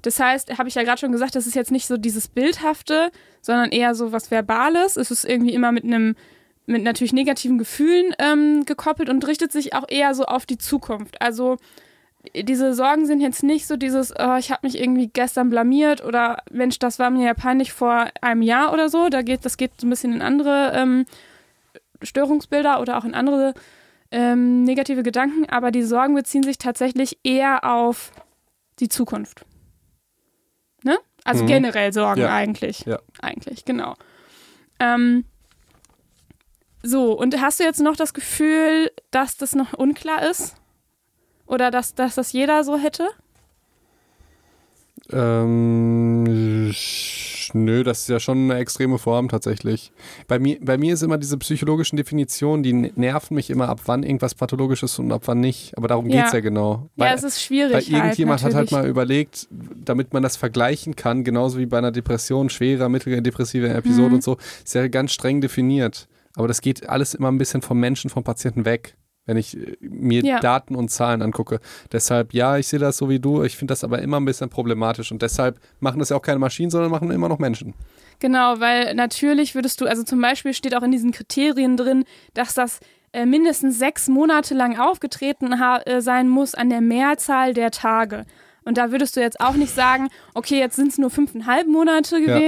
Das 0.02 0.20
heißt, 0.20 0.58
habe 0.58 0.68
ich 0.68 0.74
ja 0.74 0.82
gerade 0.82 1.00
schon 1.00 1.12
gesagt, 1.12 1.34
das 1.34 1.46
ist 1.46 1.54
jetzt 1.54 1.70
nicht 1.70 1.86
so 1.86 1.96
dieses 1.96 2.28
Bildhafte, 2.28 3.10
sondern 3.40 3.70
eher 3.70 3.94
so 3.94 4.12
was 4.12 4.30
Verbales. 4.30 4.98
Es 4.98 5.10
ist 5.10 5.24
irgendwie 5.24 5.54
immer 5.54 5.72
mit 5.72 5.84
einem, 5.84 6.14
mit 6.66 6.82
natürlich 6.82 7.14
negativen 7.14 7.56
Gefühlen 7.56 8.14
ähm, 8.18 8.66
gekoppelt 8.66 9.08
und 9.08 9.26
richtet 9.26 9.50
sich 9.50 9.72
auch 9.72 9.88
eher 9.88 10.14
so 10.14 10.26
auf 10.26 10.44
die 10.44 10.58
Zukunft. 10.58 11.22
Also 11.22 11.56
diese 12.34 12.72
Sorgen 12.74 13.06
sind 13.06 13.20
jetzt 13.20 13.42
nicht 13.42 13.66
so 13.66 13.76
dieses, 13.76 14.12
oh, 14.18 14.36
ich 14.36 14.50
habe 14.50 14.66
mich 14.66 14.78
irgendwie 14.80 15.08
gestern 15.08 15.50
blamiert 15.50 16.04
oder 16.04 16.38
Mensch, 16.50 16.78
das 16.78 16.98
war 16.98 17.10
mir 17.10 17.26
ja 17.26 17.34
peinlich 17.34 17.72
vor 17.72 18.06
einem 18.20 18.42
Jahr 18.42 18.72
oder 18.72 18.88
so. 18.88 19.08
Da 19.08 19.22
geht, 19.22 19.44
das 19.44 19.56
geht 19.56 19.72
so 19.80 19.86
ein 19.86 19.90
bisschen 19.90 20.12
in 20.14 20.22
andere 20.22 20.72
ähm, 20.74 21.04
Störungsbilder 22.02 22.80
oder 22.80 22.96
auch 22.98 23.04
in 23.04 23.14
andere 23.14 23.54
ähm, 24.10 24.64
negative 24.64 25.02
Gedanken, 25.02 25.48
aber 25.48 25.70
die 25.70 25.82
Sorgen 25.82 26.14
beziehen 26.14 26.42
sich 26.42 26.58
tatsächlich 26.58 27.18
eher 27.24 27.64
auf 27.64 28.12
die 28.78 28.88
Zukunft. 28.88 29.44
Ne? 30.84 30.98
Also 31.24 31.42
Mhm. 31.44 31.48
generell 31.48 31.92
Sorgen 31.92 32.20
Ja. 32.20 32.34
eigentlich. 32.34 32.80
Ja. 32.84 32.98
Eigentlich, 33.20 33.64
genau. 33.64 33.94
Ähm, 34.80 35.24
so, 36.82 37.12
und 37.16 37.40
hast 37.40 37.60
du 37.60 37.64
jetzt 37.64 37.80
noch 37.80 37.96
das 37.96 38.12
Gefühl, 38.12 38.90
dass 39.12 39.36
das 39.36 39.54
noch 39.54 39.72
unklar 39.72 40.28
ist? 40.28 40.56
Oder 41.52 41.70
dass, 41.70 41.94
dass 41.94 42.14
das 42.14 42.32
jeder 42.32 42.64
so 42.64 42.78
hätte? 42.78 43.06
Ähm, 45.10 46.72
nö, 47.52 47.82
das 47.84 48.00
ist 48.02 48.08
ja 48.08 48.20
schon 48.20 48.50
eine 48.50 48.58
extreme 48.60 48.98
Form 48.98 49.28
tatsächlich. 49.28 49.92
Bei 50.28 50.38
mir, 50.38 50.56
bei 50.62 50.78
mir 50.78 50.94
ist 50.94 51.02
immer 51.02 51.18
diese 51.18 51.36
psychologischen 51.38 51.96
Definitionen, 51.96 52.62
die 52.62 52.72
nerven 52.72 53.34
mich 53.34 53.50
immer 53.50 53.68
ab, 53.68 53.80
wann 53.84 54.02
irgendwas 54.02 54.34
pathologisch 54.34 54.82
ist 54.82 54.98
und 54.98 55.12
ab 55.12 55.22
wann 55.26 55.40
nicht. 55.40 55.76
Aber 55.76 55.88
darum 55.88 56.08
Ja. 56.08 56.22
geht's 56.22 56.32
ja 56.32 56.40
genau. 56.40 56.88
ja, 56.96 57.04
Weil, 57.06 57.14
es 57.16 57.22
ist 57.24 57.42
schwierig. 57.42 57.74
weil 57.74 57.82
irgendjemand 57.96 58.42
halt, 58.42 58.54
hat 58.54 58.58
halt 58.58 58.72
mal 58.72 58.86
überlegt, 58.88 59.46
damit 59.50 60.14
man 60.14 60.22
das 60.22 60.36
vergleichen 60.36 60.96
kann, 60.96 61.24
genauso 61.24 61.58
wie 61.58 61.66
bei 61.66 61.78
einer 61.78 61.92
Depression, 61.92 62.48
schwerer, 62.48 62.88
mittlerer, 62.88 63.20
depressive 63.20 63.68
Episode 63.68 64.08
Mhm. 64.08 64.14
und 64.14 64.22
so, 64.24 64.38
ist 64.64 64.74
ja 64.74 64.86
ganz 64.88 65.12
streng 65.12 65.40
definiert. 65.42 66.08
Aber 66.34 66.48
das 66.48 66.62
geht 66.62 66.88
alles 66.88 67.12
immer 67.12 67.30
ein 67.30 67.36
bisschen 67.36 67.60
vom 67.60 67.78
Menschen, 67.78 68.08
vom 68.08 68.24
Patienten 68.24 68.64
weg, 68.64 68.94
wenn 69.26 69.36
ich 69.36 69.56
äh, 69.56 69.76
mir 69.80 70.24
Ja. 70.24 70.40
Daten 70.40 70.74
und 70.74 70.90
Zahlen 70.90 71.22
angucke. 71.22 71.60
Deshalb, 71.92 72.34
ja, 72.34 72.56
ich 72.56 72.68
sehe 72.68 72.78
das 72.78 72.96
so 72.96 73.08
wie 73.08 73.20
du, 73.20 73.42
ich 73.42 73.56
finde 73.56 73.72
das 73.72 73.84
aber 73.84 74.00
immer 74.00 74.18
ein 74.18 74.24
bisschen 74.24 74.50
problematisch 74.50 75.12
und 75.12 75.22
deshalb 75.22 75.58
machen 75.80 75.98
das 75.98 76.08
ja 76.10 76.16
auch 76.16 76.22
keine 76.22 76.38
Maschinen, 76.38 76.70
sondern 76.70 76.90
machen 76.90 77.10
immer 77.10 77.28
noch 77.28 77.38
Menschen. 77.38 77.74
Genau, 78.18 78.60
weil 78.60 78.94
natürlich 78.94 79.54
würdest 79.54 79.80
du, 79.80 79.86
also 79.86 80.02
zum 80.02 80.20
Beispiel 80.20 80.54
steht 80.54 80.76
auch 80.76 80.82
in 80.82 80.92
diesen 80.92 81.12
Kriterien 81.12 81.76
drin, 81.76 82.04
dass 82.34 82.54
das 82.54 82.80
äh, 83.12 83.26
mindestens 83.26 83.78
sechs 83.78 84.08
Monate 84.08 84.54
lang 84.54 84.78
aufgetreten 84.78 85.52
äh, 85.52 86.00
sein 86.00 86.28
muss 86.28 86.54
an 86.54 86.70
der 86.70 86.80
Mehrzahl 86.80 87.52
der 87.52 87.70
Tage. 87.70 88.24
Und 88.64 88.78
da 88.78 88.92
würdest 88.92 89.16
du 89.16 89.20
jetzt 89.20 89.40
auch 89.40 89.54
nicht 89.54 89.74
sagen, 89.74 90.08
okay, 90.34 90.58
jetzt 90.58 90.76
sind 90.76 90.88
es 90.88 90.98
nur 90.98 91.10
fünfeinhalb 91.10 91.66
Monate 91.66 92.18
Ja. 92.18 92.38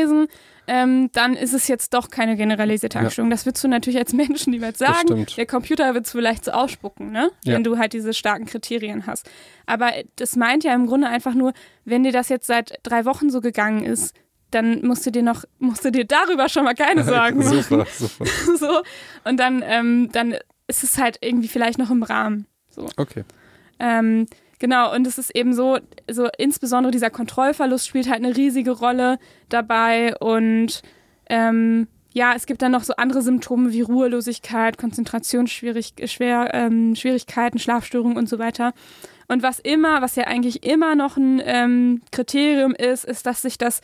Ähm, 0.66 1.10
dann 1.12 1.34
ist 1.34 1.52
es 1.54 1.68
jetzt 1.68 1.92
doch 1.94 2.10
keine 2.10 2.36
generalisierte 2.36 2.96
Ja. 2.98 3.02
Angststörung. 3.02 3.30
Das 3.30 3.44
würdest 3.46 3.62
du 3.64 3.68
natürlich 3.68 3.98
als 3.98 4.12
Menschen 4.14 4.50
niemals 4.52 4.78
sagen. 4.78 5.26
Der 5.36 5.46
Computer 5.46 5.94
wird 5.94 6.06
es 6.06 6.12
vielleicht 6.12 6.44
so 6.44 6.52
ausspucken, 6.52 7.10
ne? 7.12 7.30
Ja. 7.44 7.54
wenn 7.54 7.64
du 7.64 7.78
halt 7.78 7.92
diese 7.92 8.14
starken 8.14 8.46
Kriterien 8.46 9.06
hast. 9.06 9.28
Aber 9.66 9.92
das 10.16 10.36
meint 10.36 10.64
ja 10.64 10.74
im 10.74 10.86
Grunde 10.86 11.08
einfach 11.08 11.34
nur, 11.34 11.52
wenn 11.84 12.02
dir 12.04 12.12
das 12.12 12.28
jetzt 12.28 12.46
seit 12.46 12.78
drei 12.82 13.04
Wochen 13.04 13.30
so 13.30 13.40
gegangen 13.40 13.84
ist, 13.84 14.14
dann 14.50 14.86
musst 14.86 15.04
du 15.04 15.10
dir 15.10 15.22
noch, 15.22 15.44
musst 15.58 15.84
du 15.84 15.90
dir 15.90 16.04
darüber 16.04 16.48
schon 16.48 16.64
mal 16.64 16.74
keine 16.74 17.02
Sorgen 17.04 17.38
machen. 17.38 17.62
super, 17.62 17.86
super. 17.90 18.24
so. 18.58 18.82
Und 19.24 19.38
dann, 19.38 19.62
ähm, 19.66 20.10
dann 20.12 20.36
ist 20.66 20.84
es 20.84 20.96
halt 20.98 21.18
irgendwie 21.20 21.48
vielleicht 21.48 21.78
noch 21.78 21.90
im 21.90 22.02
Rahmen. 22.02 22.46
So. 22.70 22.88
Okay. 22.96 23.24
Ähm, 23.80 24.26
genau, 24.58 24.94
und 24.94 25.06
es 25.06 25.18
ist 25.18 25.34
eben 25.34 25.52
so, 25.52 25.78
so 26.10 26.28
insbesondere 26.38 26.90
dieser 26.90 27.10
Kontrollverlust 27.10 27.86
spielt 27.86 28.08
halt 28.08 28.24
eine 28.24 28.36
riesige 28.36 28.72
Rolle 28.72 29.18
dabei 29.48 30.16
und 30.18 30.82
ähm, 31.28 31.88
ja, 32.14 32.32
es 32.34 32.46
gibt 32.46 32.62
dann 32.62 32.72
noch 32.72 32.84
so 32.84 32.94
andere 32.94 33.22
Symptome 33.22 33.72
wie 33.72 33.80
Ruhelosigkeit, 33.80 34.78
Konzentrationsschwierigkeiten, 34.78 36.48
ähm, 36.52 36.94
Schlafstörungen 37.58 38.16
und 38.16 38.28
so 38.28 38.38
weiter. 38.38 38.72
Und 39.26 39.42
was 39.42 39.58
immer, 39.58 40.00
was 40.00 40.14
ja 40.14 40.24
eigentlich 40.24 40.64
immer 40.64 40.94
noch 40.94 41.16
ein 41.16 41.42
ähm, 41.44 42.02
Kriterium 42.12 42.72
ist, 42.72 43.04
ist, 43.04 43.26
dass 43.26 43.42
sich 43.42 43.58
das, 43.58 43.80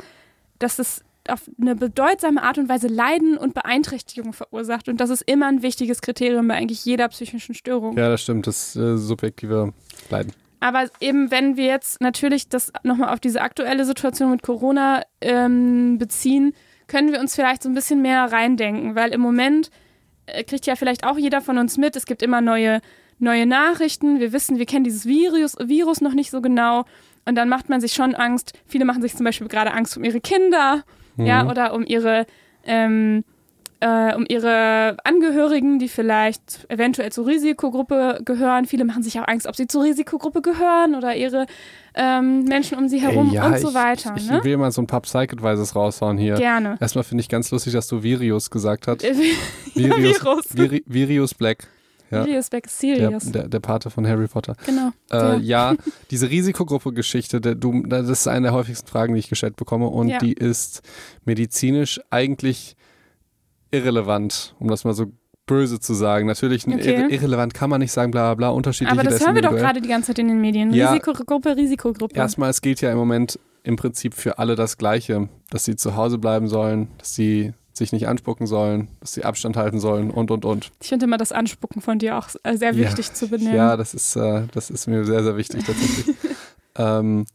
dass 0.61 0.78
es 0.78 1.02
auf 1.28 1.50
eine 1.61 1.74
bedeutsame 1.74 2.42
Art 2.42 2.59
und 2.59 2.68
Weise 2.68 2.87
Leiden 2.87 3.37
und 3.37 3.54
Beeinträchtigung 3.54 4.33
verursacht. 4.33 4.88
Und 4.88 5.00
das 5.00 5.11
ist 5.11 5.22
immer 5.22 5.48
ein 5.48 5.62
wichtiges 5.62 6.00
Kriterium 6.00 6.46
bei 6.48 6.54
eigentlich 6.54 6.85
jeder 6.85 7.09
psychischen 7.09 7.54
Störung. 7.54 7.96
Ja, 7.96 8.09
das 8.09 8.22
stimmt, 8.22 8.46
das 8.46 8.76
äh, 8.76 8.96
subjektive 8.96 9.72
Leiden. 10.09 10.33
Aber 10.61 10.88
eben, 11.01 11.31
wenn 11.31 11.57
wir 11.57 11.64
jetzt 11.66 12.01
natürlich 12.01 12.49
das 12.49 12.73
nochmal 12.83 13.12
auf 13.12 13.20
diese 13.20 13.40
aktuelle 13.40 13.85
Situation 13.85 14.31
mit 14.31 14.42
Corona 14.42 15.03
ähm, 15.20 15.99
beziehen, 15.99 16.53
können 16.87 17.12
wir 17.12 17.20
uns 17.20 17.35
vielleicht 17.35 17.62
so 17.62 17.68
ein 17.68 17.75
bisschen 17.75 18.03
mehr 18.03 18.31
reindenken, 18.31 18.94
weil 18.94 19.12
im 19.12 19.20
Moment 19.20 19.70
äh, 20.27 20.44
kriegt 20.44 20.66
ja 20.66 20.77
vielleicht 20.77 21.05
auch 21.05 21.16
jeder 21.18 21.40
von 21.40 21.57
uns 21.57 21.79
mit, 21.79 21.96
es 21.96 22.05
gibt 22.05 22.23
immer 22.23 22.40
neue, 22.40 22.81
neue 23.18 23.46
Nachrichten, 23.46 24.20
wir 24.20 24.33
wissen, 24.33 24.59
wir 24.59 24.66
kennen 24.66 24.85
dieses 24.85 25.07
Virus, 25.07 25.57
Virus 25.59 26.01
noch 26.01 26.14
nicht 26.14 26.31
so 26.31 26.40
genau 26.42 26.85
und 27.25 27.37
dann 27.37 27.49
macht 27.49 27.68
man 27.68 27.81
sich 27.81 27.92
schon 27.92 28.14
Angst. 28.14 28.53
Viele 28.66 28.85
machen 28.85 29.03
sich 29.03 29.14
zum 29.14 29.25
Beispiel 29.25 29.49
gerade 29.49 29.73
Angst 29.73 29.96
um 29.96 30.05
ihre 30.05 30.20
Kinder, 30.20 30.85
ja, 31.16 31.44
Mhm. 31.44 31.51
oder 31.51 31.75
um 31.75 31.85
ihre 31.85 32.27
ähm, 32.64 33.25
äh, 33.81 34.14
um 34.14 34.25
ihre 34.29 34.97
Angehörigen, 35.05 35.79
die 35.79 35.88
vielleicht 35.88 36.66
eventuell 36.69 37.11
zur 37.12 37.27
Risikogruppe 37.27 38.21
gehören. 38.25 38.66
Viele 38.66 38.85
machen 38.85 39.03
sich 39.03 39.19
auch 39.19 39.27
Angst, 39.27 39.47
ob 39.47 39.57
sie 39.57 39.66
zur 39.66 39.85
Risikogruppe 39.85 40.43
gehören 40.43 40.95
oder 40.95 41.16
ihre 41.16 41.47
ähm, 41.95 42.45
Menschen 42.45 42.79
um 42.79 42.88
sie 42.88 43.01
herum 43.01 43.29
Ey, 43.31 43.37
ja, 43.37 43.47
und 43.47 43.59
so 43.59 43.71
ich, 43.71 43.75
weiter. 43.75 44.14
Ich, 44.16 44.25
ich 44.25 44.31
ne? 44.31 44.45
will 44.45 44.57
mal 44.59 44.71
so 44.71 44.83
ein 44.83 44.87
paar 44.87 45.01
Psych-Advices 45.01 45.75
raushauen 45.75 46.19
hier. 46.19 46.35
Gerne. 46.35 46.77
Erstmal 46.81 47.05
finde 47.05 47.23
ich 47.23 47.29
ganz 47.29 47.51
lustig, 47.51 47.73
dass 47.73 47.88
du 47.88 48.03
Virius 48.03 48.51
gesagt 48.51 48.87
hast. 48.87 49.03
ja, 49.75 49.97
Virius, 49.97 50.23
Virus. 50.23 50.45
Viri, 50.57 50.85
Virius 50.87 51.35
Black, 51.35 51.66
ja. 52.11 52.25
Sirius 52.25 52.51
Black, 52.51 52.62
der, 52.64 52.71
Sirius. 52.71 53.25
der, 53.33 53.49
der 53.49 53.61
Pate 53.61 53.88
von 53.90 54.07
Harry 54.07 54.27
Potter. 54.29 54.57
genau. 54.66 54.90
Äh, 55.11 55.38
Ja. 55.38 55.73
ja, 55.73 55.75
diese 56.11 56.29
Risikogruppe-Geschichte, 56.29 57.40
der- 57.40 57.55
das 57.55 58.09
ist 58.09 58.29
eine 58.29 58.49
der 58.49 58.53
häufigsten 58.53 58.88
Fragen, 58.88 59.14
die 59.14 59.21
ich 59.21 59.29
gestellt 59.29 59.57
bekomme 59.57 59.87
und 59.87 60.09
Ja. 60.09 60.19
die 60.19 60.33
ist 60.35 60.83
medizinisch 61.25 62.01
eigentlich 62.11 62.77
irrelevant, 63.70 64.54
um 64.59 64.68
das 64.68 64.85
mal 64.85 64.94
so 64.94 65.06
böse 65.46 65.80
zu 65.80 65.94
sagen. 65.94 66.26
Natürlich 66.26 66.66
Okay. 66.66 66.78
irre 66.80 67.09
irrelevant 67.12 67.54
kann 67.54 67.70
man 67.70 67.80
nicht 67.80 67.92
sagen, 67.92 68.11
bla 68.12 68.22
bla 68.26 68.35
bla, 68.35 68.48
unterschiedlich. 68.50 68.92
Aber 68.92 69.02
das 69.02 69.20
hören 69.24 69.35
wir 69.35 69.42
doch 69.42 69.50
gerade 69.56 69.80
die 69.80 69.88
ganze 69.88 70.09
Zeit 70.09 70.18
in 70.20 70.28
den 70.28 70.40
Medien. 70.40 70.72
Ja. 70.72 70.90
Risikogruppe, 70.92 71.56
Risikogruppe. 71.56 72.14
Erstmal, 72.14 72.50
es 72.50 72.61
gilt 72.61 72.80
ja 72.80 72.92
im 72.92 72.98
Moment 72.98 73.38
im 73.62 73.76
Prinzip 73.76 74.14
für 74.14 74.38
alle 74.38 74.54
das 74.56 74.78
Gleiche, 74.78 75.28
dass 75.50 75.64
sie 75.64 75.76
zu 75.76 75.96
Hause 75.96 76.18
bleiben 76.18 76.48
sollen, 76.48 76.88
dass 76.98 77.14
sie 77.14 77.52
sich 77.72 77.92
nicht 77.92 78.09
anspucken 78.09 78.46
sollen, 78.46 78.88
dass 79.00 79.12
sie 79.12 79.24
Abstand 79.24 79.56
halten 79.56 79.80
sollen 79.80 80.11
und 80.11 80.30
und 80.30 80.44
und. 80.44 80.70
Ich 80.83 80.88
finde 80.88 81.06
immer 81.06 81.16
das 81.18 81.33
Anspucken 81.33 81.83
von 81.83 81.98
dir 81.98 82.16
auch 82.18 82.28
äh, 82.42 82.56
sehr 82.56 82.72
Ja. 82.74 82.87
wichtig 82.88 83.12
zu 83.12 83.28
benennen. 83.28 83.54
Ja, 83.54 83.76
das 83.76 83.94
ist, 83.94 84.16
äh, 84.16 84.42
das 84.52 84.70
ist 84.70 84.87
mir 84.87 85.04
sehr, 85.04 85.22
sehr 85.24 85.37
wichtig 85.37 85.64
tatsächlich. 85.64 86.14
ähm, 86.76 87.26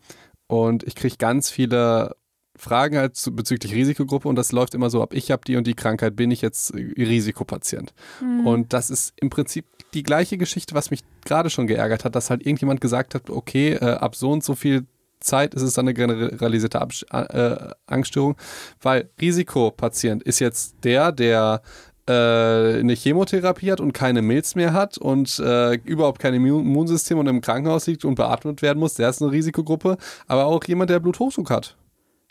und 0.47 0.83
ich 0.83 0.95
kriege 0.95 1.15
ganz 1.17 1.49
viele 1.49 2.15
Fragen 2.57 2.97
halt 2.97 3.15
zu, 3.15 3.35
bezüglich 3.35 3.73
Risikogruppe 3.73 4.27
und 4.27 4.35
das 4.35 4.51
läuft 4.51 4.73
immer 4.73 4.89
so 4.89 5.01
ab, 5.01 5.13
ich 5.13 5.31
habe 5.31 5.43
die 5.45 5.57
und 5.57 5.67
die 5.67 5.73
Krankheit, 5.73 6.15
bin 6.15 6.31
ich 6.31 6.41
jetzt 6.41 6.73
Risikopatient. 6.73 7.93
Hm. 8.19 8.47
Und 8.47 8.73
das 8.73 8.89
ist 8.89 9.13
im 9.17 9.29
Prinzip 9.29 9.65
die 9.93 10.03
gleiche 10.03 10.37
Geschichte, 10.37 10.75
was 10.75 10.91
mich 10.91 11.03
gerade 11.25 11.49
schon 11.49 11.67
geärgert 11.67 12.05
hat, 12.05 12.15
dass 12.15 12.29
halt 12.29 12.41
irgendjemand 12.41 12.81
gesagt 12.81 13.15
hat, 13.15 13.29
okay, 13.29 13.73
äh, 13.73 13.85
ab 13.85 14.15
so 14.15 14.31
und 14.31 14.43
so 14.43 14.55
viel 14.55 14.85
Zeit 15.19 15.53
ist 15.53 15.61
es 15.61 15.73
dann 15.73 15.85
eine 15.85 15.93
generalisierte 15.93 16.81
Abs 16.81 17.03
äh, 17.11 17.55
Angststörung, 17.87 18.35
weil 18.81 19.09
Risikopatient 19.19 20.23
ist 20.23 20.39
jetzt 20.39 20.75
der, 20.83 21.11
der 21.11 21.61
äh, 22.07 22.79
eine 22.79 22.93
Chemotherapie 22.93 23.71
hat 23.71 23.79
und 23.79 23.93
keine 23.93 24.21
Milz 24.21 24.55
mehr 24.55 24.73
hat 24.73 24.97
und 24.97 25.39
äh, 25.39 25.75
überhaupt 25.83 26.19
kein 26.19 26.35
Immun- 26.35 26.61
Immunsystem 26.61 27.17
und 27.17 27.27
im 27.27 27.41
Krankenhaus 27.41 27.87
liegt 27.87 28.05
und 28.05 28.15
beatmet 28.15 28.61
werden 28.61 28.79
muss, 28.79 28.93
der 28.93 29.09
ist 29.09 29.21
eine 29.21 29.31
Risikogruppe, 29.31 29.97
aber 30.27 30.45
auch 30.45 30.63
jemand, 30.65 30.89
der 30.89 30.99
Bluthochdruck 30.99 31.49
hat. 31.49 31.75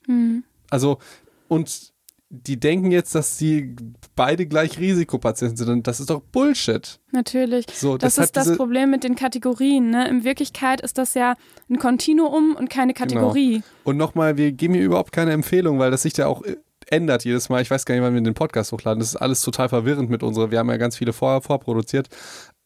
Hm. 0.07 0.45
Also, 0.71 0.99
und 1.49 1.93
die 2.31 2.59
denken 2.59 2.91
jetzt, 2.91 3.15
dass 3.15 3.39
sie 3.39 3.77
beide 4.17 4.47
gleich 4.47 4.79
Risikopatienten 4.79 5.57
sind. 5.57 5.69
Und 5.69 5.87
das 5.87 6.01
ist 6.01 6.11
doch 6.11 6.21
Bullshit. 6.21 6.99
Natürlich. 7.13 7.67
So, 7.73 7.97
Das 7.97 8.15
deshalb 8.15 8.27
ist 8.27 8.37
das 8.37 8.57
Problem 8.57 8.91
mit 8.91 9.05
den 9.05 9.15
Kategorien. 9.15 9.91
Ne? 9.91 10.09
In 10.09 10.25
Wirklichkeit 10.25 10.81
ist 10.81 10.99
das 10.99 11.15
ja 11.15 11.37
ein 11.71 11.79
Kontinuum 11.79 12.57
und 12.57 12.71
keine 12.71 12.93
Genau. 12.93 13.05
Kategorie. 13.07 13.63
Und 13.85 13.97
nochmal, 13.99 14.37
wir 14.37 14.51
geben 14.53 14.75
hier 14.75 14.83
überhaupt 14.85 15.13
keine 15.13 15.33
Empfehlung, 15.33 15.79
weil 15.79 15.91
das 15.93 16.03
sich 16.03 16.17
ja 16.17 16.27
auch 16.27 16.43
äh, 16.43 16.57
ändert 16.89 17.25
jedes 17.25 17.49
Mal. 17.51 17.63
Ich 17.63 17.71
weiß 17.71 17.85
gar 17.85 17.95
nicht, 17.95 18.03
wann 18.03 18.15
wir 18.15 18.21
den 18.21 18.35
Podcast 18.35 18.73
hochladen. 18.73 18.99
Das 18.99 19.09
ist 19.11 19.17
alles 19.17 19.41
total 19.41 19.69
verwirrend 19.69 20.11
mit 20.11 20.23
unserer. 20.23 20.51
Wir 20.51 20.59
haben 20.59 20.71
ja 20.71 20.77
ganz 20.77 20.97
viele 20.97 21.13
vorher 21.13 21.41
vorproduziert. 21.41 22.09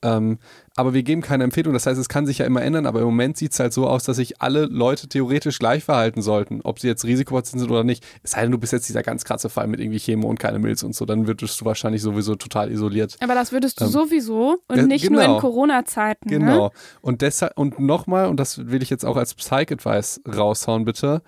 Ähm, 0.01 0.39
aber 0.77 0.95
wir 0.95 1.03
geben 1.03 1.23
keine 1.23 1.43
Empfehlung. 1.43 1.73
Das 1.75 1.87
heißt, 1.87 1.99
es 1.99 2.09
kann 2.09 2.25
sich 2.25 2.39
ja 2.39 2.47
immer 2.47 2.63
ändern. 2.63 2.87
Aber 2.87 3.01
im 3.01 3.07
Moment 3.07 3.37
sieht 3.37 3.53
es 3.53 3.59
halt 3.59 3.73
so 3.73 3.89
aus, 3.89 4.05
dass 4.05 4.17
sich 4.17 4.41
alle 4.41 4.67
Leute 4.67 5.09
theoretisch 5.09 5.59
gleich 5.59 5.83
verhalten 5.83 6.23
sollten. 6.23 6.61
Ob 6.63 6.79
sie 6.79 6.87
jetzt 6.87 7.05
Risikopatienten 7.05 7.61
sind 7.61 7.71
oder 7.71 7.83
nicht. 7.83 8.07
Es 8.23 8.33
sei 8.33 8.43
denn, 8.43 8.53
du 8.53 8.59
bist 8.59 8.73
jetzt 8.73 8.89
dieser 8.89 9.03
ganz 9.03 9.25
krasse 9.25 9.49
Fall 9.49 9.67
mit 9.67 9.81
irgendwie 9.81 9.99
Chemo 9.99 10.29
und 10.29 10.39
keine 10.39 10.61
Milz 10.61 10.83
und 10.85 10.95
so. 10.95 11.05
Dann 11.05 11.27
würdest 11.27 11.61
du 11.61 11.65
wahrscheinlich 11.65 12.03
sowieso 12.03 12.37
total 12.37 12.71
isoliert. 12.71 13.17
Aber 13.21 13.35
das 13.35 13.51
würdest 13.51 13.81
du 13.81 13.87
Ähm, 13.87 13.91
sowieso 13.91 14.59
und 14.69 14.87
nicht 14.87 15.11
nur 15.11 15.21
genau. 15.21 15.35
in 15.35 15.41
Corona-Zeiten. 15.41 16.29
Ne? 16.29 16.39
Genau. 16.39 16.73
Und 17.01 17.23
deshalb, 17.23 17.59
und 17.59 17.81
nochmal, 17.81 18.29
und 18.29 18.39
das 18.39 18.67
will 18.69 18.83
ich 18.83 18.91
jetzt 18.91 19.05
auch 19.05 19.17
als 19.17 19.35
Psych-Advice 19.35 20.21
raushauen, 20.33 20.85
bitte. 20.85 21.23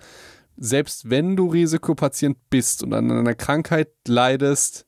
Selbst 0.57 1.09
wenn 1.09 1.35
du 1.35 1.47
Risikopatient 1.47 2.37
bist 2.49 2.83
und 2.83 2.93
an 2.93 3.11
einer 3.11 3.35
Krankheit 3.35 3.89
leidest, 4.07 4.85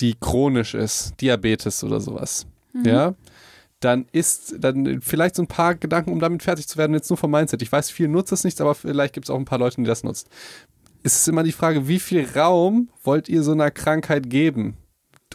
die 0.00 0.14
chronisch 0.18 0.74
ist, 0.74 1.14
Diabetes 1.20 1.84
oder 1.84 2.00
sowas, 2.00 2.46
Mhm. 2.74 2.84
ja, 2.84 3.14
dann 3.80 4.06
ist 4.12 4.56
dann 4.58 5.00
vielleicht 5.00 5.36
so 5.36 5.42
ein 5.42 5.48
paar 5.48 5.74
Gedanken, 5.74 6.12
um 6.12 6.20
damit 6.20 6.42
fertig 6.42 6.68
zu 6.68 6.78
werden, 6.78 6.94
jetzt 6.94 7.10
nur 7.10 7.16
vom 7.16 7.30
Mindset. 7.30 7.62
Ich 7.62 7.72
weiß, 7.72 7.90
viel 7.90 8.08
nutzt 8.08 8.32
es 8.32 8.44
nicht, 8.44 8.60
aber 8.60 8.74
vielleicht 8.74 9.14
gibt 9.14 9.26
es 9.26 9.30
auch 9.30 9.38
ein 9.38 9.44
paar 9.44 9.58
Leute, 9.58 9.76
die 9.76 9.84
das 9.84 10.04
nutzt. 10.04 10.28
Es 11.02 11.16
ist 11.16 11.28
immer 11.28 11.42
die 11.42 11.52
Frage, 11.52 11.86
wie 11.86 11.98
viel 11.98 12.26
Raum 12.34 12.88
wollt 13.02 13.28
ihr 13.28 13.42
so 13.42 13.52
einer 13.52 13.70
Krankheit 13.70 14.30
geben? 14.30 14.78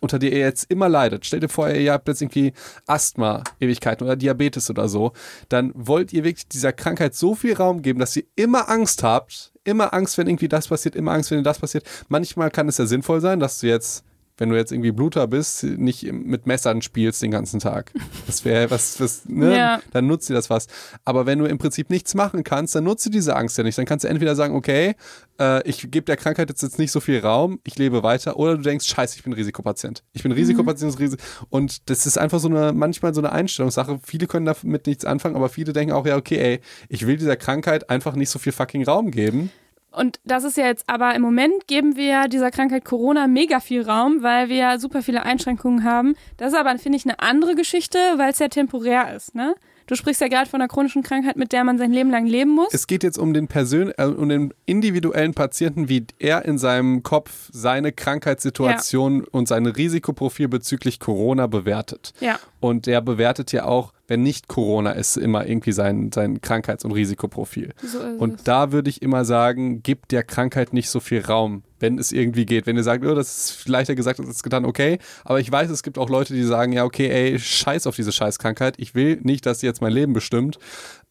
unter 0.01 0.19
der 0.19 0.31
ihr 0.31 0.39
jetzt 0.39 0.69
immer 0.71 0.89
leidet, 0.89 1.25
stellt 1.25 1.43
ihr 1.43 1.49
vor, 1.49 1.69
ihr 1.69 1.91
habt 1.91 2.07
jetzt 2.07 2.21
irgendwie 2.21 2.53
Asthma, 2.87 3.43
Ewigkeiten 3.59 4.05
oder 4.05 4.15
Diabetes 4.15 4.69
oder 4.69 4.87
so, 4.87 5.13
dann 5.49 5.71
wollt 5.75 6.13
ihr 6.13 6.23
wirklich 6.23 6.47
dieser 6.47 6.73
Krankheit 6.73 7.15
so 7.15 7.35
viel 7.35 7.53
Raum 7.53 7.81
geben, 7.81 7.99
dass 7.99 8.15
ihr 8.15 8.23
immer 8.35 8.69
Angst 8.69 9.03
habt, 9.03 9.51
immer 9.63 9.93
Angst, 9.93 10.17
wenn 10.17 10.27
irgendwie 10.27 10.47
das 10.47 10.67
passiert, 10.67 10.95
immer 10.95 11.11
Angst, 11.11 11.31
wenn 11.31 11.43
das 11.43 11.59
passiert. 11.59 11.85
Manchmal 12.07 12.51
kann 12.51 12.69
es 12.69 12.77
ja 12.77 12.85
sinnvoll 12.85 13.21
sein, 13.21 13.39
dass 13.39 13.59
du 13.59 13.67
jetzt 13.67 14.03
wenn 14.39 14.49
du 14.49 14.55
jetzt 14.55 14.71
irgendwie 14.71 14.91
Bluter 14.91 15.27
bist, 15.27 15.63
nicht 15.63 16.11
mit 16.11 16.47
Messern 16.47 16.81
spielst 16.81 17.21
den 17.21 17.31
ganzen 17.31 17.59
Tag. 17.59 17.91
Das 18.25 18.45
wäre 18.45 18.71
was, 18.71 18.99
was 18.99 19.25
ne? 19.27 19.55
Ja. 19.55 19.81
dann 19.91 20.07
nutzt 20.07 20.29
dir 20.29 20.33
das 20.33 20.49
was. 20.49 20.67
Aber 21.03 21.25
wenn 21.25 21.39
du 21.39 21.45
im 21.45 21.57
Prinzip 21.57 21.89
nichts 21.89 22.15
machen 22.15 22.43
kannst, 22.43 22.75
dann 22.75 22.83
nutze 22.83 23.09
diese 23.09 23.35
Angst 23.35 23.57
ja 23.57 23.63
nicht. 23.63 23.77
Dann 23.77 23.85
kannst 23.85 24.05
du 24.05 24.09
entweder 24.09 24.35
sagen, 24.35 24.55
okay, 24.55 24.95
äh, 25.39 25.67
ich 25.67 25.89
gebe 25.91 26.05
der 26.05 26.17
Krankheit 26.17 26.49
jetzt, 26.49 26.61
jetzt 26.61 26.79
nicht 26.79 26.91
so 26.91 26.99
viel 26.99 27.19
Raum, 27.19 27.59
ich 27.63 27.77
lebe 27.77 28.03
weiter, 28.03 28.37
oder 28.37 28.55
du 28.57 28.61
denkst, 28.61 28.85
scheiße, 28.85 29.17
ich 29.17 29.23
bin 29.23 29.33
Risikopatient. 29.33 30.03
Ich 30.13 30.23
bin 30.23 30.31
Risikopatient 30.31 30.99
mhm. 30.99 31.17
und 31.49 31.89
das 31.89 32.05
ist 32.05 32.17
einfach 32.17 32.39
so 32.39 32.49
eine, 32.49 32.73
manchmal 32.73 33.13
so 33.13 33.21
eine 33.21 33.31
Einstellungssache. 33.31 33.99
Viele 34.03 34.27
können 34.27 34.45
damit 34.45 34.87
nichts 34.87 35.05
anfangen, 35.05 35.35
aber 35.35 35.49
viele 35.49 35.73
denken 35.73 35.93
auch, 35.93 36.05
ja, 36.05 36.17
okay, 36.17 36.37
ey, 36.37 36.59
ich 36.87 37.07
will 37.07 37.17
dieser 37.17 37.35
Krankheit 37.35 37.89
einfach 37.89 38.15
nicht 38.15 38.29
so 38.29 38.39
viel 38.39 38.51
fucking 38.51 38.83
Raum 38.83 39.11
geben. 39.11 39.51
Und 39.91 40.19
das 40.23 40.43
ist 40.43 40.57
ja 40.57 40.65
jetzt 40.65 40.83
aber 40.87 41.15
im 41.15 41.21
Moment 41.21 41.67
geben 41.67 41.95
wir 41.95 42.27
dieser 42.27 42.51
Krankheit 42.51 42.85
Corona 42.85 43.27
mega 43.27 43.59
viel 43.59 43.81
Raum, 43.81 44.21
weil 44.21 44.49
wir 44.49 44.55
ja 44.55 44.79
super 44.79 45.01
viele 45.01 45.23
Einschränkungen 45.23 45.83
haben. 45.83 46.15
Das 46.37 46.53
ist 46.53 46.59
aber, 46.59 46.77
finde 46.77 46.97
ich, 46.97 47.05
eine 47.05 47.19
andere 47.19 47.55
Geschichte, 47.55 47.97
weil 48.17 48.31
es 48.31 48.39
ja 48.39 48.49
temporär 48.49 49.15
ist, 49.15 49.35
ne? 49.35 49.55
Du 49.89 49.95
sprichst 49.95 50.21
ja 50.21 50.27
gerade 50.27 50.47
von 50.47 50.61
einer 50.61 50.67
chronischen 50.67 51.01
Krankheit, 51.01 51.35
mit 51.35 51.51
der 51.51 51.63
man 51.63 51.79
sein 51.79 51.91
Leben 51.91 52.11
lang 52.11 52.27
leben 52.27 52.51
muss. 52.51 52.71
Es 52.71 52.85
geht 52.85 53.01
jetzt 53.01 53.17
um 53.17 53.33
den 53.33 53.47
Persön 53.47 53.91
äh, 53.97 54.03
um 54.03 54.29
den 54.29 54.53
individuellen 54.67 55.33
Patienten, 55.33 55.89
wie 55.89 56.05
er 56.19 56.45
in 56.45 56.59
seinem 56.59 57.01
Kopf 57.01 57.49
seine 57.51 57.91
Krankheitssituation 57.91 59.21
ja. 59.21 59.25
und 59.31 59.47
sein 59.47 59.65
Risikoprofil 59.65 60.47
bezüglich 60.47 60.99
Corona 60.99 61.47
bewertet. 61.47 62.13
Ja. 62.19 62.39
Und 62.59 62.85
der 62.85 63.01
bewertet 63.01 63.51
ja 63.51 63.65
auch 63.65 63.91
wenn 64.09 64.23
nicht 64.23 64.47
Corona 64.47 64.91
ist, 64.91 65.17
immer 65.17 65.45
irgendwie 65.45 65.71
sein, 65.71 66.11
sein 66.11 66.41
Krankheits- 66.41 66.83
und 66.83 66.91
Risikoprofil. 66.91 67.73
So 67.81 67.99
und 67.99 68.47
da 68.47 68.71
würde 68.71 68.89
ich 68.89 69.01
immer 69.01 69.23
sagen, 69.23 69.83
gibt 69.83 70.11
der 70.11 70.23
Krankheit 70.23 70.73
nicht 70.73 70.89
so 70.89 70.99
viel 70.99 71.21
Raum, 71.21 71.63
wenn 71.79 71.97
es 71.97 72.11
irgendwie 72.11 72.45
geht. 72.45 72.65
Wenn 72.65 72.75
ihr 72.75 72.83
sagt, 72.83 73.05
oh, 73.05 73.15
das 73.15 73.51
ist 73.51 73.67
leichter 73.69 73.95
gesagt 73.95 74.19
als 74.19 74.43
getan, 74.43 74.65
okay. 74.65 74.99
Aber 75.23 75.39
ich 75.39 75.51
weiß, 75.51 75.69
es 75.69 75.83
gibt 75.83 75.97
auch 75.97 76.09
Leute, 76.09 76.33
die 76.33 76.43
sagen, 76.43 76.73
ja, 76.73 76.83
okay, 76.83 77.07
ey, 77.07 77.39
scheiß 77.39 77.87
auf 77.87 77.95
diese 77.95 78.11
Scheißkrankheit. 78.11 78.75
Ich 78.77 78.95
will 78.95 79.19
nicht, 79.23 79.45
dass 79.45 79.59
sie 79.59 79.67
jetzt 79.67 79.81
mein 79.81 79.93
Leben 79.93 80.13
bestimmt. 80.13 80.57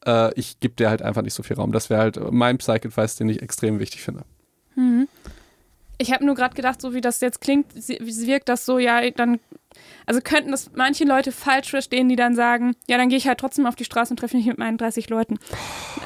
Äh, 0.04 0.34
ich 0.34 0.60
gebe 0.60 0.74
dir 0.74 0.90
halt 0.90 1.02
einfach 1.02 1.22
nicht 1.22 1.34
so 1.34 1.42
viel 1.42 1.56
Raum. 1.56 1.72
Das 1.72 1.90
wäre 1.90 2.00
halt 2.00 2.32
mein 2.32 2.58
Psych-Advice, 2.58 3.16
den 3.16 3.28
ich 3.28 3.42
extrem 3.42 3.78
wichtig 3.78 4.02
finde. 4.02 4.24
Mhm. 4.74 5.08
Ich 6.00 6.12
habe 6.12 6.24
nur 6.24 6.36
gerade 6.36 6.54
gedacht, 6.54 6.80
so 6.80 6.94
wie 6.94 7.00
das 7.00 7.20
jetzt 7.20 7.40
klingt, 7.40 7.74
wirkt 7.74 8.48
das 8.48 8.64
so, 8.64 8.78
ja, 8.78 9.08
dann 9.10 9.40
also 10.06 10.20
könnten 10.20 10.50
das 10.50 10.70
manche 10.74 11.04
Leute 11.04 11.32
falsch 11.32 11.70
verstehen, 11.70 12.08
die 12.08 12.16
dann 12.16 12.34
sagen, 12.34 12.74
ja, 12.88 12.96
dann 12.96 13.08
gehe 13.08 13.18
ich 13.18 13.28
halt 13.28 13.38
trotzdem 13.38 13.66
auf 13.66 13.76
die 13.76 13.84
Straße 13.84 14.12
und 14.12 14.18
treffe 14.18 14.36
mich 14.36 14.46
mit 14.46 14.58
meinen 14.58 14.78
30 14.78 15.08
Leuten. 15.10 15.38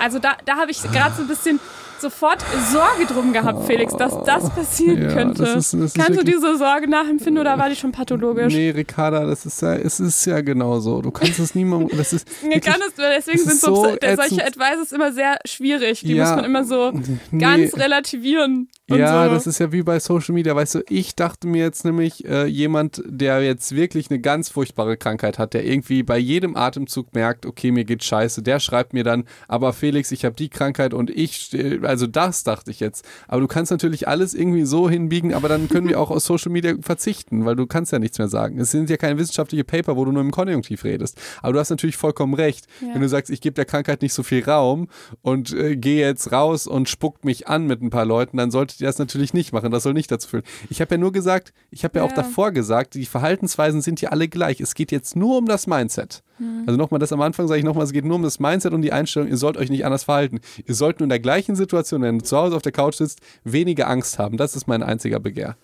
Also 0.01 0.18
da, 0.18 0.37
da 0.44 0.57
habe 0.57 0.70
ich 0.70 0.83
gerade 0.83 1.14
so 1.14 1.22
ein 1.22 1.29
bisschen 1.29 1.61
sofort 2.03 2.44
Sorge 2.70 3.07
drum 3.07 3.33
gehabt, 3.33 3.64
Felix, 3.64 3.96
dass 3.96 4.22
das 4.25 4.51
passieren 4.51 5.03
ja, 5.03 5.14
könnte. 5.14 5.44
Das 5.44 5.72
ist, 5.72 5.81
das 5.81 5.94
kannst 5.94 6.20
du 6.20 6.25
diese 6.25 6.59
Sorge 6.59 6.88
nachempfinden 6.88 7.40
oder 7.40 7.57
war 7.59 7.70
die 7.70 7.77
schon 7.77 7.92
pathologisch? 7.92 8.53
Nee, 8.53 8.70
Ricarda, 8.70 9.25
das 9.25 9.46
ist 9.46 9.62
ja, 9.62 9.75
es 9.75 10.01
ist 10.01 10.27
ja 10.27 10.40
genau 10.42 10.81
so. 10.81 11.01
Du 11.01 11.11
kannst 11.11 11.38
es 11.38 11.55
niemandem, 11.55 11.96
das 11.96 12.12
ist. 12.12 12.27
kann 12.61 12.81
es, 12.87 12.94
deswegen 12.96 13.38
sind 13.38 13.61
so, 13.61 13.75
so 13.75 13.96
solche 14.16 14.44
Advices 14.44 14.92
immer 14.92 15.12
sehr 15.12 15.38
schwierig. 15.46 16.01
Die 16.01 16.14
ja, 16.14 16.25
muss 16.25 16.37
man 16.37 16.44
immer 16.44 16.64
so 16.64 16.92
nee. 17.31 17.38
ganz 17.38 17.75
relativieren. 17.77 18.68
ja, 18.88 19.29
so. 19.29 19.35
das 19.35 19.46
ist 19.46 19.61
ja 19.61 19.72
wie 19.72 19.83
bei 19.83 20.01
Social 20.01 20.35
Media. 20.35 20.55
Weißt 20.55 20.75
du, 20.75 20.85
ich 20.88 21.14
dachte 21.14 21.46
mir 21.46 21.62
jetzt 21.62 21.85
nämlich, 21.85 22.25
äh, 22.25 22.46
jemand, 22.46 23.01
der 23.07 23.42
jetzt 23.42 23.52
wirklich 23.61 24.11
eine 24.11 24.21
ganz 24.21 24.49
furchtbare 24.49 24.97
Krankheit 24.97 25.38
hat, 25.38 25.55
der 25.55 25.65
irgendwie 25.65 26.03
bei 26.03 26.19
jedem 26.19 26.57
Atemzug 26.57 27.15
merkt, 27.15 27.47
okay, 27.47 27.71
mir 27.71 27.85
geht 27.85 28.05
scheiße, 28.05 28.43
der 28.43 28.61
schreibt 28.61 28.93
mir 28.93 29.05
dann, 29.05 29.25
aber 29.49 29.73
Felix, 29.73 30.12
ich 30.12 30.25
habe 30.25 30.35
die 30.35 30.49
Krankheit 30.49 30.95
und 30.95 31.11
ich, 31.11 31.51
also 31.83 32.07
das 32.07 32.45
dachte 32.45 32.71
ich 32.71 32.81
jetzt. 32.81 33.05
Aber 33.29 33.41
du 33.41 33.47
kannst 33.47 33.71
natürlich 33.71 34.09
alles 34.09 34.35
irgendwie 34.35 34.65
so 34.65 34.88
hinbiegen, 34.88 35.35
aber 35.35 35.49
dann 35.49 35.69
können 35.69 35.88
wir 35.88 36.01
auch 36.01 36.11
aus 36.11 36.25
Social 36.25 36.53
Media 36.53 36.75
verzichten, 36.81 37.45
weil 37.45 37.57
du 37.57 37.67
kannst 37.67 37.93
ja 37.93 37.99
nichts 37.99 38.19
mehr 38.19 38.29
sagen. 38.29 38.59
Es 38.59 38.71
sind 38.71 38.91
ja 38.91 38.97
keine 38.97 39.19
wissenschaftlichen 39.19 39.67
Paper, 39.67 39.97
wo 39.97 40.05
du 40.05 40.12
nur 40.12 40.23
im 40.23 40.31
Konjunktiv 40.31 40.85
redest. 40.85 41.21
Aber 41.43 41.53
du 41.53 41.59
hast 41.59 41.71
natürlich 41.71 41.97
vollkommen 41.97 42.35
recht, 42.35 42.67
ja. 42.81 42.95
wenn 42.95 43.03
du 43.03 43.09
sagst, 43.09 43.31
ich 43.31 43.41
gebe 43.41 43.55
der 43.55 43.65
Krankheit 43.65 44.03
nicht 44.03 44.12
so 44.12 44.23
viel 44.23 44.45
Raum 44.45 44.88
und 45.23 45.53
äh, 45.53 45.77
gehe 45.77 46.07
jetzt 46.07 46.33
raus 46.33 46.67
und 46.67 46.88
spuckt 46.88 47.25
mich 47.25 47.49
an 47.49 47.67
mit 47.67 47.83
ein 47.83 47.91
paar 47.91 48.05
Leuten, 48.05 48.37
dann 48.37 48.51
solltet 48.51 48.81
ihr 48.81 48.87
das 48.87 48.99
natürlich 48.99 49.35
nicht 49.35 49.53
machen. 49.53 49.71
Das 49.71 49.83
soll 49.83 49.93
nicht 49.93 50.11
dazu 50.11 50.29
führen. 50.29 50.45
Ich 50.71 50.81
habe 50.81 50.95
ja 50.95 50.99
nur 50.99 51.12
gesagt, 51.12 51.53
ich 51.71 51.85
habe 51.85 51.99
ja, 51.99 52.05
ja 52.05 52.11
auch 52.11 52.15
davor 52.15 52.53
gesagt, 52.53 52.95
die 52.95 53.07
Verhaltensweisen 53.43 53.83
sind 53.83 54.01
ja 54.01 54.11
alle 54.11 54.29
gleich. 54.29 54.61
Es 54.61 54.75
geht 54.75 54.93
jetzt 54.93 55.17
nur 55.17 55.39
um 55.39 55.47
das 55.47 55.67
Mindset. 55.67 56.23
Mhm. 56.39 56.65
Also 56.67 56.79
nochmal, 56.79 57.01
das 57.01 57.13
am 57.13 57.21
Anfang 57.21 57.49
sage 57.49 57.59
ich 57.59 57.65
nochmal, 57.65 57.85
es 57.85 57.93
geht 57.93 58.05
nur 58.05 58.17
um 58.17 58.23
das 58.23 58.39
Mindset 58.39 58.73
und 58.73 58.83
die 58.83 58.93
Einstellung, 58.93 59.29
ihr 59.29 59.37
sollt 59.37 59.57
euch 59.57 59.69
nicht 59.69 59.85
anders 59.85 60.05
verhalten. 60.05 60.41
Ihr 60.65 60.75
sollt 60.75 61.01
nur 61.01 61.07
in 61.07 61.11
der 61.11 61.21
gleichen 61.21 61.57
Situation, 61.57 62.03
wenn 62.03 62.21
du 62.21 62.25
zu 62.25 62.37
Hause 62.37 62.57
auf 62.57 62.63
der 62.63 62.73
Couch 62.73 62.97
sitzt, 62.97 63.21
weniger 63.45 63.89
Angst 63.89 64.19
haben. 64.19 64.37
Das 64.37 64.55
ist 64.55 64.69
mein 64.69 64.83
einziger 64.83 65.19
Begehr. 65.19 65.57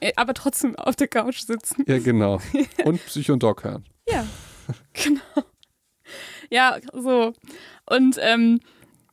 Äh, 0.00 0.12
aber 0.16 0.34
trotzdem 0.34 0.76
auf 0.76 0.96
der 0.96 1.08
Couch 1.08 1.40
sitzen. 1.40 1.84
Ja, 1.86 1.98
genau. 1.98 2.40
Und 2.84 3.04
Psycho-Dog 3.04 3.64
hören. 3.64 3.84
Ja, 4.08 4.24
genau. 4.92 5.20
Ja, 6.50 6.78
so. 6.92 7.32
Und 7.86 8.16
ähm, 8.20 8.60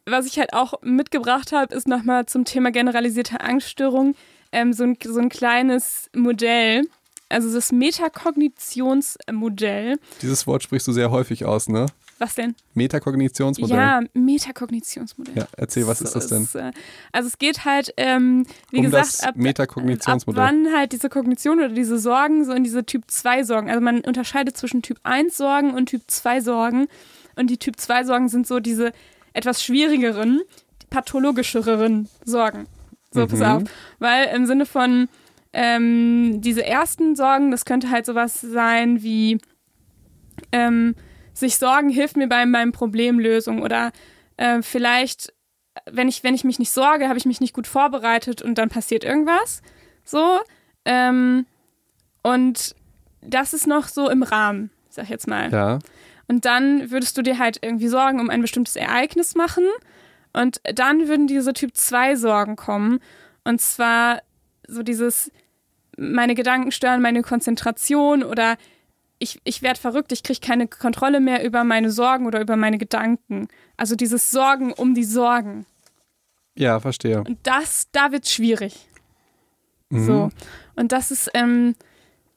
was 0.06 0.26
ich 0.26 0.38
halt 0.38 0.54
auch 0.54 0.74
mitgebracht 0.84 1.52
habe, 1.52 1.74
ist 1.74 1.88
nochmal 1.88 2.26
zum 2.26 2.46
Thema 2.46 2.72
generalisierte 2.72 3.42
Angststörung 3.42 4.16
ähm, 4.52 4.74
so, 4.74 4.84
ein, 4.84 4.98
so 5.04 5.20
ein 5.20 5.30
kleines 5.30 6.10
Modell 6.16 6.84
also 7.32 7.54
das 7.54 7.72
Metakognitionsmodell. 7.72 10.00
Dieses 10.22 10.46
Wort 10.48 10.64
sprichst 10.64 10.88
du 10.88 10.92
sehr 10.92 11.12
häufig 11.12 11.46
aus, 11.46 11.70
ne? 11.70 11.86
Was 12.20 12.36
denn? 12.36 12.56
Metakognitionsmodell. 12.76 13.76
Ja, 13.76 14.02
Metakognitionsmodell. 14.14 15.36
Ja, 15.36 15.48
erzähl, 15.58 15.88
was 15.88 16.02
ist 16.02 16.16
das 16.16 16.28
denn? 16.28 16.48
Äh, 16.54 16.72
also 17.12 17.28
es 17.28 17.40
geht 17.40 17.66
halt, 17.66 17.92
ähm, 17.98 18.46
wie 18.70 18.78
um 18.78 18.84
gesagt, 18.84 19.08
das 19.08 19.22
ab, 19.22 19.36
Metakognitionsmodell. 19.38 20.44
ab 20.44 20.52
wann 20.52 20.72
halt 20.72 20.92
diese 20.92 21.10
Kognition 21.10 21.58
oder 21.58 21.70
diese 21.70 21.98
Sorgen 21.98 22.46
so 22.46 22.52
in 22.52 22.64
diese 22.64 22.86
Typ 22.86 23.06
2 23.08 23.44
Sorgen. 23.44 23.72
Also 23.72 23.82
man 23.82 24.02
unterscheidet 24.02 24.56
zwischen 24.56 24.84
Typ 24.84 25.00
1 25.02 25.36
Sorgen 25.36 25.74
und 25.74 25.88
Typ 25.88 26.04
2 26.06 26.42
Sorgen. 26.42 26.88
Und 27.36 27.50
die 27.50 27.58
Typ 27.58 27.80
2 27.80 28.04
Sorgen 28.04 28.30
sind 28.30 28.46
so 28.46 28.60
diese 28.60 28.92
etwas 29.34 29.64
schwierigeren, 29.64 30.42
pathologischeren 30.92 32.08
Sorgen. 32.24 32.68
So, 33.12 33.22
mhm. 33.22 33.28
pass 33.30 33.42
auf. 33.42 33.64
Weil 33.98 34.28
im 34.36 34.46
Sinne 34.46 34.68
von, 34.68 35.10
ähm, 35.54 36.42
diese 36.42 36.66
ersten 36.66 37.16
Sorgen, 37.16 37.52
das 37.52 37.66
könnte 37.66 37.90
halt 37.90 38.06
sowas 38.06 38.40
sein 38.40 39.04
wie 39.04 39.40
ähm, 40.52 40.96
sich 41.34 41.58
Sorgen 41.58 41.90
hilft 41.90 42.18
mir 42.18 42.28
bei 42.28 42.46
meinem 42.46 42.72
Problemlösung 42.72 43.62
oder 43.62 43.92
äh, 44.38 44.62
vielleicht, 44.62 45.34
wenn 45.90 46.08
ich, 46.08 46.24
wenn 46.24 46.36
ich 46.36 46.44
mich 46.44 46.60
nicht 46.60 46.72
sorge, 46.72 47.08
habe 47.08 47.18
ich 47.18 47.26
mich 47.26 47.42
nicht 47.42 47.54
gut 47.54 47.68
vorbereitet 47.68 48.42
und 48.42 48.58
dann 48.58 48.70
passiert 48.70 49.04
irgendwas. 49.04 49.62
So. 50.04 50.40
Ähm, 50.86 51.46
und 52.24 52.76
das 53.22 53.54
ist 53.54 53.68
noch 53.68 53.88
so 53.88 54.10
im 54.10 54.24
Rahmen, 54.24 54.72
sag 54.90 55.06
ich 55.06 55.10
jetzt 55.10 55.28
mal. 55.28 55.52
Ja. 55.52 55.80
Und 56.28 56.46
dann 56.46 56.92
würdest 56.92 57.18
du 57.18 57.22
dir 57.22 57.40
halt 57.40 57.60
irgendwie 57.62 57.88
Sorgen 57.88 58.20
um 58.20 58.30
ein 58.30 58.42
bestimmtes 58.42 58.76
Ereignis 58.76 59.36
machen. 59.36 59.66
Und 60.34 60.62
dann 60.76 61.08
würden 61.08 61.28
diese 61.28 61.54
Typ 61.54 61.76
2 61.76 62.16
Sorgen 62.16 62.56
kommen. 62.56 63.00
Und 63.44 63.60
zwar 63.60 64.22
so 64.68 64.82
dieses, 64.82 65.32
meine 66.02 66.36
Gedanken 66.36 66.72
stören 66.72 67.02
meine 67.02 67.22
Konzentration 67.22 68.24
oder 68.24 68.58
ich, 69.20 69.40
ich 69.44 69.62
werde 69.62 69.80
verrückt, 69.80 70.12
ich 70.12 70.24
kriege 70.24 70.40
keine 70.40 70.68
Kontrolle 70.68 71.20
mehr 71.20 71.46
über 71.46 71.64
meine 71.64 71.92
Sorgen 71.92 72.26
oder 72.26 72.42
über 72.42 72.56
meine 72.56 72.80
Gedanken. 72.80 73.48
Also 73.78 73.96
dieses 73.96 74.32
Sorgen 74.32 74.74
um 74.74 74.96
die 74.96 75.04
Sorgen. 75.04 75.66
Ja, 76.56 76.80
verstehe. 76.80 77.24
Und 77.24 77.38
das, 77.44 77.88
da 77.92 78.12
wird 78.12 78.26
es 78.26 78.34
schwierig. 78.34 78.88
Mhm. 79.90 80.06
So. 80.06 80.30
Und 80.76 80.92
das 80.92 81.12
ist, 81.12 81.30
ähm, 81.36 81.76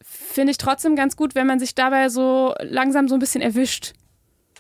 finde 0.03 0.51
ich 0.51 0.59
trotzdem 0.59 0.95
ganz 0.95 1.17
gut, 1.17 1.35
wenn 1.35 1.47
man 1.47 1.59
sich 1.59 1.75
dabei 1.75 2.11
so 2.11 2.55
langsam 2.61 3.09
so 3.09 3.15
ein 3.15 3.21
bisschen 3.21 3.41
erwischt. 3.41 3.95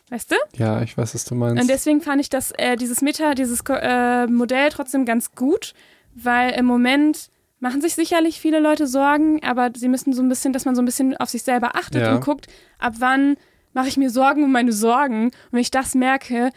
Weißt 0.09 0.31
du? 0.31 0.37
Ja, 0.57 0.81
ich 0.83 0.97
weiß, 0.97 1.15
was 1.15 1.25
du 1.25 1.35
meinst. 1.35 1.61
Und 1.61 1.69
deswegen 1.69 2.01
fand 2.01 2.21
ich 2.21 2.31
das, 2.31 2.53
äh, 2.53 2.77
dieses 2.77 3.03
Meta, 3.03 3.35
dieses 3.35 3.61
äh, 3.69 4.27
Modell 4.27 4.71
trotzdem 4.71 5.05
ganz 5.05 5.35
gut, 5.35 5.75
weil 6.15 6.53
im 6.53 6.65
Moment 6.65 7.31
machen 7.65 7.81
sich 7.81 7.95
sicherlich 7.95 8.41
viele 8.41 8.61
Leute 8.61 8.87
Sorgen, 8.87 9.43
aber 9.43 9.71
sie 9.75 9.89
müssen 9.89 10.13
so 10.13 10.23
ein 10.23 10.29
bisschen, 10.29 10.53
dass 10.53 10.67
man 10.67 10.75
so 10.75 10.83
ein 10.83 10.85
bisschen 10.85 11.17
auf 11.17 11.31
sich 11.31 11.43
selber 11.43 11.75
achtet 11.77 12.03
ja. 12.03 12.15
und 12.15 12.23
guckt, 12.23 12.47
ab 12.79 12.97
wann 12.99 13.39
mache 13.73 13.89
ich 13.89 13.97
mir 13.97 14.11
Sorgen 14.11 14.45
um 14.45 14.53
meine 14.53 14.71
Sorgen. 14.71 15.25
Und 15.25 15.33
wenn 15.53 15.61
ich 15.61 15.71
das 15.71 15.95
merke, 15.95 16.51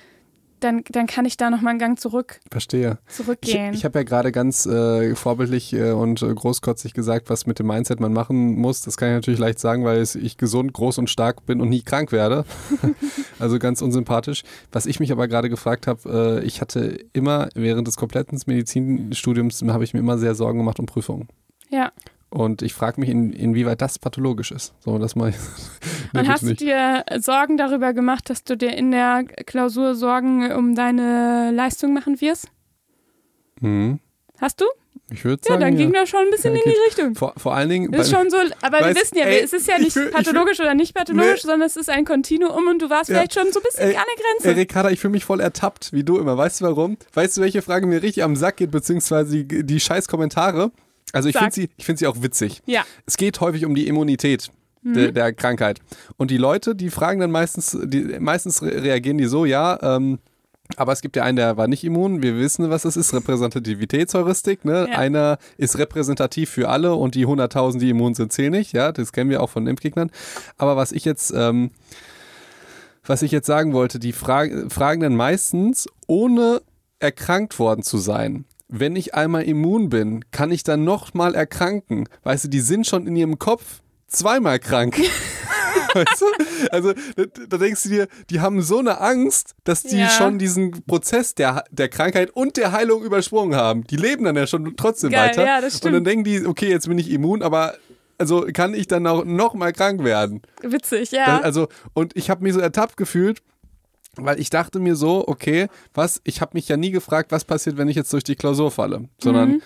dann, 0.60 0.84
dann 0.89 1.08
kann 1.08 1.26
ich 1.26 1.38
da 1.38 1.50
nochmal 1.50 1.72
einen 1.72 1.80
Gang 1.80 2.00
zurück. 2.00 2.39
Verstehe. 2.52 2.98
Zurückgehen. 3.08 3.74
Ich, 3.74 3.80
ich 3.80 3.86
habe 3.86 4.00
ja 4.00 4.04
gerade 4.04 4.32
ganz 4.32 4.65
äh, 4.65 5.15
vorbildlich 5.15 5.74
äh, 5.74 5.91
und 5.91 6.22
äh, 6.22 6.34
großkotzig 6.34 6.93
gesagt, 6.93 7.30
was 7.30 7.46
mit 7.46 7.60
dem 7.60 7.67
Mindset 7.67 8.00
man 8.00 8.13
machen 8.13 8.56
muss. 8.56 8.82
Das 8.82 8.98
kann 8.98 9.10
ich 9.10 9.15
natürlich 9.15 9.39
leicht 9.39 9.60
sagen, 9.60 9.86
weil 9.86 10.02
ich 10.02 10.38
gesund, 10.38 10.74
groß 10.74 10.98
und 10.98 11.10
stark 11.10 11.46
bin 11.46 11.62
und 11.62 11.70
nie 11.70 11.82
krank 11.82 12.12
werde. 12.12 12.46
also 13.39 13.60
ganz 13.60 13.82
unsympathisch. 13.82 14.44
Was 14.71 14.86
ich 14.86 15.00
mich 15.00 15.12
aber 15.12 15.27
gerade 15.27 15.50
gefragt 15.50 15.88
habe, 15.88 16.42
äh, 16.42 16.46
ich 16.46 16.62
hatte 16.62 17.00
immer 17.13 17.50
während 17.54 17.88
des 17.88 17.98
kompletten 17.98 18.40
Medizinstudiums 18.46 19.63
habe 19.67 19.84
ich 19.84 19.94
mir 19.94 20.00
immer 20.00 20.17
sehr 20.17 20.36
Sorgen 20.36 20.60
gemacht 20.60 20.79
um 20.79 20.86
Prüfungen. 20.86 21.27
Ja. 21.69 21.92
Und 22.30 22.62
ich 22.62 22.73
frage 22.73 23.00
mich, 23.00 23.10
in, 23.10 23.32
inwieweit 23.32 23.82
das 23.82 24.00
pathologisch 24.00 24.52
ist. 24.52 24.73
So, 24.80 24.98
das 24.98 25.15
mal. 25.15 25.34
nee, 26.13 26.19
Und 26.19 26.28
hast 26.28 26.44
du 26.44 26.54
dir 26.54 27.06
Sorgen 27.19 27.56
darüber 27.58 27.94
gemacht, 27.94 28.30
dass 28.30 28.44
du 28.44 28.58
dir 28.58 28.75
in 28.75 28.92
der 28.92 29.23
Klausur 29.23 29.96
Sorgen 29.96 30.52
um 30.52 30.75
deine 30.75 31.52
Leistung 31.52 31.94
machen 31.94 32.19
wirst? 32.19 32.50
Mhm. 33.62 34.00
Hast 34.40 34.62
du? 34.62 34.65
Ich 35.10 35.23
würde 35.23 35.42
Ja, 35.46 35.52
sagen, 35.52 35.62
dann 35.62 35.73
ja. 35.73 35.78
ging 35.80 35.94
das 35.94 36.10
schon 36.10 36.19
ein 36.19 36.30
bisschen 36.32 36.54
Ja, 36.54 36.62
in 36.63 36.69
die. 36.69 36.78
Richtung. 36.90 37.15
Vor, 37.15 37.34
vor 37.38 37.56
allen 37.56 37.69
Dingen, 37.69 37.94
Ist 37.94 38.12
schon 38.12 38.30
so, 38.30 38.36
aber 38.62 38.80
Weißt- 38.80 38.88
wir 38.88 38.96
wissen 39.02 39.17
ja, 39.17 39.23
ey, 39.23 39.40
es 39.42 39.54
ist 39.54 39.65
ja 39.67 39.75
ich 39.78 39.84
nicht 39.86 39.94
fühl- 39.94 40.10
pathologisch 40.12 40.60
oder 40.60 40.73
nicht 40.73 40.94
pathologisch, 40.94 41.46
Nee. 41.46 41.50
sondern 41.50 41.62
es 41.62 41.78
ist 41.78 41.90
ein 41.90 42.04
Kontinuum 42.04 42.67
und 42.67 42.82
du 42.82 42.90
warst 42.90 43.10
Ja. 43.10 43.15
vielleicht 43.15 43.34
schon 43.36 43.50
so 43.54 43.62
ein 43.62 43.63
bisschen 43.63 43.90
Ey, 43.92 43.96
an 43.96 44.04
der 44.15 44.23
Grenze. 44.25 44.48
Ey, 44.50 44.54
Ricarda, 44.56 44.90
ich 44.90 45.00
fühle 45.00 45.12
mich 45.13 45.23
voll 45.23 45.40
ertappt, 45.40 45.94
wie 45.94 46.04
du 46.04 46.17
immer. 46.17 46.38
Weißt 46.38 46.60
du 46.60 46.65
warum? 46.65 46.98
Weißt 47.13 47.38
du, 47.38 47.42
welche 47.42 47.62
Frage 47.62 47.88
mir 47.88 48.04
richtig 48.04 48.21
am 48.23 48.36
Sack 48.36 48.58
geht, 48.58 48.71
beziehungsweise 48.71 49.44
die, 49.46 49.65
die 49.65 49.80
scheiß 49.80 50.10
Kommentare? 50.10 50.71
Also 51.14 51.30
ich 51.30 51.38
finde 51.38 51.54
sie, 51.54 51.70
ich 51.78 51.86
find 51.86 52.00
sie 52.00 52.08
auch 52.08 52.22
witzig. 52.22 52.62
ja. 52.66 52.84
Es 53.06 53.18
geht 53.18 53.40
häufig 53.42 53.66
um 53.66 53.76
die 53.76 53.88
Immunität 53.88 54.52
Mhm. 54.84 54.94
der, 54.94 55.12
der 55.12 55.34
Krankheit. 55.34 55.80
Und 56.18 56.30
die 56.30 56.38
Leute, 56.38 56.76
die 56.76 56.90
fragen 56.92 57.20
dann 57.20 57.32
meistens, 57.32 57.76
die, 57.84 58.20
meistens 58.20 58.62
re- 58.62 58.84
reagieren 58.84 59.18
die 59.18 59.26
so, 59.26 59.44
ja, 59.44 59.80
ähm, 59.82 60.20
aber 60.76 60.92
es 60.92 61.02
gibt 61.02 61.16
ja 61.16 61.24
einen, 61.24 61.36
der 61.38 61.58
war 61.58 61.68
nicht 61.68 61.84
immun. 61.84 62.22
Wir 62.22 62.38
wissen, 62.38 62.70
was 62.70 62.84
das 62.84 62.96
ist. 62.98 63.14
Repräsentativitätsheuristik. 63.14 64.66
Ne? 64.66 64.88
Ja. 64.92 64.98
Einer 64.98 65.38
ist 65.58 65.78
repräsentativ 65.78 66.50
für 66.50 66.70
alle 66.70 66.94
und 66.94 67.16
die 67.16 67.26
100.000, 67.26 67.80
die 67.80 67.90
immun 67.90 68.14
sind, 68.16 68.32
zählen 68.34 68.52
nicht. 68.52 68.74
Ja, 68.74 68.92
das 68.92 69.12
kennen 69.14 69.30
wir 69.30 69.42
auch 69.42 69.50
von 69.50 69.66
Impfgegnern. 69.66 70.12
Aber 70.58 70.76
was 70.76 70.92
ich 70.92 71.06
jetzt, 71.06 71.34
ähm, 71.36 71.72
was 73.06 73.22
ich 73.22 73.32
jetzt 73.32 73.48
sagen 73.48 73.74
wollte, 73.74 73.98
die 74.00 74.12
fra 74.12 74.46
fragen 74.70 75.02
dann 75.02 75.16
meistens, 75.16 75.88
ohne 76.06 76.62
erkrankt 77.00 77.58
worden 77.60 77.82
zu 77.84 77.98
sein. 77.98 78.46
Wenn 78.70 78.96
ich 78.96 79.15
einmal 79.15 79.44
immun 79.44 79.90
bin, 79.90 80.26
kann 80.32 80.52
ich 80.52 80.63
dann 80.63 80.84
nochmal 80.84 81.36
erkranken. 81.36 82.08
Weißt 82.24 82.46
du, 82.46 82.48
die 82.50 82.60
sind 82.60 82.86
schon 82.86 83.08
in 83.08 83.15
ihrem 83.15 83.40
Kopf 83.40 83.82
zweimal 84.08 84.60
krank. 84.60 84.98
weißt 85.94 86.22
du? 86.22 86.26
Also 86.72 86.94
da, 87.50 87.58
denkst 87.58 87.84
du 87.84 87.90
dir, 87.90 88.08
die 88.30 88.42
haben 88.42 88.62
so 88.62 88.80
eine 88.80 89.00
Angst, 89.00 89.56
dass 89.63 89.84
die 89.84 89.98
Ja. 90.00 90.10
schon 90.10 90.38
diesen 90.38 90.84
Prozess 90.86 91.34
der, 91.36 91.63
der 91.72 91.88
Krankheit 91.90 92.30
und 92.32 92.58
der 92.58 92.72
Heilung 92.74 93.04
übersprungen 93.04 93.56
haben. 93.58 93.84
Die 93.86 93.96
leben 93.96 94.26
dann 94.26 94.36
ja 94.36 94.48
schon 94.48 94.76
trotzdem 94.76 95.12
Geil, 95.12 95.30
weiter. 95.30 95.46
ja, 95.46 95.62
das 95.62 95.76
und 95.76 95.86
dann 95.86 95.92
stimmt. 95.94 96.08
denken 96.08 96.24
die, 96.26 96.46
okay, 96.46 96.70
jetzt 96.70 96.88
bin 96.88 96.98
ich 97.00 97.10
immun, 97.12 97.42
aber 97.42 97.76
also 98.18 98.46
kann 98.54 98.74
ich 98.74 98.88
dann 98.88 99.06
auch 99.08 99.24
noch 99.26 99.54
mal 99.54 99.72
krank 99.72 100.04
werden? 100.04 100.42
Witzig, 100.62 101.12
ja. 101.12 101.38
Das, 101.38 101.44
also, 101.44 101.68
und 101.94 102.15
ich 102.18 102.30
habe 102.30 102.44
mich 102.44 102.54
so 102.54 102.60
ertappt 102.60 102.98
gefühlt, 102.98 103.42
weil 104.18 104.40
ich 104.40 104.50
dachte 104.50 104.80
mir 104.80 104.96
so, 104.96 105.28
okay, 105.28 105.68
was, 105.94 106.22
ich 106.24 106.42
habe 106.42 106.52
mich 106.54 106.68
ja 106.68 106.78
nie 106.78 106.92
gefragt, 106.92 107.32
was 107.32 107.46
passiert, 107.46 107.78
wenn 107.78 107.88
ich 107.90 107.96
jetzt 107.96 108.12
durch 108.13 108.24
die 108.24 108.36
Klausur 108.36 108.72
falle, 108.72 109.10
sondern 109.22 109.50
Mhm. 109.52 109.62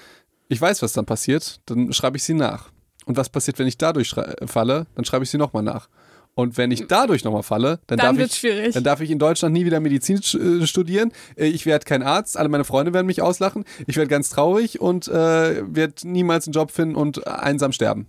ich 0.49 0.59
weiß, 0.61 0.81
was 0.81 0.93
dann 0.93 1.05
passiert, 1.05 1.59
dann 1.65 1.93
schreibe 1.93 2.17
ich 2.17 2.23
sie 2.23 2.33
nach. 2.33 2.69
Und 3.05 3.17
was 3.17 3.29
passiert, 3.29 3.57
wenn 3.59 3.67
ich 3.67 3.77
dadurch 3.77 4.07
schrei- 4.09 4.35
falle, 4.45 4.85
dann 4.95 5.05
schreibe 5.05 5.23
ich 5.23 5.29
sie 5.31 5.37
nochmal 5.37 5.63
nach. 5.63 5.89
Und 6.33 6.57
wenn 6.57 6.71
ich 6.71 6.87
dadurch 6.87 7.25
nochmal 7.25 7.43
falle, 7.43 7.79
dann, 7.87 7.97
Dann 7.97 8.15
darf 8.15 8.25
ich, 8.25 8.33
schwierig. 8.35 8.73
dann 8.73 8.85
darf 8.85 9.01
ich 9.01 9.11
in 9.11 9.19
Deutschland 9.19 9.51
nie 9.53 9.65
wieder 9.65 9.81
Medizin 9.81 10.17
äh, 10.17 10.65
studieren. 10.65 11.11
Äh, 11.35 11.47
Ich 11.47 11.65
werde 11.65 11.83
kein 11.83 12.03
Arzt, 12.03 12.37
alle 12.37 12.47
meine 12.47 12.63
Freunde 12.63 12.93
werden 12.93 13.07
mich 13.07 13.21
auslachen. 13.21 13.65
Ich 13.85 13.97
werde 13.97 14.07
ganz 14.07 14.29
traurig 14.29 14.79
und 14.79 15.09
äh, 15.09 15.11
werde 15.75 15.93
niemals 16.07 16.47
einen 16.47 16.53
Job 16.53 16.71
finden 16.71 16.95
und 16.95 17.27
einsam 17.27 17.73
sterben. 17.73 18.07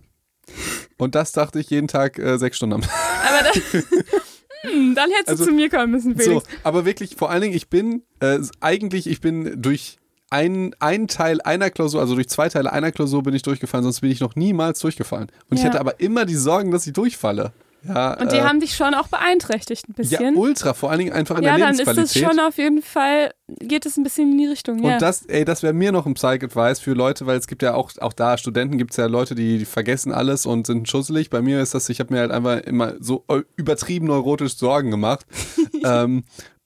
Und 0.97 1.15
das 1.15 1.31
dachte 1.33 1.59
ich 1.59 1.69
jeden 1.69 1.87
Tag 1.89 2.17
äh, 2.17 2.37
sechs 2.37 2.57
Stunden 2.57 2.75
am 2.75 2.81
aber 2.83 3.49
dann, 3.51 3.83
hm, 4.63 4.95
dann 4.95 5.09
hättest 5.11 5.29
Also, 5.29 5.45
du 5.45 5.49
zu 5.51 5.55
mir 5.55 5.69
kommen 5.69 5.91
müssen, 5.91 6.15
Felix. 6.15 6.43
So, 6.45 6.57
aber 6.63 6.85
wirklich, 6.85 7.15
vor 7.15 7.29
allen 7.29 7.41
Dingen, 7.41 7.55
ich 7.55 7.69
bin 7.69 8.03
äh, 8.19 8.39
eigentlich, 8.59 9.07
ich 9.07 9.21
bin 9.21 9.61
durch 9.61 9.97
ein, 10.29 10.75
ein 10.79 11.07
Teil 11.07 11.41
einer 11.41 11.69
Klausur, 11.69 12.01
also 12.01 12.15
durch 12.15 12.27
zwei 12.29 12.49
Teile 12.49 12.71
einer 12.73 12.91
Klausur 12.91 13.21
bin 13.23 13.33
ich 13.35 13.43
durchgefallen, 13.43 13.83
sonst 13.83 14.01
bin 14.01 14.09
ich 14.09 14.19
noch 14.19 14.35
niemals 14.35 14.79
durchgefallen. 14.79 15.27
Und 15.49 15.57
ich 15.57 15.63
Ja. 15.63 15.69
hatte 15.69 15.79
aber 15.79 15.99
immer 15.99 16.25
die 16.25 16.35
Sorgen, 16.35 16.71
dass 16.71 16.87
ich 16.87 16.93
durchfalle. 16.93 17.51
Ja, 17.85 18.13
Und 18.19 18.31
die 18.31 18.37
äh, 18.37 18.41
haben 18.43 18.59
dich 18.61 18.75
schon 18.75 18.93
auch 18.93 19.07
beeinträchtigt 19.09 19.89
ein 19.89 19.93
ja, 19.97 20.19
bisschen. 20.19 20.35
ultra, 20.37 20.73
vor 20.73 20.89
allen 20.89 20.99
Dingen 20.99 21.11
einfach 21.13 21.37
in 21.37 21.43
Ja, 21.43 21.57
der 21.57 21.65
dann 21.67 21.73
ist 21.73 21.79
Lebensqualität. 21.79 22.23
es 22.23 22.29
schon 22.29 22.39
auf 22.39 22.57
jeden 22.57 22.81
Fall, 22.81 23.33
geht 23.59 23.85
es 23.85 23.97
ein 23.97 24.03
bisschen 24.03 24.31
in 24.31 24.37
die 24.37 24.45
Richtung, 24.47 24.81
ja. 24.81 24.93
Und 24.93 25.01
das, 25.01 25.25
ey, 25.25 25.43
das 25.43 25.63
wäre 25.63 25.73
mir 25.73 25.91
noch 25.91 26.05
ein 26.05 26.13
Psych-Advice 26.13 26.79
für 26.79 26.93
Leute, 26.93 27.25
weil 27.25 27.37
es 27.37 27.47
gibt 27.47 27.61
ja 27.61 27.73
auch, 27.73 27.91
auch 27.99 28.13
da 28.13 28.37
Studenten 28.37 28.77
gibt 28.77 28.91
es 28.91 28.97
ja 28.97 29.07
Leute, 29.07 29.35
die, 29.35 29.57
die 29.57 29.65
vergessen 29.65 30.13
alles 30.13 30.45
und 30.45 30.65
sind 30.65 30.87
schusselig. 30.89 31.29
Bei 31.29 31.41
mir 31.41 31.61
ist 31.61 31.73
das, 31.73 31.89
ich 31.89 31.99
habe 31.99 32.13
mir 32.13 32.21
halt 32.21 32.31
einfach 32.31 32.61
immer 32.61 32.93
so 32.99 33.25
übertrieben 33.57 34.07
neurotisch 34.07 34.55
Sorgen 34.55 34.89
gemacht. 34.91 35.25
ähm, 35.83 36.23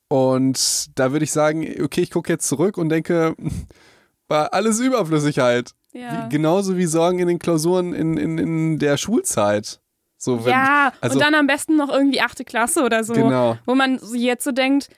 und 0.09 0.87
da 0.99 1.11
würde 1.11 1.25
ich 1.25 1.31
sagen, 1.31 1.67
okay, 1.83 2.01
ich 2.01 2.11
gucke 2.11 2.31
jetzt 2.31 2.47
zurück 2.47 2.77
und 2.77 2.89
denke, 2.89 3.35
war 4.27 4.53
alles 4.53 4.79
Überflüssigkeit. 4.79 5.71
ja. 5.93 6.25
Wie, 6.25 6.29
genauso 6.29 6.77
wie 6.77 6.85
Sorgen 6.85 7.19
in 7.19 7.27
den 7.27 7.39
Klausuren 7.39 7.93
in, 7.93 8.17
in, 8.17 8.37
in 8.37 8.79
der 8.79 8.97
Schulzeit. 8.97 9.79
So, 10.27 10.43
wenn, 10.45 10.51
ja, 10.51 10.91
also- 10.99 11.15
und 11.15 11.21
dann 11.21 11.33
am 11.35 11.47
besten 11.47 11.77
noch 11.77 11.89
irgendwie 11.89 12.19
achte 12.21 12.43
Klasse 12.43 12.83
oder 12.83 13.03
so, 13.05 13.13
Genau. 13.13 13.57
wo 13.65 13.75
man 13.75 13.97
jetzt 14.13 14.43
so 14.43 14.51
denkt, 14.51 14.89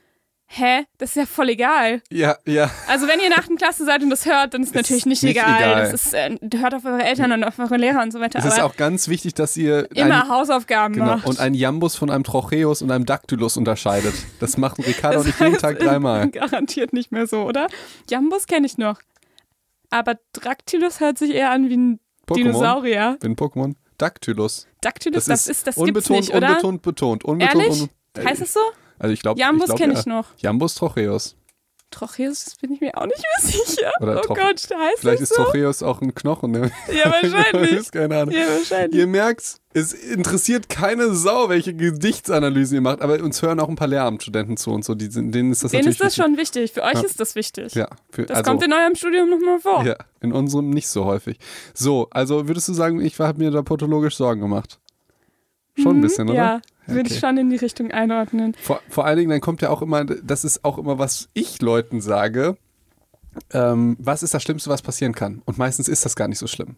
hä, 0.48 0.86
das 0.98 1.12
ist 1.12 1.16
ja 1.16 1.26
voll 1.28 1.50
egal. 1.50 2.02
Ja, 2.12 2.36
ja. 2.48 2.72
Also 2.88 3.08
wenn 3.08 3.20
ihr 3.20 3.26
in 3.26 3.32
der 3.32 3.38
achten 3.38 3.56
Klasse 3.56 3.86
seid 3.86 4.02
und 4.02 4.10
das 4.10 4.26
hört, 4.26 4.56
dann 4.56 4.64
ist 4.64 4.70
es 4.70 4.74
natürlich 4.74 5.06
nicht, 5.06 5.22
nicht 5.22 5.38
egal. 5.38 5.58
egal. 5.60 5.92
Das 5.92 5.94
ist, 5.94 6.14
äh, 6.16 6.38
hört 6.56 6.74
auf 6.74 6.84
eure 6.86 7.04
Eltern 7.04 7.32
und 7.32 7.44
auf 7.44 7.60
eure 7.60 7.78
Lehrer 7.78 8.02
und 8.02 8.12
so 8.12 8.20
weiter. 8.20 8.40
Es 8.40 8.46
ist 8.46 8.60
auch 8.60 8.76
ganz 8.76 9.08
wichtig, 9.10 9.36
dass 9.36 9.56
ihr 9.56 9.88
immer 9.96 10.24
ein, 10.24 10.30
Hausaufgaben 10.30 10.96
genau, 10.96 11.06
macht. 11.18 11.28
und 11.28 11.40
einen 11.40 11.54
Jambus 11.54 11.96
von 11.96 12.10
einem 12.10 12.24
Trocheus 12.24 12.82
und 12.82 12.90
einem 12.90 13.06
Dactylus 13.06 13.58
unterscheidet. 13.58 14.16
Das 14.40 14.58
machen 14.58 14.84
Ricardo 14.84 15.24
ich 15.24 15.40
jeden 15.40 15.60
Tag 15.60 15.78
dreimal. 15.78 16.28
Garantiert 16.32 16.94
nicht 16.94 17.12
mehr 17.12 17.28
so, 17.28 17.44
oder? 17.44 17.68
Jambus 18.10 18.48
kenne 18.48 18.66
ich 18.66 18.80
noch. 18.80 19.00
Aber 19.92 20.16
Dactylus 20.34 21.00
hört 21.00 21.20
sich 21.20 21.36
eher 21.36 21.52
an 21.52 21.70
wie 21.70 21.78
ein 21.78 22.00
Pokémon? 22.28 22.36
Dinosaurier. 22.36 23.18
Bin 23.20 23.36
Pokémon. 23.36 23.76
Dactylus. 24.00 24.66
Dactylus, 24.82 25.26
das, 25.26 25.48
ist, 25.48 25.68
das 25.68 25.76
gibt's 25.76 25.88
unbetont, 26.10 26.20
nicht, 26.20 26.34
oder? 26.34 26.48
unbetont, 26.50 26.82
betont. 26.82 27.26
Unbetont, 27.26 27.64
Ehrlich? 27.64 27.82
un- 27.82 28.26
Heißt 28.26 28.42
es 28.42 28.54
so? 28.54 28.60
Also 28.98 29.14
ich 29.14 29.22
glaube, 29.22 29.40
Jambus 29.40 29.70
ich 29.70 29.76
kenne 29.76 29.94
ja. 29.94 30.00
ich 30.00 30.06
noch. 30.06 30.26
Jambus 30.38 30.76
Trocheus. 30.76 31.36
Trocheus, 31.92 32.46
das 32.46 32.56
bin 32.58 32.72
ich 32.72 32.82
mir 32.82 32.96
auch 32.98 33.06
nicht 33.06 33.18
mehr 33.22 33.52
sicher. 33.52 33.92
Oder 34.00 34.18
oh 34.20 34.22
Troch- 34.22 34.36
Gott, 34.36 34.56
heißt 34.70 35.00
Vielleicht 35.00 35.22
das 35.22 35.32
ist 35.32 35.36
so? 35.38 35.44
Trocheus 35.46 35.82
auch 35.84 36.02
ein 36.02 36.14
Knochen. 36.14 36.52
Ne? 36.52 36.72
Ja, 36.94 37.12
wahrscheinlich. 37.12 37.72
ist 37.80 37.92
keine 37.92 38.20
Ahnung. 38.20 38.34
ja, 38.34 38.48
wahrscheinlich. 38.48 39.00
Ihr 39.00 39.08
merkt, 39.08 39.56
es 39.74 39.94
interessiert 39.94 40.70
keine 40.70 41.14
Sau, 41.14 41.50
welche 41.50 41.74
Gedichtsanalysen 41.74 42.76
ihr 42.76 42.82
macht, 42.82 43.02
aber 43.02 43.20
uns 43.24 43.42
hören 43.42 43.60
auch 43.60 43.70
ein 43.70 43.76
paar 43.76 43.88
Lehramtsstudenten 43.88 44.58
zu 44.58 44.72
und 44.72 44.86
so, 44.86 44.96
die, 44.96 45.10
denen 45.10 45.52
ist 45.52 45.64
das 45.64 45.72
Denen 45.72 45.88
ist 45.88 46.00
das 46.00 46.08
wichtig. 46.18 46.24
schon 46.24 46.38
wichtig. 46.38 46.72
Für 46.74 46.84
euch 46.84 46.94
Ja. 46.94 47.02
ist 47.02 47.20
das 47.20 47.36
wichtig. 47.36 47.74
Ja, 47.76 47.88
für, 48.12 48.24
Das 48.26 48.38
also, 48.38 48.52
kommt 48.52 48.64
in 48.64 48.72
eurem 48.74 48.96
Studium 48.96 49.30
nochmal 49.30 49.60
vor. 49.60 49.84
ja, 49.86 49.96
in 50.22 50.32
unserem 50.32 50.70
nicht 50.70 50.88
so 50.90 51.06
häufig. 51.06 51.38
So, 51.74 52.08
also 52.12 52.48
würdest 52.48 52.68
du 52.68 52.74
sagen, 52.74 53.02
ich 53.02 53.20
habe 53.20 53.38
mir 53.40 53.52
da 53.52 53.62
pathologisch 53.62 54.16
Sorgen 54.16 54.42
gemacht? 54.42 54.80
Schon 55.82 55.98
ein 55.98 56.02
bisschen, 56.02 56.30
oder? 56.30 56.34
Mhm, 56.34 56.38
Ja, 56.38 56.62
würde 56.90 57.02
Okay. 57.08 57.14
ich 57.14 57.20
schon 57.20 57.38
in 57.38 57.50
die 57.50 57.56
Richtung 57.58 57.92
einordnen. 57.92 58.56
Vor, 58.62 58.82
vor 58.90 59.06
allen 59.06 59.18
Dingen, 59.18 59.30
dann 59.30 59.42
kommt 59.42 59.62
ja 59.62 59.70
auch 59.70 59.82
immer, 59.82 60.06
das 60.06 60.44
ist 60.44 60.64
auch 60.66 60.78
immer, 60.78 60.98
was 61.00 61.30
ich 61.34 61.62
Leuten 61.62 62.02
sage, 62.02 62.58
ähm, 63.54 63.96
was 64.00 64.24
ist 64.24 64.34
das 64.34 64.44
Schlimmste, 64.44 64.70
was 64.70 64.82
passieren 64.82 65.14
kann? 65.14 65.42
Und 65.46 65.58
meistens 65.58 65.88
ist 65.88 66.06
das 66.06 66.16
gar 66.16 66.28
nicht 66.28 66.40
so 66.40 66.48
schlimm. 66.48 66.76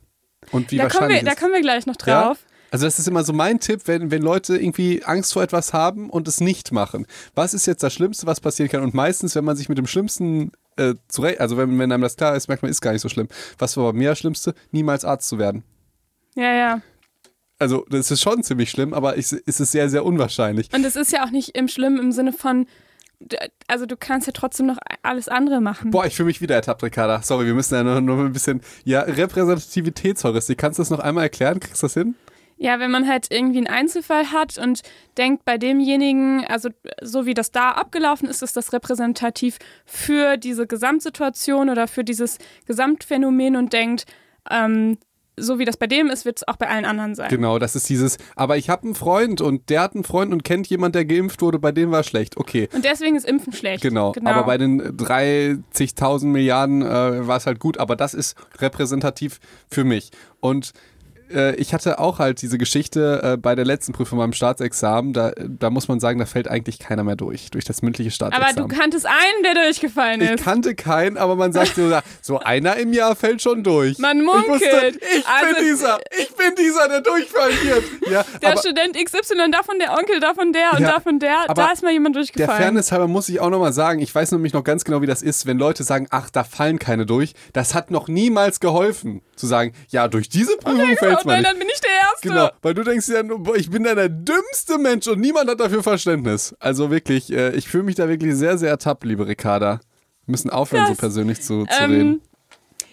Und 0.52 0.72
wie 0.72 0.78
Da 0.78 0.84
kommen, 0.88 0.94
wahrscheinlich 0.94 1.22
wir, 1.24 1.30
da 1.30 1.36
kommen 1.36 1.54
wir 1.54 1.62
gleich 1.62 1.86
noch 1.86 1.96
Ja? 2.06 2.24
drauf. 2.24 2.38
Also 2.74 2.86
das 2.86 3.00
ist 3.00 3.08
immer 3.10 3.26
so 3.26 3.34
mein 3.34 3.60
Tipp, 3.60 3.82
wenn, 3.86 4.12
wenn 4.12 4.22
Leute 4.22 4.56
irgendwie 4.58 5.04
Angst 5.04 5.34
vor 5.34 5.44
etwas 5.44 5.74
haben 5.74 6.10
und 6.10 6.26
es 6.30 6.40
nicht 6.40 6.72
machen. 6.72 7.06
Was 7.36 7.54
ist 7.54 7.66
jetzt 7.66 7.84
das 7.84 7.94
Schlimmste, 7.94 8.26
was 8.28 8.40
passieren 8.40 8.70
kann? 8.70 8.82
Und 8.82 8.94
meistens, 8.94 9.36
wenn 9.36 9.44
man 9.44 9.58
sich 9.58 9.68
mit 9.68 9.78
dem 9.78 9.88
Schlimmsten 9.88 10.54
äh, 10.78 10.96
zurecht, 11.10 11.42
also 11.42 11.58
wenn, 11.58 11.78
wenn 11.78 11.92
einem 11.92 12.02
das 12.04 12.16
klar 12.16 12.34
ist, 12.34 12.48
merkt 12.48 12.64
man, 12.64 12.72
ist 12.72 12.80
gar 12.80 12.94
nicht 12.94 13.02
so 13.02 13.10
schlimm. 13.10 13.28
Was 13.60 13.76
war 13.76 13.92
bei 13.92 13.98
mir 13.98 14.10
das 14.12 14.20
Schlimmste? 14.20 14.54
Niemals 14.72 15.04
Arzt 15.04 15.28
zu 15.28 15.38
werden. 15.38 15.64
Ja, 16.36 16.54
ja. 16.54 16.82
Also 17.62 17.86
das 17.90 18.10
ist 18.10 18.22
schon 18.22 18.42
ziemlich 18.42 18.72
schlimm, 18.72 18.92
aber 18.92 19.18
ich, 19.18 19.32
es 19.32 19.60
ist 19.60 19.72
sehr, 19.72 19.88
sehr 19.88 20.04
unwahrscheinlich. 20.04 20.74
Und 20.74 20.84
es 20.84 20.96
ist 20.96 21.12
ja 21.12 21.24
auch 21.24 21.30
nicht 21.30 21.56
im 21.56 21.68
Schlimm 21.68 22.00
im 22.00 22.12
Sinne 22.12 22.34
von, 22.34 22.66
also 23.68 23.86
du 23.86 23.96
kannst 23.96 24.26
ja 24.26 24.34
trotzdem 24.34 24.66
noch 24.66 24.80
alles 25.04 25.28
andere 25.28 25.62
machen. 25.62 25.92
Boah, 25.92 26.08
ich 26.08 26.16
fühle 26.16 26.26
mich 26.26 26.42
wieder 26.42 26.56
ertappt, 26.56 26.82
Ricarda. 26.82 27.22
Sorry, 27.22 27.46
wir 27.46 27.54
müssen 27.54 27.76
ja 27.76 27.84
noch, 27.84 28.02
noch 28.02 28.18
ein 28.18 28.34
bisschen. 28.34 28.62
Ja, 28.84 29.02
Repräsentativitätsheuristik. 29.02 30.58
Kannst 30.58 30.80
du 30.80 30.82
das 30.82 30.90
noch 30.90 30.98
einmal 30.98 31.26
erklären? 31.26 31.60
Kriegst 31.60 31.84
du 31.84 31.86
das 31.86 31.94
hin? 31.94 32.16
Ja, 32.58 32.80
wenn 32.80 32.90
man 32.90 33.08
halt 33.08 33.28
irgendwie 33.30 33.60
einen 33.60 33.68
Einzelfall 33.68 34.32
hat 34.32 34.58
und 34.58 34.82
denkt, 35.18 35.46
bei 35.46 35.60
demjenigen, 35.60 36.44
also 36.48 36.70
so 37.04 37.28
wie 37.28 37.36
das 37.36 37.52
da 37.52 37.74
abgelaufen 37.74 38.28
ist, 38.28 38.42
ist 38.42 38.58
das 38.58 38.74
repräsentativ 38.74 39.60
für 39.86 40.38
diese 40.38 40.66
Gesamtsituation 40.66 41.70
oder 41.70 41.88
für 41.88 42.04
dieses 42.04 42.40
Gesamtphänomen 42.66 43.56
und 43.56 43.72
denkt, 43.72 44.06
ähm, 44.50 44.98
so 45.38 45.60
wie 45.60 45.66
das 45.66 45.78
bei 45.78 45.88
dem 45.88 46.08
ist, 46.08 46.26
wird 46.26 46.38
es 46.38 46.48
auch 46.48 46.58
bei 46.58 46.68
allen 46.68 46.86
anderen 46.86 47.16
sein. 47.16 47.30
Genau, 47.30 47.58
das 47.58 47.76
ist 47.76 47.90
dieses. 47.90 48.18
Aber 48.36 48.58
ich 48.58 48.70
habe 48.70 48.84
einen 48.84 48.96
Freund 48.96 49.42
und 49.42 49.70
der 49.70 49.82
hat 49.82 49.96
einen 49.96 50.04
Freund 50.04 50.34
und 50.34 50.44
kennt 50.44 50.68
jemand, 50.68 50.96
der 50.96 51.06
geimpft 51.06 51.42
wurde, 51.42 51.60
bei 51.60 51.72
dem 51.72 51.92
war 51.92 52.04
schlecht. 52.04 52.38
Okay. 52.38 52.70
Und 52.74 52.86
deswegen 52.86 53.16
ist 53.16 53.26
Impfen 53.26 53.54
schlecht. 53.54 53.82
Genau. 53.82 54.14
aber 54.24 54.44
bei 54.44 54.58
den 54.58 54.82
30.000 54.82 56.26
Milliarden 56.26 56.82
äh, 56.82 57.28
war 57.28 57.38
es 57.38 57.46
halt 57.46 57.60
gut, 57.60 57.78
aber 57.78 57.96
das 57.96 58.14
ist 58.14 58.36
repräsentativ 58.60 59.40
für 59.70 59.84
mich. 59.84 60.12
Und 60.40 60.74
äh, 61.34 61.56
ich 61.56 61.74
hatte 61.74 62.00
auch 62.00 62.20
halt 62.20 62.42
diese 62.42 62.58
Geschichte 62.58 63.22
äh, 63.24 63.38
bei 63.38 63.56
der 63.56 63.66
letzten 63.66 63.94
Prüfung 63.94 64.20
beim 64.20 64.34
Staatsexamen. 64.34 65.14
Da, 65.14 65.32
da 65.38 65.70
muss 65.70 65.88
man 65.88 66.00
sagen, 66.00 66.20
da 66.20 66.26
fällt 66.26 66.48
eigentlich 66.48 66.80
keiner 66.80 67.04
mehr 67.04 67.16
durch, 67.16 67.50
durch 67.52 67.66
das 67.66 67.82
mündliche 67.82 68.12
Staatsexamen. 68.12 68.58
Aber 68.58 68.68
du 68.70 68.76
kanntest 68.80 69.06
einen, 69.06 69.44
der 69.44 69.64
durchgefallen 69.64 70.22
ist. 70.22 70.32
Ich 70.40 70.44
kannte 70.44 70.76
keinen, 70.76 71.18
aber 71.18 71.36
man 71.36 71.52
sagt 71.54 71.76
so, 71.76 71.92
so 72.22 72.40
einer 72.40 72.76
im 72.78 72.94
Jahr 72.94 73.16
fällt 73.16 73.42
schon 73.42 73.64
durch. 73.64 73.98
Man 74.00 74.24
munkelt. 74.24 74.46
Ich, 74.46 74.52
wusste, 74.52 75.00
ich 75.18 75.26
Also- 75.28 75.56
bin 75.56 75.66
dieser, 75.66 76.00
ich 76.20 76.36
bin 76.36 76.56
dieser, 76.58 76.88
der 76.88 77.02
durchfallen 77.02 77.58
wird. 77.64 77.84
Ja, 78.12 78.26
der 78.42 78.52
aber 78.52 78.60
Student 78.60 78.96
XY, 78.96 79.52
davon 79.52 79.80
der 79.80 79.92
Onkel, 79.98 80.20
davon 80.20 80.54
der 80.54 80.74
und 80.74 80.80
Ja, 80.82 80.92
davon 80.92 81.20
der, 81.20 81.46
da 81.54 81.68
ist 81.72 81.84
mal 81.84 81.92
jemand 81.92 82.16
der 82.16 82.22
durchgefallen. 82.24 82.62
Fairness 82.62 82.92
halber 82.92 83.08
muss 83.08 83.30
ich 83.30 83.40
auch 83.40 83.50
nochmal 83.50 83.74
sagen, 83.74 84.00
ich 84.00 84.14
weiß 84.14 84.32
nämlich 84.34 84.54
noch 84.54 84.64
ganz 84.64 84.84
genau, 84.84 85.02
wie 85.02 85.08
das 85.08 85.22
ist, 85.22 85.46
wenn 85.46 85.58
Leute 85.58 85.84
sagen, 85.84 86.08
ach, 86.10 86.30
da 86.30 86.44
fallen 86.44 86.80
keine 86.80 87.06
durch. 87.06 87.34
Das 87.54 87.74
hat 87.74 87.92
noch 87.92 88.08
niemals 88.08 88.60
geholfen, 88.60 89.22
zu 89.36 89.48
sagen, 89.48 89.74
ja, 89.90 90.08
durch 90.08 90.30
diese 90.30 90.56
Prüfung 90.58 90.96
fällt's 90.98 91.21
und 91.22 91.28
mal 91.28 91.34
dann, 91.34 91.42
nicht. 91.42 91.52
dann 91.52 91.60
bin 91.60 91.68
ich 91.74 91.82
der 91.82 91.92
Erste. 91.92 92.28
Genau, 92.30 92.50
weil 92.62 92.74
du 92.74 92.84
denkst 92.84 93.08
ja, 93.08 93.22
ich 93.56 93.70
bin 93.70 93.84
da 93.84 93.96
der 93.96 94.10
dümmste 94.10 94.78
Mensch 94.78 95.08
und 95.08 95.20
niemand 95.20 95.50
hat 95.50 95.60
dafür 95.60 95.84
Verständnis. 95.84 96.56
Also 96.60 96.92
wirklich, 96.92 97.32
äh, 97.32 97.52
ich 97.56 97.68
fühle 97.68 97.84
mich 97.84 97.96
da 97.96 98.08
wirklich 98.10 98.36
sehr, 98.36 98.58
sehr 98.58 98.70
ertappt, 98.70 99.04
liebe 99.04 99.28
Ricarda. 99.28 99.80
Wir 100.26 100.32
müssen 100.32 100.50
aufhören, 100.50 100.84
so 100.86 100.92
Krass. 100.94 101.00
persönlich 101.00 101.42
zu, 101.42 101.66
zu 101.66 101.84
Ähm, 101.84 101.92
reden. 101.92 102.22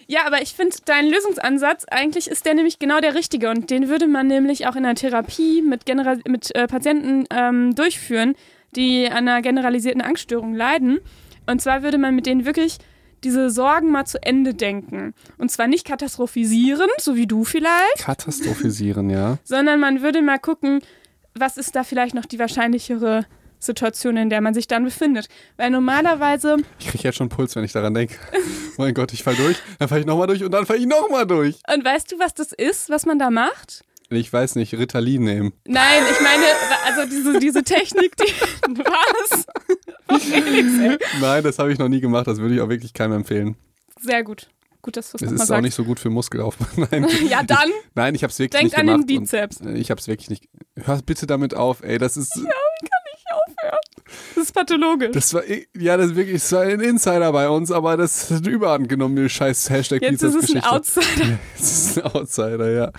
Ja, 0.07 0.21
aber 0.25 0.41
ich 0.41 0.53
finde, 0.53 0.75
dein 0.85 1.07
Lösungsansatz, 1.07 1.85
eigentlich 1.85 2.27
ist 2.27 2.43
der 2.45 2.55
nämlich 2.55 2.79
genau 2.79 2.99
der 2.99 3.13
richtige 3.13 3.49
und 3.51 3.69
den 3.69 3.89
würde 3.89 4.07
man 4.07 4.25
nämlich 4.25 4.65
auch 4.67 4.75
in 4.75 4.81
der 4.81 4.95
Therapie 4.95 5.61
mit, 5.61 5.85
genera 5.85 6.17
mit 6.27 6.55
äh, 6.55 6.65
Patienten 6.65 7.25
ähm, 7.29 7.75
durchführen, 7.75 8.35
die 8.75 9.07
an 9.07 9.27
einer 9.27 9.43
generalisierten 9.43 10.01
Angststörung 10.01 10.55
leiden. 10.55 10.99
Und 11.45 11.61
zwar 11.61 11.83
würde 11.83 11.99
man 11.99 12.15
mit 12.15 12.25
denen 12.25 12.45
wirklich 12.45 12.79
diese 13.23 13.49
Sorgen 13.49 13.91
mal 13.91 14.05
zu 14.05 14.21
Ende 14.21 14.53
denken. 14.53 15.13
Und 15.37 15.51
zwar 15.51 15.67
nicht 15.67 15.85
katastrophisierend, 15.85 16.91
so 16.99 17.15
wie 17.15 17.27
du 17.27 17.43
vielleicht, 17.43 17.99
Katastrophisieren, 17.99 19.09
ja. 19.09 19.37
sondern 19.43 19.79
man 19.79 20.01
würde 20.01 20.21
mal 20.21 20.39
gucken, 20.39 20.81
was 21.35 21.57
ist 21.57 21.75
da 21.75 21.83
vielleicht 21.83 22.15
noch 22.15 22.25
die 22.25 22.39
wahrscheinlichere 22.39 23.25
Situation, 23.59 24.17
in 24.17 24.29
der 24.29 24.41
man 24.41 24.53
sich 24.53 24.67
dann 24.67 24.83
befindet. 24.85 25.27
Weil 25.57 25.69
normalerweise 25.69 26.57
Ich 26.79 26.87
kriege 26.87 27.03
jetzt 27.03 27.17
schon 27.17 27.29
Puls, 27.29 27.55
wenn 27.55 27.63
ich 27.63 27.73
daran 27.73 27.93
denke. 27.93 28.15
mein 28.77 28.93
Gott, 28.93 29.13
ich 29.13 29.23
fall 29.23 29.35
durch, 29.35 29.57
dann 29.77 29.89
fall 29.89 29.99
ich 29.99 30.05
nochmal 30.05 30.27
durch 30.27 30.43
und 30.43 30.51
dann 30.51 30.65
fall 30.65 30.77
ich 30.77 30.85
nochmal 30.85 31.27
durch. 31.27 31.59
Und 31.73 31.83
weißt 31.83 32.11
du, 32.11 32.19
was 32.19 32.33
das 32.33 32.51
ist, 32.53 32.89
was 32.89 33.05
man 33.05 33.19
da 33.19 33.29
macht? 33.29 33.83
Ich 34.11 34.33
weiß 34.33 34.55
nicht, 34.55 34.73
Ritalin 34.73 35.23
nehmen. 35.23 35.53
Nein, 35.65 36.01
ich 36.09 36.19
meine, 36.21 36.43
also 36.87 37.07
diese, 37.07 37.39
diese 37.39 37.63
Technik, 37.63 38.15
die. 38.17 38.23
Was? 38.83 39.45
Felix. 40.17 40.99
Nein, 41.21 41.43
das 41.43 41.59
habe 41.59 41.71
ich 41.71 41.77
noch 41.79 41.89
nie 41.89 41.99
gemacht, 42.01 42.27
das 42.27 42.39
würde 42.39 42.55
ich 42.55 42.61
auch 42.61 42.69
wirklich 42.69 42.93
keinem 42.93 43.13
empfehlen. 43.13 43.55
Sehr 44.01 44.23
gut. 44.23 44.49
Gut, 44.81 44.95
dass 44.95 45.11
du 45.11 45.17
es 45.17 45.21
Es 45.21 45.25
nochmal 45.25 45.35
ist 45.35 45.41
auch 45.41 45.47
sagst. 45.47 45.63
nicht 45.63 45.75
so 45.75 45.83
gut 45.83 45.99
für 45.99 46.09
Muskelaufbau. 46.09 46.65
Nein, 46.91 47.05
ja, 47.29 47.43
dann 47.43 47.69
Nein 47.95 48.15
ich 48.15 48.23
habe 48.23 48.31
es 48.31 48.39
wirklich 48.39 48.59
denkt 48.61 48.73
nicht 48.77 48.79
an 48.79 48.85
gemacht. 48.87 49.09
den 49.09 49.17
und- 49.17 49.23
Bizeps. 49.25 49.59
Äh, 49.61 49.73
Ich 49.77 49.91
habe 49.91 49.99
es 49.99 50.07
wirklich 50.07 50.29
nicht. 50.29 50.47
Hör 50.77 51.01
bitte 51.05 51.27
damit 51.27 51.53
auf, 51.53 51.83
ey. 51.83 51.97
Das 51.97 52.15
ist. 52.17 52.39
Das 54.35 54.45
ist 54.45 54.53
pathologisch. 54.53 55.11
Das 55.11 55.33
war, 55.33 55.43
ja, 55.77 55.95
das 55.97 56.07
ist 56.07 56.15
wirklich, 56.15 56.41
das 56.41 56.51
war 56.53 56.61
ein 56.61 56.79
Insider 56.79 57.31
bei 57.31 57.47
uns, 57.49 57.71
aber 57.71 57.95
das 57.97 58.31
hat 58.31 58.47
überhand 58.47 58.89
genommen, 58.89 59.15
die 59.15 59.29
scheiß 59.29 59.69
Hashtag 59.69 60.01
Jetzt 60.01 60.23
ist 60.23 60.35
es 60.35 60.55
ein. 60.55 60.63
Outsider. 60.63 61.37
Das 61.57 61.71
ist 61.71 61.97
ein 62.01 62.03
Outsider, 62.05 62.71
ja. 62.71 62.91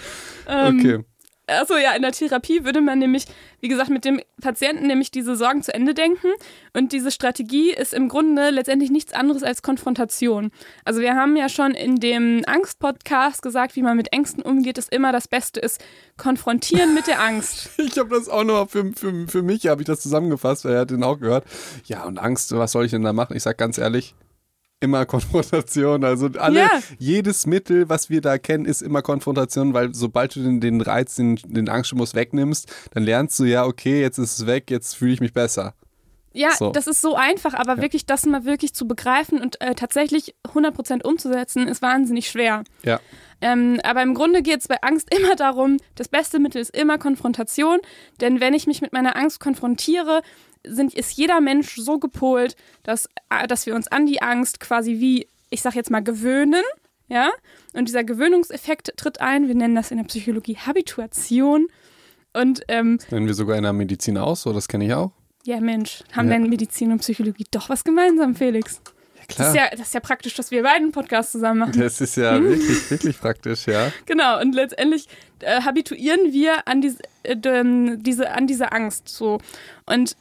Ähm, 0.46 0.78
Okay. 0.78 1.04
Achso, 1.50 1.76
ja, 1.76 1.92
in 1.92 2.02
der 2.02 2.12
Therapie 2.12 2.64
würde 2.64 2.80
man 2.80 2.98
nämlich, 2.98 3.24
wie 3.60 3.68
gesagt, 3.68 3.90
mit 3.90 4.04
dem 4.04 4.20
Patienten 4.40 4.86
nämlich 4.86 5.10
diese 5.10 5.36
Sorgen 5.36 5.62
zu 5.62 5.74
Ende 5.74 5.94
denken. 5.94 6.28
Und 6.72 6.92
diese 6.92 7.10
Strategie 7.10 7.72
ist 7.72 7.92
im 7.92 8.08
Grunde 8.08 8.50
letztendlich 8.50 8.90
nichts 8.90 9.12
anderes 9.12 9.42
als 9.42 9.62
Konfrontation. 9.62 10.50
Also 10.84 11.00
wir 11.00 11.14
haben 11.14 11.36
ja 11.36 11.48
schon 11.48 11.72
in 11.72 11.96
dem 11.96 12.42
Angst-Podcast 12.46 13.42
gesagt, 13.42 13.76
wie 13.76 13.82
man 13.82 13.96
mit 13.96 14.12
Ängsten 14.12 14.42
umgeht, 14.42 14.78
ist 14.78 14.92
immer 14.92 15.12
das 15.12 15.28
Beste 15.28 15.60
ist, 15.60 15.82
konfrontieren 16.16 16.94
mit 16.94 17.06
der 17.06 17.20
Angst. 17.20 17.70
Ich 17.90 17.98
habe 17.98 18.10
das 18.10 18.28
auch 18.28 18.44
noch 18.44 18.70
für, 18.70 18.92
für, 18.94 19.26
für 19.26 19.42
mich, 19.42 19.66
habe 19.66 19.82
ich 19.82 19.86
das 19.86 20.00
zusammengefasst, 20.00 20.64
weil 20.64 20.74
er 20.74 20.80
hat 20.80 20.90
den 20.90 21.02
auch 21.02 21.18
gehört. 21.18 21.44
Ja, 21.86 22.04
und 22.04 22.18
Angst, 22.18 22.52
was 22.52 22.72
soll 22.72 22.84
ich 22.84 22.92
denn 22.92 23.02
da 23.02 23.12
machen? 23.12 23.36
Ich 23.36 23.42
sag 23.42 23.58
ganz 23.58 23.78
ehrlich, 23.78 24.14
immer 24.80 25.06
Konfrontation. 25.06 26.04
Also 26.04 26.28
alle, 26.38 26.60
Ja. 26.60 26.70
jedes 26.98 27.46
Mittel, 27.46 27.88
was 27.88 28.10
wir 28.10 28.20
da 28.20 28.38
kennen, 28.38 28.64
ist 28.64 28.82
immer 28.82 29.02
Konfrontation, 29.02 29.74
weil 29.74 29.94
sobald 29.94 30.34
du 30.36 30.42
den, 30.42 30.60
den 30.60 30.80
Reiz, 30.80 31.16
den, 31.16 31.36
den 31.44 31.68
Angststimmung 31.68 32.06
wegnimmst, 32.12 32.72
dann 32.92 33.02
lernst 33.04 33.38
du 33.38 33.44
ja, 33.44 33.64
okay, 33.66 34.00
jetzt 34.00 34.18
ist 34.18 34.38
es 34.38 34.46
weg, 34.46 34.70
jetzt 34.70 34.96
fühle 34.96 35.12
ich 35.12 35.20
mich 35.20 35.32
besser. 35.32 35.74
Ja, 36.32 36.52
So. 36.52 36.70
das 36.70 36.86
ist 36.86 37.00
so 37.02 37.16
einfach, 37.16 37.54
aber 37.54 37.78
wirklich 37.82 38.06
das 38.06 38.24
mal 38.24 38.44
wirklich 38.44 38.72
zu 38.72 38.86
begreifen 38.86 39.40
und 39.42 39.60
äh, 39.60 39.74
tatsächlich 39.74 40.34
100% 40.54 41.02
umzusetzen, 41.02 41.66
ist 41.66 41.82
wahnsinnig 41.82 42.28
schwer. 42.30 42.62
Ja. 42.84 43.00
Ähm, 43.40 43.80
aber 43.82 44.02
im 44.02 44.14
Grunde 44.14 44.40
geht 44.42 44.60
es 44.60 44.68
bei 44.68 44.76
Angst 44.82 45.12
immer 45.18 45.34
darum, 45.34 45.78
das 45.96 46.06
beste 46.08 46.38
Mittel 46.38 46.60
ist 46.60 46.76
immer 46.76 46.98
Konfrontation. 46.98 47.78
Denn 48.20 48.40
wenn 48.40 48.54
ich 48.54 48.66
mich 48.68 48.80
mit 48.80 48.92
meiner 48.92 49.16
Angst 49.16 49.40
konfrontiere, 49.40 50.22
sind, 50.66 50.94
ist 50.94 51.12
jeder 51.12 51.40
Mensch 51.40 51.76
so 51.76 51.98
gepolt, 51.98 52.56
dass, 52.82 53.06
äh, 53.30 53.46
dass 53.46 53.66
wir 53.66 53.74
uns 53.74 53.88
an 53.88 54.06
die 54.06 54.22
Angst 54.22 54.60
quasi 54.60 55.00
wie, 55.00 55.26
ich 55.50 55.62
sag 55.62 55.74
jetzt 55.74 55.90
mal, 55.90 56.02
gewöhnen. 56.02 56.62
Ja? 57.08 57.30
Und 57.72 57.88
dieser 57.88 58.04
Gewöhnungseffekt 58.04 58.92
tritt 58.96 59.20
ein. 59.20 59.48
Wir 59.48 59.54
nennen 59.54 59.74
das 59.74 59.90
in 59.90 59.96
der 59.98 60.04
Psychologie 60.04 60.56
Habituation. 60.56 61.66
Und 62.32 62.62
ähm, 62.68 62.98
Nennen 63.10 63.26
wir 63.26 63.34
sogar 63.34 63.56
in 63.56 63.64
der 63.64 63.72
Medizin 63.72 64.16
aus, 64.16 64.42
so 64.42 64.52
das 64.52 64.68
kenne 64.68 64.84
ich 64.86 64.94
auch. 64.94 65.10
ja, 65.44 65.58
Mensch, 65.60 66.04
haben 66.12 66.28
Ja. 66.28 66.34
denn 66.34 66.48
Medizin 66.48 66.92
und 66.92 66.98
Psychologie 67.00 67.46
doch 67.50 67.68
was 67.68 67.82
gemeinsam, 67.82 68.36
Felix? 68.36 68.80
Das 69.26 69.36
Klar. 69.36 69.48
ist, 69.48 69.54
ja, 69.56 69.68
das 69.70 69.80
ist 69.80 69.94
ja 69.94 70.00
praktisch, 70.00 70.34
dass 70.34 70.50
wir 70.50 70.62
beiden 70.62 70.92
Podcasts 70.92 71.32
zusammen 71.32 71.60
machen. 71.60 71.80
Das 71.80 72.00
ist 72.00 72.16
ja 72.16 72.40
wirklich, 72.42 72.90
wirklich 72.90 73.18
praktisch, 73.20 73.66
ja. 73.66 73.90
Genau, 74.06 74.40
und 74.40 74.54
letztendlich 74.54 75.06
äh, 75.40 75.62
habituieren 75.62 76.32
wir 76.32 76.66
an 76.68 76.80
diese, 76.80 76.98
äh, 77.24 77.36
diese, 77.98 78.30
an 78.32 78.46
diese 78.46 78.72
Angst 78.72 79.08
so. 79.08 79.38
Und 79.86 80.16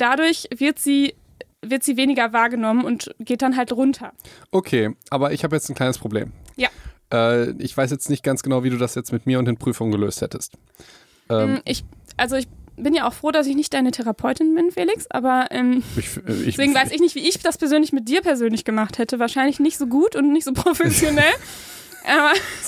dadurch 0.00 0.48
wird 0.54 0.78
sie, 0.78 1.14
wird 1.62 1.82
sie 1.82 1.96
weniger 1.96 2.32
wahrgenommen 2.32 2.84
und 2.84 3.14
geht 3.18 3.42
dann 3.42 3.56
halt 3.56 3.72
runter. 3.72 4.12
Okay, 4.50 4.94
aber 5.10 5.32
ich 5.32 5.44
habe 5.44 5.56
jetzt 5.56 5.68
ein 5.68 5.74
kleines 5.74 5.98
Problem. 5.98 6.32
Ja. 6.56 6.68
Äh, 7.12 7.50
ich 7.62 7.76
weiß 7.76 7.90
jetzt 7.90 8.10
nicht 8.10 8.22
ganz 8.22 8.42
genau, 8.42 8.64
wie 8.64 8.70
du 8.70 8.76
das 8.76 8.94
jetzt 8.94 9.12
mit 9.12 9.26
mir 9.26 9.38
und 9.38 9.46
den 9.46 9.56
Prüfungen 9.56 9.90
gelöst 9.92 10.22
hättest. 10.22 10.54
Ähm, 11.28 11.60
Ich, 11.64 11.84
also 12.16 12.36
ich 12.36 12.48
bin 12.76 12.94
ja 12.94 13.06
auch 13.06 13.12
froh, 13.12 13.30
dass 13.30 13.46
ich 13.46 13.56
nicht 13.56 13.72
deine 13.74 13.90
Therapeutin 13.90 14.54
bin, 14.54 14.70
Felix, 14.70 15.06
aber 15.10 15.48
ähm, 15.50 15.82
ich, 15.96 16.16
ich, 16.16 16.56
deswegen 16.56 16.74
weiß 16.74 16.90
ich 16.92 17.00
nicht, 17.00 17.14
wie 17.14 17.28
ich 17.28 17.38
das 17.38 17.58
persönlich 17.58 17.92
mit 17.92 18.08
dir 18.08 18.22
persönlich 18.22 18.64
gemacht 18.64 18.98
hätte. 18.98 19.18
Wahrscheinlich 19.18 19.60
nicht 19.60 19.76
so 19.78 19.86
gut 19.86 20.16
und 20.16 20.32
nicht 20.32 20.44
so 20.44 20.52
professionell. 20.54 21.34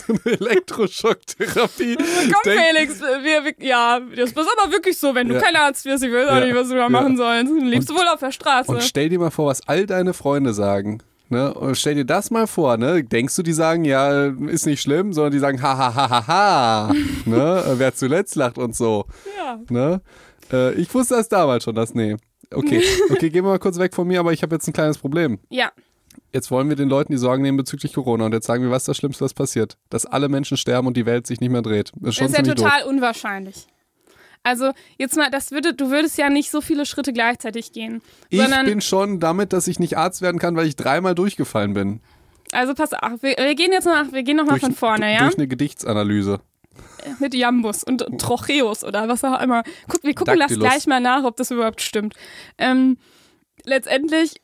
So 0.06 0.12
eine 0.24 0.38
Elektroschocktherapie. 0.40 1.96
komm, 2.32 2.42
Denk- 2.44 2.60
Felix, 2.60 3.00
wir, 3.00 3.44
wir, 3.44 3.54
ja, 3.66 4.00
das 4.00 4.30
ist 4.30 4.38
aber 4.38 4.72
wirklich 4.72 4.98
so, 4.98 5.14
wenn 5.14 5.28
du 5.28 5.34
Ja. 5.34 5.40
kein 5.40 5.56
Arzt 5.56 5.84
wirst, 5.84 6.04
ich 6.04 6.12
weiß 6.12 6.28
auch 6.28 6.36
Ja. 6.36 6.44
nicht, 6.44 6.54
was 6.54 6.68
du 6.68 6.74
da 6.76 6.88
machen 6.88 7.16
sollst. 7.16 7.50
Du 7.50 7.58
lebst 7.64 7.90
wohl 7.90 8.06
auf 8.08 8.20
der 8.20 8.32
Straße. 8.32 8.70
Und 8.70 8.82
stell 8.82 9.08
dir 9.08 9.18
mal 9.18 9.30
vor, 9.30 9.46
was 9.46 9.66
all 9.68 9.86
deine 9.86 10.12
Freunde 10.14 10.52
sagen. 10.54 11.02
Ne? 11.28 11.52
Und 11.54 11.78
stell 11.78 11.94
dir 11.94 12.04
das 12.04 12.30
mal 12.30 12.46
vor, 12.46 12.76
ne? 12.76 13.02
Denkst 13.04 13.34
du, 13.36 13.42
die 13.42 13.54
sagen, 13.54 13.86
ja, 13.86 14.26
ist 14.26 14.66
nicht 14.66 14.82
schlimm, 14.82 15.14
sondern 15.14 15.32
die 15.32 15.38
sagen, 15.38 15.62
ha, 15.62 15.78
ha, 15.78 15.94
ha, 15.94 16.10
ha, 16.10 16.26
ha. 16.26 16.92
ne? 17.24 17.64
Wer 17.76 17.94
zuletzt 17.94 18.36
lacht 18.36 18.58
und 18.58 18.76
so. 18.76 19.06
ja. 19.38 19.58
Ne? 19.70 20.02
Äh, 20.52 20.74
ich 20.74 20.92
wusste 20.92 21.14
das 21.14 21.30
damals 21.30 21.64
schon, 21.64 21.74
das, 21.74 21.94
nee. 21.94 22.16
Okay, 22.52 22.82
okay, 23.10 23.30
gehen 23.30 23.44
wir 23.44 23.50
mal 23.52 23.58
kurz 23.58 23.78
weg 23.78 23.94
von 23.94 24.06
mir, 24.06 24.20
aber 24.20 24.34
ich 24.34 24.42
habe 24.42 24.54
jetzt 24.54 24.68
ein 24.68 24.74
kleines 24.74 24.98
Problem. 24.98 25.38
ja, 25.48 25.72
Jetzt 26.34 26.50
wollen 26.50 26.68
wir 26.68 26.76
den 26.76 26.88
Leuten 26.88 27.12
die 27.12 27.18
Sorgen 27.18 27.42
nehmen 27.42 27.58
bezüglich 27.58 27.92
Corona 27.92 28.24
und 28.24 28.32
jetzt 28.32 28.46
sagen 28.46 28.62
wir, 28.62 28.70
was 28.70 28.82
ist 28.82 28.88
das 28.88 28.96
Schlimmste, 28.96 29.24
was 29.24 29.34
passiert? 29.34 29.76
Dass 29.90 30.06
alle 30.06 30.28
Menschen 30.28 30.56
sterben 30.56 30.86
und 30.86 30.96
die 30.96 31.04
Welt 31.04 31.26
sich 31.26 31.40
nicht 31.40 31.50
mehr 31.50 31.60
dreht. 31.62 31.92
Das 31.96 32.10
ist 32.10 32.14
schon 32.16 32.32
Das 32.32 32.40
ist 32.40 32.46
ja 32.46 32.54
total 32.54 32.84
unwahrscheinlich. 32.84 33.66
Also 34.42 34.72
jetzt 34.98 35.16
mal, 35.16 35.30
das 35.30 35.52
würde, 35.52 35.74
du 35.74 35.90
würdest 35.90 36.18
ja 36.18 36.28
nicht 36.30 36.50
so 36.50 36.60
viele 36.60 36.84
Schritte 36.86 37.12
gleichzeitig 37.12 37.72
gehen, 37.72 38.00
doof. 38.30 38.48
Ich 38.50 38.64
bin 38.64 38.80
schon 38.80 39.20
damit, 39.20 39.52
dass 39.52 39.68
ich 39.68 39.78
nicht 39.78 39.96
Arzt 39.96 40.22
werden 40.22 40.40
kann, 40.40 40.56
weil 40.56 40.66
ich 40.66 40.74
dreimal 40.74 41.14
durchgefallen 41.14 41.74
bin. 41.74 42.00
also 42.50 42.74
pass 42.74 42.92
auf, 42.92 43.22
wir, 43.22 43.36
wir 43.36 43.54
gehen 43.54 43.70
jetzt 43.72 43.84
noch, 43.84 44.10
wir 44.12 44.22
gehen 44.22 44.36
noch 44.36 44.44
mal 44.44 44.52
Durch, 44.52 44.62
von 44.62 44.74
vorne, 44.74 45.12
ja, 45.12 45.20
Durch 45.20 45.36
eine 45.36 45.46
Gedichtsanalyse. 45.46 46.40
mit 47.20 47.34
Jambus 47.34 47.84
und 47.84 48.04
Trocheus 48.18 48.82
oder 48.82 49.06
was 49.06 49.22
auch 49.22 49.40
immer. 49.40 49.62
Guck, 49.86 50.02
wir 50.02 50.14
gucken 50.14 50.38
das 50.38 50.58
gleich 50.58 50.86
mal 50.86 51.00
nach, 51.00 51.22
ob 51.24 51.36
das 51.36 51.50
überhaupt 51.52 51.80
stimmt. 51.80 52.14
Ähm, 52.58 52.96
letztendlich 53.64 54.40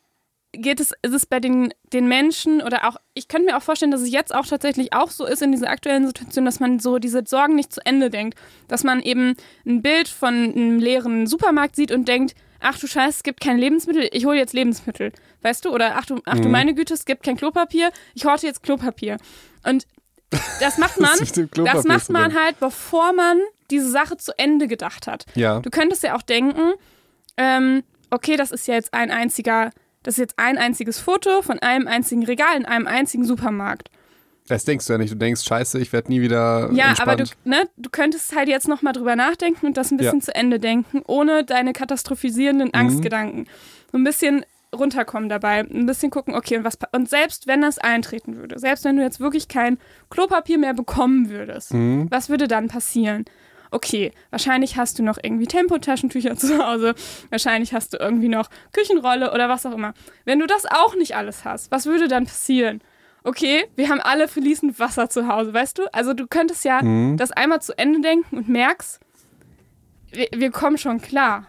geht 0.60 0.80
es, 0.80 0.92
ist 1.02 1.14
es 1.14 1.26
bei 1.26 1.40
den, 1.40 1.72
den 1.92 2.08
Menschen 2.08 2.62
oder 2.62 2.88
auch, 2.88 2.96
ich 3.14 3.28
könnte 3.28 3.46
mir 3.46 3.56
auch 3.56 3.62
vorstellen, 3.62 3.90
dass 3.90 4.00
es 4.02 4.10
jetzt 4.10 4.34
auch 4.34 4.46
tatsächlich 4.46 4.92
auch 4.92 5.10
so 5.10 5.24
ist 5.26 5.42
in 5.42 5.52
dieser 5.52 5.70
aktuellen 5.70 6.06
Situation, 6.06 6.44
dass 6.44 6.60
man 6.60 6.78
so 6.78 6.98
diese 6.98 7.22
Sorgen 7.26 7.54
nicht 7.54 7.72
zu 7.72 7.84
Ende 7.84 8.10
denkt. 8.10 8.38
Dass 8.68 8.84
man 8.84 9.00
eben 9.00 9.34
ein 9.66 9.82
Bild 9.82 10.08
von 10.08 10.34
einem 10.34 10.78
leeren 10.78 11.26
Supermarkt 11.26 11.76
sieht 11.76 11.92
und 11.92 12.08
denkt, 12.08 12.34
ach 12.60 12.78
du 12.78 12.86
Scheiße, 12.86 13.18
es 13.18 13.22
gibt 13.22 13.40
kein 13.40 13.58
Lebensmittel, 13.58 14.08
ich 14.12 14.26
hole 14.26 14.36
jetzt 14.36 14.52
Lebensmittel. 14.52 15.12
Weißt 15.42 15.64
du? 15.64 15.70
Oder 15.70 15.96
ach 15.96 16.06
du, 16.06 16.20
ach 16.24 16.34
Mhm. 16.34 16.42
du 16.42 16.48
meine 16.48 16.74
Güte, 16.74 16.94
es 16.94 17.04
gibt 17.04 17.22
kein 17.22 17.36
Klopapier, 17.36 17.90
ich 18.14 18.24
horte 18.24 18.46
jetzt 18.46 18.62
Klopapier. 18.62 19.18
Und 19.64 19.86
das 20.60 20.78
macht 20.78 20.98
man, 21.00 21.16
Klopapier 21.16 21.72
das 21.72 21.84
macht 21.84 22.10
man 22.10 22.34
halt, 22.34 22.58
bevor 22.60 23.12
man 23.12 23.38
diese 23.70 23.90
Sache 23.90 24.16
zu 24.16 24.32
Ende 24.38 24.66
gedacht 24.66 25.06
hat. 25.06 25.24
Ja. 25.34 25.60
Du 25.60 25.70
könntest 25.70 26.02
ja 26.02 26.16
auch 26.16 26.22
denken, 26.22 26.72
ähm, 27.36 27.84
okay, 28.10 28.36
das 28.36 28.50
ist 28.50 28.66
ja 28.66 28.74
jetzt 28.74 28.92
ein 28.94 29.10
einziger, 29.10 29.70
das 30.08 30.14
ist 30.14 30.20
jetzt 30.20 30.38
ein 30.38 30.56
einziges 30.56 30.98
Foto 30.98 31.42
von 31.42 31.58
einem 31.58 31.86
einzigen 31.86 32.24
Regal 32.24 32.56
in 32.56 32.64
einem 32.64 32.86
einzigen 32.86 33.26
Supermarkt. 33.26 33.90
Das 34.46 34.64
denkst 34.64 34.86
du 34.86 34.94
ja 34.94 34.98
nicht. 34.98 35.12
Du 35.12 35.16
denkst, 35.16 35.42
scheiße, 35.44 35.78
ich 35.78 35.92
werde 35.92 36.08
nie 36.10 36.22
wieder. 36.22 36.70
Ja, 36.72 36.88
entspannt. 36.88 37.00
aber 37.00 37.16
du, 37.16 37.24
ne, 37.44 37.68
du 37.76 37.90
könntest 37.90 38.34
halt 38.34 38.48
jetzt 38.48 38.68
nochmal 38.68 38.94
drüber 38.94 39.16
nachdenken 39.16 39.66
und 39.66 39.76
das 39.76 39.90
ein 39.90 39.98
bisschen 39.98 40.20
Ja. 40.20 40.24
zu 40.24 40.34
Ende 40.34 40.58
denken, 40.60 41.02
ohne 41.06 41.44
deine 41.44 41.74
katastrophisierenden 41.74 42.72
Angstgedanken. 42.72 43.48
So 43.92 43.98
ein 43.98 44.04
bisschen 44.04 44.46
runterkommen 44.74 45.28
dabei, 45.28 45.58
ein 45.60 45.84
bisschen 45.84 46.10
gucken, 46.10 46.34
okay, 46.34 46.56
und 46.56 46.64
was 46.64 46.78
und 46.92 47.10
selbst 47.10 47.46
wenn 47.46 47.60
das 47.60 47.76
eintreten 47.76 48.36
würde, 48.38 48.58
selbst 48.58 48.84
wenn 48.86 48.96
du 48.96 49.02
jetzt 49.02 49.20
wirklich 49.20 49.46
kein 49.48 49.76
Klopapier 50.08 50.56
mehr 50.56 50.72
bekommen 50.72 51.28
würdest, 51.28 51.72
was 51.74 52.30
würde 52.30 52.48
dann 52.48 52.68
passieren? 52.68 53.26
Okay, 53.70 54.12
wahrscheinlich 54.30 54.76
hast 54.76 54.98
du 54.98 55.02
noch 55.02 55.18
irgendwie 55.22 55.46
Tempotaschentücher 55.46 56.36
zu 56.36 56.64
Hause, 56.64 56.94
wahrscheinlich 57.30 57.74
hast 57.74 57.94
du 57.94 57.98
irgendwie 57.98 58.28
noch 58.28 58.48
Küchenrolle 58.72 59.32
oder 59.32 59.48
was 59.48 59.66
auch 59.66 59.72
immer. 59.72 59.94
Wenn 60.24 60.38
du 60.38 60.46
das 60.46 60.64
auch 60.66 60.94
nicht 60.94 61.16
alles 61.16 61.44
hast, 61.44 61.70
was 61.70 61.86
würde 61.86 62.08
dann 62.08 62.26
passieren? 62.26 62.80
Okay, 63.24 63.66
wir 63.76 63.88
haben 63.88 64.00
alle 64.00 64.28
fließend 64.28 64.78
Wasser 64.78 65.10
zu 65.10 65.28
Hause, 65.28 65.52
weißt 65.52 65.78
du? 65.78 65.92
Also 65.92 66.14
du 66.14 66.26
könntest 66.26 66.64
ja 66.64 66.80
das 67.16 67.30
einmal 67.32 67.60
zu 67.60 67.76
Ende 67.76 68.00
denken 68.00 68.38
und 68.38 68.48
merkst, 68.48 69.00
wir, 70.12 70.28
wir 70.34 70.50
kommen 70.50 70.78
schon 70.78 71.00
klar. 71.02 71.46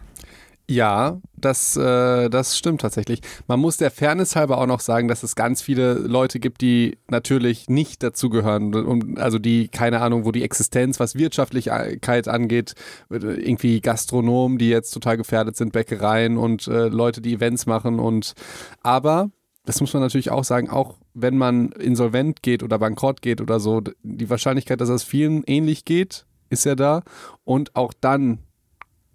Ja, 0.70 1.20
das, 1.36 1.76
äh, 1.76 2.30
das 2.30 2.56
stimmt 2.56 2.82
tatsächlich. 2.82 3.22
Man 3.48 3.58
muss 3.58 3.76
der 3.76 3.90
Fairness 3.90 4.36
halber 4.36 4.58
auch 4.58 4.68
noch 4.68 4.78
sagen, 4.78 5.08
dass 5.08 5.24
es 5.24 5.34
ganz 5.34 5.60
viele 5.62 5.94
Leute 5.94 6.38
gibt, 6.38 6.60
die 6.60 6.96
natürlich 7.08 7.68
nicht 7.68 8.04
dazugehören. 8.04 9.18
Also 9.18 9.40
die, 9.40 9.66
keine 9.66 10.00
Ahnung, 10.00 10.24
wo 10.24 10.30
die 10.30 10.44
Existenz, 10.44 11.00
was 11.00 11.16
Wirtschaftlichkeit 11.16 12.28
angeht, 12.28 12.74
irgendwie 13.10 13.80
Gastronomen, 13.80 14.58
die 14.58 14.68
jetzt 14.68 14.92
total 14.92 15.16
gefährdet 15.16 15.56
sind, 15.56 15.72
Bäckereien 15.72 16.36
und 16.36 16.68
äh, 16.68 16.86
Leute, 16.86 17.20
die 17.20 17.34
Events 17.34 17.66
machen. 17.66 17.98
Und 17.98 18.34
aber, 18.80 19.30
das 19.64 19.80
muss 19.80 19.92
man 19.92 20.04
natürlich 20.04 20.30
auch 20.30 20.44
sagen, 20.44 20.70
auch 20.70 20.98
wenn 21.14 21.36
man 21.36 21.72
insolvent 21.72 22.42
geht 22.44 22.62
oder 22.62 22.78
bankrott 22.78 23.22
geht 23.22 23.40
oder 23.40 23.58
so, 23.58 23.82
die 24.04 24.30
Wahrscheinlichkeit, 24.30 24.80
dass 24.80 24.88
es 24.88 25.02
vielen 25.02 25.42
ähnlich 25.48 25.84
geht, 25.84 26.26
ist 26.48 26.64
ja 26.64 26.76
da. 26.76 27.02
Und 27.42 27.74
auch 27.74 27.92
dann 28.00 28.38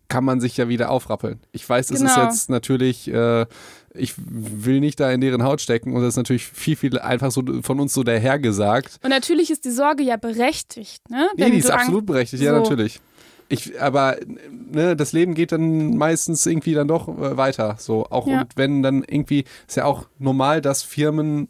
kann 0.08 0.24
man 0.24 0.40
sich 0.40 0.58
ja 0.58 0.68
wieder 0.70 0.90
aufrappeln. 0.92 1.40
Ich 1.52 1.68
weiß, 1.68 1.90
es 1.92 2.02
ist 2.02 2.14
Genau. 2.16 2.26
jetzt 2.28 2.50
natürlich, 2.50 3.08
äh, 3.12 3.46
ich 3.94 4.14
will 4.18 4.80
nicht 4.80 5.00
da 5.00 5.12
in 5.12 5.22
deren 5.22 5.44
Haut 5.44 5.62
stecken 5.62 5.94
und 5.94 6.02
das 6.02 6.10
ist 6.10 6.18
natürlich 6.18 6.46
viel, 6.46 6.76
viel 6.76 7.00
einfach 7.00 7.32
so 7.32 7.44
von 7.62 7.80
uns 7.80 7.94
so 7.94 8.04
dahergesagt. 8.04 9.00
Und 9.04 9.10
natürlich 9.10 9.52
ist 9.52 9.66
die 9.66 9.72
Sorge 9.72 10.04
ja 10.04 10.18
berechtigt, 10.18 11.10
ne? 11.10 11.28
Nee, 11.36 11.44
Wenn 11.46 11.52
die 11.54 11.58
ist 11.60 11.72
absolut 11.72 12.06
berechtigt, 12.06 12.44
ja, 12.44 12.54
So. 12.54 12.62
natürlich. 12.62 13.00
Ich, 13.48 13.80
aber 13.80 14.18
ne, 14.72 14.96
das 14.96 15.14
Leben 15.14 15.36
geht 15.36 15.52
dann 15.52 15.98
meistens 15.98 16.46
irgendwie 16.48 16.74
dann 16.74 16.88
doch 16.88 17.08
äh, 17.08 17.38
weiter. 17.38 17.76
So, 17.80 18.06
auch 18.10 18.26
Ja. 18.28 18.42
und 18.42 18.58
wenn 18.58 18.82
dann 18.82 19.04
irgendwie, 19.08 19.46
ist 19.68 19.78
ja 19.78 19.86
auch 19.86 20.08
normal, 20.18 20.62
dass 20.62 20.82
Firmen 20.82 21.48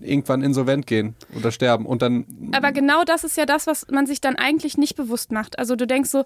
irgendwann 0.00 0.42
insolvent 0.42 0.86
gehen 0.86 1.14
oder 1.36 1.50
sterben 1.52 1.84
und 1.86 2.00
dann 2.02 2.24
Aber 2.52 2.72
genau 2.72 3.04
das 3.04 3.24
ist 3.24 3.36
ja 3.36 3.44
das, 3.46 3.66
was 3.66 3.86
man 3.90 4.06
sich 4.06 4.20
dann 4.20 4.36
eigentlich 4.36 4.78
nicht 4.78 4.96
bewusst 4.96 5.30
macht. 5.32 5.58
Also 5.58 5.76
du 5.76 5.86
denkst 5.86 6.10
so, 6.10 6.24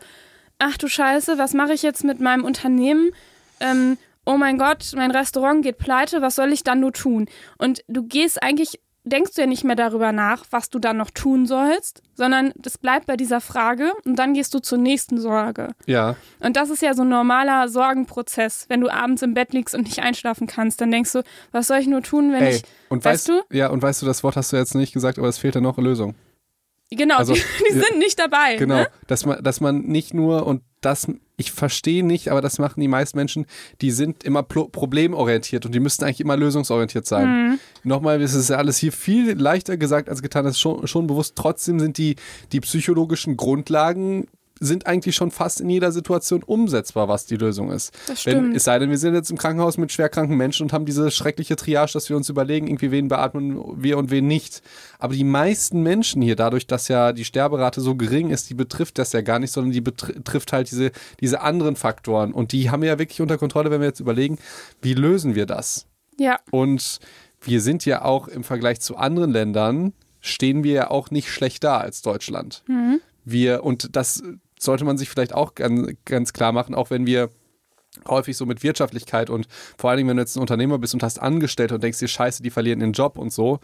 ach 0.59 0.77
du 0.79 0.89
Scheiße, 0.89 1.39
was 1.39 1.55
mache 1.55 1.73
ich 1.73 1.83
jetzt 1.83 2.05
mit 2.05 2.21
meinem 2.21 2.45
Unternehmen? 2.45 3.11
Ähm, 3.61 3.99
oh 4.25 4.37
mein 4.37 4.59
Gott, 4.59 4.93
mein 4.97 5.11
Restaurant 5.11 5.63
geht 5.63 5.79
pleite, 5.79 6.23
was 6.23 6.35
soll 6.35 6.53
ich 6.53 6.65
dann 6.65 6.81
nur 6.81 6.93
tun? 6.93 7.27
Und 7.59 7.83
du 7.89 8.03
gehst 8.03 8.43
eigentlich, 8.43 8.81
denkst 9.05 9.35
du 9.35 9.43
ja 9.43 9.47
nicht 9.47 9.63
mehr 9.63 9.77
darüber 9.77 10.11
nach, 10.11 10.45
was 10.51 10.69
du 10.69 10.81
dann 10.81 10.97
noch 10.97 11.13
tun 11.13 11.47
sollst, 11.47 12.03
sondern 12.15 12.53
das 12.57 12.77
bleibt 12.77 13.07
bei 13.07 13.17
dieser 13.17 13.41
Frage 13.41 13.93
und 14.05 14.17
dann 14.17 14.35
gehst 14.35 14.53
du 14.53 14.59
zur 14.59 14.79
nächsten 14.79 15.21
Sorge. 15.21 15.69
ja, 15.87 16.17
Und 16.41 16.57
das 16.57 16.71
ist 16.71 16.83
ja 16.83 16.93
so 16.93 17.03
ein 17.03 17.09
normaler 17.09 17.69
Sorgenprozess. 17.69 18.67
Wenn 18.69 18.81
du 18.81 18.91
abends 18.91 19.23
im 19.23 19.35
Bett 19.35 19.53
liegst 19.53 19.77
und 19.77 19.83
nicht 19.85 20.01
einschlafen 20.01 20.49
kannst, 20.49 20.81
dann 20.81 20.91
denkst 20.91 21.13
du, 21.13 21.23
was 21.53 21.69
soll 21.69 21.79
ich 21.79 21.87
nur 21.87 22.03
tun, 22.03 22.33
wenn 22.33 22.43
ey, 22.43 22.57
ich. 22.57 22.63
und 22.89 23.05
weißt 23.05 23.29
weißt, 23.29 23.45
Ja, 23.53 23.69
und 23.69 23.81
weißt 23.81 24.03
du, 24.03 24.07
das 24.07 24.25
Wort 24.25 24.37
hast 24.37 24.53
du 24.53 24.57
jetzt 24.57 24.75
nicht 24.75 24.93
gesagt, 24.93 25.19
aber 25.19 25.29
es 25.29 25.39
fehlt 25.39 25.55
ja 25.55 25.61
noch 25.61 25.79
eine 25.79 25.87
Lösung. 25.87 26.17
Genau, 26.91 27.17
Also, 27.17 27.35
die, 27.35 27.41
die 27.69 27.73
sind 27.73 27.99
nicht 27.99 28.19
dabei. 28.19 28.57
Genau, 28.57 28.77
Ne? 28.77 28.89
dass 29.07 29.27
man, 29.27 29.43
dass 29.43 29.61
man 29.61 29.81
nicht 29.83 30.15
nur 30.15 30.47
und 30.47 30.63
das, 30.81 31.09
ich 31.37 31.51
verstehe 31.51 32.05
nicht, 32.05 32.29
aber 32.29 32.41
das 32.41 32.59
machen 32.61 32.81
die 32.81 32.87
meisten 32.87 33.19
Menschen, 33.19 33.47
die 33.81 33.91
sind 33.91 34.23
immer 34.23 34.43
pro 34.45 34.69
problemorientiert 34.69 35.67
und 35.67 35.75
die 35.75 35.81
müssten 35.81 36.05
eigentlich 36.05 36.21
immer 36.21 36.37
lösungsorientiert 36.37 37.05
sein. 37.07 37.29
Mhm. 37.29 37.59
Nochmal, 37.83 38.23
es 38.23 38.35
ist 38.35 38.51
ja 38.51 38.57
alles 38.57 38.79
hier 38.79 38.93
viel 38.93 39.33
leichter 39.33 39.77
gesagt 39.77 40.09
als 40.09 40.23
getan, 40.23 40.45
das 40.45 40.55
ist 40.55 40.61
schon, 40.61 40.87
schon 40.87 41.07
bewusst. 41.09 41.35
Trotzdem 41.37 41.81
sind 41.81 41.99
die, 41.99 42.15
die 42.53 42.61
psychologischen 42.61 43.37
Grundlagen 43.37 44.29
sind 44.59 44.87
eigentlich 44.87 45.15
schon 45.15 45.31
fast 45.31 45.61
in 45.61 45.69
jeder 45.69 45.93
Situation 45.93 46.43
umsetzbar, 46.43 47.09
was 47.09 47.27
die 47.27 47.37
Lösung 47.37 47.71
ist. 47.71 47.93
Das 48.07 48.25
Wenn, 48.25 48.39
stimmt. 48.39 48.57
es 48.57 48.65
sei 48.65 48.79
denn, 48.79 48.91
wir 48.91 48.99
sind 48.99 49.15
jetzt 49.15 49.31
im 49.31 49.37
Krankenhaus 49.37 49.77
mit 49.77 49.93
schwerkranken 49.93 50.37
Menschen 50.37 50.65
und 50.65 50.73
haben 50.73 50.87
diese 50.87 51.11
schreckliche 51.11 51.57
Triage, 51.57 51.93
dass 51.93 52.09
wir 52.09 52.17
uns 52.17 52.29
überlegen, 52.29 52.67
irgendwie 52.67 52.91
wen 52.91 53.09
beatmen 53.09 53.83
wir 53.83 53.99
und 53.99 54.11
wen 54.11 54.27
nicht. 54.27 54.63
Aber 54.99 55.15
die 55.15 55.25
meisten 55.25 55.83
Menschen 55.83 56.23
hier, 56.23 56.37
dadurch, 56.37 56.67
dass 56.67 56.89
ja 56.89 57.13
die 57.13 57.25
Sterberate 57.25 57.81
so 57.81 57.97
gering 57.97 58.31
ist, 58.31 58.49
die 58.49 58.55
betrifft 58.55 58.99
das 58.99 59.13
ja 59.13 59.21
gar 59.21 59.39
nicht, 59.39 59.53
sondern 59.53 59.73
die 59.73 59.81
betrifft 59.83 60.53
halt 60.53 60.71
diese, 60.71 60.91
diese 61.21 61.43
anderen 61.43 61.77
Faktoren. 61.77 62.33
Und 62.33 62.53
die 62.53 62.71
haben 62.71 62.83
wir 62.83 62.89
ja 62.89 62.99
wirklich 62.99 63.21
unter 63.21 63.39
Kontrolle, 63.39 63.71
wenn 63.71 63.81
wir 63.81 63.89
jetzt 63.89 64.01
überlegen, 64.01 64.39
wie 64.81 64.95
lösen 64.95 65.35
wir 65.35 65.47
das? 65.47 65.87
Ja, 66.19 66.39
Und 66.51 66.99
wir 67.43 67.61
sind 67.61 67.85
ja 67.85 68.03
auch 68.03 68.29
im 68.29 68.43
Vergleich 68.43 68.81
zu 68.81 68.97
anderen 68.97 69.31
Ländern, 69.33 69.93
stehen 70.21 70.65
wir 70.65 70.73
ja 70.73 70.91
auch 70.91 71.11
nicht 71.11 71.31
schlecht 71.31 71.63
da 71.63 71.77
als 71.79 72.03
Deutschland. 72.03 72.65
Wir, 73.25 73.65
und 73.65 73.95
das 73.97 74.23
sollte 74.59 74.85
man 74.85 74.99
sich 74.99 75.09
vielleicht 75.09 75.35
auch 75.35 75.55
ganz, 75.55 75.93
ganz 76.05 76.33
klar 76.33 76.53
machen, 76.53 76.75
auch 76.75 76.91
wenn 76.91 77.07
wir 77.07 77.31
häufig 78.07 78.37
so 78.37 78.47
mit 78.47 78.63
Wirtschaftlichkeit 78.63 79.31
und 79.31 79.47
vor 79.79 79.91
allen 79.91 79.99
Dingen, 79.99 80.11
wenn 80.11 80.17
du 80.17 80.23
jetzt 80.23 80.37
ein 80.37 80.41
Unternehmer 80.41 80.79
bist 80.79 80.95
und 80.95 81.03
hast 81.03 81.21
Angestellte 81.21 81.75
und 81.75 81.83
denkst 81.83 81.99
dir, 81.99 82.09
scheiße, 82.09 82.43
die 82.43 82.51
verlieren 82.51 82.81
ihren 82.81 82.93
Job 82.93 83.19
und 83.19 83.33
so, 83.33 83.61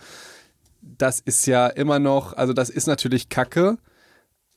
das 0.80 1.20
ist 1.20 1.46
ja 1.46 1.66
immer 1.68 1.98
noch, 1.98 2.32
also 2.32 2.52
das 2.52 2.70
ist 2.70 2.86
natürlich 2.86 3.28
Kacke, 3.28 3.78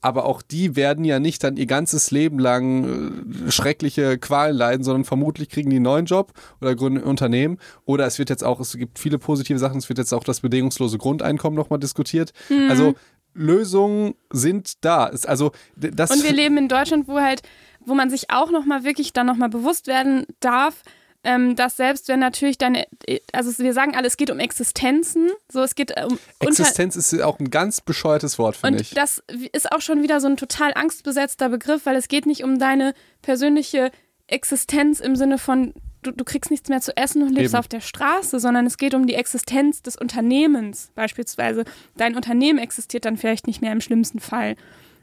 aber 0.00 0.26
auch 0.26 0.42
die 0.42 0.76
werden 0.76 1.04
ja 1.04 1.18
nicht 1.18 1.42
dann 1.42 1.56
ihr 1.56 1.66
ganzes 1.66 2.10
Leben 2.10 2.38
lang 2.38 3.46
äh, 3.46 3.50
schreckliche 3.50 4.18
Qualen 4.18 4.54
leiden, 4.54 4.84
sondern 4.84 5.04
vermutlich 5.04 5.48
kriegen 5.48 5.70
die 5.70 5.76
einen 5.76 5.84
neuen 5.84 6.06
Job 6.06 6.32
oder 6.60 6.74
gründen 6.76 7.00
ein 7.00 7.04
Unternehmen. 7.04 7.58
Oder 7.84 8.06
es 8.06 8.18
wird 8.18 8.30
jetzt 8.30 8.44
auch, 8.44 8.60
es 8.60 8.76
gibt 8.76 8.98
viele 8.98 9.18
positive 9.18 9.58
Sachen, 9.58 9.78
es 9.78 9.88
wird 9.88 9.98
jetzt 9.98 10.12
auch 10.12 10.22
das 10.22 10.40
bedingungslose 10.40 10.98
Grundeinkommen 10.98 11.56
nochmal 11.56 11.80
diskutiert. 11.80 12.32
Also 12.68 12.94
Lösungen 13.36 14.14
sind 14.30 14.84
da. 14.84 15.08
Es- 15.08 15.26
Also 15.26 15.52
das 15.76 16.10
und 16.10 16.22
wir 16.24 16.32
leben 16.32 16.56
in 16.58 16.68
Deutschland, 16.68 17.06
wo 17.08 17.20
halt, 17.20 17.42
wo 17.80 17.94
man 17.94 18.10
sich 18.10 18.30
auch 18.30 18.50
nochmal 18.50 18.84
wirklich 18.84 19.12
dann 19.12 19.26
nochmal 19.26 19.48
bewusst 19.48 19.86
werden 19.86 20.26
darf, 20.40 20.82
ähm, 21.24 21.56
dass 21.56 21.76
selbst 21.76 22.06
wenn 22.08 22.20
natürlich 22.20 22.56
deine, 22.56 22.86
also 23.32 23.50
wir 23.62 23.72
sagen 23.72 23.96
alle, 23.96 24.06
es 24.06 24.16
geht 24.16 24.30
um 24.30 24.38
Existenzen, 24.38 25.28
so 25.50 25.60
es 25.62 25.74
geht 25.74 25.90
um 26.00 26.18
unter, 26.38 26.46
Existenz 26.62 26.94
ist 26.94 27.20
auch 27.20 27.40
ein 27.40 27.50
ganz 27.50 27.80
bescheuertes 27.80 28.38
Wort, 28.38 28.56
finde 28.56 28.76
und 28.78 28.80
ich. 28.82 28.90
das 28.94 29.22
ist 29.52 29.72
auch 29.72 29.80
schon 29.80 30.02
wieder 30.04 30.20
so 30.20 30.28
ein 30.28 30.36
total 30.36 30.72
angstbesetzter 30.74 31.48
Begriff, 31.48 31.84
weil 31.84 31.96
es 31.96 32.06
geht 32.08 32.26
nicht 32.26 32.44
um 32.44 32.58
deine 32.60 32.94
persönliche 33.22 33.90
Existenz 34.28 35.00
im 35.00 35.16
Sinne 35.16 35.38
von, 35.38 35.74
du, 36.06 36.12
du 36.12 36.24
kriegst 36.24 36.50
nichts 36.50 36.68
mehr 36.68 36.80
zu 36.80 36.96
essen 36.96 37.22
und 37.22 37.30
lebst 37.34 37.54
Eben. 37.54 37.58
auf 37.58 37.68
der 37.68 37.80
Straße, 37.80 38.38
sondern 38.40 38.66
es 38.66 38.78
geht 38.78 38.94
um 38.94 39.06
die 39.06 39.14
Existenz 39.14 39.82
des 39.82 39.96
Unternehmens 39.96 40.90
beispielsweise. 40.94 41.64
Dein 41.96 42.16
Unternehmen 42.16 42.58
existiert 42.58 43.04
dann 43.04 43.16
vielleicht 43.16 43.46
nicht 43.46 43.60
mehr 43.60 43.72
im 43.72 43.80
schlimmsten 43.80 44.20
Fall, 44.20 44.56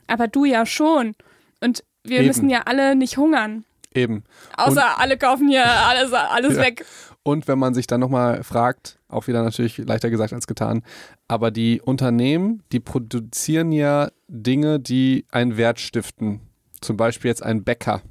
aber 0.07 0.27
du 0.27 0.45
ja 0.45 0.65
schon. 0.65 1.15
Und 1.61 1.83
wir 2.03 2.17
Eben. 2.19 2.27
müssen 2.27 2.49
ja 2.49 2.63
alle 2.65 2.95
nicht 2.95 3.17
hungern. 3.17 3.63
Eben. 3.93 4.23
Außer 4.57 4.99
alle 4.99 5.17
kaufen 5.17 5.47
hier 5.49 5.65
alles, 5.87 6.11
alles 6.13 6.55
Ja. 6.55 6.61
weg. 6.63 6.85
Und 7.25 7.47
wenn 7.47 7.57
man 7.59 7.73
sich 7.73 7.87
dann 7.87 8.01
nochmal 8.01 8.43
fragt, 8.43 8.99
auch 9.07 9.27
wieder 9.27 9.43
natürlich 9.43 9.77
leichter 9.77 10.09
gesagt 10.09 10.33
als 10.33 10.45
getan, 10.47 10.83
aber 11.29 11.51
die 11.51 11.79
Unternehmen, 11.79 12.63
die 12.73 12.81
produzieren 12.81 13.71
ja 13.71 14.09
Dinge, 14.27 14.79
die 14.79 15.25
einen 15.31 15.55
Wert 15.55 15.79
stiften. 15.79 16.41
Zum 16.81 16.97
Beispiel 16.97 17.29
jetzt 17.29 17.41
ein 17.43 17.63
Bäcker. 17.63 18.01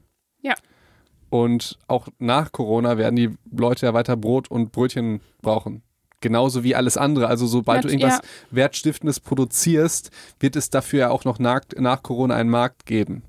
Und 1.32 1.78
auch 1.88 2.08
nach 2.18 2.52
Corona 2.52 2.98
werden 2.98 3.16
die 3.16 3.30
Leute 3.50 3.86
ja 3.86 3.94
weiter 3.94 4.18
Brot 4.18 4.50
und 4.50 4.70
Brötchen 4.70 5.22
brauchen. 5.40 5.80
Genauso 6.20 6.62
wie 6.62 6.74
alles 6.74 6.98
andere. 6.98 7.26
Also 7.26 7.46
sobald 7.46 7.78
Ja, 7.78 7.82
du 7.82 7.88
irgendwas 7.88 8.18
ja. 8.18 8.22
Wertstiftendes 8.50 9.18
produzierst, 9.18 10.10
wird 10.40 10.56
es 10.56 10.68
dafür 10.68 10.98
ja 11.00 11.10
auch 11.10 11.24
noch 11.24 11.38
nach, 11.38 11.62
nach 11.78 12.02
Corona 12.02 12.34
einen 12.34 12.50
Markt 12.50 12.84
geben. 12.84 13.22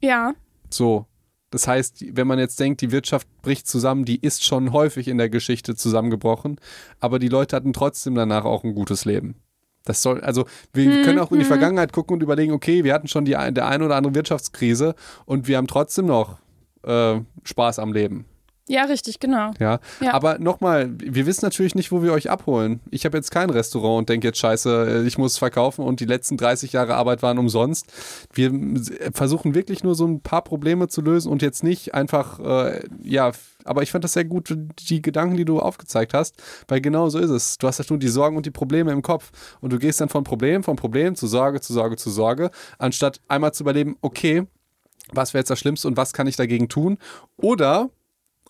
Ja, 0.00 0.34
So. 0.68 1.06
Das 1.50 1.68
heißt, 1.68 2.04
wenn 2.16 2.26
man 2.26 2.40
jetzt 2.40 2.58
denkt, 2.58 2.80
die 2.80 2.90
Wirtschaft 2.90 3.28
bricht 3.40 3.68
zusammen, 3.68 4.04
die 4.04 4.20
ist 4.20 4.42
schon 4.44 4.72
häufig 4.72 5.06
in 5.06 5.18
der 5.18 5.30
Geschichte 5.30 5.76
zusammengebrochen, 5.76 6.58
aber 6.98 7.20
die 7.20 7.28
Leute 7.28 7.54
hatten 7.54 7.72
trotzdem 7.72 8.16
danach 8.16 8.44
auch 8.44 8.64
ein 8.64 8.74
gutes 8.74 9.04
Leben. 9.04 9.36
Das 9.84 10.02
soll, 10.02 10.20
also 10.22 10.46
wir 10.72 11.02
können 11.02 11.20
auch 11.20 11.30
in 11.30 11.38
die 11.38 11.44
Vergangenheit 11.44 11.92
gucken 11.92 12.14
und 12.14 12.22
überlegen, 12.24 12.52
okay, 12.52 12.82
wir 12.82 12.92
hatten 12.92 13.06
schon 13.06 13.24
die 13.24 13.30
der 13.30 13.68
eine 13.68 13.84
oder 13.84 13.94
andere 13.94 14.16
Wirtschaftskrise 14.16 14.96
und 15.26 15.46
wir 15.46 15.58
haben 15.58 15.68
trotzdem 15.68 16.06
noch 16.06 16.38
äh, 16.86 17.20
Spaß 17.44 17.78
am 17.78 17.92
Leben. 17.92 18.24
Ja, 18.68 18.82
richtig, 18.86 19.20
genau. 19.20 19.52
Ja, 19.60 19.78
Ja. 20.00 20.12
aber 20.12 20.40
nochmal, 20.40 20.90
wir 20.98 21.24
wissen 21.26 21.44
natürlich 21.44 21.76
nicht, 21.76 21.92
wo 21.92 22.02
wir 22.02 22.12
euch 22.12 22.30
abholen. 22.30 22.80
Ich 22.90 23.04
habe 23.04 23.16
jetzt 23.16 23.30
kein 23.30 23.48
Restaurant 23.50 23.98
und 23.98 24.08
denke 24.08 24.26
jetzt, 24.26 24.38
scheiße, 24.40 25.04
ich 25.06 25.18
muss 25.18 25.38
verkaufen 25.38 25.84
und 25.84 26.00
die 26.00 26.04
letzten 26.04 26.36
30 26.36 26.72
Jahre 26.72 26.96
Arbeit 26.96 27.22
waren 27.22 27.38
umsonst. 27.38 27.86
Wir 28.32 28.52
äh, 28.52 29.12
versuchen 29.12 29.54
wirklich 29.54 29.84
nur 29.84 29.94
so 29.94 30.04
ein 30.04 30.20
paar 30.20 30.42
Probleme 30.42 30.88
zu 30.88 31.00
lösen 31.00 31.30
und 31.30 31.42
jetzt 31.42 31.62
nicht 31.62 31.94
einfach, 31.94 32.40
äh, 32.40 32.82
ja, 33.04 33.30
aber 33.64 33.82
ich 33.84 33.92
fand 33.92 34.02
das 34.02 34.14
sehr 34.14 34.24
gut, 34.24 34.52
die 34.88 35.00
Gedanken, 35.00 35.36
die 35.36 35.44
du 35.44 35.60
aufgezeigt 35.60 36.12
hast, 36.12 36.34
weil 36.66 36.80
genau 36.80 37.08
so 37.08 37.20
ist 37.20 37.30
es. 37.30 37.58
Du 37.58 37.68
hast 37.68 37.78
halt 37.78 37.90
nur 37.90 38.00
die 38.00 38.08
Sorgen 38.08 38.36
und 38.36 38.46
die 38.46 38.50
Probleme 38.50 38.90
im 38.90 39.02
Kopf 39.02 39.30
und 39.60 39.72
du 39.72 39.78
gehst 39.78 40.00
dann 40.00 40.08
von 40.08 40.24
Problem, 40.24 40.64
von 40.64 40.74
Problem 40.74 41.14
zu 41.14 41.28
Sorge, 41.28 41.60
zu 41.60 41.72
Sorge, 41.72 41.94
zu 41.96 42.10
Sorge, 42.10 42.50
anstatt 42.78 43.20
einmal 43.28 43.54
zu 43.54 43.62
überleben, 43.62 43.96
okay, 44.00 44.44
was 45.12 45.34
wäre 45.34 45.40
jetzt 45.40 45.50
das 45.50 45.58
Schlimmste 45.58 45.88
und 45.88 45.96
was 45.96 46.12
kann 46.12 46.26
ich 46.26 46.36
dagegen 46.36 46.68
tun? 46.68 46.98
Oder 47.36 47.90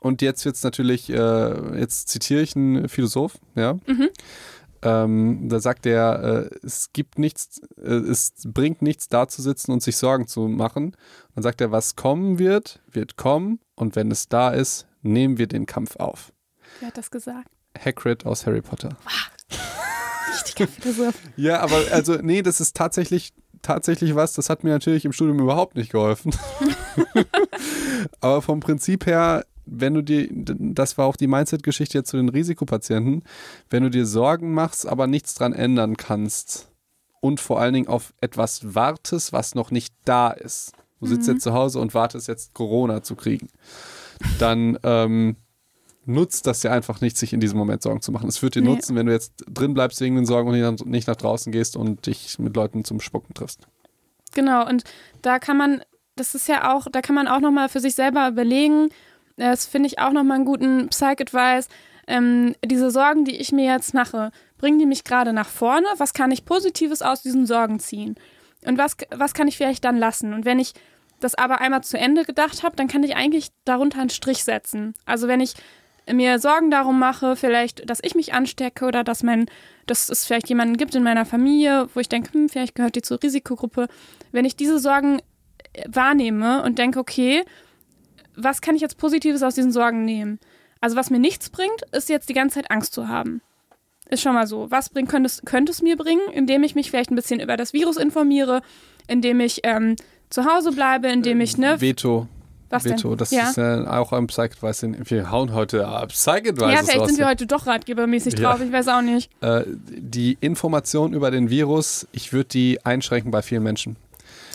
und 0.01 0.23
jetzt 0.23 0.45
wird 0.45 0.57
es 0.57 0.63
natürlich, 0.63 1.11
äh, 1.11 1.79
jetzt 1.79 2.09
zitiere 2.09 2.43
ich 2.43 2.55
einen 2.55 2.89
Philosoph, 2.89 3.39
ja. 3.55 3.79
Ähm, 4.83 5.49
da 5.49 5.59
sagt 5.59 5.87
er, 5.87 6.49
äh, 6.53 6.57
es 6.63 6.93
gibt 6.93 7.19
nichts, 7.19 7.61
äh, 7.77 7.95
es 7.95 8.35
bringt 8.45 8.83
nichts 8.83 9.09
da 9.09 9.27
zu 9.27 9.43
sitzen 9.43 9.73
und 9.73 9.83
sich 9.83 9.97
Sorgen 9.97 10.29
zu 10.29 10.49
machen. 10.49 10.95
Dann 11.35 11.43
sagt 11.43 11.61
er, 11.61 11.73
was 11.73 11.97
kommen 11.97 12.39
wird, 12.39 12.81
wird 12.91 13.17
kommen 13.17 13.59
und 13.75 13.97
wenn 13.97 14.11
es 14.11 14.29
da 14.29 14.51
ist, 14.51 14.87
nehmen 15.03 15.39
wir 15.39 15.47
den 15.47 15.67
Kampf 15.67 15.97
auf. 15.97 16.33
Wer 16.81 16.89
hat 16.89 16.99
das 16.99 17.11
gesagt? 17.11 17.49
Hagrid 17.79 18.27
aus 18.27 18.47
Harry 18.47 18.61
Potter. 18.61 18.97
Richtiger 20.33 20.69
Philosoph. 20.69 21.15
Ja, 21.37 21.61
aber 21.61 21.83
also, 21.91 22.17
nee, 22.17 22.43
das 22.43 22.61
ist 22.61 22.77
tatsächlich, 22.77 23.33
tatsächlich 23.63 24.15
was, 24.15 24.33
das 24.33 24.51
hat 24.51 24.65
mir 24.65 24.71
natürlich 24.71 25.05
im 25.05 25.13
Studium 25.13 25.41
überhaupt 25.41 25.77
nicht 25.77 25.93
geholfen. 25.93 26.35
aber 28.21 28.43
vom 28.43 28.61
Prinzip 28.61 29.07
her, 29.07 29.45
wenn 29.65 29.95
du 29.95 30.03
dir, 30.03 30.29
das 30.31 30.97
war 30.97 31.07
auch 31.07 31.17
die 31.17 31.27
Mindset-Geschichte 31.27 31.99
jetzt 31.99 32.11
zu 32.11 32.17
den 32.17 32.29
Risikopatienten, 32.29 33.25
wenn 33.69 33.83
du 33.83 33.91
dir 33.91 34.07
Sorgen 34.07 34.53
machst, 34.55 34.87
aber 34.87 35.07
nichts 35.07 35.35
dran 35.35 35.53
ändern 35.53 35.97
kannst 35.97 36.69
und 37.21 37.41
vor 37.41 37.61
allen 37.61 37.75
Dingen 37.75 37.89
auf 37.89 38.15
etwas 38.21 38.75
wartest, 38.75 39.33
was 39.33 39.55
noch 39.55 39.71
nicht 39.71 39.95
da 40.05 40.31
ist. 40.31 40.73
Du 41.01 41.07
sitzt 41.07 41.29
jetzt 41.29 41.43
zu 41.43 41.53
Hause 41.53 41.79
und 41.79 41.95
wartest 41.95 42.27
jetzt 42.27 42.55
Corona 42.55 43.03
zu 43.03 43.17
kriegen. 43.17 43.49
Dann 44.39 44.79
ähm, 44.83 45.37
nutzt 46.07 46.47
das 46.47 46.63
ja 46.63 46.73
einfach 46.73 47.01
nicht, 47.01 47.17
sich 47.17 47.33
in 47.33 47.41
diesem 47.41 47.59
Moment 47.59 47.83
Sorgen 47.83 48.01
zu 48.01 48.13
machen. 48.13 48.29
Es 48.29 48.41
wird 48.43 48.55
dir 48.55 48.63
Nee. 48.63 48.69
nutzen, 48.69 48.97
wenn 48.97 49.07
du 49.07 49.13
jetzt 49.13 49.33
drin 49.51 49.75
bleibst 49.75 50.01
wegen 50.01 50.17
den 50.17 50.27
Sorgen 50.27 50.49
und 50.51 50.87
nicht- 50.87 51.09
nach 51.09 51.17
draußen 51.17 51.53
gehst 51.53 51.77
und 51.77 52.07
dich 52.07 52.39
mit 52.39 52.55
Leuten 52.57 52.85
zum 52.85 53.01
Spucken 53.01 53.35
triffst. 53.35 53.67
Genau, 54.35 54.67
und 54.69 54.85
da 55.23 55.39
kann 55.39 55.57
man, 55.57 55.83
das 56.15 56.35
ist 56.35 56.49
ja 56.49 56.75
auch, 56.75 56.87
da 56.91 57.01
kann 57.03 57.15
man 57.15 57.27
auch 57.29 57.41
nochmal 57.41 57.69
für 57.69 57.81
sich 57.81 57.95
selber 57.95 58.29
überlegen, 58.29 58.89
das 59.37 59.67
finde 59.67 59.89
ich 59.89 59.99
auch 59.99 60.13
nochmal 60.13 60.37
einen 60.37 60.45
guten 60.45 60.89
Psych-Advice, 60.89 61.69
ähm, 62.07 62.55
diese 62.65 62.91
Sorgen, 62.91 63.25
die 63.25 63.37
ich 63.37 63.51
mir 63.53 63.65
jetzt 63.65 63.93
mache, 63.93 64.31
bringen 64.59 64.79
die 64.79 64.87
mich 64.87 65.05
gerade 65.05 65.33
nach 65.33 65.49
vorne? 65.49 65.87
Was 65.99 66.15
kann 66.15 66.31
ich 66.31 66.45
Positives 66.45 67.03
aus 67.03 67.23
diesen 67.23 67.47
Sorgen 67.47 67.81
ziehen? 67.81 68.15
Und 68.65 68.79
was, 68.79 68.97
was 69.15 69.35
kann 69.35 69.49
ich 69.49 69.57
vielleicht 69.57 69.85
dann 69.85 69.97
lassen? 69.99 70.33
Und 70.33 70.45
wenn 70.45 70.59
ich 70.59 70.73
das 71.21 71.35
aber 71.35 71.61
einmal 71.61 71.83
zu 71.83 71.99
Ende 71.99 72.25
gedacht 72.25 72.63
habe, 72.63 72.77
dann 72.77 72.89
kann 72.89 73.03
ich 73.03 73.17
eigentlich 73.17 73.49
darunter 73.65 74.01
einen 74.01 74.11
Strich 74.11 74.45
setzen. 74.45 74.95
Also 75.05 75.29
wenn 75.29 75.41
ich 75.41 75.55
mir 76.13 76.39
Sorgen 76.39 76.71
darum 76.71 76.99
mache, 76.99 77.37
vielleicht, 77.37 77.89
dass 77.89 77.99
ich 78.03 78.15
mich 78.15 78.33
anstecke 78.33 78.85
oder 78.85 79.05
dass 79.05 79.23
mein, 79.23 79.47
dass 79.87 80.09
es 80.09 80.25
vielleicht 80.25 80.49
jemanden 80.49 80.77
gibt 80.77 80.95
in 80.95 81.03
meiner 81.03 81.27
Familie, 81.27 81.89
wo 81.95 82.01
ich 82.01 82.09
denke, 82.09 82.33
hm, 82.33 82.49
vielleicht 82.49 82.75
gehört 82.75 82.95
die 82.95 83.03
zur 83.03 83.23
Risikogruppe. 83.23 83.89
Wenn 84.33 84.45
ich 84.45 84.57
diese 84.57 84.79
Sorgen 84.79 85.21
äh, 85.73 85.85
wahrnehme 85.89 86.63
und 86.63 86.79
denke, 86.79 86.99
okay, 86.99 87.45
was 88.37 88.61
kann 88.61 88.77
ich 88.77 88.83
jetzt 88.83 88.99
Positives 88.99 89.43
aus 89.43 89.55
diesen 89.55 89.73
Sorgen 89.73 90.05
nehmen? 90.05 90.39
Also 90.81 90.97
was 90.97 91.11
mir 91.11 91.19
nichts 91.19 91.51
bringt, 91.51 91.83
ist 91.93 92.09
jetzt 92.09 92.29
die 92.29 92.35
ganze 92.35 92.57
Zeit 92.57 92.71
Angst 92.71 92.93
zu 92.93 93.09
haben. 93.09 93.41
Ist 94.09 94.23
schon 94.23 94.35
mal 94.35 94.47
so. 94.47 94.71
Was 94.71 94.91
bringt, 94.91 95.09
könnte, 95.09 95.27
es, 95.27 95.43
könnte 95.45 95.73
es 95.73 95.83
mir 95.83 95.97
bringen, 95.97 96.23
indem 96.33 96.63
ich 96.63 96.75
mich 96.75 96.91
vielleicht 96.91 97.11
ein 97.11 97.17
bisschen 97.17 97.41
über 97.41 97.57
das 97.57 97.73
Virus 97.73 97.97
informiere, 97.97 98.63
indem 99.09 99.41
ich 99.41 99.61
ähm, 99.65 99.97
zu 100.31 100.45
Hause 100.45 100.71
bleibe, 100.71 101.09
indem 101.09 101.41
ich, 101.41 101.59
ne? 101.59 101.81
Veto. 101.81 102.29
Was 102.71 102.85
Veto, 102.85 103.11
denn? 103.11 103.19
das 103.19 103.31
ja. 103.31 103.49
ist 103.51 103.57
ja 103.57 103.99
auch 104.01 104.12
ein 104.12 104.27
Psych-Advice. 104.27 104.83
in- 104.83 105.09
Wir 105.11 105.31
hauen 105.31 105.53
heute 105.55 105.79
äh, 105.83 106.07
Psych-Advice 106.07 106.73
ja, 106.73 106.83
vielleicht 106.83 107.07
sind 107.07 107.19
wir 107.19 107.29
heute 107.29 107.47
doch 107.47 107.67
ratgebermäßig 107.67 108.39
Ja. 108.39 108.51
drauf, 108.53 108.61
ich 108.61 108.73
weiß 108.73 108.89
auch 108.89 109.03
nicht. 109.03 109.31
äh, 109.43 109.64
die 109.89 110.37
Information 110.41 111.12
über 111.12 111.31
den 111.31 111.49
Virus, 111.51 112.07
ich 112.12 112.33
würde 112.33 112.49
die 112.49 112.85
einschränken 112.85 113.31
bei 113.31 113.43
vielen 113.43 113.62
Menschen. 113.62 113.97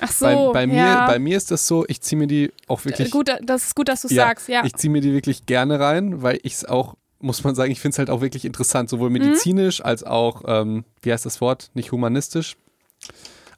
Ach 0.02 0.12
so, 0.12 0.26
bei, 0.26 0.52
bei, 0.54 0.68
mir, 0.68 0.76
ja. 0.78 1.08
bei 1.08 1.20
mir 1.20 1.38
ist 1.38 1.52
das 1.52 1.68
so, 1.68 1.86
ich 1.88 2.02
ziehe 2.02 2.18
mir 2.20 2.28
die 2.28 2.52
auch 2.68 2.84
wirklich. 2.86 3.12
gut, 3.12 3.30
das 3.44 3.66
ist 3.68 3.76
gut, 3.76 3.88
dass 3.88 4.02
du 4.02 4.08
Ja, 4.10 4.26
sagst, 4.28 4.48
ja. 4.50 4.64
Ich 4.66 4.74
ziehe 4.76 4.92
mir 4.92 5.00
die 5.02 5.14
wirklich 5.14 5.46
gerne 5.46 5.80
rein, 5.80 6.22
weil 6.24 6.40
ich 6.44 6.54
es 6.56 6.66
auch, 6.66 6.96
muss 7.20 7.44
man 7.44 7.54
sagen, 7.54 7.72
ich 7.72 7.80
finde 7.80 7.94
es 7.94 8.00
halt 8.00 8.10
auch 8.10 8.20
wirklich 8.22 8.44
interessant, 8.46 8.90
sowohl 8.90 9.10
Mhm. 9.10 9.20
medizinisch 9.20 9.80
als 9.86 10.04
auch, 10.04 10.42
ähm, 10.48 10.86
wie 11.04 11.14
heißt 11.14 11.26
das 11.26 11.40
Wort? 11.40 11.70
Nicht 11.76 11.92
humanistisch, 11.92 12.58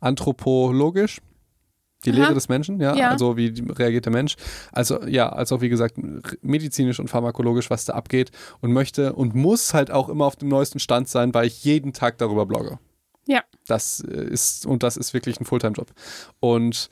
anthropologisch. 0.01 1.21
Die 2.05 2.11
Aha. 2.11 2.17
Lehre 2.19 2.33
des 2.33 2.49
Menschen, 2.49 2.79
ja, 2.79 2.95
Ja. 2.95 3.09
also 3.11 3.37
wie 3.37 3.53
reagiert 3.69 4.05
der 4.05 4.13
Mensch. 4.13 4.35
Also 4.71 5.03
ja, 5.05 5.29
als 5.29 5.51
auch 5.51 5.61
wie 5.61 5.69
gesagt 5.69 5.95
medizinisch 6.41 6.99
und 6.99 7.07
pharmakologisch, 7.09 7.69
was 7.69 7.85
da 7.85 7.93
abgeht 7.93 8.31
und 8.61 8.71
möchte 8.73 9.13
und 9.13 9.35
muss 9.35 9.73
halt 9.73 9.91
auch 9.91 10.09
immer 10.09 10.25
auf 10.25 10.35
dem 10.35 10.49
neuesten 10.49 10.79
Stand 10.79 11.07
sein, 11.09 11.33
weil 11.33 11.47
ich 11.47 11.63
jeden 11.63 11.93
Tag 11.93 12.17
darüber 12.17 12.45
blogge. 12.45 12.79
Ja. 13.25 13.41
Das 13.67 14.01
äh, 14.01 14.11
ist, 14.25 14.65
und 14.65 14.83
das 14.83 14.97
ist 14.97 15.13
wirklich 15.13 15.39
ein 15.39 15.45
Fulltime-Job. 15.45 15.91
Und 16.41 16.89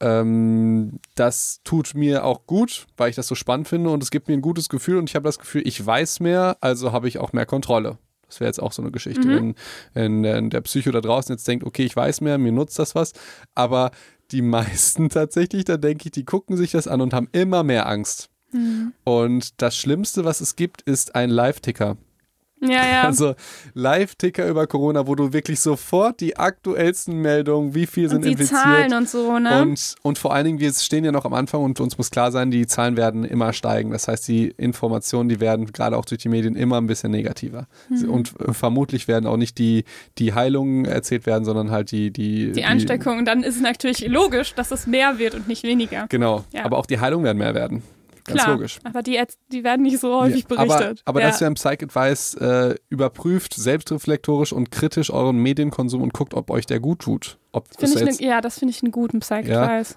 ähm, 0.00 0.98
das 1.14 1.60
tut 1.64 1.94
mir 1.94 2.24
auch 2.24 2.46
gut, 2.46 2.86
weil 2.96 3.10
ich 3.10 3.16
das 3.16 3.26
so 3.28 3.34
spannend 3.34 3.68
finde 3.68 3.90
und 3.90 4.02
es 4.02 4.10
gibt 4.10 4.28
mir 4.28 4.34
ein 4.34 4.42
gutes 4.42 4.68
Gefühl 4.68 4.98
und 4.98 5.08
ich 5.08 5.14
habe 5.14 5.24
das 5.24 5.38
Gefühl, 5.38 5.62
ich 5.66 5.84
weiß 5.84 6.20
mehr, 6.20 6.56
also 6.60 6.92
habe 6.92 7.08
ich 7.08 7.18
auch 7.18 7.32
mehr 7.32 7.46
Kontrolle. 7.46 7.98
Das 8.28 8.40
wäre 8.40 8.48
jetzt 8.48 8.60
auch 8.60 8.72
so 8.72 8.82
eine 8.82 8.90
Geschichte, 8.90 9.26
Mhm. 9.26 9.34
wenn, 9.34 9.54
wenn, 9.94 10.22
wenn 10.24 10.50
der 10.50 10.60
Psycho 10.62 10.90
da 10.90 11.00
draußen 11.00 11.32
jetzt 11.32 11.46
denkt, 11.48 11.64
okay, 11.64 11.84
ich 11.84 11.94
weiß 11.96 12.20
mehr, 12.20 12.38
mir 12.38 12.52
nutzt 12.52 12.78
das 12.78 12.94
was, 12.94 13.12
aber 13.54 13.90
die 14.32 14.42
meisten 14.42 15.08
tatsächlich, 15.10 15.64
da 15.64 15.76
denke 15.76 16.06
ich, 16.06 16.12
die 16.12 16.24
gucken 16.24 16.56
sich 16.56 16.72
das 16.72 16.88
an 16.88 17.00
und 17.00 17.14
haben 17.14 17.28
immer 17.32 17.62
mehr 17.62 17.86
Angst. 17.88 18.28
Mhm. 18.52 18.92
Und 19.04 19.60
das 19.60 19.76
Schlimmste, 19.76 20.24
was 20.24 20.40
es 20.40 20.56
gibt, 20.56 20.82
ist 20.82 21.14
ein 21.14 21.30
Live-Ticker. 21.30 21.96
Ja, 22.60 22.86
ja. 22.86 23.02
Also 23.02 23.34
Live-Ticker 23.74 24.48
über 24.48 24.66
Corona, 24.66 25.06
wo 25.06 25.14
du 25.14 25.32
wirklich 25.34 25.60
sofort 25.60 26.20
die 26.20 26.38
aktuellsten 26.38 27.20
Meldungen, 27.20 27.74
wie 27.74 27.86
viel 27.86 28.08
sind 28.08 28.18
und 28.18 28.24
die 28.24 28.32
infiziert. 28.32 28.62
Zahlen 28.62 28.94
und 28.94 29.08
so, 29.08 29.38
ne? 29.38 29.62
Und, 29.62 29.94
und 30.02 30.18
vor 30.18 30.32
allen 30.32 30.46
Dingen, 30.46 30.58
wir 30.58 30.72
stehen 30.72 31.04
ja 31.04 31.12
noch 31.12 31.26
am 31.26 31.34
Anfang 31.34 31.62
und 31.62 31.80
uns 31.80 31.98
muss 31.98 32.10
klar 32.10 32.32
sein, 32.32 32.50
die 32.50 32.66
Zahlen 32.66 32.96
werden 32.96 33.24
immer 33.24 33.52
steigen. 33.52 33.90
Das 33.90 34.08
heißt, 34.08 34.26
die 34.28 34.48
Informationen, 34.56 35.28
die 35.28 35.40
werden 35.40 35.70
gerade 35.72 35.98
auch 35.98 36.06
durch 36.06 36.22
die 36.22 36.30
Medien 36.30 36.56
immer 36.56 36.78
ein 36.78 36.86
bisschen 36.86 37.10
negativer. 37.10 37.66
Mhm. 37.90 38.10
Und 38.10 38.40
äh, 38.40 38.54
vermutlich 38.54 39.06
werden 39.06 39.26
auch 39.26 39.36
nicht 39.36 39.58
die, 39.58 39.84
die 40.16 40.32
Heilungen 40.32 40.86
erzählt 40.86 41.26
werden, 41.26 41.44
sondern 41.44 41.70
halt 41.70 41.90
die, 41.90 42.10
die, 42.10 42.52
die 42.52 42.64
Ansteckung. 42.64 43.18
Und 43.18 43.26
dann 43.26 43.42
ist 43.42 43.56
es 43.56 43.62
natürlich 43.62 44.06
logisch, 44.08 44.54
dass 44.54 44.70
es 44.70 44.86
mehr 44.86 45.18
wird 45.18 45.34
und 45.34 45.46
nicht 45.46 45.62
weniger. 45.62 46.06
Genau. 46.08 46.44
Ja. 46.52 46.64
Aber 46.64 46.78
auch 46.78 46.86
die 46.86 47.00
Heilungen 47.00 47.24
werden 47.24 47.38
mehr 47.38 47.54
werden. 47.54 47.82
Ganz 48.26 48.40
Klar, 48.42 48.54
logisch. 48.56 48.78
aber 48.84 49.02
die, 49.02 49.20
die 49.52 49.62
werden 49.64 49.82
nicht 49.82 50.00
so 50.00 50.20
häufig 50.20 50.46
Ja, 50.50 50.56
berichtet. 50.56 51.02
Aber, 51.04 51.10
aber 51.10 51.20
ja. 51.20 51.26
das 51.28 51.36
ist 51.36 51.40
ja 51.40 51.46
ein 51.46 51.54
Psych-Advice, 51.54 52.34
äh, 52.34 52.74
überprüft 52.88 53.54
selbstreflektorisch 53.54 54.52
und 54.52 54.70
kritisch 54.70 55.10
euren 55.10 55.36
Medienkonsum 55.38 56.02
und 56.02 56.12
guckt, 56.12 56.34
ob 56.34 56.50
euch 56.50 56.66
der 56.66 56.80
gut 56.80 57.00
tut. 57.00 57.38
Ob 57.52 57.70
das 57.78 57.94
ich 57.94 58.20
ne, 58.20 58.26
ja, 58.26 58.40
das 58.40 58.58
finde 58.58 58.72
ich 58.72 58.82
einen 58.82 58.92
guten 58.92 59.20
Psych-Advice. 59.20 59.94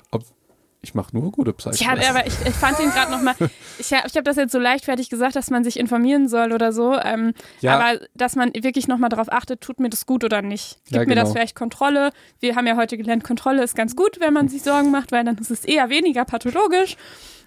ich 0.82 0.94
mache 0.96 1.18
nur 1.18 1.32
gute 1.32 1.52
Psych-Advice. 1.54 2.04
Ja, 2.06 2.10
aber 2.12 2.26
ich, 2.28 2.34
ich 2.46 2.54
fand 2.54 2.80
ihn 2.80 2.90
gerade 2.92 3.12
nochmal, 3.12 3.36
ich, 3.80 3.92
ich 3.92 3.94
habe 3.94 4.24
das 4.24 4.38
jetzt 4.38 4.52
so 4.52 4.60
leichtfertig 4.60 5.10
gesagt, 5.10 5.36
dass 5.36 5.50
man 5.50 5.64
sich 5.64 5.78
informieren 5.80 6.28
soll 6.30 6.54
oder 6.54 6.72
so, 6.72 6.96
ähm, 6.98 7.34
Ja. 7.62 7.78
aber 7.80 8.00
dass 8.14 8.36
man 8.36 8.54
wirklich 8.54 8.88
nochmal 8.88 9.10
darauf 9.10 9.32
achtet, 9.32 9.60
tut 9.62 9.80
mir 9.80 9.90
das 9.90 10.06
gut 10.06 10.24
oder 10.24 10.42
nicht. 10.42 10.78
Gibt 10.86 10.96
Ja, 10.96 11.00
mir 11.06 11.16
das 11.16 11.24
genau. 11.26 11.34
vielleicht 11.34 11.56
Kontrolle? 11.56 12.12
Wir 12.40 12.56
haben 12.56 12.68
ja 12.68 12.78
heute 12.78 12.96
gelernt, 12.98 13.24
Kontrolle 13.24 13.64
ist 13.64 13.76
ganz 13.76 13.96
gut, 13.96 14.20
wenn 14.22 14.34
man 14.34 14.48
sich 14.48 14.62
Sorgen 14.62 14.92
macht, 14.92 15.12
weil 15.12 15.24
dann 15.26 15.38
ist 15.38 15.52
es 15.52 15.66
eher 15.66 15.90
weniger 15.90 16.24
pathologisch. 16.26 16.96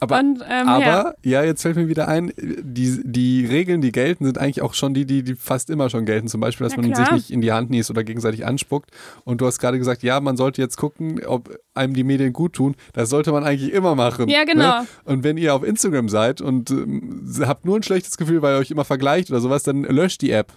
Aber 0.02 0.18
Und, 0.18 0.42
ähm, 0.50 0.66
Aber 0.68 0.84
ja. 0.84 1.14
ja. 1.22 1.44
jetzt 1.44 1.62
fällt 1.62 1.76
mir 1.76 1.86
wieder 1.88 2.08
ein, 2.08 2.32
die, 2.36 3.00
die 3.04 3.46
Regeln, 3.46 3.80
die 3.80 3.92
gelten, 3.92 4.24
sind 4.24 4.36
eigentlich 4.36 4.60
auch 4.60 4.74
schon 4.74 4.94
die, 4.94 5.06
die, 5.06 5.22
die 5.22 5.36
fast 5.36 5.70
immer 5.70 5.90
schon 5.90 6.06
gelten. 6.06 6.26
Zum 6.26 6.40
Beispiel, 6.40 6.64
dass 6.64 6.74
Ja, 6.74 6.82
man 6.82 6.90
klar. 6.90 7.06
sich 7.06 7.12
nicht 7.14 7.30
in 7.30 7.40
die 7.40 7.52
Hand 7.52 7.70
niest 7.70 7.88
oder 7.88 8.02
gegenseitig 8.02 8.44
anspuckt. 8.44 8.90
Und 9.24 9.40
du 9.40 9.46
hast 9.46 9.60
gerade 9.60 9.78
gesagt, 9.78 10.02
ja, 10.02 10.18
man 10.18 10.36
sollte 10.36 10.60
jetzt 10.60 10.76
gucken, 10.76 11.24
ob 11.24 11.56
einem 11.74 11.94
die 11.94 12.02
Medien 12.02 12.32
gut 12.32 12.54
tun. 12.54 12.74
Das 12.94 13.10
sollte 13.10 13.30
man 13.30 13.44
eigentlich 13.44 13.72
immer 13.72 13.94
machen. 13.94 14.28
Ja, 14.28 14.42
genau. 14.42 14.80
Ne? 14.80 14.86
Und 15.04 15.22
wenn 15.22 15.36
ihr 15.36 15.54
auf 15.54 15.62
Instagram 15.62 16.08
seid 16.08 16.40
und 16.40 16.70
ähm, 16.70 17.24
habt 17.46 17.64
nur 17.64 17.76
ein 17.76 17.84
schlechtes 17.84 18.16
Gefühl, 18.16 18.42
weil 18.42 18.56
ihr 18.56 18.58
euch 18.58 18.72
immer 18.72 18.84
vergleicht 18.84 19.30
oder 19.30 19.40
sowas, 19.40 19.62
dann 19.62 19.84
löscht 19.84 20.20
die 20.20 20.32
App. 20.32 20.52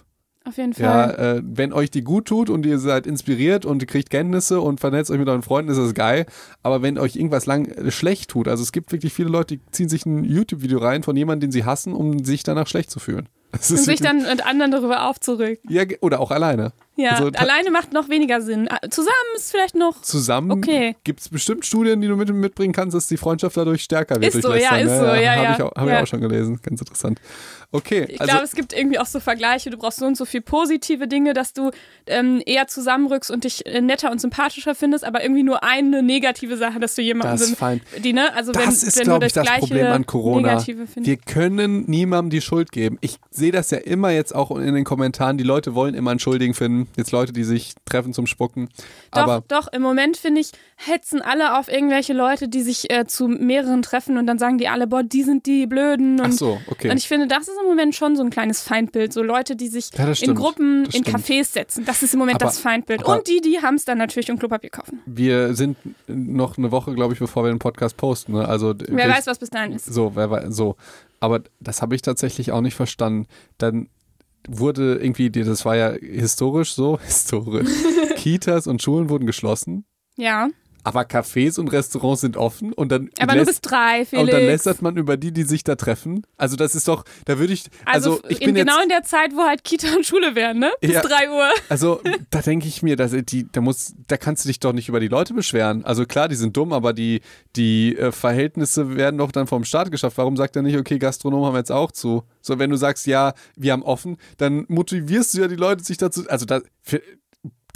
Auf 0.46 0.56
jeden 0.58 0.72
Ja, 0.78 1.08
Fall. 1.08 1.38
äh, 1.38 1.42
wenn 1.44 1.72
euch 1.72 1.90
die 1.90 2.02
gut 2.02 2.26
tut 2.26 2.50
und 2.50 2.64
ihr 2.66 2.78
seid 2.78 3.06
inspiriert 3.06 3.64
und 3.66 3.82
ihr 3.82 3.86
kriegt 3.88 4.10
Kenntnisse 4.10 4.60
und 4.60 4.78
vernetzt 4.78 5.10
euch 5.10 5.18
mit 5.18 5.28
euren 5.28 5.42
Freunden, 5.42 5.70
ist 5.72 5.78
das 5.78 5.92
geil. 5.92 6.24
Aber 6.62 6.82
wenn 6.82 6.98
euch 6.98 7.16
irgendwas 7.16 7.46
lang 7.46 7.66
äh, 7.66 7.90
schlecht 7.90 8.30
tut, 8.30 8.46
also 8.46 8.62
es 8.62 8.70
gibt 8.70 8.92
wirklich 8.92 9.12
viele 9.12 9.28
Leute, 9.28 9.56
die 9.56 9.60
ziehen 9.72 9.88
sich 9.88 10.06
ein 10.06 10.22
YouTube-Video 10.22 10.78
rein 10.78 11.02
von 11.02 11.16
jemandem, 11.16 11.48
den 11.48 11.52
sie 11.52 11.64
hassen, 11.64 11.92
um 11.94 12.24
sich 12.24 12.44
danach 12.44 12.68
schlecht 12.68 12.90
zu 12.92 13.00
fühlen. 13.00 13.28
Das 13.52 13.70
Und 13.70 13.78
sich 13.78 14.00
dann 14.00 14.18
mit 14.22 14.46
anderen 14.46 14.70
darüber 14.70 15.08
aufzuregen. 15.08 15.58
ja, 15.68 15.82
oder 16.00 16.20
auch 16.20 16.30
alleine. 16.30 16.72
Ja, 16.96 17.10
Also 17.12 17.30
alleine 17.34 17.70
macht 17.70 17.92
noch 17.92 18.08
weniger 18.08 18.40
Sinn. 18.40 18.68
Ah, 18.70 18.78
Zusammen 18.90 19.10
ist 19.36 19.50
vielleicht 19.50 19.74
noch. 19.74 20.00
Zusammen 20.02 20.50
Okay. 20.50 20.96
gibt 21.04 21.20
es 21.20 21.28
bestimmt 21.28 21.66
Studien, 21.66 22.00
die 22.00 22.08
du 22.08 22.16
mit, 22.16 22.28
mitbringen 22.32 22.72
kannst, 22.72 22.94
dass 22.94 23.06
die 23.06 23.16
Freundschaft 23.18 23.56
dadurch 23.56 23.82
stärker 23.82 24.20
wird. 24.20 24.34
Ist 24.34 24.42
so, 24.42 24.54
ja, 24.54 24.76
ist 24.76 24.88
so, 24.88 25.04
ja, 25.04 25.04
Habe 25.04 25.20
ja, 25.22 25.54
ich, 25.56 25.62
auch, 25.62 25.72
hab 25.74 25.86
ja. 25.88 25.96
ich 25.96 26.02
auch 26.02 26.06
schon 26.06 26.20
gelesen. 26.22 26.58
Ganz 26.62 26.80
interessant. 26.80 27.20
Okay, 27.72 28.06
Ich 28.08 28.20
also 28.20 28.30
glaube, 28.30 28.44
es 28.44 28.52
gibt 28.52 28.72
irgendwie 28.72 28.98
auch 28.98 29.06
so 29.06 29.20
Vergleiche. 29.20 29.70
Du 29.70 29.76
brauchst 29.76 29.98
so 29.98 30.06
und 30.06 30.16
so 30.16 30.24
viel 30.24 30.40
positive 30.40 31.08
Dinge, 31.08 31.34
dass 31.34 31.52
du 31.52 31.70
ähm, 32.06 32.40
eher 32.46 32.68
zusammenrückst 32.68 33.30
und 33.30 33.44
dich 33.44 33.66
äh, 33.66 33.80
netter 33.80 34.10
und 34.10 34.20
sympathischer 34.20 34.74
findest, 34.74 35.04
aber 35.04 35.22
irgendwie 35.22 35.42
nur 35.42 35.64
eine 35.64 36.02
negative 36.02 36.56
Sache, 36.56 36.78
dass 36.78 36.94
du 36.94 37.02
jemanden 37.02 37.36
das 37.38 37.48
sind, 37.48 37.82
die, 38.04 38.12
ne? 38.12 38.32
Also 38.34 38.54
wenn, 38.54 38.64
Das 38.64 38.82
ist, 38.82 38.96
wenn 38.98 39.04
glaube 39.04 39.20
du 39.20 39.26
ich, 39.26 39.32
das 39.32 39.46
Problem 39.58 39.86
an 39.88 40.06
Corona. 40.06 40.52
Negative 40.54 40.86
findest. 40.86 41.06
Wir 41.06 41.16
können 41.16 41.84
niemandem 41.90 42.30
die 42.30 42.40
Schuld 42.40 42.70
geben. 42.72 42.98
Ich 43.00 43.16
sehe 43.30 43.52
das 43.52 43.70
ja 43.70 43.78
immer 43.78 44.10
jetzt 44.10 44.34
auch 44.34 44.52
in 44.52 44.74
den 44.74 44.84
Kommentaren. 44.84 45.36
Die 45.36 45.44
Leute 45.44 45.74
wollen 45.74 45.94
immer 45.94 46.12
einen 46.12 46.20
Schuldigen 46.20 46.54
finden. 46.54 46.85
Jetzt 46.96 47.12
Leute, 47.12 47.32
die 47.32 47.44
sich 47.44 47.74
treffen 47.84 48.12
zum 48.14 48.26
Spucken. 48.26 48.68
Doch, 49.12 49.22
Aber 49.22 49.44
doch, 49.48 49.68
im 49.72 49.82
Moment 49.82 50.16
finde 50.16 50.40
ich, 50.40 50.52
hetzen 50.76 51.20
alle 51.22 51.58
auf 51.58 51.68
irgendwelche 51.68 52.12
Leute, 52.12 52.48
die 52.48 52.62
sich 52.62 52.90
äh, 52.90 53.06
zu 53.06 53.28
mehreren 53.28 53.82
treffen 53.82 54.16
und 54.18 54.26
dann 54.26 54.38
sagen 54.38 54.58
die 54.58 54.68
alle, 54.68 54.86
boah, 54.86 55.02
die 55.02 55.22
sind 55.22 55.46
die 55.46 55.66
Blöden. 55.66 56.20
Und, 56.20 56.26
ach 56.26 56.32
so, 56.32 56.58
okay. 56.68 56.90
und 56.90 56.96
ich 56.96 57.08
finde, 57.08 57.26
das 57.26 57.48
ist 57.48 57.56
im 57.60 57.66
Moment 57.68 57.94
schon 57.94 58.16
so 58.16 58.22
ein 58.22 58.30
kleines 58.30 58.62
Feindbild. 58.62 59.12
So 59.12 59.22
Leute, 59.22 59.56
die 59.56 59.68
sich 59.68 59.90
Ja, 59.96 60.10
in. 60.20 60.34
Gruppen, 60.34 60.84
in. 60.92 61.04
Cafés 61.04 61.52
setzen. 61.52 61.84
Das 61.84 62.02
ist 62.02 62.12
im 62.14 62.18
Moment 62.18 62.36
Aber- 62.36 62.46
das 62.50 62.58
Feindbild. 62.58 63.02
und 63.04 63.26
die, 63.28 63.40
die 63.40 63.60
Hamster 63.60 63.94
natürlich 63.94 64.30
und 64.30 64.38
Klopapier 64.38 64.70
kaufen. 64.70 65.00
wir 65.06 65.54
sind 65.54 65.76
noch 66.06 66.58
eine 66.58 66.70
Woche, 66.70 66.94
glaube 66.94 67.14
ich, 67.14 67.18
bevor 67.20 67.44
wir 67.44 67.50
den 67.50 67.58
Podcast 67.58 67.96
posten. 67.96 68.32
Ne? 68.32 68.48
Also 68.48 68.74
Wer 68.88 69.08
weiß, 69.08 69.26
was 69.26 69.38
bis 69.38 69.50
dahin 69.50 69.72
ist. 69.72 69.86
So, 69.86 70.12
wer 70.14 70.30
weiß, 70.30 70.54
so. 70.54 70.76
Aber 71.20 71.40
das 71.60 71.80
habe 71.82 71.94
ich 71.94 72.02
tatsächlich 72.02 72.52
auch 72.52 72.60
nicht 72.60 72.74
verstanden. 72.74 73.26
Dann 73.58 73.88
wurde 74.48 74.96
irgendwie, 74.96 75.30
das 75.30 75.64
war 75.64 75.76
ja 75.76 75.92
historisch 75.92 76.74
so, 76.74 76.98
historisch. 77.04 77.68
Kitas 78.16 78.66
und 78.66 78.82
Schulen 78.82 79.08
wurden 79.08 79.26
geschlossen, 79.26 79.84
Ja, 80.16 80.48
aber 80.86 81.02
Cafés 81.02 81.58
und 81.58 81.66
Restaurants 81.72 82.20
sind 82.20 82.36
offen 82.36 82.72
und 82.72 82.92
dann 82.92 83.10
aber 83.18 83.34
nur 83.34 83.44
lässt- 83.44 83.60
bis 83.62 83.70
drei, 83.70 84.04
Felix. 84.04 84.22
und 84.22 84.32
dann 84.32 84.46
lästert 84.46 84.82
man 84.82 84.96
über 84.96 85.16
die, 85.16 85.32
die 85.32 85.42
sich 85.42 85.64
da 85.64 85.74
treffen. 85.74 86.24
Also 86.36 86.54
das 86.54 86.76
ist 86.76 86.86
doch, 86.86 87.04
da 87.24 87.40
würde 87.40 87.52
ich, 87.54 87.64
also, 87.84 88.12
also, 88.18 88.28
ich 88.28 88.40
in, 88.40 88.46
bin 88.46 88.54
genau 88.54 88.74
jetzt, 88.76 88.82
in 88.84 88.88
der 88.90 89.02
Zeit, 89.02 89.32
wo 89.34 89.40
halt 89.42 89.64
Kita 89.64 89.88
und 89.96 90.06
Schule 90.06 90.36
wären, 90.36 90.60
ne? 90.60 90.70
Bis 90.80 90.92
Ja. 90.92 91.02
drei 91.02 91.28
Uhr. 91.28 91.48
also 91.68 92.00
da 92.30 92.40
denke 92.40 92.68
ich 92.68 92.84
mir, 92.84 92.94
dass 92.94 93.10
die, 93.10 93.50
da 93.50 93.60
muss, 93.60 93.94
da 94.06 94.16
kannst 94.16 94.44
du 94.44 94.48
dich 94.48 94.60
doch 94.60 94.72
nicht 94.72 94.88
über 94.88 95.00
die 95.00 95.08
Leute 95.08 95.34
beschweren. 95.34 95.84
Also 95.84 96.06
klar, 96.06 96.28
die 96.28 96.36
sind 96.36 96.56
dumm, 96.56 96.72
aber 96.72 96.92
die, 96.92 97.20
die 97.56 97.96
äh, 97.96 98.12
Verhältnisse 98.12 98.94
werden 98.96 99.18
doch 99.18 99.32
dann 99.32 99.48
vom 99.48 99.64
Staat 99.64 99.90
geschafft. 99.90 100.18
Warum 100.18 100.36
sagt 100.36 100.54
er 100.54 100.62
nicht, 100.62 100.78
okay, 100.78 100.98
Gastronomen 101.00 101.46
haben 101.46 101.56
jetzt 101.56 101.72
auch 101.72 101.90
zu? 101.90 102.22
So, 102.40 102.60
wenn 102.60 102.70
du 102.70 102.76
sagst, 102.76 103.08
ja, 103.08 103.34
wir 103.56 103.72
haben 103.72 103.82
offen, 103.82 104.18
dann 104.36 104.66
motivierst 104.68 105.34
du 105.34 105.40
ja 105.40 105.48
die 105.48 105.56
Leute, 105.56 105.82
sich 105.82 105.96
dazu, 105.96 106.22
also 106.28 106.46
da, 106.46 106.60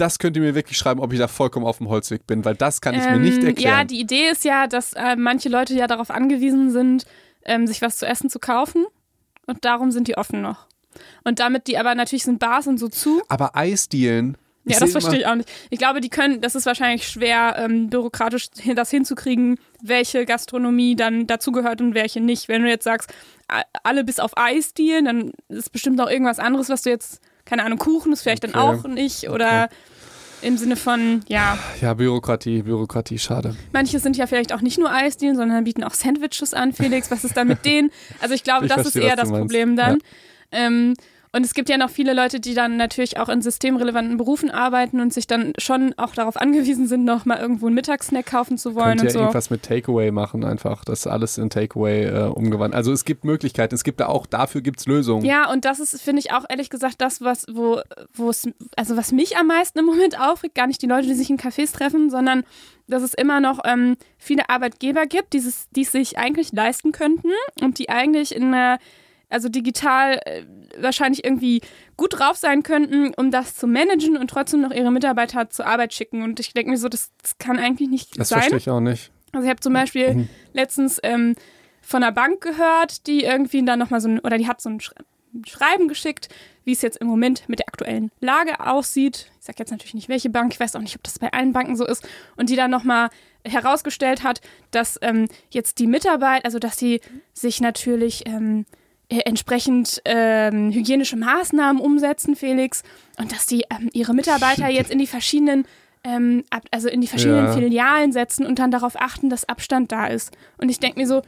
das 0.01 0.19
könnt 0.19 0.37
ihr 0.37 0.43
mir 0.43 0.55
wirklich 0.55 0.77
schreiben, 0.79 1.01
ob 1.01 1.13
ich 1.13 1.19
da 1.19 1.29
vollkommen 1.29 1.67
auf 1.67 1.79
dem 1.79 1.89
Holzweg 1.89 2.27
bin, 2.27 2.45
weil 2.45 2.55
das 2.55 2.81
kann 2.81 2.95
ich 2.95 3.09
mir 3.09 3.19
nicht 3.19 3.39
Ähm, 3.43 3.49
erklären. 3.49 3.79
Ja, 3.79 3.85
die 3.85 4.01
Idee 4.01 4.29
ist 4.31 4.45
ja, 4.45 4.67
dass 4.67 4.93
äh, 4.95 5.17
manche 5.17 5.49
Leute 5.49 5.75
ja 5.75 5.87
darauf 5.87 6.11
angewiesen 6.11 6.71
sind, 6.71 7.05
ähm, 7.45 7.67
sich 7.67 7.83
was 7.83 7.99
zu 7.99 8.07
essen 8.07 8.31
zu 8.31 8.39
kaufen. 8.39 8.87
Und 9.47 9.65
darum 9.65 9.91
sind 9.91 10.09
die 10.09 10.17
offen 10.17 10.41
noch. 10.43 10.67
Und 11.25 11.39
damit 11.41 11.67
die 11.67 11.79
aber 11.79 11.95
natürlich 11.95 12.25
sind 12.25 12.39
Bars 12.39 12.67
und 12.67 12.79
so 12.79 12.89
zu. 12.89 13.23
aber 13.29 13.57
Eisdielen. 13.57 14.37
Ja, 14.65 14.79
das 14.79 14.93
verstehe 14.93 15.21
ich 15.21 15.27
auch 15.27 15.35
nicht. 15.35 15.51
Ich 15.71 15.79
glaube, 15.79 16.01
die 16.01 16.11
können, 16.11 16.43
das 16.43 16.55
ist 16.55 16.67
wahrscheinlich 16.67 17.09
schwer, 17.09 17.57
ähm, 17.59 17.89
bürokratisch 17.89 18.49
das 18.75 18.91
hinzukriegen, 18.91 19.59
welche 19.83 20.27
Gastronomie 20.27 20.95
dann 20.95 21.27
dazugehört 21.27 21.81
und 21.81 21.95
welche 21.95 22.21
nicht. 22.21 22.47
Wenn 22.49 22.63
du 22.63 22.69
jetzt 22.69 22.85
sagst, 22.85 23.11
alle 23.83 24.05
bis 24.05 24.21
auf 24.21 24.33
Eisdielen, 24.37 25.07
dann 25.07 25.33
ist 25.49 25.73
bestimmt 25.73 25.97
noch 25.97 26.09
irgendwas 26.11 26.39
anderes, 26.39 26.69
was 26.69 26.83
du 26.83 26.91
jetzt, 26.91 27.21
keine 27.47 27.65
Ahnung, 27.65 27.79
Kuchen 27.79 28.13
ist 28.13 28.23
vielleicht 28.23 28.45
dann 28.45 28.55
Okay. 28.55 28.61
auch 28.61 28.87
nicht. 28.87 29.31
Oder 29.31 29.71
im 30.43 30.57
Sinne 30.57 30.77
von, 30.77 31.21
ja, 31.29 31.59
Ja, 31.81 31.95
Bürokratie, 31.95 32.63
Bürokratie, 32.63 33.19
schade. 33.19 33.55
manche 33.73 33.99
sind 33.99 34.17
ja 34.17 34.27
vielleicht 34.27 34.53
auch 34.53 34.61
nicht 34.61 34.79
nur 34.79 34.91
Eisdielen, 34.93 35.37
sondern 35.37 35.65
bieten 35.65 35.85
auch 35.85 35.95
Sandwiches 35.95 36.55
an, 36.55 36.73
Felix. 36.73 37.11
Was 37.11 37.25
ist 37.25 37.37
dann 37.37 37.49
mit 37.49 37.65
denen? 37.65 37.91
Also 38.21 38.35
ich 38.35 38.43
glaube, 38.45 38.67
Ich 38.67 38.73
das 38.73 38.83
verstehe, 38.83 39.03
ist 39.03 39.09
eher 39.09 39.17
das 39.17 39.29
meinst. 39.29 39.41
Problem 39.43 39.77
dann. 39.77 39.99
Ähm, 40.53 40.95
und 41.33 41.47
es 41.47 41.55
gibt 41.55 41.69
ja 41.69 41.79
noch 41.79 41.91
viele 41.91 42.13
Leute, 42.13 42.41
die 42.41 42.55
dann 42.55 42.77
natürlich 42.77 43.19
auch 43.19 43.29
in 43.29 43.41
systemrelevanten 43.41 44.17
Berufen 44.17 44.51
arbeiten 44.51 45.01
und 45.01 45.13
sich 45.13 45.29
dann 45.29 45.53
schon 45.59 45.95
auch 45.97 46.13
darauf 46.13 46.37
angewiesen 46.37 46.89
sind, 46.89 47.05
noch 47.05 47.25
mal 47.25 47.39
irgendwo 47.39 47.67
einen 47.67 47.77
Mittagssnack 47.77 48.27
kaufen 48.27 48.59
zu 48.59 48.75
wollen 48.75 48.99
Könnt 48.99 49.01
und 49.03 49.07
ihr 49.07 49.13
so. 49.13 49.19
irgendwas 49.21 49.49
mit 49.49 49.63
Takeaway 49.63 50.11
machen, 50.11 50.45
einfach. 50.45 50.85
Das 50.85 51.07
alles 51.07 51.39
in 51.39 51.49
Takeaway 51.49 52.07
äh, 52.07 52.29
umgewandelt. 52.29 52.75
Also 52.75 52.93
es 52.93 53.05
gibt 53.05 53.25
Möglichkeiten, 53.25 53.75
es 53.77 53.85
gibt 53.85 54.01
da 54.01 54.07
auch, 54.07 54.27
dafür 54.27 54.61
gibt 54.61 54.81
es 54.81 54.87
Lösungen. 54.87 55.25
Ja, 55.25 55.51
und 55.53 55.65
das 55.65 55.79
ist, 55.79 56.03
finde 56.03 56.19
ich, 56.19 56.33
auch 56.33 56.45
ehrlich 56.49 56.69
gesagt 56.69 56.97
das, 56.99 57.21
was, 57.21 57.47
wo, 57.53 57.81
wo 58.13 58.31
es, 58.31 58.49
also 58.77 58.97
was 58.97 59.13
mich 59.13 59.37
am 59.37 59.47
meisten 59.47 59.79
im 59.79 59.85
Moment 59.85 60.21
aufregt, 60.21 60.57
gar 60.57 60.67
nicht 60.67 60.83
die 60.83 60.87
Leute, 60.87 61.07
die 61.07 61.15
sich 61.15 61.31
in 61.31 61.39
Cafés 61.39 61.73
treffen, 61.73 62.11
sondern 62.11 62.43
dass 62.89 63.03
es 63.05 63.15
immer 63.15 63.41
noch 63.41 63.61
ähm, 63.65 63.97
viele 64.19 64.51
Arbeitgeber 64.51 65.07
gibt, 65.07 65.33
die 65.33 65.39
es, 65.39 65.69
die 65.71 65.83
es 65.83 65.93
sich 65.93 66.19
eigentlich 66.19 66.53
leisten 66.53 66.91
könnten 66.91 67.31
und 67.63 67.79
die 67.79 67.89
eigentlich 67.89 68.35
in 68.35 68.53
einer, 68.53 68.79
also 69.31 69.49
digital 69.49 70.21
äh, 70.27 70.45
wahrscheinlich 70.79 71.25
irgendwie 71.25 71.63
gut 71.97 72.19
drauf 72.19 72.37
sein 72.37 72.63
könnten, 72.63 73.15
um 73.17 73.31
das 73.31 73.55
zu 73.57 73.67
managen 73.67 74.17
und 74.17 74.29
trotzdem 74.29 74.61
noch 74.61 74.73
ihre 74.73 74.91
Mitarbeiter 74.91 75.49
zur 75.51 75.67
Arbeit 75.67 75.95
schicken. 75.95 76.23
Und 76.23 76.39
ich 76.41 76.53
denke 76.53 76.71
mir 76.71 76.77
so, 76.77 76.89
das, 76.89 77.11
das 77.23 77.39
kann 77.39 77.59
eigentlich 77.59 77.89
nicht 77.89 78.19
Das 78.19 78.29
sein. 78.29 78.41
verstehe 78.41 78.59
ich 78.59 78.69
auch 78.71 78.81
nicht. 78.81 79.11
Also 79.33 79.45
ich 79.45 79.51
habe 79.51 79.61
zum 79.61 79.73
Beispiel 79.73 80.15
Mhm. 80.15 80.29
letztens 80.53 80.99
ähm, 81.03 81.37
von 81.81 82.03
einer 82.03 82.13
Bank 82.13 82.41
gehört, 82.43 83.07
die 83.07 83.23
irgendwie 83.25 83.65
dann 83.65 83.79
nochmal 83.79 84.01
so 84.01 84.09
ein, 84.09 84.19
oder 84.21 84.37
die 84.37 84.47
hat 84.49 84.61
so 84.61 84.69
ein 84.69 84.81
Sch 84.81 84.93
Schreiben 85.47 85.87
geschickt, 85.87 86.29
wie 86.65 86.73
es 86.73 86.83
jetzt 86.83 86.97
im 86.97 87.07
Moment 87.07 87.49
mit 87.49 87.61
der 87.61 87.69
aktuellen 87.69 88.11
Lage 88.19 88.59
aussieht. 88.59 89.31
Ich 89.39 89.47
sage 89.47 89.59
jetzt 89.61 89.71
natürlich 89.71 89.95
nicht, 89.95 90.09
welche 90.09 90.29
Bank, 90.29 90.53
ich 90.53 90.59
weiß 90.59 90.75
auch 90.75 90.81
nicht, 90.81 90.97
ob 90.97 91.05
das 91.05 91.21
bei 91.21 91.33
allen 91.33 91.53
Banken 91.53 91.77
so 91.77 91.87
ist. 91.87 92.05
Und 92.37 92.51
die 92.51 92.57
dann 92.57 92.73
nochmal 92.73 93.11
herausgestellt 93.45 94.23
hat, 94.25 94.41
dass 94.73 94.99
ähm, 95.03 95.29
jetzt 95.51 95.79
die 95.79 95.87
Mitarbeit, 95.87 96.45
also 96.45 96.59
dass 96.59 96.79
sie 96.79 97.01
sich 97.33 97.61
natürlich 97.61 98.27
ähm, 98.27 98.67
äh, 98.73 98.80
entsprechend 99.19 100.01
ähm, 100.05 100.71
hygienische 100.73 101.17
Maßnahmen 101.17 101.83
umsetzen, 101.83 102.37
Felix, 102.37 102.83
und 103.19 103.33
dass 103.33 103.47
die 103.47 103.65
ähm, 103.71 103.91
ihre 103.93 104.15
Mitarbeiter 104.15 104.69
jetzt 104.69 104.91
in 104.91 104.99
die 104.99 105.07
verschiedenen 105.07 105.67
ähm, 106.05 106.45
ab, 106.51 106.63
also 106.71 106.89
in 106.89 107.01
die 107.01 107.07
verschiedenen 107.09 107.47
Ja. 107.47 107.53
Filialen 107.53 108.13
setzen 108.13 108.47
und 108.47 108.59
dann 108.59 108.71
darauf 108.71 108.95
achten, 108.99 109.29
dass 109.29 109.49
Abstand 109.49 109.93
da 109.93 110.07
ist. 110.07 110.31
Und 110.59 110.69
ich 110.71 110.79
denke 110.79 110.99
mir 111.01 111.07
so, 111.07 111.23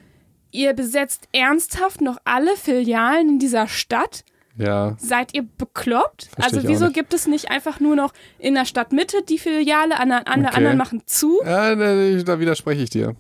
ihr 0.51 0.73
besetzt 0.75 1.29
ernsthaft 1.33 2.01
noch 2.01 2.19
alle 2.25 2.57
Filialen 2.57 3.29
in 3.31 3.39
dieser 3.39 3.67
Stadt? 3.69 4.25
Ja, 4.57 4.95
Seid 4.99 5.35
ihr 5.35 5.43
bekloppt? 5.57 6.25
Versteh 6.35 6.57
also 6.59 6.69
wieso 6.69 6.91
gibt 6.91 7.15
es 7.15 7.27
nicht 7.27 7.51
einfach 7.51 7.81
nur 7.81 7.97
noch 7.97 8.13
in 8.39 8.55
der 8.55 8.67
Stadtmitte 8.67 9.23
die 9.27 9.39
Filiale, 9.39 9.99
an 9.99 10.11
der, 10.11 10.29
an 10.29 10.41
der 10.41 10.49
Okay. 10.51 10.59
anderen 10.59 10.77
machen 10.77 11.03
zu? 11.07 11.41
ja 11.45 11.75
da 11.75 12.39
widerspreche 12.39 12.83
ich 12.83 12.91
dir. 12.91 13.17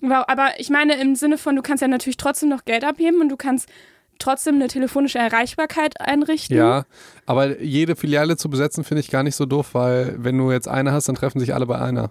Wow, 0.00 0.24
Aber 0.28 0.50
ich 0.58 0.70
meine 0.70 0.94
im 1.00 1.14
Sinne 1.14 1.38
von, 1.38 1.56
du 1.56 1.62
kannst 1.62 1.82
ja 1.82 1.88
natürlich 1.88 2.16
trotzdem 2.16 2.48
noch 2.48 2.64
Geld 2.64 2.84
abheben 2.84 3.20
und 3.20 3.28
du 3.28 3.36
kannst 3.36 3.68
trotzdem 4.18 4.56
eine 4.56 4.68
telefonische 4.68 5.18
Erreichbarkeit 5.18 6.00
einrichten. 6.00 6.56
Ja, 6.56 6.84
aber 7.26 7.60
jede 7.60 7.96
Filiale 7.96 8.36
zu 8.36 8.50
besetzen, 8.50 8.84
finde 8.84 9.00
ich 9.00 9.10
gar 9.10 9.22
nicht 9.22 9.36
so 9.36 9.46
doof, 9.46 9.70
weil 9.74 10.14
wenn 10.18 10.36
du 10.38 10.50
jetzt 10.52 10.68
eine 10.68 10.92
hast, 10.92 11.08
dann 11.08 11.14
treffen 11.16 11.40
sich 11.40 11.54
alle 11.54 11.66
bei 11.66 11.78
einer. 11.80 12.10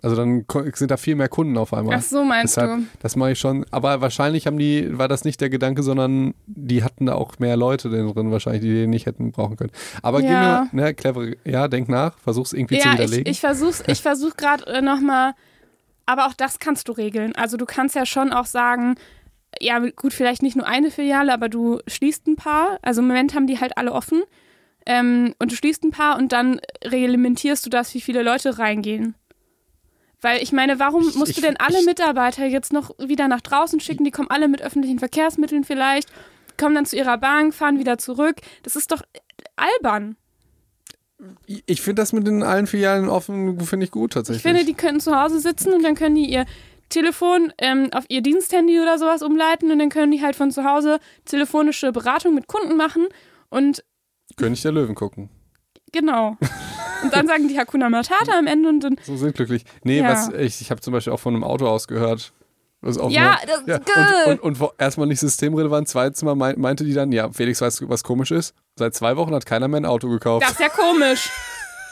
Also 0.00 0.14
dann 0.14 0.44
sind 0.74 0.92
da 0.92 0.96
viel 0.96 1.16
mehr 1.16 1.28
Kunden 1.28 1.58
auf 1.58 1.74
einmal. 1.74 1.96
Ach 1.98 2.02
so, 2.02 2.22
meinst 2.22 2.56
Deshalb, 2.56 2.78
du? 2.78 2.84
das 3.00 3.16
mache 3.16 3.32
ich 3.32 3.40
schon. 3.40 3.66
Aber 3.72 4.00
wahrscheinlich 4.00 4.46
haben 4.46 4.56
die, 4.56 4.96
war 4.96 5.08
das 5.08 5.24
nicht 5.24 5.40
der 5.40 5.50
Gedanke, 5.50 5.82
sondern 5.82 6.34
die 6.46 6.84
hatten 6.84 7.06
da 7.06 7.14
auch 7.16 7.40
mehr 7.40 7.56
Leute 7.56 7.90
drin, 7.90 8.30
wahrscheinlich, 8.30 8.62
die 8.62 8.72
den 8.74 8.90
nicht 8.90 9.06
hätten 9.06 9.32
brauchen 9.32 9.56
können. 9.56 9.72
Aber 10.02 10.20
Ja. 10.20 10.62
gib 10.62 10.72
mir, 10.72 10.84
ne, 10.84 10.94
clever, 10.94 11.26
ja, 11.44 11.66
denk 11.66 11.88
nach, 11.88 12.16
versuch's 12.20 12.52
irgendwie 12.52 12.78
zu 12.78 12.86
Ja, 12.86 12.94
ich, 12.94 13.00
widerlegen. 13.00 13.28
ich 13.32 13.40
versuch's, 13.40 13.82
ich 13.88 14.00
versuch 14.00 14.36
gerade 14.36 14.64
äh, 14.68 14.82
nochmal, 14.82 15.32
aber 16.08 16.26
auch 16.26 16.32
das 16.34 16.58
kannst 16.58 16.88
du 16.88 16.92
regeln. 16.92 17.34
Also 17.36 17.56
du 17.56 17.66
kannst 17.66 17.94
ja 17.94 18.06
schon 18.06 18.32
auch 18.32 18.46
sagen, 18.46 18.94
ja 19.60 19.78
gut, 19.78 20.12
vielleicht 20.14 20.42
nicht 20.42 20.56
nur 20.56 20.66
eine 20.66 20.90
Filiale, 20.90 21.32
aber 21.32 21.48
du 21.48 21.80
schließt 21.86 22.26
ein 22.26 22.36
paar. 22.36 22.78
Also 22.82 23.00
im 23.02 23.08
Moment 23.08 23.34
haben 23.34 23.46
die 23.46 23.60
halt 23.60 23.76
alle 23.76 23.92
offen. 23.92 24.22
Ähm, 24.86 25.34
und 25.38 25.52
du 25.52 25.56
schließt 25.56 25.84
ein 25.84 25.90
paar 25.90 26.16
und 26.16 26.32
dann 26.32 26.60
reglementierst 26.84 27.64
du 27.66 27.70
das, 27.70 27.92
wie 27.92 28.00
viele 28.00 28.22
Leute 28.22 28.58
reingehen. 28.58 29.16
Weil 30.22 30.42
ich 30.42 30.50
meine, 30.52 30.78
warum 30.78 31.04
musst 31.04 31.28
ich- 31.28 31.34
du 31.36 31.42
denn 31.42 31.58
alle 31.58 31.80
ich- 31.80 31.86
Mitarbeiter 31.86 32.46
jetzt 32.46 32.72
noch 32.72 32.90
wieder 32.98 33.28
nach 33.28 33.42
draußen 33.42 33.78
schicken? 33.80 34.04
Die 34.04 34.10
kommen 34.10 34.30
alle 34.30 34.48
mit 34.48 34.62
öffentlichen 34.62 34.98
Verkehrsmitteln 34.98 35.64
vielleicht, 35.64 36.08
kommen 36.58 36.74
dann 36.74 36.86
zu 36.86 36.96
ihrer 36.96 37.18
Bank, 37.18 37.54
fahren 37.54 37.78
wieder 37.78 37.98
zurück. 37.98 38.36
Das 38.62 38.76
ist 38.76 38.90
doch 38.92 39.02
albern. 39.56 40.16
Ich 41.66 41.82
finde 41.82 42.02
das 42.02 42.12
mit 42.12 42.26
den 42.26 42.42
allen 42.42 42.66
Filialen 42.66 43.08
offen, 43.08 43.60
finde 43.60 43.84
ich 43.84 43.90
gut 43.90 44.10
Ich 44.10 44.14
tatsächlich. 44.14 44.42
finde, 44.42 44.64
die 44.64 44.74
können 44.74 45.00
zu 45.00 45.20
Hause 45.20 45.40
sitzen 45.40 45.72
und 45.72 45.82
dann 45.82 45.94
können 45.94 46.14
die 46.14 46.30
ihr 46.30 46.46
Telefon 46.90 47.52
ähm, 47.58 47.90
auf 47.92 48.04
ihr 48.08 48.22
Diensthandy 48.22 48.80
oder 48.80 48.98
sowas 48.98 49.22
umleiten 49.22 49.70
und 49.70 49.78
dann 49.78 49.88
können 49.90 50.10
die 50.12 50.22
halt 50.22 50.36
von 50.36 50.50
zu 50.50 50.64
Hause 50.64 51.00
telefonische 51.24 51.92
Beratung 51.92 52.34
mit 52.34 52.46
Kunden 52.46 52.76
machen 52.76 53.06
und 53.50 53.84
König 54.36 54.62
der 54.62 54.72
Löwen 54.72 54.94
gucken. 54.94 55.28
genau. 55.92 56.36
Und 57.02 57.12
dann 57.14 57.26
sagen 57.28 57.46
die 57.48 57.58
Hakuna 57.58 57.88
Matata 57.90 58.36
am 58.38 58.46
Ende 58.48 58.68
und 58.68 58.80
dann, 58.80 58.96
So 59.02 59.16
sind 59.16 59.34
glücklich. 59.36 59.64
Nee, 59.84 60.00
Ja. 60.00 60.08
was 60.10 60.30
ich, 60.30 60.60
ich 60.60 60.70
habe 60.70 60.80
zum 60.80 60.92
Beispiel 60.92 61.12
auch 61.12 61.20
von 61.20 61.34
einem 61.34 61.44
Autohaus 61.44 61.86
gehört, 61.88 62.32
Auch 62.82 63.10
Ja, 63.10 63.38
immer. 63.42 63.58
das- 63.66 63.80
Und, 64.26 64.32
und, 64.34 64.40
und 64.42 64.60
wo- 64.60 64.72
erstmal 64.78 65.06
nicht 65.08 65.20
systemrelevant. 65.20 65.88
Zweitens 65.88 66.22
Mal 66.22 66.34
meint- 66.36 66.58
meinte 66.58 66.84
die 66.84 66.94
dann, 66.94 67.10
ja, 67.12 67.30
Felix, 67.32 67.60
weißt 67.60 67.80
du, 67.80 67.88
was 67.88 68.04
komisch 68.04 68.30
ist? 68.30 68.54
Seit 68.76 68.94
zwei 68.94 69.16
Wochen 69.16 69.34
hat 69.34 69.46
keiner 69.46 69.66
mehr 69.68 69.80
ein 69.80 69.84
Auto 69.86 70.08
gekauft. 70.08 70.44
Das 70.44 70.52
ist 70.52 70.60
ja 70.60 70.68
komisch. 70.68 71.28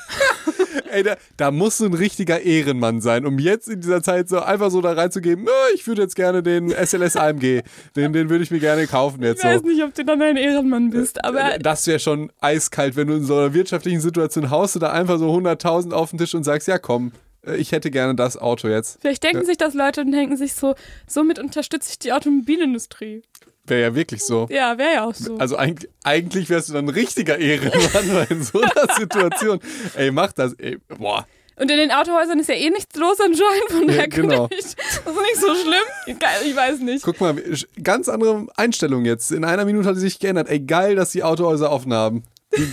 Ey, 0.92 1.02
da, 1.02 1.16
da 1.36 1.50
musst 1.50 1.80
du 1.80 1.86
ein 1.86 1.94
richtiger 1.94 2.40
Ehrenmann 2.40 3.00
sein, 3.00 3.26
um 3.26 3.38
jetzt 3.38 3.68
in 3.68 3.80
dieser 3.80 4.02
Zeit 4.02 4.28
so 4.28 4.40
einfach 4.40 4.70
so 4.70 4.80
da 4.80 4.92
reinzugeben, 4.92 5.44
"Na, 5.44 5.52
ich 5.74 5.86
würde 5.86 6.02
jetzt 6.02 6.14
gerne 6.16 6.42
den 6.42 6.70
SLS 6.70 7.16
AMG, 7.16 7.62
den, 7.96 8.12
den 8.12 8.30
würde 8.30 8.44
ich 8.44 8.50
mir 8.50 8.61
gerne 8.61 8.86
kaufen 8.86 9.22
jetzt 9.22 9.38
Ich 9.38 9.42
so. 9.42 9.48
weiß 9.48 9.62
nicht, 9.62 9.82
ob 9.82 9.94
du 9.94 10.04
dann 10.04 10.22
ein 10.22 10.36
Ehrenmann 10.36 10.90
bist, 10.90 11.24
aber 11.24 11.59
Das 11.59 11.86
wäre 11.86 11.98
schon 11.98 12.30
eiskalt, 12.40 12.96
wenn 12.96 13.09
du 13.09 13.14
in 13.14 13.24
so 13.24 13.36
einer 13.36 13.52
wirtschaftlichen 13.54 14.00
Situation 14.00 14.50
haust 14.50 14.74
du 14.76 14.78
da 14.78 14.92
einfach 14.92 15.18
so 15.18 15.30
100.000 15.30 15.92
auf 15.92 16.11
den 16.11 16.18
Tisch 16.18 16.34
und 16.34 16.44
sagst, 16.44 16.68
ja 16.68 16.78
komm, 16.78 17.12
äh, 17.46 17.57
ich 17.57 17.72
hätte 17.72 17.90
gerne 17.90 18.14
das 18.14 18.36
Auto 18.36 18.68
jetzt. 18.68 18.98
vielleicht 19.00 19.24
denken 19.24 19.44
sich 19.44 19.57
das 19.59 19.74
Leute 19.74 20.02
und 20.02 20.12
denken 20.12 20.36
sich 20.36 20.54
so, 20.54 20.74
somit 21.07 21.38
unterstütze 21.38 21.90
ich 21.90 21.98
die 21.98 22.12
Automobilindustrie. 22.12 23.22
Wäre 23.67 23.81
ja 23.81 23.95
wirklich 23.95 24.23
so. 24.23 24.47
Ja, 24.51 24.79
wäre 24.79 24.95
ja 24.95 25.05
auch 25.05 25.14
so. 25.14 25.37
Also 25.39 25.57
eigentlich, 25.57 25.91
eigentlich 26.05 26.49
wärst 26.49 26.69
du 26.69 26.75
dann 26.75 26.87
ein 26.87 26.91
richtiger 26.91 27.39
Ehrenmann, 27.39 28.27
in 28.31 28.43
so 28.43 28.61
einer 28.61 28.95
Situation, 28.97 29.61
ey, 29.95 30.11
mach 30.11 30.33
das, 30.33 30.55
ey, 30.55 30.79
boah. 30.99 31.27
Und 31.59 31.71
in 31.71 31.79
den 31.79 31.91
Autohäusern 31.91 32.39
ist 32.39 32.51
ja 32.51 32.55
eh 32.55 32.69
nichts 32.69 32.95
los 32.97 33.19
anscheinend, 33.19 33.71
von 33.71 33.87
daher 33.87 34.09
genau. 34.09 34.49
könnte 34.49 34.57
ich, 34.57 34.77
das 34.77 34.97
ist 34.97 35.07
nicht 35.07 35.41
so 35.41 35.55
schlimm. 35.55 36.17
Ich 36.45 36.57
weiß 36.57 36.81
nicht. 36.81 37.03
Guck 37.03 37.21
mal, 37.21 37.35
ganz 37.83 38.09
andere 38.11 38.47
Einstellung 38.57 39.07
jetzt. 39.07 39.33
In 39.33 39.43
einer 39.43 39.64
Minute 39.64 39.89
hat 39.89 39.95
sie 39.95 40.03
sich 40.03 40.19
geändert. 40.19 40.51
Ey, 40.51 40.61
geil, 40.61 40.97
dass 40.97 41.12
die 41.12 41.23
Autohäuser 41.23 41.73
offen 41.73 41.95
haben. 41.95 42.25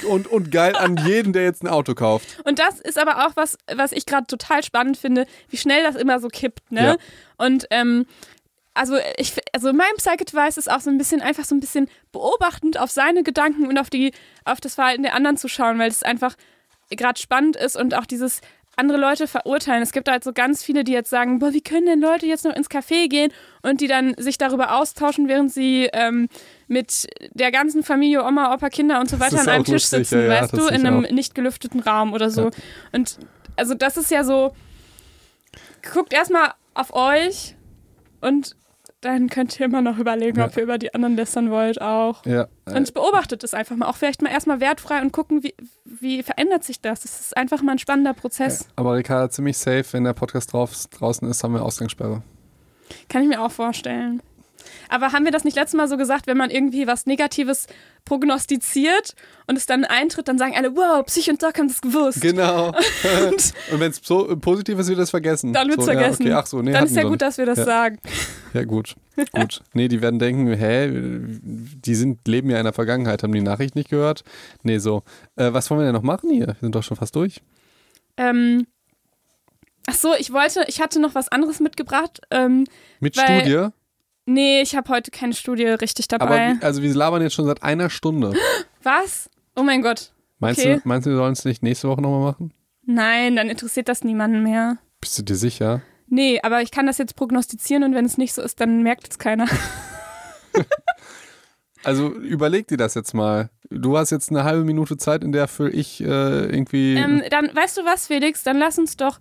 Und, 0.07 0.27
und 0.27 0.51
geil 0.51 0.75
an 0.75 0.97
jeden, 0.97 1.33
der 1.33 1.43
jetzt 1.43 1.63
ein 1.63 1.67
Auto 1.67 1.93
kauft. 1.93 2.41
Und 2.45 2.59
das 2.59 2.79
ist 2.79 2.97
aber 2.97 3.25
auch 3.25 3.31
was, 3.35 3.57
was 3.73 3.91
ich 3.91 4.05
gerade 4.05 4.27
total 4.27 4.63
spannend 4.63 4.97
finde, 4.97 5.25
wie 5.49 5.57
schnell 5.57 5.83
das 5.83 5.95
immer 5.95 6.19
so 6.19 6.27
kippt, 6.27 6.71
ne? 6.71 6.81
Ja. 6.81 6.97
Und 7.37 7.67
ähm, 7.69 8.05
also 8.73 8.97
ich, 9.17 9.33
also 9.53 9.71
mein 9.73 9.93
Psych-Advice 9.97 10.57
ist 10.57 10.71
auch 10.71 10.81
so 10.81 10.89
ein 10.89 10.97
bisschen 10.97 11.21
einfach 11.21 11.45
so 11.45 11.55
ein 11.55 11.59
bisschen 11.59 11.87
beobachtend 12.11 12.79
auf 12.79 12.91
seine 12.91 13.23
Gedanken 13.23 13.67
und 13.67 13.77
auf 13.77 13.89
die, 13.89 14.13
auf 14.45 14.61
das 14.61 14.75
Verhalten 14.75 15.03
der 15.03 15.15
anderen 15.15 15.37
zu 15.37 15.47
schauen, 15.47 15.79
weil 15.79 15.89
es 15.89 16.03
einfach 16.03 16.35
gerade 16.89 17.19
spannend 17.19 17.55
ist 17.55 17.75
und 17.75 17.93
auch 17.93 18.05
dieses 18.05 18.41
andere 18.75 18.97
Leute 18.97 19.27
verurteilen. 19.27 19.83
Es 19.83 19.91
gibt 19.91 20.09
halt 20.09 20.23
so 20.23 20.33
ganz 20.33 20.63
viele, 20.63 20.83
die 20.83 20.93
jetzt 20.93 21.09
sagen, 21.09 21.39
boah, 21.39 21.53
wie 21.53 21.61
können 21.61 21.85
denn 21.85 22.01
Leute 22.01 22.25
jetzt 22.25 22.43
noch 22.43 22.55
ins 22.55 22.69
Café 22.69 23.07
gehen 23.07 23.31
und 23.61 23.81
die 23.81 23.87
dann 23.87 24.15
sich 24.17 24.37
darüber 24.37 24.75
austauschen, 24.75 25.27
während 25.27 25.51
sie 25.51 25.89
ähm, 25.93 26.27
mit 26.67 27.07
der 27.33 27.51
ganzen 27.51 27.83
Familie, 27.83 28.23
Oma, 28.25 28.53
Opa, 28.53 28.69
Kinder 28.69 28.99
und 28.99 29.09
so 29.09 29.19
weiter 29.19 29.41
an 29.41 29.47
einem 29.47 29.63
Tisch 29.63 29.85
sitzen, 29.85 30.21
ja, 30.21 30.25
ja, 30.25 30.41
weißt 30.41 30.53
das 30.53 30.59
du, 30.59 30.67
in 30.67 30.87
einem 30.87 31.05
auch. 31.05 31.11
nicht 31.11 31.35
gelüfteten 31.35 31.81
Raum 31.81 32.13
oder 32.13 32.31
so. 32.31 32.45
Ja. 32.45 32.51
Und 32.93 33.19
also 33.55 33.75
das 33.75 33.97
ist 33.97 34.09
ja 34.09 34.23
so, 34.23 34.55
guckt 35.93 36.11
erstmal 36.11 36.53
auf 36.73 36.93
euch 36.93 37.55
und 38.21 38.55
dann 39.03 39.29
könnt 39.29 39.59
ihr 39.59 39.65
immer 39.65 39.81
noch 39.81 39.97
überlegen, 39.97 40.39
Ja. 40.39 40.45
ob 40.45 40.57
ihr 40.57 40.63
über 40.63 40.77
die 40.77 40.93
anderen 40.93 41.15
lästern 41.15 41.51
wollt 41.51 41.81
auch. 41.81 42.25
Ja. 42.25 42.47
äh, 42.65 42.75
Und 42.75 42.93
beobachtet 42.93 43.43
es 43.43 43.53
einfach 43.53 43.75
mal. 43.75 43.87
Auch 43.87 43.95
vielleicht 43.97 44.21
mal 44.21 44.29
erstmal 44.31 44.59
wertfrei 44.59 45.01
und 45.01 45.11
gucken, 45.11 45.43
wie, 45.43 45.53
wie 45.85 46.23
verändert 46.23 46.63
sich 46.63 46.81
das. 46.81 47.01
Das 47.01 47.19
ist 47.19 47.37
einfach 47.37 47.61
mal 47.61 47.73
ein 47.73 47.79
spannender 47.79 48.13
Prozess. 48.13 48.67
Aber 48.75 48.95
Ricarda, 48.95 49.29
ziemlich 49.29 49.57
safe, 49.57 49.85
wenn 49.91 50.03
der 50.03 50.13
Podcast 50.13 50.53
drauf, 50.53 50.73
draußen 50.91 51.29
ist, 51.29 51.43
haben 51.43 51.53
wir 51.53 51.63
Ausgangssperre. 51.63 52.21
Kann 53.09 53.23
ich 53.23 53.27
mir 53.29 53.41
auch 53.41 53.51
vorstellen. 53.51 54.21
Aber 54.89 55.11
haben 55.11 55.25
wir 55.25 55.31
das 55.31 55.43
nicht 55.43 55.55
letztes 55.55 55.77
Mal 55.77 55.87
so 55.87 55.97
gesagt, 55.97 56.27
wenn 56.27 56.37
man 56.37 56.49
irgendwie 56.49 56.87
was 56.87 57.05
Negatives 57.05 57.67
prognostiziert 58.05 59.15
und 59.47 59.57
es 59.57 59.65
dann 59.65 59.85
eintritt, 59.85 60.27
dann 60.27 60.37
sagen 60.37 60.53
alle, 60.55 60.75
wow, 60.75 61.05
Psych 61.05 61.29
und 61.29 61.41
Doc 61.41 61.57
haben 61.57 61.67
das 61.67 61.81
gewusst. 61.81 62.21
Genau. 62.21 62.67
Und 63.27 63.53
Und 63.71 63.79
wenn 63.79 63.91
es 63.91 64.01
so 64.03 64.35
positiv 64.37 64.77
ist, 64.79 64.87
wird 64.89 64.99
es 64.99 65.09
vergessen. 65.09 65.53
dann 65.53 65.67
wird's 65.69 65.85
so, 65.85 65.91
vergessen. 65.91 66.23
Ja, 66.27 66.33
okay, 66.33 66.41
ach 66.43 66.45
so, 66.47 66.61
nee, 66.61 66.71
dann 66.73 66.85
ist 66.85 66.95
ja 66.95 67.03
gut, 67.03 67.21
dass 67.21 67.37
wir 67.37 67.45
das 67.45 67.59
Ja. 67.59 67.65
sagen. 67.65 67.99
Ja, 68.53 68.63
gut. 68.65 68.95
Gut. 69.31 69.61
Nee, 69.73 69.87
die 69.87 70.01
werden 70.01 70.19
denken, 70.19 70.47
hä, 70.53 70.89
die 71.41 71.95
sind, 71.95 72.27
leben 72.27 72.49
ja 72.49 72.57
in 72.57 72.63
der 72.63 72.73
Vergangenheit, 72.73 73.23
haben 73.23 73.33
die 73.33 73.41
Nachricht 73.41 73.75
nicht 73.75 73.89
gehört? 73.89 74.23
Nee, 74.63 74.79
so. 74.79 75.03
Äh, 75.35 75.53
was 75.53 75.69
wollen 75.69 75.81
wir 75.81 75.85
denn 75.85 75.93
noch 75.95 76.01
machen 76.03 76.29
hier? 76.29 76.47
Wir 76.47 76.55
sind 76.61 76.75
doch 76.75 76.83
schon 76.83 76.97
fast 76.97 77.15
durch. 77.15 77.41
Ähm, 78.17 78.65
ach 79.87 79.93
so, 79.95 80.13
ich 80.17 80.31
wollte, 80.33 80.63
ich 80.67 80.81
hatte 80.81 80.99
noch 80.99 81.15
was 81.15 81.29
anderes 81.29 81.59
mitgebracht. 81.59 82.21
Ähm, 82.31 82.65
Mit 82.99 83.17
Weil- 83.17 83.41
Studie. 83.41 83.67
Nee, 84.25 84.61
ich 84.61 84.75
habe 84.75 84.89
heute 84.89 85.11
keine 85.11 85.33
Studie 85.33 85.65
richtig 85.65 86.05
Aber 86.11 86.25
dabei. 86.25 86.55
wie- 86.59 86.63
also 86.63 86.81
wir 86.81 86.93
labern 86.93 87.21
jetzt 87.21 87.33
schon 87.33 87.45
seit 87.45 87.63
einer 87.63 87.89
Stunde. 87.89 88.33
was? 88.83 89.29
Oh 89.55 89.63
mein 89.63 89.81
Gott. 89.81 90.11
Meinst, 90.39 90.59
Okay. 90.61 90.75
du, 90.75 90.81
meinst 90.87 91.05
du, 91.05 91.11
wir 91.11 91.17
sollen 91.17 91.33
es 91.33 91.45
nicht 91.45 91.63
nächste 91.63 91.87
Woche 91.87 92.01
nochmal 92.01 92.21
machen? 92.31 92.53
Nein, 92.85 93.35
dann 93.35 93.49
interessiert 93.49 93.87
das 93.87 94.03
niemanden 94.03 94.43
mehr. 94.43 94.77
Bist 94.99 95.17
du 95.17 95.23
dir 95.23 95.35
sicher? 95.35 95.81
Nee, 96.07 96.39
aber 96.43 96.61
ich 96.61 96.71
kann 96.71 96.85
das 96.85 96.97
jetzt 96.97 97.15
prognostizieren 97.15 97.83
und 97.83 97.95
wenn 97.95 98.05
es 98.05 98.17
nicht 98.17 98.33
so 98.33 98.41
ist, 98.41 98.59
dann 98.59 98.83
merkt 98.83 99.07
es 99.09 99.17
keiner. 99.19 99.47
Also 101.85 102.13
überleg 102.13 102.67
dir 102.67 102.77
das 102.77 102.93
jetzt 102.93 103.13
mal. 103.13 103.49
Du 103.69 103.97
hast 103.97 104.09
jetzt 104.11 104.29
eine 104.29 104.45
halbe 104.45 104.63
Minute 104.63 104.95
Zeit, 104.95 105.21
in 105.23 105.33
der 105.33 105.49
für 105.49 105.69
ich 105.69 105.99
äh, 106.01 106.05
irgendwie. 106.45 106.95
ähm, 106.95 107.21
dann, 107.29 107.53
weißt 107.53 107.75
du 107.77 107.83
was, 107.83 108.07
Felix? 108.07 108.43
Dann 108.43 108.57
lass 108.57 108.79
uns 108.79 108.95
doch 108.95 109.19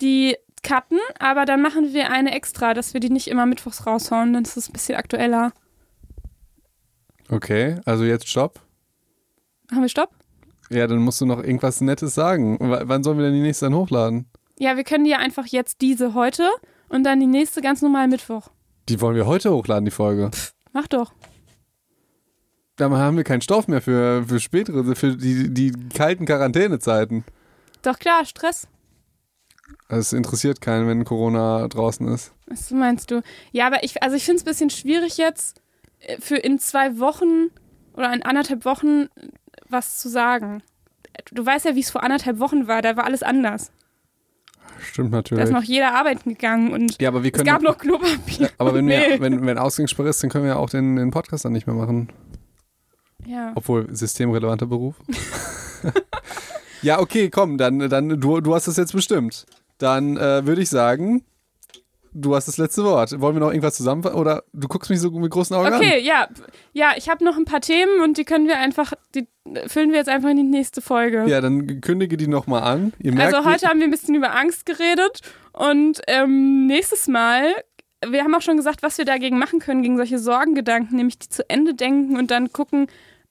die 0.00 0.36
cutten, 0.66 0.98
aber 1.18 1.44
dann 1.44 1.62
machen 1.62 1.92
wir 1.92 2.10
eine 2.10 2.34
extra, 2.34 2.74
dass 2.74 2.92
wir 2.92 3.00
die 3.00 3.10
nicht 3.10 3.28
immer 3.28 3.46
mittwochs 3.46 3.86
raushauen, 3.86 4.32
dann 4.32 4.42
ist 4.42 4.56
es 4.56 4.68
ein 4.68 4.72
bisschen 4.72 4.96
aktueller. 4.96 5.52
okay, 7.30 7.80
also 7.84 8.04
jetzt 8.04 8.28
Stopp. 8.28 8.60
Machen 9.70 9.82
wir 9.82 9.88
Stopp? 9.88 10.10
Ja, 10.70 10.86
dann 10.86 10.98
musst 10.98 11.20
du 11.20 11.26
noch 11.26 11.38
irgendwas 11.38 11.80
Nettes 11.80 12.14
sagen. 12.14 12.58
W 12.58 12.82
wann 12.84 13.04
sollen 13.04 13.18
wir 13.18 13.26
denn 13.26 13.34
die 13.34 13.40
nächste 13.40 13.66
dann 13.66 13.74
hochladen? 13.74 14.26
Ja, 14.58 14.76
wir 14.76 14.84
können 14.84 15.04
die 15.04 15.10
ja 15.10 15.18
einfach 15.18 15.46
jetzt 15.46 15.80
diese 15.80 16.14
heute 16.14 16.48
und 16.88 17.04
dann 17.04 17.20
die 17.20 17.26
nächste 17.26 17.60
ganz 17.60 17.82
normal 17.82 18.08
Mittwoch. 18.08 18.48
Die 18.88 19.00
wollen 19.00 19.16
wir 19.16 19.26
heute 19.26 19.52
hochladen, 19.52 19.84
die 19.84 19.90
Folge. 19.90 20.30
Mach 20.72 20.86
doch. 20.88 21.12
Dann 22.76 22.92
haben 22.94 23.16
wir 23.16 23.24
keinen 23.24 23.40
Stoff 23.40 23.68
mehr 23.68 23.80
für, 23.80 24.24
für 24.24 24.40
spätere, 24.40 24.94
für 24.94 25.16
die, 25.16 25.52
die 25.52 25.72
kalten 25.94 26.26
Quarantänezeiten. 26.26 27.24
Doch 27.82 27.98
klar, 27.98 28.24
Stress. 28.24 28.68
Es 29.88 30.12
interessiert 30.12 30.60
keinen, 30.60 30.88
wenn 30.88 31.04
Corona 31.04 31.66
draußen 31.68 32.08
ist. 32.08 32.32
Was 32.46 32.70
meinst 32.70 33.10
du? 33.10 33.22
Ja, 33.52 33.66
aber 33.66 33.84
ich, 33.84 34.02
also 34.02 34.16
ich 34.16 34.24
finde 34.24 34.36
es 34.38 34.42
ein 34.42 34.50
bisschen 34.50 34.70
schwierig 34.70 35.16
jetzt, 35.16 35.60
äh, 36.00 36.20
für 36.20 36.36
in 36.36 36.58
zwei 36.58 36.98
Wochen 36.98 37.50
oder 37.94 38.12
in 38.12 38.22
anderthalb 38.22 38.64
Wochen 38.64 39.02
äh, 39.02 39.28
was 39.68 39.98
zu 39.98 40.08
sagen. 40.08 40.62
Du 41.32 41.44
weißt 41.44 41.64
ja, 41.66 41.74
wie 41.74 41.80
es 41.80 41.90
vor 41.90 42.02
anderthalb 42.02 42.38
Wochen 42.38 42.66
war, 42.68 42.82
da 42.82 42.96
war 42.96 43.04
alles 43.04 43.22
anders. 43.22 43.72
Stimmt 44.80 45.12
Da 45.12 45.18
natürlich. 45.18 45.44
ist 45.44 45.52
noch 45.52 45.62
jeder 45.62 45.94
arbeiten 45.94 46.30
gegangen 46.30 46.72
und 46.72 47.00
ja, 47.00 47.08
aber 47.08 47.22
wir 47.22 47.32
es 47.32 47.36
können. 47.38 47.46
gab 47.46 47.62
noch 47.62 47.78
Klopapier. 47.78 48.50
aber 48.58 48.74
wenn, 48.74 48.84
und 48.84 48.90
wir, 48.90 49.20
wenn, 49.20 49.46
wenn 49.46 49.58
Ausgangssperre 49.58 50.08
ist, 50.08 50.22
dann 50.22 50.30
können 50.30 50.44
wir 50.44 50.52
ja 50.52 50.56
auch 50.56 50.68
den, 50.70 50.96
den 50.96 51.10
Podcast 51.10 51.44
dann 51.44 51.52
nicht 51.52 51.66
mehr 51.66 51.76
machen. 51.76 52.10
Ja. 53.24 53.52
Obwohl, 53.54 53.88
systemrelevanter 53.94 54.66
Beruf. 54.66 54.96
ja, 56.86 57.00
okay, 57.00 57.30
komm, 57.30 57.58
dann, 57.58 57.90
dann 57.90 58.20
du, 58.20 58.40
du 58.40 58.54
hast 58.54 58.68
das 58.68 58.76
jetzt 58.76 58.92
bestimmt. 58.92 59.44
Dann 59.78 60.16
äh, 60.16 60.46
würde 60.46 60.62
ich 60.62 60.70
sagen, 60.70 61.24
du 62.12 62.36
hast 62.36 62.46
das 62.46 62.58
letzte 62.58 62.84
Wort. 62.84 63.20
Wollen 63.20 63.34
wir 63.34 63.40
noch 63.40 63.50
irgendwas 63.50 63.74
zusammenfassen? 63.74 64.16
Oder 64.16 64.44
du 64.52 64.68
guckst 64.68 64.88
mich 64.88 65.00
so 65.00 65.10
mit 65.10 65.32
großen 65.32 65.54
Augen 65.56 65.66
an. 65.66 65.74
Okay, 65.74 66.00
ja. 66.00 66.28
Ja, 66.72 66.92
ich 66.96 67.08
habe 67.08 67.24
noch 67.24 67.36
ein 67.36 67.44
paar 67.44 67.60
Themen 67.60 68.00
und 68.04 68.18
die 68.18 68.24
können 68.24 68.46
wir 68.46 68.58
einfach, 68.58 68.92
die 69.16 69.26
füllen 69.66 69.90
wir 69.90 69.98
jetzt 69.98 70.08
einfach 70.08 70.30
in 70.30 70.36
die 70.36 70.44
nächste 70.44 70.80
Folge. 70.80 71.24
Ja, 71.26 71.40
dann 71.40 71.80
kündige 71.80 72.16
die 72.16 72.28
nochmal 72.28 72.62
an. 72.62 72.92
Also 73.18 73.44
heute 73.44 73.66
haben 73.66 73.80
wir 73.80 73.86
ein 73.86 73.90
bisschen 73.90 74.14
über 74.14 74.36
Angst 74.36 74.64
geredet 74.64 75.22
und 75.52 76.00
ähm, 76.06 76.66
nächstes 76.68 77.08
Mal, 77.08 77.52
wir 78.08 78.22
haben 78.22 78.34
auch 78.34 78.42
schon 78.42 78.56
gesagt, 78.56 78.84
was 78.84 78.96
wir 78.96 79.04
dagegen 79.04 79.40
machen 79.40 79.58
können, 79.58 79.82
gegen 79.82 79.96
solche 79.96 80.20
Sorgengedanken, 80.20 80.96
nämlich 80.96 81.18
die 81.18 81.28
zu 81.30 81.50
Ende 81.50 81.74
denken 81.74 82.16
und 82.16 82.30
dann 82.30 82.52
gucken, 82.52 82.86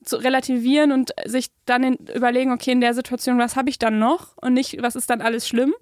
zu 0.05 0.17
relativieren 0.17 0.91
und 0.91 1.11
sich 1.25 1.47
dann 1.65 1.83
in, 1.83 1.95
überlegen, 2.15 2.51
okay, 2.51 2.71
in 2.71 2.81
der 2.81 2.93
Situation, 2.93 3.37
was 3.37 3.55
habe 3.55 3.69
ich 3.69 3.79
dann 3.79 3.99
noch? 3.99 4.37
Und 4.37 4.53
nicht, 4.53 4.81
was 4.81 4.95
ist 4.95 5.09
dann 5.09 5.21
alles 5.21 5.47
schlimm, 5.47 5.73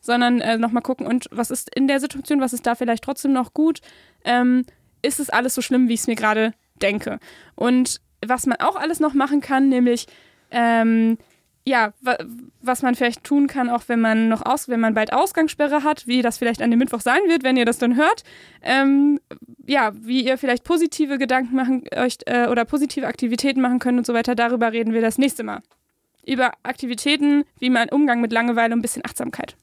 sondern 0.00 0.40
äh, 0.40 0.56
nochmal 0.56 0.82
gucken, 0.82 1.06
und 1.06 1.26
was 1.30 1.50
ist 1.50 1.74
in 1.74 1.88
der 1.88 2.00
Situation, 2.00 2.40
was 2.40 2.52
ist 2.52 2.66
da 2.66 2.74
vielleicht 2.74 3.04
trotzdem 3.04 3.32
noch 3.32 3.54
gut, 3.54 3.80
ähm, 4.24 4.64
ist 5.02 5.20
es 5.20 5.30
alles 5.30 5.54
so 5.54 5.62
schlimm, 5.62 5.88
wie 5.88 5.94
ich 5.94 6.00
es 6.00 6.06
mir 6.06 6.14
gerade 6.14 6.52
denke. 6.80 7.18
Und 7.54 8.00
was 8.24 8.46
man 8.46 8.60
auch 8.60 8.76
alles 8.76 9.00
noch 9.00 9.14
machen 9.14 9.40
kann, 9.40 9.68
nämlich 9.68 10.06
ähm, 10.50 11.18
ja, 11.64 11.92
wa 12.00 12.16
was 12.64 12.82
man 12.82 12.94
vielleicht 12.94 13.24
tun 13.24 13.48
kann, 13.48 13.68
auch 13.68 13.82
wenn 13.88 14.00
man 14.00 14.28
noch 14.28 14.46
aus, 14.46 14.68
wenn 14.68 14.78
man 14.78 14.94
bald 14.94 15.12
Ausgangssperre 15.12 15.82
hat, 15.82 16.06
wie 16.06 16.22
das 16.22 16.38
vielleicht 16.38 16.62
an 16.62 16.70
dem 16.70 16.78
Mittwoch 16.78 17.00
sein 17.00 17.20
wird, 17.26 17.42
wenn 17.42 17.56
ihr 17.56 17.64
das 17.64 17.78
dann 17.78 17.96
hört. 17.96 18.22
Ähm, 18.62 19.18
ja, 19.66 19.90
wie 19.94 20.24
ihr 20.24 20.38
vielleicht 20.38 20.62
positive 20.62 21.18
Gedanken 21.18 21.56
machen 21.56 21.84
euch 21.96 22.18
äh, 22.26 22.46
oder 22.46 22.64
positive 22.64 23.06
Aktivitäten 23.06 23.60
machen 23.60 23.80
könnt 23.80 23.98
und 23.98 24.06
so 24.06 24.14
weiter. 24.14 24.36
Darüber 24.36 24.72
reden 24.72 24.92
wir 24.92 25.00
das 25.00 25.18
nächste 25.18 25.42
Mal. 25.42 25.60
Über 26.24 26.52
Aktivitäten, 26.62 27.44
wie 27.58 27.70
man 27.70 27.88
Umgang 27.88 28.20
mit 28.20 28.32
Langeweile 28.32 28.74
und 28.74 28.78
ein 28.78 28.82
bisschen 28.82 29.04
Achtsamkeit. 29.04 29.56